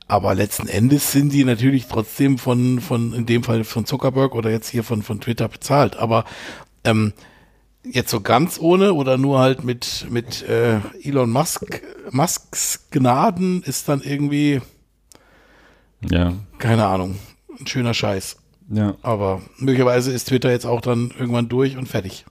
Aber 0.08 0.36
letzten 0.36 0.68
Endes 0.68 1.12
sind 1.12 1.34
die 1.34 1.44
natürlich 1.44 1.88
trotzdem 1.88 2.38
von, 2.38 2.80
von 2.80 3.14
in 3.14 3.26
dem 3.26 3.44
Fall 3.44 3.64
von 3.64 3.86
Zuckerberg 3.86 4.36
oder 4.36 4.52
jetzt 4.52 4.70
hier 4.70 4.84
von, 4.84 5.02
von 5.02 5.20
Twitter 5.20 5.48
bezahlt. 5.48 5.98
Aber 5.98 6.24
ähm, 6.84 7.14
Jetzt 7.88 8.10
so 8.10 8.20
ganz 8.20 8.60
ohne 8.60 8.94
oder 8.94 9.18
nur 9.18 9.40
halt 9.40 9.64
mit, 9.64 10.08
mit 10.10 10.42
äh, 10.50 10.80
Elon 11.04 11.30
Musk, 11.30 11.82
Musks 12.10 12.88
Gnaden 12.90 13.62
ist 13.62 13.88
dann 13.90 14.02
irgendwie, 14.02 14.62
Ja, 16.10 16.34
keine 16.58 16.86
Ahnung, 16.86 17.18
ein 17.60 17.68
schöner 17.68 17.94
Scheiß. 17.94 18.38
ja. 18.70 18.96
Aber 19.02 19.42
möglicherweise 19.58 20.12
ist 20.12 20.26
Twitter 20.28 20.52
jetzt 20.52 20.66
auch 20.66 20.82
dann 20.82 21.12
irgendwann 21.18 21.50
durch 21.50 21.78
und 21.78 21.88
fertig. 21.88 22.26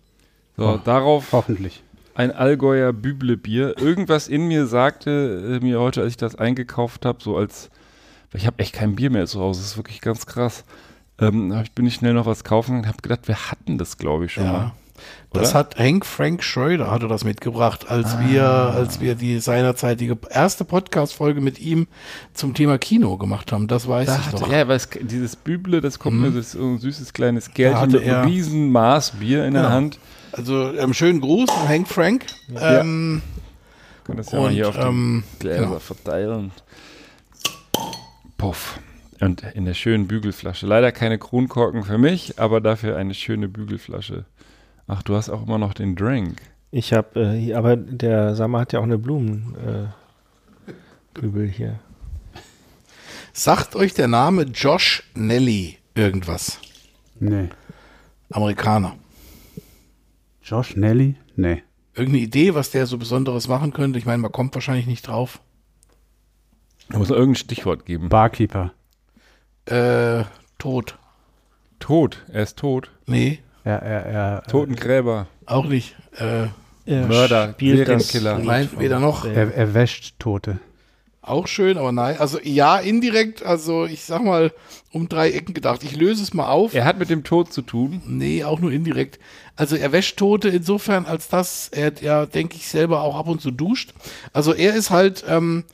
So, 0.56 0.76
darauf 0.84 1.32
Hoffentlich. 1.32 1.82
ein 2.14 2.30
Allgäuer 2.30 2.92
Büblebier. 2.92 3.76
Irgendwas 3.78 4.28
in 4.28 4.46
mir 4.46 4.66
sagte 4.66 5.58
äh, 5.60 5.64
mir 5.64 5.80
heute, 5.80 6.02
als 6.02 6.10
ich 6.10 6.16
das 6.16 6.36
eingekauft 6.36 7.04
habe, 7.04 7.18
so 7.22 7.36
als, 7.36 7.70
ich 8.32 8.46
habe 8.46 8.60
echt 8.60 8.74
kein 8.74 8.94
Bier 8.94 9.10
mehr 9.10 9.26
zu 9.26 9.40
Hause, 9.40 9.60
das 9.60 9.70
ist 9.72 9.76
wirklich 9.76 10.00
ganz 10.00 10.26
krass. 10.26 10.64
Ähm, 11.18 11.54
bin 11.74 11.86
ich 11.86 11.94
schnell 11.94 12.14
noch 12.14 12.26
was 12.26 12.44
kaufen 12.44 12.76
und 12.78 12.86
habe 12.86 12.98
gedacht, 13.02 13.26
wir 13.26 13.50
hatten 13.50 13.78
das, 13.78 13.98
glaube 13.98 14.26
ich, 14.26 14.32
schon 14.32 14.44
mal. 14.46 14.72
Das 15.32 15.50
Oder? 15.50 15.58
hat 15.58 15.78
Hank 15.78 16.06
Frank 16.06 16.42
Schröder 16.44 16.90
hatte 16.90 17.08
das 17.08 17.24
mitgebracht, 17.24 17.90
als 17.90 18.18
wir, 18.20 18.44
als 18.48 19.00
wir 19.00 19.16
die 19.16 19.40
seinerzeitige 19.40 20.16
erste 20.30 20.64
Podcast-Folge 20.64 21.40
mit 21.40 21.58
ihm 21.58 21.88
zum 22.34 22.54
Thema 22.54 22.78
Kino 22.78 23.16
gemacht 23.16 23.50
haben. 23.50 23.66
Das 23.66 23.88
weiß 23.88 24.06
Da 24.06 24.16
ich 24.16 24.26
hatte, 24.26 24.42
noch. 24.42 24.52
ja, 24.52 24.68
weil 24.68 24.76
es, 24.76 24.88
dieses 25.00 25.34
Büble, 25.34 25.80
das 25.80 25.98
kommt 25.98 26.20
mir, 26.20 26.28
das 26.30 26.46
ist 26.46 26.52
so 26.52 26.62
ein 26.64 26.78
süßes 26.78 27.12
kleines 27.12 27.48
hatte 27.48 27.98
mit 27.98 28.04
einem 28.04 28.28
riesen 28.28 28.70
Maßbier 28.70 29.44
in 29.44 29.54
der 29.54 29.62
Genau. 29.64 29.74
Hand. 29.74 29.98
Also 30.32 30.72
ähm, 30.72 30.94
schönen 30.94 31.20
Gruß 31.20 31.48
an 31.50 31.68
Hank 31.68 31.88
Frank. 31.88 32.26
Ähm, 32.56 33.22
Kann 34.04 34.16
das 34.16 34.30
ja 34.30 34.38
mal 34.38 34.46
Und, 34.46 34.52
hier 34.52 34.68
auf 34.68 34.78
ähm, 34.78 35.24
die 35.34 35.38
Gläser 35.40 35.64
genau. 35.66 35.78
verteilen. 35.78 36.52
Puff. 38.38 38.78
Und 39.20 39.42
in 39.54 39.64
der 39.64 39.74
schönen 39.74 40.06
Bügelflasche. 40.08 40.66
Leider 40.66 40.92
keine 40.92 41.18
Kronkorken 41.18 41.84
für 41.84 41.98
mich, 41.98 42.38
aber 42.38 42.60
dafür 42.60 42.96
eine 42.96 43.14
schöne 43.14 43.48
Bügelflasche. 43.48 44.24
Ach, 44.86 45.02
du 45.02 45.14
hast 45.16 45.30
auch 45.30 45.46
immer 45.46 45.58
noch 45.58 45.74
den 45.74 45.96
Drink. 45.96 46.40
Ich 46.70 46.92
habe, 46.92 47.20
äh, 47.20 47.38
hier- 47.38 47.58
aber 47.58 47.76
der 47.76 48.34
Sammer 48.34 48.60
hat 48.60 48.72
ja 48.72 48.80
auch 48.80 48.84
eine 48.84 48.98
Blumenkübel 48.98 49.94
äh, 51.24 51.48
hier. 51.48 51.78
sagt 53.32 53.76
euch 53.76 53.94
der 53.94 54.08
Name 54.08 54.42
Josh 54.42 55.02
Nelly 55.14 55.78
irgendwas? 55.94 56.58
Nee. 57.20 57.48
Amerikaner. 58.30 58.96
Josh 60.42 60.76
Nelly? 60.76 61.14
Nee. 61.36 61.62
Irgendeine 61.94 62.24
Idee, 62.24 62.54
was 62.54 62.70
der 62.70 62.86
so 62.86 62.98
Besonderes 62.98 63.46
machen 63.48 63.72
könnte? 63.72 63.98
Ich 63.98 64.04
meine, 64.06 64.18
man 64.18 64.32
kommt 64.32 64.54
wahrscheinlich 64.54 64.86
nicht 64.86 65.06
drauf. 65.06 65.40
Da 66.88 66.98
muss 66.98 67.10
irgendein 67.10 67.36
Stichwort 67.36 67.86
geben. 67.86 68.08
Barkeeper. 68.08 68.72
Äh, 69.66 70.24
tot. 70.58 70.98
Tot. 71.78 72.24
Er 72.32 72.42
ist 72.42 72.58
tot. 72.58 72.90
Nee, 73.06 73.38
Er, 73.64 73.82
er, 73.82 74.06
er, 74.06 74.42
Totengräber. 74.44 75.26
auch 75.46 75.64
nicht. 75.66 75.96
Äh, 76.18 76.48
Er 76.86 77.06
Mörder, 77.06 77.52
spielt 77.52 77.86
Serienkiller. 77.86 78.38
Nein, 78.38 78.68
weder 78.78 79.00
noch. 79.00 79.24
er, 79.24 79.54
er 79.54 79.74
wäscht 79.74 80.18
Tote. 80.18 80.58
Auch 81.22 81.46
schön, 81.46 81.78
aber 81.78 81.90
nein. 81.90 82.18
Also 82.18 82.38
ja, 82.42 82.76
indirekt, 82.78 83.42
also 83.42 83.86
ich 83.86 84.04
sag 84.04 84.22
mal, 84.22 84.52
um 84.92 85.08
drei 85.08 85.30
Ecken 85.30 85.54
gedacht. 85.54 85.82
Ich 85.82 85.96
löse 85.96 86.22
es 86.22 86.34
mal 86.34 86.48
auf. 86.48 86.74
Er 86.74 86.84
hat 86.84 86.98
mit 86.98 87.08
dem 87.08 87.24
Tod 87.24 87.50
zu 87.50 87.62
tun. 87.62 88.02
Nee, 88.06 88.44
auch 88.44 88.60
nur 88.60 88.70
indirekt. 88.70 89.18
Also 89.56 89.76
er 89.76 89.90
wäscht 89.92 90.18
Tote 90.18 90.50
insofern, 90.50 91.06
als 91.06 91.28
dass 91.28 91.68
er 91.68 91.94
ja, 92.02 92.26
denke 92.26 92.56
ich, 92.56 92.68
selber 92.68 93.00
auch 93.00 93.16
ab 93.18 93.28
und 93.28 93.40
zu 93.40 93.50
duscht. 93.50 93.94
Also 94.34 94.52
er 94.52 94.74
ist 94.74 94.90
halt, 94.90 95.24
ähm, 95.26 95.64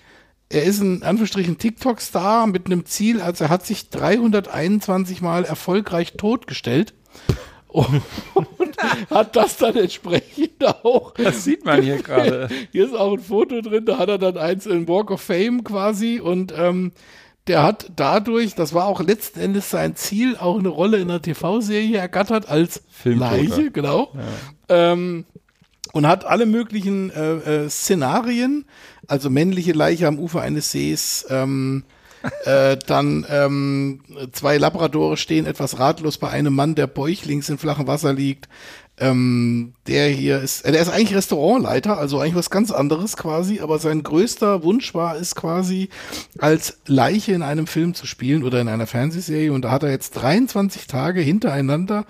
er 0.50 0.62
ist 0.62 0.80
ein 0.80 1.02
Anführungsstrichen 1.02 1.58
TikTok-Star 1.58 2.46
mit 2.46 2.66
einem 2.66 2.86
Ziel, 2.86 3.20
also 3.20 3.44
er 3.44 3.50
hat 3.50 3.66
sich 3.66 3.90
321 3.90 5.20
Mal 5.20 5.44
erfolgreich 5.44 6.12
totgestellt. 6.16 6.94
Und 7.72 8.02
hat 9.10 9.36
das 9.36 9.56
dann 9.58 9.76
entsprechend 9.76 10.64
auch. 10.64 11.14
Das 11.14 11.44
sieht 11.44 11.64
man 11.64 11.82
hier 11.82 12.02
gerade. 12.02 12.48
Hier 12.72 12.84
ist 12.84 12.94
auch 12.94 13.12
ein 13.12 13.20
Foto 13.20 13.60
drin, 13.60 13.84
da 13.84 13.98
hat 13.98 14.08
er 14.08 14.18
dann 14.18 14.36
eins 14.36 14.66
in 14.66 14.88
Walk 14.88 15.10
of 15.10 15.20
Fame 15.20 15.62
quasi 15.64 16.20
und 16.20 16.52
ähm, 16.56 16.92
der 17.46 17.62
hat 17.62 17.92
dadurch, 17.96 18.54
das 18.54 18.74
war 18.74 18.86
auch 18.86 19.00
letzten 19.00 19.40
Endes 19.40 19.70
sein 19.70 19.96
Ziel, 19.96 20.36
auch 20.36 20.58
eine 20.58 20.68
Rolle 20.68 20.98
in 20.98 21.10
einer 21.10 21.22
TV-Serie 21.22 21.98
ergattert 21.98 22.48
als. 22.48 22.82
Leiche, 23.18 23.70
genau. 23.70 24.12
Ähm, 24.68 25.24
und 25.92 26.06
hat 26.06 26.24
alle 26.24 26.46
möglichen 26.46 27.10
äh, 27.10 27.64
äh, 27.64 27.68
Szenarien, 27.70 28.66
also 29.08 29.30
männliche 29.30 29.72
Leiche 29.72 30.06
am 30.06 30.18
Ufer 30.18 30.42
eines 30.42 30.70
Sees, 30.70 31.26
ähm, 31.28 31.84
äh, 32.44 32.76
dann 32.86 33.26
ähm, 33.28 34.00
zwei 34.32 34.58
Labradore 34.58 35.16
stehen 35.16 35.46
etwas 35.46 35.78
ratlos 35.78 36.18
bei 36.18 36.28
einem 36.28 36.54
Mann, 36.54 36.74
der 36.74 36.86
bäuchlings 36.86 37.48
in 37.48 37.58
flachem 37.58 37.86
Wasser 37.86 38.12
liegt. 38.12 38.48
Ähm, 38.98 39.72
der 39.86 40.10
hier 40.10 40.40
ist, 40.40 40.60
äh, 40.62 40.72
der 40.72 40.82
ist 40.82 40.90
eigentlich 40.90 41.16
Restaurantleiter, 41.16 41.96
also 41.96 42.18
eigentlich 42.18 42.34
was 42.34 42.50
ganz 42.50 42.70
anderes 42.70 43.16
quasi, 43.16 43.60
aber 43.60 43.78
sein 43.78 44.02
größter 44.02 44.62
Wunsch 44.62 44.94
war 44.94 45.16
es 45.16 45.34
quasi, 45.34 45.88
als 46.38 46.78
Leiche 46.86 47.32
in 47.32 47.40
einem 47.40 47.66
Film 47.66 47.94
zu 47.94 48.06
spielen 48.06 48.44
oder 48.44 48.60
in 48.60 48.68
einer 48.68 48.86
Fernsehserie. 48.86 49.52
Und 49.54 49.62
da 49.62 49.70
hat 49.70 49.84
er 49.84 49.90
jetzt 49.90 50.10
23 50.12 50.86
Tage 50.86 51.22
hintereinander 51.22 52.04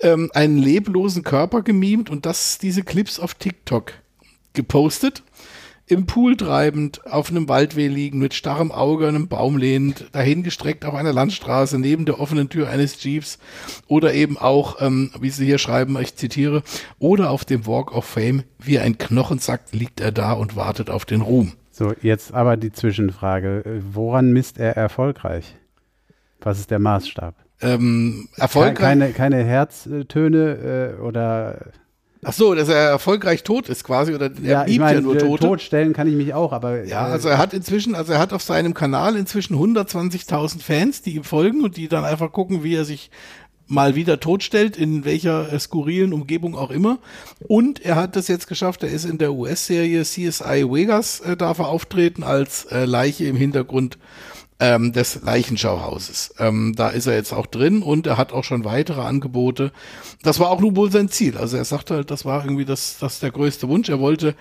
ähm, 0.00 0.30
einen 0.32 0.56
leblosen 0.56 1.24
Körper 1.24 1.60
gemimt 1.60 2.08
und 2.08 2.24
das, 2.24 2.56
diese 2.56 2.82
Clips 2.82 3.20
auf 3.20 3.34
TikTok 3.34 3.92
gepostet. 4.54 5.22
Im 5.86 6.06
Pool 6.06 6.36
treibend, 6.36 7.06
auf 7.06 7.30
einem 7.30 7.46
Waldweh 7.46 7.88
liegen, 7.88 8.18
mit 8.18 8.32
starrem 8.32 8.72
Auge 8.72 9.06
an 9.06 9.16
einem 9.16 9.28
Baum 9.28 9.58
lehnend, 9.58 10.06
dahingestreckt 10.12 10.86
auf 10.86 10.94
einer 10.94 11.12
Landstraße, 11.12 11.78
neben 11.78 12.06
der 12.06 12.20
offenen 12.20 12.48
Tür 12.48 12.70
eines 12.70 13.02
Jeeps 13.02 13.38
oder 13.86 14.14
eben 14.14 14.38
auch, 14.38 14.80
ähm, 14.80 15.10
wie 15.20 15.28
sie 15.28 15.44
hier 15.44 15.58
schreiben, 15.58 16.00
ich 16.00 16.16
zitiere, 16.16 16.62
oder 16.98 17.28
auf 17.28 17.44
dem 17.44 17.66
Walk 17.66 17.94
of 17.94 18.06
Fame, 18.06 18.44
wie 18.58 18.78
ein 18.78 18.96
Knochensack 18.96 19.60
liegt 19.72 20.00
er 20.00 20.10
da 20.10 20.32
und 20.32 20.56
wartet 20.56 20.88
auf 20.88 21.04
den 21.04 21.20
Ruhm. 21.20 21.52
So, 21.70 21.92
jetzt 22.00 22.32
aber 22.32 22.56
die 22.56 22.72
Zwischenfrage. 22.72 23.82
Woran 23.92 24.32
misst 24.32 24.58
er 24.58 24.76
erfolgreich? 24.76 25.56
Was 26.40 26.60
ist 26.60 26.70
der 26.70 26.78
Maßstab? 26.78 27.34
Ähm, 27.60 28.28
erfolgreich. 28.36 28.74
Keine, 28.74 29.12
keine 29.12 29.44
Herztöne 29.44 30.94
äh, 30.98 31.00
oder. 31.00 31.72
Ach 32.24 32.32
so, 32.32 32.54
dass 32.54 32.68
er 32.68 32.76
erfolgreich 32.76 33.42
tot 33.42 33.68
ist 33.68 33.84
quasi 33.84 34.14
oder 34.14 34.30
er 34.42 34.66
liebt 34.66 34.84
ja 34.84 35.00
nur 35.00 35.16
äh, 35.16 35.18
Tote. 35.18 35.46
Totstellen 35.46 35.92
kann 35.92 36.08
ich 36.08 36.14
mich 36.14 36.34
auch, 36.34 36.52
aber. 36.52 36.84
Ja, 36.84 37.08
äh, 37.08 37.12
also 37.12 37.28
er 37.28 37.38
hat 37.38 37.52
inzwischen, 37.54 37.94
also 37.94 38.12
er 38.12 38.18
hat 38.18 38.32
auf 38.32 38.42
seinem 38.42 38.74
Kanal 38.74 39.16
inzwischen 39.16 39.56
120.000 39.56 40.60
Fans, 40.60 41.02
die 41.02 41.16
ihm 41.16 41.24
folgen 41.24 41.62
und 41.62 41.76
die 41.76 41.88
dann 41.88 42.04
einfach 42.04 42.32
gucken, 42.32 42.64
wie 42.64 42.74
er 42.74 42.84
sich 42.84 43.10
mal 43.66 43.94
wieder 43.94 44.20
totstellt, 44.20 44.76
in 44.76 45.04
welcher 45.04 45.52
äh, 45.52 45.58
skurrilen 45.58 46.12
Umgebung 46.12 46.54
auch 46.54 46.70
immer. 46.70 46.98
Und 47.46 47.80
er 47.84 47.96
hat 47.96 48.16
es 48.16 48.28
jetzt 48.28 48.46
geschafft, 48.46 48.82
er 48.82 48.90
ist 48.90 49.04
in 49.04 49.18
der 49.18 49.32
US-Serie 49.32 50.02
CSI 50.02 50.66
Vegas, 50.70 51.20
äh, 51.20 51.36
darf 51.36 51.58
er 51.58 51.68
auftreten 51.68 52.22
als 52.22 52.66
äh, 52.66 52.84
Leiche 52.84 53.24
im 53.24 53.36
Hintergrund 53.36 53.98
ähm, 54.64 54.92
des 54.92 55.20
Leichenschauhauses. 55.22 56.34
Ähm, 56.38 56.74
da 56.74 56.88
ist 56.88 57.06
er 57.06 57.14
jetzt 57.14 57.32
auch 57.32 57.46
drin 57.46 57.82
und 57.82 58.06
er 58.06 58.16
hat 58.16 58.32
auch 58.32 58.44
schon 58.44 58.64
weitere 58.64 59.02
Angebote. 59.02 59.72
Das 60.22 60.40
war 60.40 60.48
auch 60.50 60.60
nun 60.60 60.74
wohl 60.74 60.90
sein 60.90 61.08
Ziel. 61.10 61.36
Also 61.36 61.58
er 61.58 61.64
sagte 61.64 61.94
halt, 61.94 62.10
das 62.10 62.24
war 62.24 62.44
irgendwie 62.44 62.64
das, 62.64 62.96
das 62.98 63.20
der 63.20 63.30
größte 63.30 63.68
Wunsch. 63.68 63.90
Er 63.90 64.00
wollte 64.00 64.34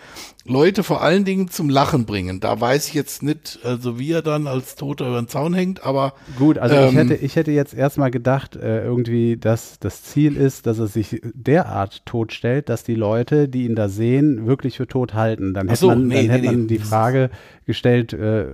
Leute 0.45 0.83
vor 0.83 1.01
allen 1.01 1.25
Dingen 1.25 1.49
zum 1.49 1.69
Lachen 1.69 2.05
bringen. 2.05 2.39
Da 2.39 2.59
weiß 2.59 2.87
ich 2.87 2.93
jetzt 2.93 3.21
nicht, 3.23 3.59
also 3.63 3.99
wie 3.99 4.11
er 4.11 4.21
dann 4.21 4.47
als 4.47 4.75
Toter 4.75 5.07
über 5.07 5.21
den 5.21 5.27
Zaun 5.27 5.53
hängt, 5.53 5.83
aber 5.83 6.13
Gut, 6.37 6.57
also 6.57 6.75
ich, 6.75 6.81
Ähm, 6.81 6.95
hätte, 6.95 7.15
ich 7.15 7.35
hätte 7.35 7.51
jetzt 7.51 7.73
erstmal 7.73 8.11
gedacht, 8.11 8.55
äh, 8.55 8.83
irgendwie, 8.83 9.37
dass 9.37 9.79
das 9.79 10.03
Ziel 10.03 10.37
ist, 10.37 10.67
dass 10.67 10.79
er 10.79 10.87
sich 10.87 11.21
derart 11.33 12.05
totstellt, 12.05 12.69
dass 12.69 12.83
die 12.83 12.95
Leute, 12.95 13.49
die 13.49 13.65
ihn 13.65 13.75
da 13.75 13.89
sehen, 13.89 14.45
wirklich 14.45 14.77
für 14.77 14.87
tot 14.87 15.13
halten. 15.13 15.53
Dann 15.53 15.67
hätte 15.67 15.79
so, 15.79 15.87
man, 15.87 16.07
nee, 16.07 16.15
dann 16.15 16.25
nee, 16.25 16.31
hätte 16.31 16.45
man 16.45 16.61
nee. 16.61 16.67
die 16.67 16.79
Frage 16.79 17.29
gestellt, 17.65 18.13
äh, 18.13 18.45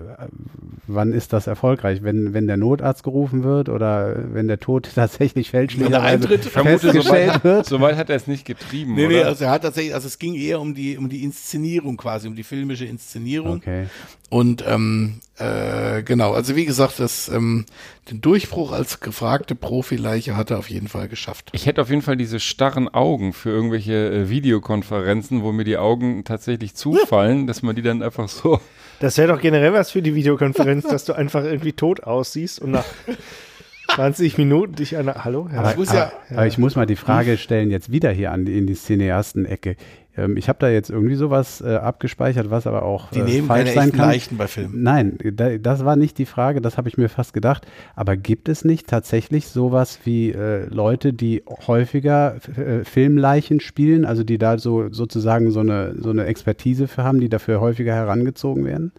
wann 0.87 1.13
ist 1.13 1.33
das 1.33 1.47
erfolgreich? 1.47 1.58
Wenn, 1.61 2.33
wenn 2.33 2.47
der 2.47 2.57
Notarzt 2.57 3.03
gerufen 3.03 3.43
wird 3.43 3.69
oder 3.69 4.15
wenn 4.33 4.47
der 4.47 4.59
Tod 4.59 4.89
tatsächlich 4.95 5.51
fälschlicherweise 5.51 6.01
eintritt, 6.01 6.45
Vermute, 6.45 6.79
festgestellt 6.79 7.33
soweit, 7.33 7.43
wird? 7.43 7.65
soweit 7.65 7.95
hat 7.97 8.09
er 8.09 8.15
es 8.15 8.27
nicht 8.27 8.45
getrieben, 8.45 8.95
nee, 8.95 9.05
oder? 9.05 9.15
nee, 9.15 9.23
also 9.23 9.45
er 9.45 9.51
hat 9.51 9.63
tatsächlich, 9.63 9.93
also 9.93 10.07
es 10.07 10.19
ging 10.19 10.35
eher 10.35 10.59
um 10.59 10.75
die, 10.75 10.97
um 10.97 11.09
die 11.09 11.23
Inszenierung 11.23 11.97
quasi, 11.97 12.27
um 12.27 12.35
die 12.35 12.43
filmische 12.43 12.85
Inszenierung. 12.85 13.57
Okay. 13.57 13.87
Und 14.29 14.63
ähm, 14.67 15.21
äh, 15.37 16.03
genau, 16.03 16.33
also 16.33 16.55
wie 16.55 16.65
gesagt, 16.65 16.99
das, 16.99 17.29
ähm, 17.29 17.65
den 18.11 18.21
Durchbruch 18.21 18.71
als 18.71 18.99
gefragte 18.99 19.55
Profileiche 19.55 20.35
hat 20.37 20.51
er 20.51 20.59
auf 20.59 20.69
jeden 20.69 20.87
Fall 20.87 21.07
geschafft. 21.07 21.49
Ich 21.53 21.65
hätte 21.65 21.81
auf 21.81 21.89
jeden 21.89 22.01
Fall 22.01 22.17
diese 22.17 22.39
starren 22.39 22.87
Augen 22.89 23.33
für 23.33 23.49
irgendwelche 23.49 23.93
äh, 23.93 24.29
Videokonferenzen, 24.29 25.41
wo 25.41 25.51
mir 25.51 25.63
die 25.63 25.77
Augen 25.77 26.23
tatsächlich 26.25 26.75
zufallen, 26.75 27.47
dass 27.47 27.63
man 27.63 27.75
die 27.75 27.81
dann 27.81 28.03
einfach 28.03 28.29
so. 28.29 28.59
Das 28.99 29.17
wäre 29.17 29.29
doch 29.33 29.41
generell 29.41 29.73
was 29.73 29.91
für 29.91 30.01
die 30.01 30.15
Videokonferenz, 30.15 30.87
dass 30.89 31.05
du 31.05 31.13
einfach 31.13 31.43
irgendwie 31.43 31.73
tot 31.73 32.03
aussiehst 32.03 32.59
und 32.59 32.71
nach 32.71 32.85
20 33.95 34.37
Minuten 34.37 34.75
dich 34.75 34.97
an. 34.97 35.07
Hallo? 35.13 35.47
Herr 35.49 35.59
Aber, 35.59 35.71
Ich 35.71 35.77
muss 35.77 35.89
aber, 35.89 35.97
ja- 35.99 36.11
aber 36.31 36.47
ich 36.47 36.57
muss 36.57 36.75
mal 36.75 36.85
die 36.85 36.95
Frage 36.95 37.37
stellen, 37.37 37.71
jetzt 37.71 37.91
wieder 37.91 38.11
hier 38.11 38.31
an 38.31 38.45
die, 38.45 38.57
in 38.57 38.67
die 38.67 38.73
Cineasten-Ecke. 38.75 39.75
Ähm, 40.17 40.37
ich 40.37 40.47
habe 40.49 40.59
da 40.59 40.69
jetzt 40.69 40.89
irgendwie 40.89 41.15
sowas 41.15 41.61
äh, 41.61 41.75
abgespeichert, 41.75 42.49
was 42.49 42.67
aber 42.67 42.83
auch 42.83 43.09
Die 43.11 43.19
äh, 43.19 43.23
nehmen 43.23 43.47
falsch 43.47 43.65
keine 43.69 43.73
sein 43.75 43.87
echten 43.89 43.97
kann. 43.97 44.09
Leichen 44.09 44.37
bei 44.37 44.47
Filmen. 44.47 44.83
Nein, 44.83 45.17
da, 45.33 45.57
das 45.57 45.85
war 45.85 45.95
nicht 45.95 46.17
die 46.17 46.25
Frage, 46.25 46.61
das 46.61 46.77
habe 46.77 46.87
ich 46.89 46.97
mir 46.97 47.09
fast 47.09 47.33
gedacht. 47.33 47.65
Aber 47.95 48.15
gibt 48.17 48.49
es 48.49 48.63
nicht 48.65 48.87
tatsächlich 48.87 49.47
sowas 49.47 49.99
wie 50.05 50.31
äh, 50.31 50.65
Leute, 50.67 51.13
die 51.13 51.43
häufiger 51.67 52.35
äh, 52.57 52.83
Filmleichen 52.83 53.59
spielen, 53.59 54.05
also 54.05 54.23
die 54.23 54.37
da 54.37 54.57
so 54.57 54.91
sozusagen 54.91 55.51
so 55.51 55.59
eine, 55.61 55.95
so 55.99 56.09
eine 56.09 56.25
Expertise 56.25 56.87
für 56.87 57.03
haben, 57.03 57.19
die 57.19 57.29
dafür 57.29 57.59
häufiger 57.61 57.93
herangezogen 57.93 58.65
werden? 58.65 58.91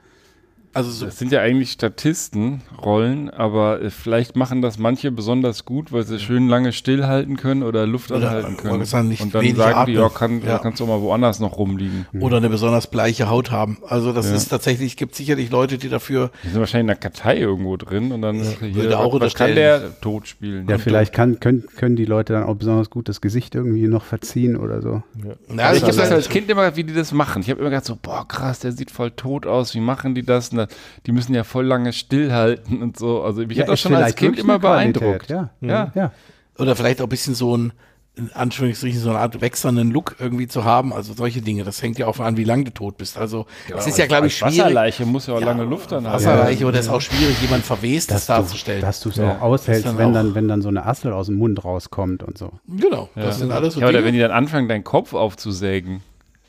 Also 0.73 0.91
so, 0.91 1.07
Das 1.07 1.19
sind 1.19 1.33
ja 1.33 1.41
eigentlich 1.41 1.73
Statistenrollen, 1.73 3.31
aber 3.31 3.83
äh, 3.83 3.91
vielleicht 3.91 4.37
machen 4.37 4.63
das 4.63 4.79
manche 4.79 5.11
besonders 5.11 5.65
gut, 5.65 5.93
weil 5.93 6.05
sie 6.05 6.19
schön 6.21 6.49
lange 6.49 6.73
stillhalten 6.73 7.37
können 7.37 7.63
oder 7.63 7.87
Luft 7.87 8.11
Oder, 8.13 8.29
anhalten 8.29 8.57
können. 8.57 8.85
sagen, 8.85 9.09
nicht 9.09 9.21
Und 9.21 9.35
dann 9.35 9.45
sagen 9.57 9.87
die, 9.87 9.97
atmen. 9.97 9.97
ja, 9.97 10.09
kann, 10.09 10.43
Ja. 10.43 10.59
kannst 10.59 10.81
du 10.81 10.85
auch 10.85 10.89
mal 10.89 11.01
woanders 11.01 11.41
noch 11.41 11.59
rumliegen. 11.59 12.07
oder 12.21 12.37
eine 12.37 12.49
besonders 12.49 12.87
bleiche 12.87 13.29
Haut 13.29 13.51
haben. 13.51 13.79
Also 13.87 14.13
das 14.13 14.29
Ja. 14.29 14.37
ist 14.37 14.49
tatsächlich, 14.49 14.97
gibt 14.97 15.15
sicherlich 15.15 15.51
Leute, 15.51 15.77
die 15.79 15.89
dafür, 15.89 16.31
Die 16.45 16.49
sind 16.51 16.61
wahrscheinlich 16.61 16.83
in 16.83 16.87
der 16.89 16.97
Kartei 17.11 17.39
irgendwo 17.39 17.77
drin 17.77 18.13
und 18.13 18.23
dann 18.23 18.37
hier, 18.41 18.75
würde 18.75 18.99
auch 18.99 19.13
was, 19.15 19.21
was 19.23 19.35
kann 19.35 19.55
der 19.55 20.01
tot 20.01 20.29
spielen? 20.29 20.69
Ja, 20.69 20.79
vielleicht 20.79 21.13
kann, 21.13 21.41
können, 21.41 21.65
können 21.77 21.97
die 21.97 22.05
Leute 22.05 22.33
dann 22.33 22.45
auch 22.45 22.55
besonders 22.55 22.91
gut 22.91 23.09
das 23.09 23.21
Gesicht 23.21 23.55
irgendwie 23.55 23.87
noch 23.89 24.05
verziehen 24.05 24.57
oder 24.57 24.83
so. 24.83 25.03
na, 25.49 25.65
Also 25.65 25.79
ich 25.79 25.83
habe 25.93 25.97
das 25.97 26.13
als 26.13 26.29
Kind 26.29 26.49
immer, 26.49 26.77
wie 26.77 26.85
die 26.85 26.95
das 26.95 27.13
machen. 27.13 27.43
Ich 27.43 27.51
habe 27.51 27.61
immer 27.61 27.71
gedacht 27.71 27.85
so, 27.87 27.99
boah 28.01 28.27
krass, 28.29 28.61
der 28.61 28.73
sieht 28.73 28.91
voll 28.91 29.11
tot 29.11 29.47
aus. 29.47 29.75
Wie 29.75 29.81
machen 29.81 30.15
die 30.15 30.23
das? 30.23 30.51
Und 30.51 30.60
da- 30.67 30.75
die 31.07 31.13
müssen 31.13 31.35
ja 31.35 31.45
voll 31.45 31.67
lange 31.67 31.93
stillhalten 31.93 32.83
und 32.83 32.99
so. 32.99 33.23
Also 33.23 33.43
mich 33.43 33.59
hat 33.61 33.69
das 33.69 33.81
schon 33.81 33.95
als 33.95 34.15
Kind 34.15 34.39
immer 34.39 34.59
Qualität, 34.59 35.01
beeindruckt. 35.01 35.31
Ja. 35.31 35.51
Ja. 35.61 35.93
ja. 35.95 36.13
oder 36.59 36.77
vielleicht 36.77 37.01
auch 37.01 37.07
ein 37.07 37.11
bisschen 37.11 37.35
so 37.35 37.57
ein, 37.57 37.73
in 38.17 38.31
Anführungsstrichen, 38.33 39.01
so 39.01 39.11
eine 39.11 39.19
Art 39.21 39.41
wechselnden 39.41 39.93
Look 39.93 40.17
irgendwie 40.19 40.47
zu 40.49 40.65
haben. 40.65 40.93
Also 40.93 41.15
solche 41.15 41.41
Dinge. 41.41 41.65
Das 41.65 41.81
hängt 41.81 41.99
ja 41.99 42.07
auch 42.07 42.19
an, 42.19 42.37
wie 42.37 42.45
lange 42.45 42.65
du 42.65 42.71
tot 42.75 42.99
bist. 42.99 43.17
Also 43.17 43.47
es 43.75 43.87
ist 43.87 43.97
ja, 43.99 44.07
glaube 44.07 44.27
ich, 44.27 44.37
schwierig. 44.37 44.59
Wasserleiche 44.59 45.07
muss 45.07 45.27
ja 45.29 45.35
auch 45.35 45.41
lange 45.41 45.63
Luft 45.65 45.93
dann 45.93 46.05
haben. 46.07 46.15
Wasserleiche 46.15 46.67
oder 46.67 46.79
es 46.81 46.87
ist 46.87 46.93
auch 46.93 47.01
schwierig, 47.01 47.41
jemand 47.41 47.65
Verwestes 47.65 48.09
Dass 48.09 48.27
du, 48.27 48.33
darzustellen. 48.35 48.81
dass 48.83 49.01
du 49.01 49.09
es 49.09 49.17
Ja. 49.17 49.37
auch 49.39 49.43
aushältst, 49.43 49.87
dann 49.87 49.97
wenn, 49.97 50.09
auch- 50.09 50.13
dann, 50.13 50.35
wenn 50.35 50.49
dann 50.49 50.61
so 50.61 50.69
eine 50.69 50.85
Assel 50.85 51.13
aus 51.13 51.27
dem 51.27 51.37
Mund 51.37 51.65
rauskommt 51.65 52.23
und 52.23 52.37
so. 52.37 52.51
genau, 52.69 53.09
das 53.15 53.39
sind 53.39 53.53
alles 53.53 53.75
so 53.75 53.81
Ja, 53.81 53.87
oder 53.87 53.99
Dinge. 53.99 54.07
wenn 54.09 54.15
die 54.15 54.21
dann 54.21 54.33
anfangen, 54.33 54.69
deinen 54.69 54.85
Kopf 54.85 55.15
aufzusägen. 55.15 56.03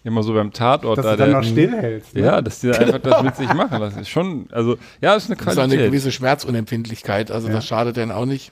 Immer 0.03 0.23
so 0.23 0.33
beim 0.33 0.51
Tatort. 0.51 0.97
Dass 0.97 1.05
da, 1.05 1.11
du 1.11 1.17
dann 1.17 1.29
der- 1.29 1.37
noch 1.41 1.43
stillhältst. 1.47 2.15
Ne? 2.15 2.21
Ja, 2.21 2.41
dass 2.41 2.59
die 2.59 2.67
da 2.71 2.77
einfach 2.79 2.99
das 2.99 3.21
mit 3.23 3.35
sich 3.35 3.53
machen. 3.53 3.79
Das 3.79 3.95
ist 3.95 4.09
schon, 4.09 4.47
also, 4.51 4.77
ja, 5.01 5.13
das 5.13 5.25
ist 5.25 5.29
eine 5.29 5.37
das 5.37 5.45
ist 5.53 5.57
eine 5.59 5.67
Qualität. 5.67 5.85
gewisse 5.91 6.11
Schmerzunempfindlichkeit. 6.11 7.31
Also 7.31 7.49
das 7.49 7.65
schadet 7.65 7.97
dann 7.97 8.11
auch 8.11 8.25
nicht. 8.25 8.51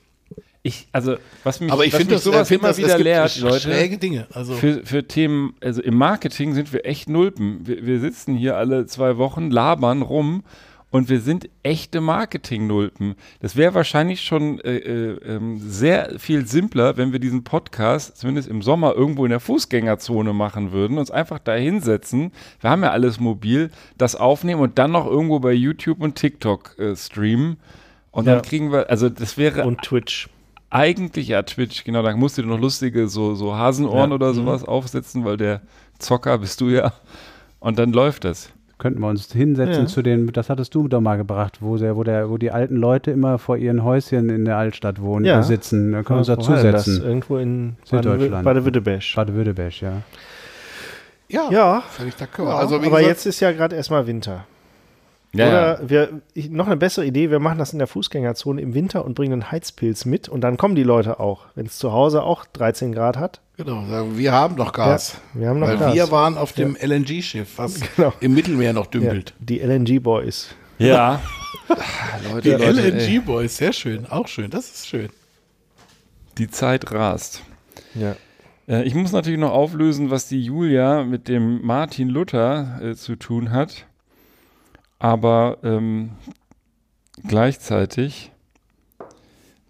ich, 0.62 0.88
also, 0.92 1.16
was 1.44 1.60
mich, 1.60 1.72
Aber 1.72 1.86
ich 1.86 1.94
finde 1.96 2.16
das, 2.16 2.24
sowas 2.24 2.48
find 2.48 2.62
immer 2.62 2.70
das, 2.70 2.78
wieder 2.78 2.98
lehrt, 3.00 3.40
Leute. 3.40 3.60
schräge 3.62 3.98
Dinge. 3.98 4.28
Also 4.34 4.54
Für, 4.54 4.82
für 4.86 5.08
Themen, 5.08 5.56
also 5.62 5.82
im 5.82 5.96
Marketing 5.96 6.54
sind 6.54 6.72
wir 6.74 6.86
echt 6.86 7.10
Nulpen. 7.10 7.62
Wir, 7.66 7.86
wir 7.86 8.00
sitzen 8.00 8.36
hier 8.36 8.56
alle 8.58 8.86
zwei 8.86 9.18
Wochen, 9.18 9.50
labern 9.50 10.02
rum 10.02 10.44
und 10.92 11.08
wir 11.10 11.20
sind 11.22 11.50
echte 11.64 12.02
Marketing-Nulpen. 12.02 13.16
Das 13.42 13.56
wäre 13.56 13.74
wahrscheinlich 13.76 14.22
schon 14.22 14.60
äh, 14.62 14.78
äh, 14.78 15.36
ähm, 15.36 15.60
sehr 15.60 16.20
viel 16.20 16.48
simpler, 16.48 16.98
wenn 16.98 17.12
wir 17.12 17.20
diesen 17.20 17.44
Podcast 17.44 18.18
zumindest 18.18 18.48
im 18.48 18.62
Sommer 18.62 18.96
irgendwo 18.96 19.24
in 19.26 19.30
der 19.30 19.40
Fußgängerzone 19.40 20.34
machen 20.34 20.72
würden, 20.72 20.98
uns 20.98 21.12
einfach 21.12 21.40
da 21.40 21.54
hinsetzen. 21.54 22.32
Wir 22.62 22.70
haben 22.72 22.82
ja 22.84 22.90
alles 22.92 23.20
mobil, 23.20 23.70
das 23.98 24.16
aufnehmen 24.16 24.62
und 24.62 24.80
dann 24.80 24.92
noch 24.92 25.06
irgendwo 25.06 25.40
bei 25.40 25.52
YouTube 25.54 26.02
und 26.02 26.16
TikTok 26.16 26.78
äh, 26.80 26.96
streamen. 26.96 27.58
Und 28.12 28.26
Ja. 28.26 28.34
dann 28.36 28.42
kriegen 28.42 28.72
wir, 28.72 28.90
also 28.90 29.10
das 29.10 29.38
wäre 29.38 29.66
Und 29.66 29.82
Twitch. 29.84 30.28
eigentlich 30.72 31.28
ja 31.28 31.44
Twitch, 31.44 31.84
genau, 31.84 32.02
da 32.02 32.16
musst 32.16 32.38
du 32.38 32.42
dir 32.42 32.48
noch 32.48 32.60
lustige 32.60 33.08
so, 33.08 33.36
so 33.36 33.56
Hasenohren 33.56 34.10
Ja. 34.10 34.16
oder 34.16 34.34
sowas 34.34 34.64
aufsetzen, 34.64 35.24
weil 35.26 35.38
der 35.38 35.62
Zocker 36.00 36.40
bist 36.40 36.62
du 36.62 36.70
ja. 36.70 36.94
Und 37.60 37.78
dann 37.78 37.92
läuft 37.94 38.24
das. 38.24 38.50
Könnten 38.80 39.02
wir 39.02 39.08
uns 39.10 39.32
hinsetzen 39.32 39.84
Ja. 39.84 39.88
zu 39.88 40.02
den, 40.02 40.28
das 40.32 40.50
hattest 40.50 40.74
du 40.74 40.88
doch 40.88 41.02
mal 41.02 41.18
gebracht, 41.18 41.58
wo, 41.62 41.76
der, 41.78 41.96
wo, 41.98 42.04
der, 42.04 42.30
wo 42.30 42.38
die 42.38 42.50
alten 42.50 42.78
Leute 42.78 43.12
immer 43.12 43.38
vor 43.38 43.58
ihren 43.58 43.84
Häuschen 43.84 44.30
in 44.30 44.46
der 44.46 44.58
Altstadt 44.58 45.02
wohnen, 45.02 45.26
Ja. 45.26 45.44
sitzen. 45.44 45.92
Da 45.92 46.02
können 46.02 46.16
wir 46.16 46.20
uns 46.20 46.28
dazusetzen. 46.28 47.04
Irgendwo 47.04 47.38
in 47.38 47.76
Süddeutschland. 47.84 48.44
Baden-Württemberg. 48.46 49.04
Baden-Württemberg, 49.16 49.82
ja. 49.82 49.92
ja, 51.28 51.52
Ja, 51.52 51.84
völlig 51.90 52.16
d'accord. 52.16 52.48
Also 52.56 52.76
aber 52.76 52.86
gesagt, 52.86 53.06
jetzt 53.06 53.26
ist 53.26 53.40
ja 53.42 53.52
gerade 53.52 53.76
erstmal 53.76 54.08
Winter. 54.08 54.46
Ja, 55.32 55.48
Oder 55.78 55.90
wir, 55.90 56.22
ich, 56.34 56.50
noch 56.50 56.66
eine 56.66 56.76
bessere 56.78 57.06
Idee, 57.06 57.30
wir 57.30 57.38
machen 57.40 57.60
das 57.60 57.72
in 57.72 57.78
der 57.78 57.88
Fußgängerzone 57.88 58.60
im 58.62 58.74
Winter 58.74 59.06
und 59.06 59.14
bringen 59.14 59.34
einen 59.34 59.52
Heizpilz 59.52 60.06
mit 60.06 60.28
und 60.28 60.42
dann 60.42 60.58
kommen 60.58 60.74
die 60.74 60.82
Leute 60.84 61.20
auch, 61.20 61.46
wenn 61.54 61.68
es 61.68 61.78
zu 61.78 61.92
Hause 61.92 62.24
auch 62.24 62.46
13 62.46 62.92
Grad 62.94 63.18
hat. 63.18 63.40
genau, 63.56 63.86
sagen, 63.88 64.18
wir 64.18 64.32
haben 64.32 64.56
noch 64.56 64.72
Gas. 64.74 65.20
Ja, 65.36 65.42
wir 65.42 65.50
haben 65.50 65.60
noch 65.60 65.68
weil 65.68 65.78
Gas. 65.78 65.94
wir 65.94 66.10
waren 66.12 66.36
auf 66.36 66.54
dem 66.54 66.76
LNG-Schiff, 66.82 67.58
was 67.58 67.80
Genau. 67.96 68.12
im 68.22 68.34
Mittelmeer 68.34 68.74
noch 68.74 68.86
Ja, 68.86 68.92
dümpelt. 68.92 69.36
die 69.40 69.60
LNG-Boys. 69.60 70.50
ja. 70.80 71.22
Die 72.44 72.50
Leute, 72.50 72.64
ey, 72.66 72.92
LNG-Boys, 73.20 73.58
sehr 73.58 73.74
schön, 73.74 74.08
auch 74.08 74.28
schön, 74.28 74.50
das 74.50 74.70
ist 74.72 74.88
schön. 74.88 75.10
die 76.40 76.50
Zeit 76.50 76.92
rast. 76.92 77.44
Ja. 77.94 78.16
Äh, 78.68 78.84
ich 78.86 78.96
muss 78.96 79.12
natürlich 79.12 79.40
noch 79.40 79.52
auflösen, 79.52 80.10
was 80.10 80.28
die 80.28 80.42
Julia 80.42 81.04
mit 81.04 81.28
dem 81.28 81.64
Martin 81.64 82.10
Luther 82.10 82.80
äh, 82.82 82.96
zu 82.96 83.16
tun 83.18 83.52
hat. 83.52 83.86
Aber 85.00 85.58
ähm, 85.64 86.12
gleichzeitig 87.26 88.32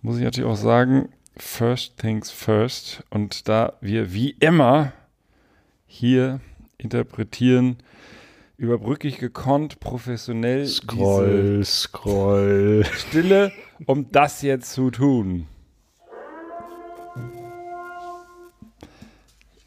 muss 0.01 0.17
ich 0.17 0.23
natürlich 0.23 0.49
auch 0.49 0.55
sagen, 0.55 1.09
first 1.37 1.97
things 1.97 2.31
first. 2.31 3.03
Und 3.11 3.47
da 3.47 3.73
wir 3.79 4.11
wie 4.13 4.31
immer 4.31 4.91
hier 5.85 6.39
interpretieren, 6.77 7.77
überbrücke 8.57 9.07
ich 9.07 9.19
gekonnt, 9.19 9.79
professionell 9.79 10.65
Scroll, 10.65 11.63
scroll. 11.63 12.85
Stille, 12.93 13.51
um 13.85 14.11
das 14.11 14.41
jetzt 14.41 14.73
zu 14.73 14.89
tun. 14.89 15.47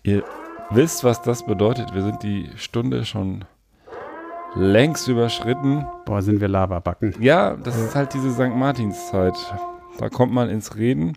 Ihr 0.03 0.25
wisst, 0.71 1.05
was 1.05 1.23
das 1.23 1.47
bedeutet. 1.47 1.95
Wir 1.95 2.03
sind 2.03 2.23
die 2.25 2.51
Stunde 2.57 3.05
schon 3.05 3.45
längst 4.55 5.09
überschritten. 5.09 5.85
Boah, 6.05 6.23
sind 6.23 6.41
wir 6.41 6.49
Lavabacken. 6.49 7.15
Ja, 7.21 7.57
das 7.57 7.79
ist 7.79 7.95
halt 7.95 8.15
diese 8.15 8.33
St. 8.33 8.55
Martinszeit. 8.55 9.35
Da 9.99 10.09
kommt 10.09 10.33
man 10.33 10.49
ins 10.49 10.77
Reden. 10.77 11.17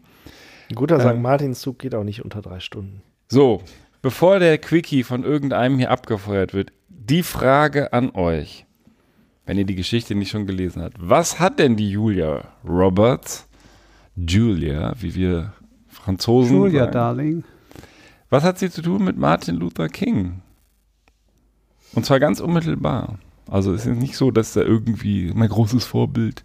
Ein 0.70 0.76
guter 0.76 1.00
Ähm. 1.00 1.18
St. 1.18 1.22
Martinszug 1.22 1.80
geht 1.80 1.96
auch 1.96 2.04
nicht 2.04 2.24
unter 2.24 2.42
drei 2.42 2.60
Stunden. 2.60 3.02
So, 3.28 3.62
bevor 4.02 4.40
der 4.40 4.58
Quickie 4.58 5.04
von 5.04 5.24
irgendeinem 5.24 5.78
hier 5.78 5.92
abgefeuert 5.92 6.54
wird, 6.54 6.72
die 6.90 7.24
Frage 7.24 7.94
an 7.94 8.12
euch, 8.12 8.66
wenn 9.46 9.58
ihr 9.58 9.66
die 9.66 9.76
Geschichte 9.76 10.16
nicht 10.16 10.32
schon 10.32 10.48
gelesen 10.48 10.82
habt. 10.82 10.96
Was 11.00 11.40
hat 11.40 11.60
denn 11.60 11.76
die 11.76 11.90
Julia 11.92 12.46
Roberts, 12.68 13.48
Julia, 14.16 14.94
wie 15.00 15.14
wir 15.14 15.54
Franzosen 15.88 16.58
Julia, 16.58 16.82
sagen, 16.86 16.92
Darling. 16.94 17.44
was 18.30 18.44
hat 18.44 18.58
sie 18.60 18.70
zu 18.72 18.82
tun 18.82 19.04
mit 19.04 19.18
Martin 19.18 19.56
Luther 19.56 19.88
King? 19.90 20.42
Und 21.94 22.06
zwar 22.06 22.20
ganz 22.20 22.40
unmittelbar. 22.40 23.20
Also 23.50 23.74
es 23.74 23.86
ist 23.86 23.98
nicht 24.00 24.16
so, 24.16 24.32
dass 24.32 24.56
er 24.56 24.66
irgendwie 24.66 25.32
mein 25.34 25.50
großes 25.50 25.86
Vorbild, 25.86 26.44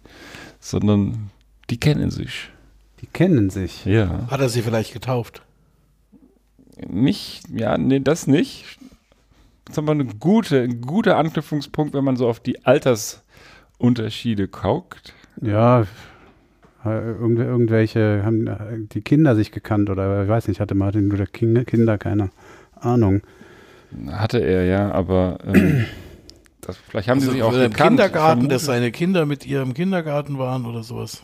sondern 0.59 1.29
die 1.69 1.79
kennen 1.79 2.11
sich. 2.11 2.49
Die 3.01 3.07
kennen 3.07 3.49
sich. 3.49 3.85
Ja. 3.85 4.27
Hat 4.29 4.41
er 4.41 4.49
sie 4.49 4.61
vielleicht 4.61 4.93
getauft? 4.93 5.41
Nicht, 6.87 7.43
ja, 7.49 7.77
nee, 7.77 7.99
das 7.99 8.27
nicht. 8.27 8.77
Das 9.65 9.75
ist 9.75 9.79
aber 9.79 9.91
eine 9.91 10.05
gute, 10.05 10.61
ein 10.61 10.81
guter 10.81 11.17
Anknüpfungspunkt, 11.17 11.93
wenn 11.93 12.03
man 12.03 12.17
so 12.17 12.27
auf 12.27 12.39
die 12.39 12.65
Altersunterschiede 12.65 14.47
guckt. 14.47 15.13
Ja, 15.41 15.85
irgendw 16.83 17.43
irgendwelche 17.43 18.23
haben 18.23 18.89
die 18.91 19.01
Kinder 19.01 19.35
sich 19.35 19.51
gekannt 19.51 19.89
oder 19.89 20.23
ich 20.23 20.29
weiß 20.29 20.47
nicht, 20.47 20.59
hatte 20.59 20.75
Martin 20.75 21.09
Luther 21.09 21.27
King 21.27 21.63
Kinder, 21.65 21.97
keine 21.97 22.31
Ahnung. 22.75 23.21
Hatte 24.09 24.39
er 24.39 24.65
ja, 24.65 24.91
aber 24.91 25.39
ähm, 25.45 25.85
das, 26.61 26.77
vielleicht 26.77 27.09
haben 27.09 27.19
sie 27.19 27.29
sich 27.29 27.43
auch 27.43 27.49
Also 27.49 27.61
im. 27.61 27.73
Kindergarten, 27.73 28.49
dass 28.49 28.65
seine 28.65 28.91
Kinder 28.91 29.25
mit 29.25 29.45
ihr 29.45 29.61
im 29.61 29.73
Kindergarten 29.73 30.37
waren 30.37 30.65
oder 30.65 30.83
sowas. 30.83 31.23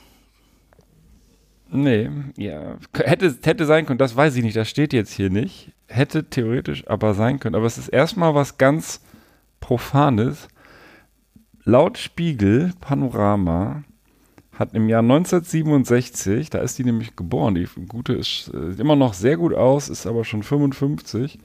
Nee, 1.70 2.10
ja. 2.38 2.78
Hätte, 2.96 3.36
hätte 3.44 3.66
sein 3.66 3.86
können, 3.86 3.98
das 3.98 4.16
weiß 4.16 4.36
ich 4.36 4.44
nicht, 4.44 4.56
das 4.56 4.70
steht 4.70 4.94
jetzt 4.94 5.12
hier 5.12 5.30
nicht. 5.30 5.72
Hätte 5.88 6.26
theoretisch 6.26 6.88
aber 6.88 7.14
sein 7.14 7.40
können. 7.40 7.56
Aber 7.56 7.66
es 7.66 7.78
ist 7.78 7.90
erstmal 7.90 8.36
was 8.36 8.58
ganz 8.58 9.02
Profanes. 9.60 10.48
Laut 11.64 11.98
Spiegel 11.98 12.72
Panorama 12.80 13.84
hat 14.54 14.74
im 14.74 14.90
Jahr 14.90 15.02
1967, 15.02 16.50
da 16.50 16.60
ist 16.60 16.80
die 16.80 16.84
nämlich 16.84 17.16
geboren, 17.16 17.56
die 17.56 17.68
gute 17.88 18.14
ist, 18.14 18.52
äh, 18.54 18.72
sieht 18.72 18.80
immer 18.80 18.96
noch 18.96 19.14
sehr 19.14 19.38
gut 19.38 19.54
aus, 19.54 19.90
ist 19.90 20.08
aber 20.08 20.24
schon 20.26 20.44
55. 20.44 21.38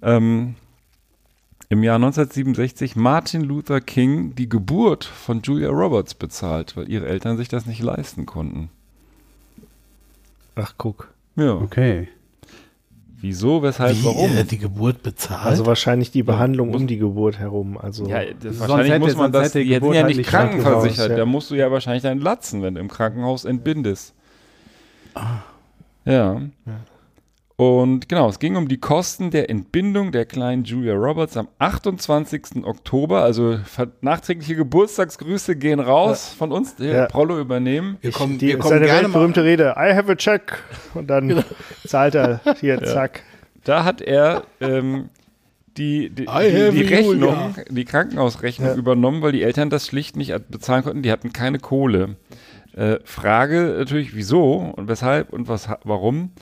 Ähm, 0.00 0.54
Im 1.72 1.82
Jahr 1.82 1.94
1967 1.94 2.96
Martin 2.96 3.40
Luther 3.44 3.80
King 3.80 4.34
die 4.34 4.46
Geburt 4.46 5.06
von 5.06 5.40
Julia 5.40 5.70
Roberts 5.70 6.12
bezahlt, 6.12 6.76
weil 6.76 6.86
ihre 6.90 7.06
Eltern 7.06 7.38
sich 7.38 7.48
das 7.48 7.64
nicht 7.64 7.80
leisten 7.82 8.26
konnten. 8.26 8.68
Ach, 10.54 10.74
guck. 10.76 11.08
Ja. 11.34 11.54
Okay. 11.54 12.08
Wieso, 13.22 13.62
weshalb, 13.62 13.96
Wie, 13.96 14.04
warum? 14.04 14.36
äh, 14.36 14.44
die 14.44 14.58
Geburt 14.58 15.02
bezahlt? 15.02 15.46
Also 15.46 15.64
wahrscheinlich 15.64 16.10
die 16.10 16.22
Behandlung 16.22 16.72
muss- 16.72 16.82
um 16.82 16.86
die 16.86 16.98
Geburt 16.98 17.38
herum. 17.38 17.78
Also 17.78 18.06
Ja, 18.06 18.20
das 18.38 18.60
wahrscheinlich 18.60 18.98
muss 18.98 19.16
man 19.16 19.32
das, 19.32 19.52
die 19.52 19.64
Geburt 19.64 19.94
ja 19.94 20.02
halt 20.02 20.14
nicht 20.14 20.28
krankenversichert, 20.28 21.12
ja. 21.12 21.16
da 21.16 21.24
musst 21.24 21.50
du 21.50 21.54
ja 21.54 21.70
wahrscheinlich 21.70 22.02
deinen 22.02 22.20
Latzen, 22.20 22.60
wenn 22.62 22.74
du 22.74 22.80
im 22.82 22.88
Krankenhaus 22.88 23.46
entbindest. 23.46 24.12
Ah. 25.14 25.38
Ja. 26.04 26.42
Und 27.56 28.08
genau, 28.08 28.28
es 28.28 28.38
ging 28.38 28.56
um 28.56 28.66
die 28.66 28.78
Kosten 28.78 29.30
der 29.30 29.50
Entbindung 29.50 30.10
der 30.10 30.24
kleinen 30.24 30.64
Julia 30.64 30.94
Roberts 30.94 31.36
am 31.36 31.48
28. 31.58 32.64
Oktober. 32.64 33.22
Also 33.22 33.58
nachträgliche 34.00 34.56
Geburtstagsgrüße 34.56 35.56
gehen 35.56 35.78
raus 35.78 36.34
von 36.36 36.50
uns. 36.50 36.74
Hier, 36.78 36.92
Ja. 36.92 37.06
Prollo 37.06 37.38
übernehmen. 37.38 37.98
wir 38.00 38.10
kommen, 38.10 38.38
die 38.38 38.48
wir 38.48 38.54
ist 38.54 38.60
kommen 38.62 38.76
eine 38.76 38.86
gerne 38.86 39.02
mal. 39.02 39.14
weltberühmte 39.14 39.44
Rede. 39.44 39.74
I 39.76 39.94
have 39.94 40.10
a 40.10 40.16
check. 40.16 40.58
Und 40.94 41.08
dann 41.08 41.28
Genau. 41.32 41.42
zahlt 41.86 42.14
er 42.14 42.40
hier, 42.60 42.82
zack. 42.82 43.22
Da 43.64 43.84
hat 43.84 44.00
er 44.00 44.42
ähm, 44.60 45.10
die, 45.76 46.08
die, 46.10 46.26
die, 46.26 46.70
die. 46.72 46.82
Rechnung, 46.94 47.54
die 47.70 47.84
Krankenhausrechnung 47.84 48.70
Ja. 48.70 48.74
übernommen, 48.74 49.22
weil 49.22 49.32
die 49.32 49.42
Eltern 49.42 49.70
das 49.70 49.86
schlicht 49.86 50.16
nicht 50.16 50.34
bezahlen 50.50 50.82
konnten. 50.84 51.02
Die 51.02 51.12
hatten 51.12 51.32
keine 51.32 51.58
Kohle. 51.58 52.16
Äh, 52.74 52.96
Frage 53.04 53.76
natürlich, 53.78 54.16
wieso 54.16 54.54
und 54.74 54.88
weshalb 54.88 55.32
und 55.32 55.46
was, 55.48 55.68
warum. 55.84 56.32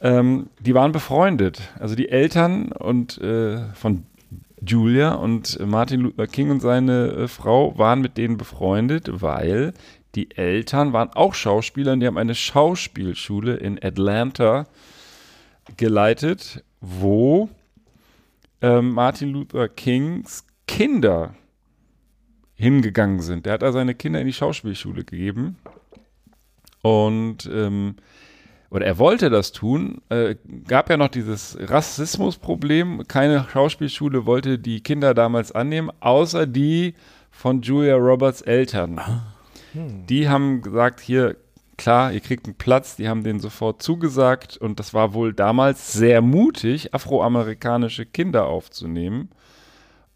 Ähm, 0.00 0.48
die 0.60 0.74
waren 0.74 0.92
befreundet. 0.92 1.60
Also 1.78 1.94
die 1.94 2.08
Eltern 2.08 2.72
und 2.72 3.18
äh, 3.18 3.72
von 3.74 4.04
Julia 4.64 5.14
und 5.14 5.58
Martin 5.64 6.00
Luther 6.00 6.26
King 6.26 6.50
und 6.50 6.60
seine 6.60 7.08
äh, 7.08 7.28
Frau 7.28 7.76
waren 7.78 8.00
mit 8.00 8.16
denen 8.16 8.36
befreundet, 8.36 9.08
weil 9.10 9.72
die 10.14 10.36
Eltern 10.36 10.92
waren 10.92 11.10
auch 11.10 11.34
Schauspieler 11.34 11.92
und 11.92 12.00
die 12.00 12.06
haben 12.06 12.18
eine 12.18 12.34
Schauspielschule 12.34 13.56
in 13.56 13.82
Atlanta 13.82 14.66
geleitet, 15.76 16.64
wo 16.80 17.48
ähm, 18.62 18.90
Martin 18.92 19.30
Luther 19.30 19.68
Kings 19.68 20.44
Kinder 20.66 21.34
hingegangen 22.54 23.20
sind. 23.20 23.46
Der 23.46 23.54
hat 23.54 23.62
da 23.62 23.72
seine 23.72 23.94
Kinder 23.94 24.20
in 24.20 24.26
die 24.26 24.32
Schauspielschule 24.32 25.04
gegeben 25.04 25.56
und 26.82 27.48
ähm, 27.52 27.96
oder 28.70 28.84
er 28.86 28.98
wollte 28.98 29.30
das 29.30 29.52
tun. 29.52 30.02
Äh, 30.10 30.36
gab 30.66 30.90
ja 30.90 30.96
noch 30.96 31.08
dieses 31.08 31.56
Rassismusproblem. 31.60 33.04
Keine 33.08 33.46
Schauspielschule 33.50 34.26
wollte 34.26 34.58
die 34.58 34.82
Kinder 34.82 35.14
damals 35.14 35.52
annehmen, 35.52 35.90
außer 36.00 36.46
die 36.46 36.94
von 37.30 37.62
Julia 37.62 37.96
Roberts 37.96 38.42
Eltern. 38.42 39.00
Die 39.74 40.28
haben 40.28 40.60
gesagt, 40.60 41.00
hier, 41.00 41.36
klar, 41.76 42.12
ihr 42.12 42.20
kriegt 42.20 42.46
einen 42.46 42.56
Platz. 42.56 42.96
Die 42.96 43.08
haben 43.08 43.22
den 43.22 43.40
sofort 43.40 43.82
zugesagt. 43.82 44.56
Und 44.56 44.80
das 44.80 44.92
war 44.92 45.14
wohl 45.14 45.32
damals 45.32 45.92
sehr 45.92 46.20
mutig, 46.20 46.94
afroamerikanische 46.94 48.04
Kinder 48.04 48.46
aufzunehmen. 48.46 49.30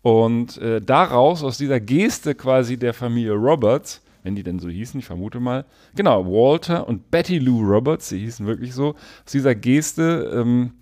Und 0.02 0.58
äh, 0.58 0.80
daraus, 0.80 1.44
aus 1.44 1.58
dieser 1.58 1.80
Geste 1.80 2.34
quasi 2.34 2.76
der 2.76 2.92
Familie 2.92 3.34
Roberts, 3.34 4.02
wenn 4.22 4.34
die 4.34 4.42
denn 4.42 4.58
so 4.58 4.68
hießen, 4.68 5.00
ich 5.00 5.06
vermute 5.06 5.40
mal, 5.40 5.64
genau, 5.94 6.26
Walter 6.26 6.86
und 6.88 7.10
Betty 7.10 7.38
Lou 7.38 7.60
Roberts, 7.60 8.08
sie 8.08 8.20
hießen 8.20 8.46
wirklich 8.46 8.74
so, 8.74 8.90
aus 8.90 9.32
dieser 9.32 9.54
Geste, 9.54 10.30
ähm, 10.34 10.72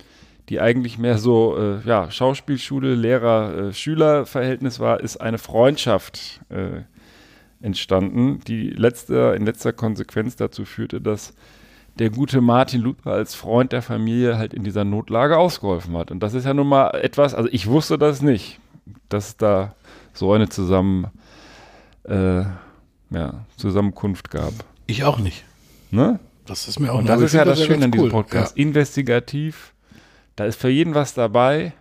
die 0.49 0.61
eigentlich 0.61 0.99
mehr 0.99 1.19
so, 1.19 1.57
äh, 1.57 1.81
ja, 1.87 2.11
Schauspielschule, 2.11 2.95
Lehrer-Schüler-Verhältnis 2.95 4.81
war, 4.81 5.01
ist 5.01 5.19
eine 5.19 5.39
Freundschaft 5.39 6.41
äh, 6.49 6.83
entstanden, 7.62 8.41
die 8.47 8.71
letzte, 8.71 9.35
in 9.37 9.47
letzter 9.47 9.73
Konsequenz 9.73 10.37
dazu 10.37 10.65
führte, 10.65 11.01
dass 11.01 11.35
der 11.99 12.11
gute 12.11 12.41
Martin 12.41 12.81
Luther 12.81 13.12
als 13.12 13.35
Freund 13.35 13.73
der 13.73 13.83
Familie 13.83 14.39
halt 14.39 14.55
in 14.55 14.65
dieser 14.65 14.85
Notlage 14.85 15.37
ausgeholfen 15.37 15.97
hat. 15.97 16.11
Und 16.11 16.21
das 16.21 16.35
ist 16.35 16.47
ja 16.47 16.55
nun 16.55 16.69
mal 16.69 16.91
etwas, 16.91 17.35
also 17.35 17.49
ich 17.53 17.67
wusste 17.67 17.99
das 17.99 18.23
nicht, 18.23 18.59
dass 19.09 19.37
da 19.37 19.75
so 20.12 20.33
eine 20.33 20.49
zusammen, 20.49 21.07
äh, 22.05 22.45
ja, 23.11 23.45
Zusammenkunft 23.57 24.31
gab. 24.31 24.53
Ich 24.87 25.05
auch 25.05 25.19
nicht. 25.19 25.45
Ne? 25.91 26.19
Das 26.47 26.69
ist 26.69 26.81
mir 26.81 26.93
auch 26.93 26.99
Und 26.99 27.09
das 27.09 27.20
ist 27.20 27.32
ja 27.32 27.45
das 27.45 27.61
ja 27.61 27.66
Schöne 27.66 27.85
an 27.85 27.91
diesem 27.91 28.11
Podcast. 28.11 28.57
Investigativ, 28.57 29.74
da 30.37 30.45
ist 30.47 30.61
für 30.61 30.69
jeden 30.69 30.95
was 30.95 31.15
dabei. 31.15 31.73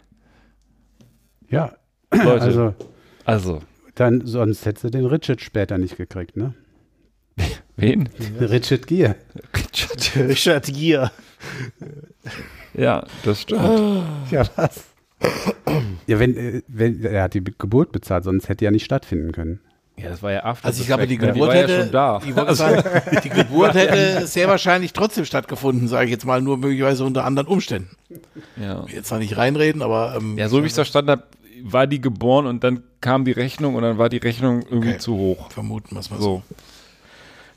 Ja, 1.50 1.74
Leute, 2.12 2.42
also 2.42 2.74
also, 3.30 3.62
dann 3.94 4.26
sonst 4.26 4.66
hättest 4.66 4.86
du 4.86 4.90
den 4.90 5.06
Richard 5.06 5.40
später 5.40 5.78
nicht 5.78 5.98
gekriegt, 5.98 6.36
ne? 6.36 6.56
wen? 7.76 8.10
Richard 8.40 8.88
Gere. 8.88 9.16
Richard. 9.56 10.16
Richard 10.28 10.66
Gere. 10.66 11.12
Ja, 12.74 13.06
das 13.24 13.42
stimmt. 13.42 13.62
Ja, 14.32 14.50
was? 14.56 14.84
Ja, 16.08 16.18
wenn, 16.18 16.36
äh, 16.36 16.62
wenn 16.68 17.04
er 17.04 17.22
hat 17.22 17.36
die 17.36 17.44
Geburt 17.44 17.92
bezahlt, 17.92 18.24
sonst 18.24 18.50
hätte 18.50 18.66
ja 18.66 18.72
nicht 18.72 18.86
stattfinden 18.86 19.32
können. 19.32 19.60
Ja, 20.02 20.10
das 20.10 20.22
war 20.24 20.32
ja 20.32 20.44
After 20.44 20.66
Also 20.68 20.78
ich 20.82 20.88
the 20.88 20.88
glaube, 20.88 21.08
die 21.08 21.18
ne? 21.18 21.28
Geburt 21.28 21.50
war 21.50 21.56
hätte, 21.56 21.72
ja 21.74 21.82
schon 21.84 21.92
da. 21.92 22.22
Ich 22.26 22.36
wollte 22.36 22.56
sagen, 22.56 22.84
die 23.24 23.30
Geburt 23.30 23.74
hätte 23.76 24.28
sehr 24.28 24.48
wahrscheinlich 24.48 24.94
trotzdem 24.94 25.26
stattgefunden, 25.26 25.88
sage 25.88 26.06
ich 26.06 26.12
jetzt 26.12 26.26
mal, 26.26 26.42
nur 26.42 26.58
möglicherweise 26.58 27.04
unter 27.04 27.26
anderen 27.26 27.48
Umständen. 27.48 27.90
Ja. 28.62 28.86
Jetzt 28.88 29.08
zwar 29.10 29.20
nicht 29.20 29.38
reinreden, 29.38 29.82
aber 29.82 30.16
ähm, 30.18 30.38
ja, 30.38 30.50
so 30.50 30.62
wie 30.62 30.66
ich 30.66 30.72
es 30.72 30.76
verstanden 30.76 31.12
habe, 31.12 31.24
war 31.64 31.88
die 31.88 32.00
geboren 32.02 32.48
und 32.48 32.64
dann 32.64 32.84
kam 33.02 33.26
die 33.26 33.32
Rechnung 33.34 33.76
und 33.76 33.84
dann 33.84 33.98
war 33.98 34.10
die 34.10 34.18
Rechnung 34.18 34.62
irgendwie 34.64 34.90
Okay. 34.92 34.98
zu 35.00 35.16
hoch. 35.16 35.52
vermuten 35.52 35.96
wir 35.96 36.00
es 36.00 36.10
mal 36.10 36.18
so. 36.18 36.44
So. 36.48 36.56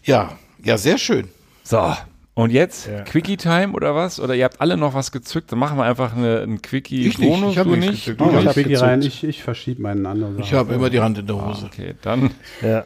Ja, 0.05 0.32
ja, 0.64 0.77
sehr 0.78 0.98
schön. 0.98 1.28
So. 1.62 1.94
Und 2.35 2.51
jetzt 2.51 2.87
Ja. 2.89 3.03
Quickie 3.03 3.37
Time 3.37 3.73
oder 3.75 3.95
was? 3.95 4.19
Oder 4.19 4.35
ihr 4.35 4.45
habt 4.45 4.61
alle 4.61 4.79
noch 4.79 4.95
was 4.95 5.13
gezückt? 5.13 5.53
Dann 5.53 5.59
machen 5.59 5.77
wir 5.77 5.85
einfach 5.85 6.17
eine, 6.17 6.41
einen 6.41 6.63
Quickie 6.63 7.07
Ich 7.07 7.19
nicht, 7.19 7.29
Bonus. 7.29 7.53
ich 7.53 7.59
hab 7.59 7.65
du 7.67 7.73
nichts 7.77 7.87
nicht? 7.91 8.05
gezückt. 8.07 8.21
Du 8.21 8.25
Ich 8.25 8.31
Oh, 8.31 8.35
hab 8.37 8.45
nicht? 8.45 8.57
ich, 8.57 8.65
gezückt. 8.65 8.83
rein, 8.83 9.03
ich, 9.03 9.25
ich 9.25 9.43
verschiebe 9.43 9.83
meinen 9.83 10.07
anderen. 10.07 10.39
Ich 10.41 10.55
habe 10.55 10.73
immer 10.75 10.89
die 10.89 11.01
Hand 11.01 11.19
in 11.19 11.27
der 11.27 11.37
Ah, 11.37 11.49
Hose. 11.51 11.67
okay, 11.67 11.95
dann 12.01 12.31
Ja. 12.63 12.85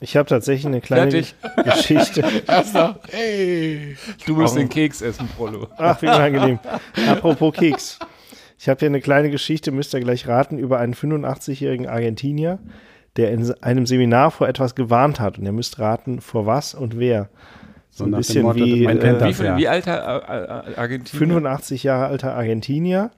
Ich 0.00 0.16
habe 0.16 0.26
tatsächlich 0.26 0.64
eine 0.66 0.80
kleine 0.80 1.10
Fertig. 1.10 1.34
Geschichte. 1.64 2.24
Erster, 2.46 2.98
hey. 3.10 3.96
du 4.26 4.34
musst 4.36 4.56
den 4.56 4.70
Keks 4.70 5.02
essen, 5.02 5.28
Prollo. 5.36 5.66
Ach, 5.76 6.00
wie 6.00 6.06
unangenehm. 6.06 6.58
Apropos 7.10 7.52
Keks. 7.54 7.98
Ich 8.58 8.70
habe 8.70 8.80
hier 8.80 8.88
eine 8.88 9.02
kleine 9.02 9.28
Geschichte, 9.30 9.70
müsst 9.70 9.92
ihr 9.92 10.00
gleich 10.00 10.26
raten, 10.26 10.56
über 10.58 10.78
einen 10.78 10.94
85-jährigen 10.94 11.86
Argentinier, 11.86 12.58
der 13.16 13.30
in 13.32 13.52
einem 13.60 13.84
Seminar 13.84 14.30
vor 14.30 14.48
etwas 14.48 14.74
gewarnt 14.74 15.20
hat. 15.20 15.38
Und 15.38 15.44
ihr 15.44 15.52
müsst 15.52 15.78
raten, 15.78 16.22
vor 16.22 16.46
was 16.46 16.72
und 16.74 16.98
wer. 16.98 17.28
So 17.98 18.04
ein 18.04 18.12
bisschen 18.12 18.42
Motto, 18.42 18.64
wie 18.64 18.84
man 18.84 19.00
kennt 19.00 19.20
äh, 19.20 19.24
Wie, 19.24 19.28
das. 19.28 19.36
viel, 19.38 19.46
ja. 19.46 19.56
wie 19.56 19.66
alt 19.68 19.86
äh, 19.88 19.90
äh, 19.90 20.76
Argentinien? 20.76 21.30
85 21.30 21.82
Jahre 21.82 22.06
alter 22.06 22.32
Argentinier. 22.34 23.10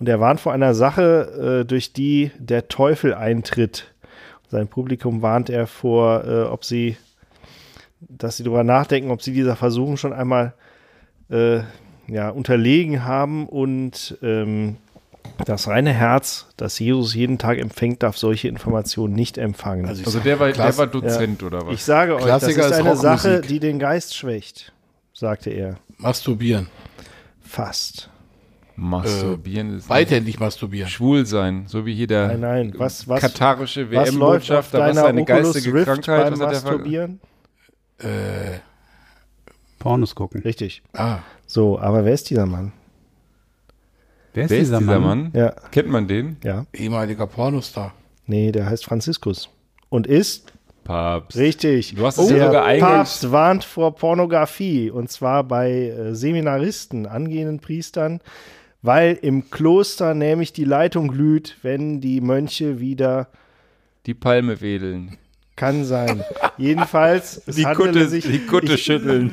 Und 0.00 0.08
er 0.08 0.18
warnt 0.18 0.40
vor 0.40 0.52
einer 0.52 0.74
Sache, 0.74 1.60
äh, 1.60 1.64
durch 1.64 1.92
die 1.92 2.32
der 2.36 2.66
Teufel 2.66 3.14
eintritt. 3.14 3.94
Sein 4.48 4.66
Publikum 4.66 5.22
warnt 5.22 5.48
er 5.48 5.68
vor, 5.68 6.24
äh, 6.24 6.42
ob 6.42 6.64
sie, 6.64 6.96
dass 8.00 8.36
sie 8.36 8.42
darüber 8.42 8.64
nachdenken, 8.64 9.12
ob 9.12 9.22
sie 9.22 9.32
dieser 9.32 9.54
Versuchung 9.54 9.96
schon 9.96 10.12
einmal 10.12 10.54
äh, 11.30 11.60
ja, 12.08 12.30
unterlegen 12.30 13.04
haben 13.04 13.46
und 13.46 14.18
ähm, 14.22 14.78
das 15.44 15.68
reine 15.68 15.92
Herz, 15.92 16.46
das 16.56 16.78
Jesus 16.78 17.14
jeden 17.14 17.38
Tag 17.38 17.58
empfängt, 17.58 18.02
darf 18.02 18.16
solche 18.18 18.48
Informationen 18.48 19.14
nicht 19.14 19.38
empfangen. 19.38 19.86
Also 19.86 20.02
Also 20.04 20.20
der 20.20 20.38
war, 20.38 20.52
der 20.52 20.76
war 20.78 20.86
Dozent 20.86 21.42
oder 21.42 21.66
was? 21.66 21.74
ich 21.74 21.82
sage 21.84 22.16
euch, 22.16 22.22
Klassiker 22.24 22.62
das 22.68 22.70
ist 22.72 22.78
ist 22.78 22.86
eine. 22.86 22.96
Sache, 22.96 23.40
die 23.40 23.58
den 23.60 23.78
Geist 23.78 24.16
schwächt, 24.16 24.72
sagte 25.14 25.50
er. 25.50 25.76
masturbieren. 25.98 26.68
Fast. 27.40 28.10
Masturbieren 28.76 29.76
ist 29.76 29.88
Beidhändig 29.88 30.40
masturbieren. 30.40 30.88
schwul 30.88 31.26
sein, 31.26 31.64
so 31.66 31.84
wie 31.84 31.94
hier 31.94 32.06
der 32.06 32.28
Nein, 32.28 32.40
nein. 32.40 32.74
Was, 32.78 33.06
was, 33.08 33.20
katarische 33.20 33.90
was 33.92 34.08
WM-Botschafter. 34.08 34.78
Was 34.78 34.90
ist 34.90 34.96
deiner 34.96 35.08
eine 35.08 35.20
Oculus 35.22 35.52
geistige 35.54 35.74
Rift 35.74 35.86
Krankheit? 35.86 36.30
beim 36.30 36.40
Was 36.40 36.62
Masturbieren? 36.64 37.20
Äh, 37.98 38.60
Pornos 39.78 40.14
gucken. 40.14 40.40
Richtig. 40.42 40.82
ah, 40.94 41.18
So, 41.46 41.78
aber 41.78 42.04
wer 42.06 42.14
ist 42.14 42.30
dieser 42.30 42.46
Mann? 42.46 42.72
Wer 44.34 44.44
ist 44.44 44.50
Wer 44.50 44.58
ist 44.60 44.68
dieser 44.68 44.80
Mann? 45.00 45.30
Ja, 45.34 45.50
Kennt 45.72 45.88
man 45.88 46.06
den? 46.06 46.36
ja. 46.44 46.66
ehemaliger 46.72 47.26
Pornostar. 47.26 47.92
Nee, 48.26 48.52
der 48.52 48.66
heißt 48.66 48.84
Franziskus. 48.84 49.48
Und 49.88 50.06
ist 50.06 50.52
Papst. 50.84 51.36
richtig. 51.36 51.94
Du 51.96 52.06
hast 52.06 52.18
es 52.18 52.30
ja 52.30 52.36
der 52.36 52.46
sogar 52.46 52.66
eingangs- 52.66 52.80
Papst 52.80 53.32
warnt 53.32 53.64
vor 53.64 53.94
Pornografie. 53.96 54.90
Und 54.90 55.10
zwar 55.10 55.42
bei 55.44 55.70
äh, 55.88 56.14
Seminaristen, 56.14 57.06
angehenden 57.06 57.58
Priestern, 57.58 58.20
weil 58.82 59.18
im 59.20 59.50
Kloster 59.50 60.14
nämlich 60.14 60.52
die 60.52 60.64
Leitung 60.64 61.08
glüht, 61.08 61.56
wenn 61.62 62.00
die 62.00 62.20
Mönche 62.20 62.78
wieder. 62.80 63.28
Die 64.06 64.14
Palme 64.14 64.60
wedeln. 64.60 65.16
Kann 65.60 65.84
sein. 65.84 66.24
Jedenfalls, 66.56 67.42
es 67.46 67.56
Die 67.56 67.64
Kutte, 67.64 68.08
sich, 68.08 68.24
die 68.24 68.46
Kutte 68.46 68.72
ich, 68.72 68.82
schütteln. 68.82 69.30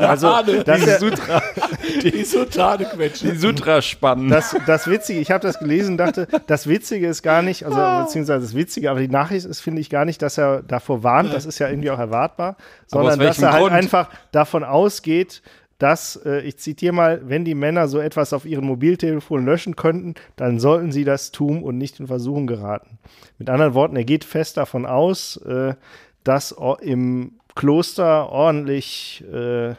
Also, 0.00 0.30
das, 0.66 0.80
die, 0.82 0.86
ja, 0.86 0.98
Sutra, 0.98 1.42
Die 2.02 2.24
Sutane 2.24 2.84
quetschen. 2.84 3.30
die 3.30 3.38
Sutra 3.38 3.80
spannen. 3.80 4.28
Das, 4.28 4.54
das 4.66 4.86
Witzige, 4.86 5.18
ich 5.20 5.30
habe 5.30 5.40
das 5.40 5.58
gelesen, 5.58 5.96
dachte, 5.96 6.28
das 6.46 6.66
Witzige 6.66 7.06
ist 7.06 7.22
gar 7.22 7.40
nicht, 7.40 7.64
also 7.64 8.04
beziehungsweise 8.04 8.44
das 8.44 8.54
Witzige, 8.54 8.90
aber 8.90 9.00
die 9.00 9.08
Nachricht 9.08 9.46
ist, 9.46 9.62
finde 9.62 9.80
ich, 9.80 9.88
gar 9.88 10.04
nicht, 10.04 10.20
dass 10.20 10.36
er 10.36 10.62
davor 10.62 11.02
warnt, 11.02 11.32
das 11.32 11.46
ist 11.46 11.58
ja 11.58 11.70
irgendwie 11.70 11.90
auch 11.90 11.98
erwartbar, 11.98 12.58
sondern 12.86 13.18
dass 13.18 13.40
er 13.40 13.52
halt 13.52 13.62
Grund? 13.62 13.72
einfach 13.74 14.10
davon 14.30 14.64
ausgeht, 14.64 15.40
dass, 15.82 16.16
äh, 16.24 16.40
ich 16.42 16.58
zitiere 16.58 16.92
mal, 16.92 17.20
wenn 17.24 17.44
die 17.44 17.54
Männer 17.56 17.88
so 17.88 17.98
etwas 17.98 18.32
auf 18.32 18.44
ihren 18.46 18.64
Mobiltelefonen 18.64 19.44
löschen 19.44 19.74
könnten, 19.74 20.14
dann 20.36 20.60
sollten 20.60 20.92
sie 20.92 21.04
das 21.04 21.32
tun 21.32 21.62
und 21.62 21.76
nicht 21.78 21.98
in 21.98 22.06
Versuchung 22.06 22.46
geraten. 22.46 22.98
Mit 23.38 23.50
anderen 23.50 23.74
Worten, 23.74 23.96
er 23.96 24.04
geht 24.04 24.24
fest 24.24 24.56
davon 24.58 24.86
aus, 24.86 25.36
äh, 25.38 25.74
dass 26.22 26.54
im 26.82 27.32
Kloster 27.56 28.28
ordentlich 28.30 29.24
äh, 29.32 29.70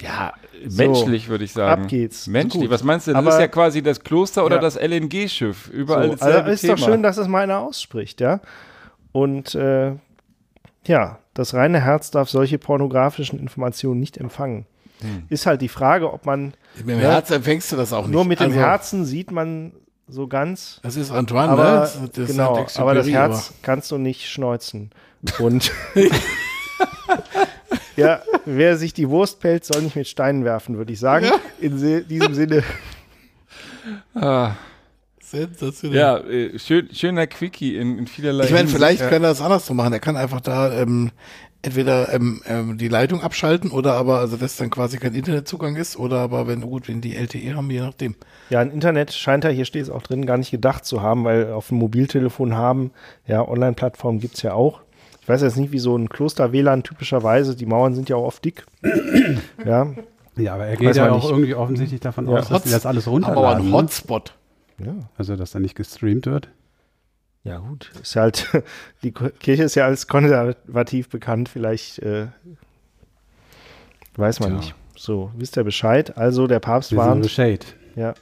Ja, 0.00 0.32
So, 0.66 0.76
menschlich 0.84 1.28
würde 1.28 1.42
ich 1.42 1.52
sagen. 1.52 1.82
ab 1.82 1.88
geht's. 1.88 2.28
Menschlich. 2.28 2.62
Gut. 2.62 2.70
Was 2.70 2.84
meinst 2.84 3.08
du? 3.08 3.10
Das 3.12 3.18
Aber- 3.18 3.30
ist 3.30 3.40
ja 3.40 3.48
quasi 3.48 3.82
das 3.82 3.98
Kloster 4.04 4.44
oder 4.44 4.56
Ja. 4.56 4.62
das 4.62 4.76
LNG-Schiff. 4.76 5.68
Überall 5.70 6.16
so. 6.16 6.24
Also 6.24 6.50
ist 6.50 6.60
Thema. 6.60 6.76
doch 6.76 6.84
schön, 6.84 7.02
dass 7.02 7.16
es 7.16 7.26
mal 7.26 7.42
einer 7.42 7.58
ausspricht, 7.58 8.20
ja. 8.20 8.40
Und 9.10 9.56
äh, 9.56 9.96
ja, 10.86 11.18
das 11.34 11.52
reine 11.54 11.80
Herz 11.80 12.12
darf 12.12 12.30
solche 12.30 12.58
pornografischen 12.58 13.40
Informationen 13.40 13.98
nicht 13.98 14.16
empfangen. 14.18 14.66
Hm. 15.00 15.24
Ist 15.28 15.46
halt 15.46 15.60
die 15.62 15.68
Frage, 15.68 16.12
ob 16.12 16.26
man 16.26 16.54
Mit 16.76 16.88
dem 16.88 17.00
Ja. 17.00 17.10
Herz 17.12 17.30
empfängst 17.30 17.70
du 17.72 17.76
das 17.76 17.92
auch 17.92 18.02
nicht. 18.06 18.12
nur 18.12 18.24
mit 18.24 18.40
dem 18.40 18.48
Also, 18.48 18.58
Herzen 18.58 19.04
sieht 19.04 19.30
man 19.30 19.72
so 20.08 20.26
ganz. 20.26 20.80
Das 20.82 20.96
ist 20.96 21.10
Antoine, 21.10 21.50
Aber, 21.52 21.64
ne? 21.64 21.70
Das, 21.80 21.98
das 22.12 22.30
genau, 22.30 22.66
aber 22.76 22.94
das 22.94 23.08
Herz 23.08 23.52
kannst 23.62 23.90
du 23.90 23.98
nicht 23.98 24.28
schneuzen. 24.28 24.90
Und 25.38 25.70
ja, 27.96 28.22
wer 28.44 28.76
sich 28.76 28.94
die 28.94 29.08
Wurst 29.08 29.40
pellt, 29.40 29.64
soll 29.64 29.82
nicht 29.82 29.96
mit 29.96 30.08
Steinen 30.08 30.44
werfen, 30.44 30.76
würde 30.78 30.92
ich 30.92 31.00
sagen. 31.00 31.26
In 31.60 31.78
se- 31.78 32.04
diesem 32.04 32.34
Sinne. 32.34 32.62
Ah, 34.14 34.52
Sensationell. 35.20 35.98
ja, 35.98 36.18
äh, 36.18 36.58
schön, 36.58 36.88
schöner 36.94 37.26
Quickie 37.26 37.76
in, 37.76 37.98
in 37.98 38.06
vielerlei 38.06 38.44
Ich 38.44 38.50
meine, 38.52 38.68
vielleicht 38.68 39.00
ja. 39.00 39.08
kann 39.10 39.22
er 39.22 39.30
das 39.30 39.40
andersrum 39.42 39.76
machen. 39.76 39.92
Er 39.92 40.00
kann 40.00 40.16
einfach 40.16 40.40
da 40.40 40.72
ähm, 40.72 41.10
entweder 41.62 42.12
ähm, 42.14 42.40
ähm, 42.46 42.78
die 42.78 42.88
Leitung 42.88 43.20
abschalten 43.22 43.70
oder 43.70 43.94
aber, 43.94 44.18
also 44.20 44.36
dass 44.36 44.56
dann 44.56 44.70
quasi 44.70 44.98
kein 44.98 45.14
Internetzugang 45.14 45.76
ist 45.76 45.96
oder 45.96 46.18
aber 46.20 46.46
wenn, 46.46 46.60
gut, 46.60 46.88
wenn 46.88 47.00
die 47.00 47.16
LTE 47.16 47.54
haben, 47.56 47.70
je 47.70 47.80
nachdem. 47.80 48.14
Ja, 48.50 48.60
ein 48.60 48.70
Internet 48.70 49.12
scheint 49.12 49.44
er, 49.44 49.50
hier 49.50 49.64
steht 49.64 49.82
es 49.82 49.90
auch 49.90 50.02
drin, 50.02 50.24
gar 50.26 50.36
nicht 50.38 50.50
gedacht 50.50 50.84
zu 50.84 51.02
haben, 51.02 51.24
weil 51.24 51.52
auf 51.52 51.68
dem 51.68 51.78
Mobiltelefon 51.78 52.54
haben, 52.54 52.92
ja, 53.26 53.46
Online-Plattformen 53.46 54.20
gibt 54.20 54.36
es 54.36 54.42
ja 54.42 54.52
auch. 54.54 54.82
Ich 55.20 55.28
weiß 55.28 55.42
jetzt 55.42 55.56
nicht, 55.56 55.72
wie 55.72 55.78
so 55.78 55.96
ein 55.96 56.08
Kloster-WLAN 56.08 56.84
typischerweise, 56.84 57.54
die 57.56 57.66
Mauern 57.66 57.94
sind 57.94 58.08
ja 58.08 58.16
auch 58.16 58.24
oft 58.24 58.44
dick. 58.44 58.64
ja, 59.66 59.92
Ja, 60.36 60.54
aber 60.54 60.66
er 60.66 60.76
geht 60.76 60.94
ja 60.96 61.10
auch 61.10 61.16
nicht. 61.16 61.28
irgendwie 61.30 61.54
offensichtlich 61.54 62.00
davon 62.00 62.28
Ja. 62.30 62.38
aus, 62.38 62.48
dass 62.48 62.62
die 62.62 62.70
das 62.70 62.86
alles 62.86 63.06
Aber 63.08 63.16
ein 63.18 63.24
runterladen. 63.24 63.72
Hotspot. 63.72 64.34
ja. 64.78 64.94
Also, 65.18 65.34
dass 65.36 65.50
da 65.50 65.58
nicht 65.58 65.74
gestreamt 65.74 66.26
wird. 66.26 66.48
Ja, 67.48 67.58
gut. 67.58 67.90
Ist 68.02 68.16
halt, 68.16 68.46
die 69.02 69.12
Kirche 69.12 69.62
ist 69.62 69.74
ja 69.74 69.86
als 69.86 70.06
konservativ 70.06 71.08
bekannt, 71.08 71.48
vielleicht 71.48 71.98
äh, 72.00 72.26
weiß 74.16 74.40
man 74.40 74.50
Tja. 74.50 74.58
nicht. 74.58 74.74
So, 74.96 75.30
wisst 75.36 75.56
ihr 75.56 75.64
Bescheid? 75.64 76.16
Also, 76.18 76.46
der 76.46 76.60
Papst 76.60 76.90
Wir 76.90 76.98
warnt. 76.98 77.30
Shade. 77.30 77.64
Ja, 77.94 78.14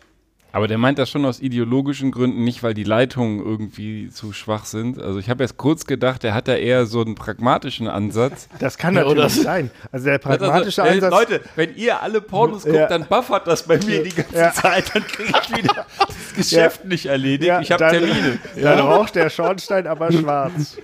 Aber 0.53 0.69
der 0.69 0.79
meint 0.79 0.99
das 0.99 1.11
schon 1.11 1.27
aus 1.27 1.41
ideologischen 1.41 2.11
Gründen, 2.13 2.43
nicht 2.43 2.63
weil 2.63 2.73
die 2.73 2.85
Leitungen 2.85 3.41
irgendwie 3.45 4.09
zu 4.09 4.33
schwach 4.33 4.65
sind. 4.65 4.99
Also 4.99 5.19
ich 5.19 5.29
habe 5.29 5.45
erst 5.45 5.59
kurz 5.59 5.85
gedacht, 5.85 6.25
er 6.25 6.33
hat 6.33 6.49
da 6.49 6.55
eher 6.55 6.87
so 6.87 7.03
einen 7.03 7.15
pragmatischen 7.15 7.89
Ansatz. 7.89 8.49
das 8.59 8.79
kann 8.79 8.95
Ja, 8.95 9.01
natürlich 9.05 9.19
oder- 9.19 9.29
sein. 9.45 9.71
Also, 9.93 10.07
der 10.07 10.19
pragmatische 10.19 10.83
also, 10.83 10.95
Ansatz. 11.07 11.11
Leute, 11.13 11.41
wenn 11.57 11.75
ihr 11.77 12.03
alle 12.03 12.23
Pornos 12.23 12.63
guckt, 12.65 12.75
Ja. 12.75 12.87
dann 12.87 13.05
buffert 13.07 13.47
das 13.47 13.65
bei 13.65 13.77
mir 13.77 14.03
die 14.03 14.15
ganze 14.15 14.35
Ja. 14.35 14.53
Zeit. 14.53 14.95
Dann 14.95 15.07
kriege 15.07 15.33
ich 15.43 15.57
wieder 15.59 15.87
das 15.99 16.35
Geschäft 16.35 16.85
nicht 16.87 17.05
erledigt. 17.07 17.53
ich 17.61 17.71
habe 17.71 17.89
Termine. 17.91 18.39
Dann 18.61 18.79
raucht 18.81 19.15
der 19.15 19.29
Schornstein 19.29 19.87
aber 19.87 20.11
schwarz. 20.11 20.79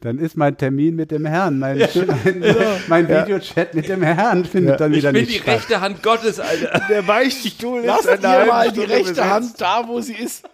Dann 0.00 0.18
ist 0.18 0.36
mein 0.36 0.56
Termin 0.56 0.94
mit 0.96 1.10
dem 1.10 1.24
Herrn, 1.26 1.58
mein, 1.58 1.78
mein, 1.78 2.44
mein 2.88 3.08
Videochat 3.08 3.74
mit 3.74 3.88
dem 3.88 4.02
Herrn 4.02 4.44
findet 4.44 4.72
Ja. 4.72 4.76
dann 4.76 4.92
Ich 4.92 4.98
wieder 4.98 5.12
bin 5.12 5.22
nicht 5.22 5.34
die 5.36 5.42
statt. 5.42 5.54
rechte 5.56 5.80
Hand 5.80 6.02
Gottes, 6.02 6.40
Alter. 6.40 6.80
Der 6.88 7.02
Beichtstuhl 7.02 7.80
ist 7.80 8.08
eine 8.08 8.20
ihr 8.22 8.28
halbe 8.28 8.46
mal 8.46 8.68
die 8.70 8.74
Stunde 8.80 8.90
rechte 8.94 9.08
besetzt. 9.10 9.30
Hand 9.30 9.60
da, 9.60 9.84
wo 9.86 10.00
sie 10.00 10.14
ist. 10.14 10.44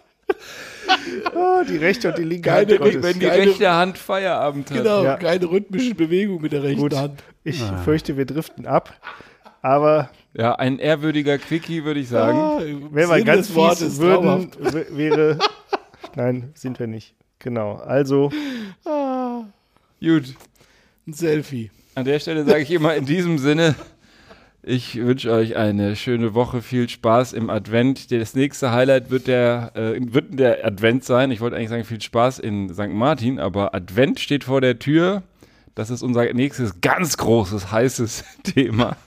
Oh, 1.35 1.61
die 1.69 1.77
rechte 1.77 2.09
und 2.09 2.17
die 2.17 2.23
linke 2.23 2.49
Keine 2.49 2.71
Hand 2.73 2.79
Gottes. 2.79 3.03
Wenn 3.03 3.13
die 3.19 3.25
Geile- 3.25 3.41
rechte 3.49 3.71
Hand 3.71 3.97
Feierabend 3.97 4.69
hat. 4.71 4.77
Genau, 4.77 5.03
Ja. 5.03 5.15
keine 5.17 5.49
rhythmische 5.49 5.95
Bewegung 5.95 6.41
mit 6.41 6.51
der 6.51 6.63
rechten 6.63 6.81
Gut, 6.81 6.95
Hand. 6.95 7.23
ich 7.43 7.61
fürchte, 7.83 8.17
wir 8.17 8.25
driften 8.25 8.65
ab. 8.67 8.93
Aber 9.61 10.09
Ja, 10.33 10.55
ein 10.55 10.79
ehrwürdiger 10.79 11.37
Quickie, 11.37 11.85
würde 11.85 11.99
ich 12.01 12.09
sagen. 12.09 12.37
Ah, 12.37 12.59
wenn 12.91 13.09
wir 13.09 13.23
ganz 13.23 13.47
fies 13.47 13.99
würden, 13.99 14.51
wäre. 14.91 15.39
Nein, 16.15 16.51
sind 16.55 16.79
wir 16.79 16.87
nicht. 16.87 17.15
Genau. 17.43 17.75
Also, 17.75 18.31
Gut. 20.03 20.35
Ein 21.07 21.13
Selfie. 21.13 21.71
An 21.95 22.05
der 22.05 22.19
Stelle 22.19 22.43
sage 22.43 22.63
ich 22.63 22.71
immer 22.71 22.95
in 22.95 23.05
diesem 23.05 23.37
Sinne, 23.37 23.75
ich 24.63 24.95
wünsche 24.97 25.31
euch 25.31 25.55
eine 25.55 25.95
schöne 25.95 26.33
Woche, 26.33 26.61
viel 26.61 26.89
Spaß 26.89 27.33
im 27.33 27.49
Advent. 27.49 28.11
Das 28.11 28.33
nächste 28.33 28.71
Highlight 28.71 29.11
wird 29.11 29.27
der, 29.27 29.71
äh, 29.75 29.99
wird 30.01 30.39
der 30.39 30.65
Advent 30.65 31.03
sein. 31.03 31.31
Ich 31.31 31.39
wollte 31.41 31.55
eigentlich 31.55 31.69
sagen, 31.69 31.83
viel 31.83 32.01
Spaß 32.01 32.39
in 32.39 32.73
St. 32.73 32.89
Martin, 32.89 33.39
aber 33.39 33.75
Advent 33.75 34.19
steht 34.19 34.43
vor 34.43 34.59
der 34.59 34.79
Tür. 34.79 35.23
Das 35.75 35.89
ist 35.89 36.01
unser 36.01 36.31
nächstes 36.33 36.81
ganz 36.81 37.17
großes, 37.17 37.71
heißes 37.71 38.23
Thema. 38.43 38.97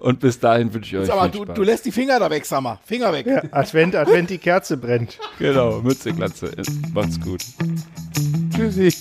Und 0.00 0.20
bis 0.20 0.38
dahin 0.38 0.72
wünsche 0.72 0.96
ich 0.96 1.10
euch. 1.10 1.30
viel 1.30 1.30
du, 1.30 1.52
du, 1.52 1.62
lässt 1.62 1.84
die 1.84 1.92
Finger 1.92 2.18
da 2.18 2.30
weg, 2.30 2.44
Sammer. 2.44 2.78
Finger 2.84 3.12
weg. 3.12 3.26
Ja, 3.26 3.42
Advent, 3.52 3.94
Advent, 3.94 4.30
die 4.30 4.38
Kerze 4.38 4.76
brennt. 4.76 5.18
Genau, 5.38 5.80
Mütze, 5.80 6.12
Glatze. 6.12 6.50
Macht's 6.92 7.20
gut. 7.20 7.42
Tschüssi. 8.54 8.92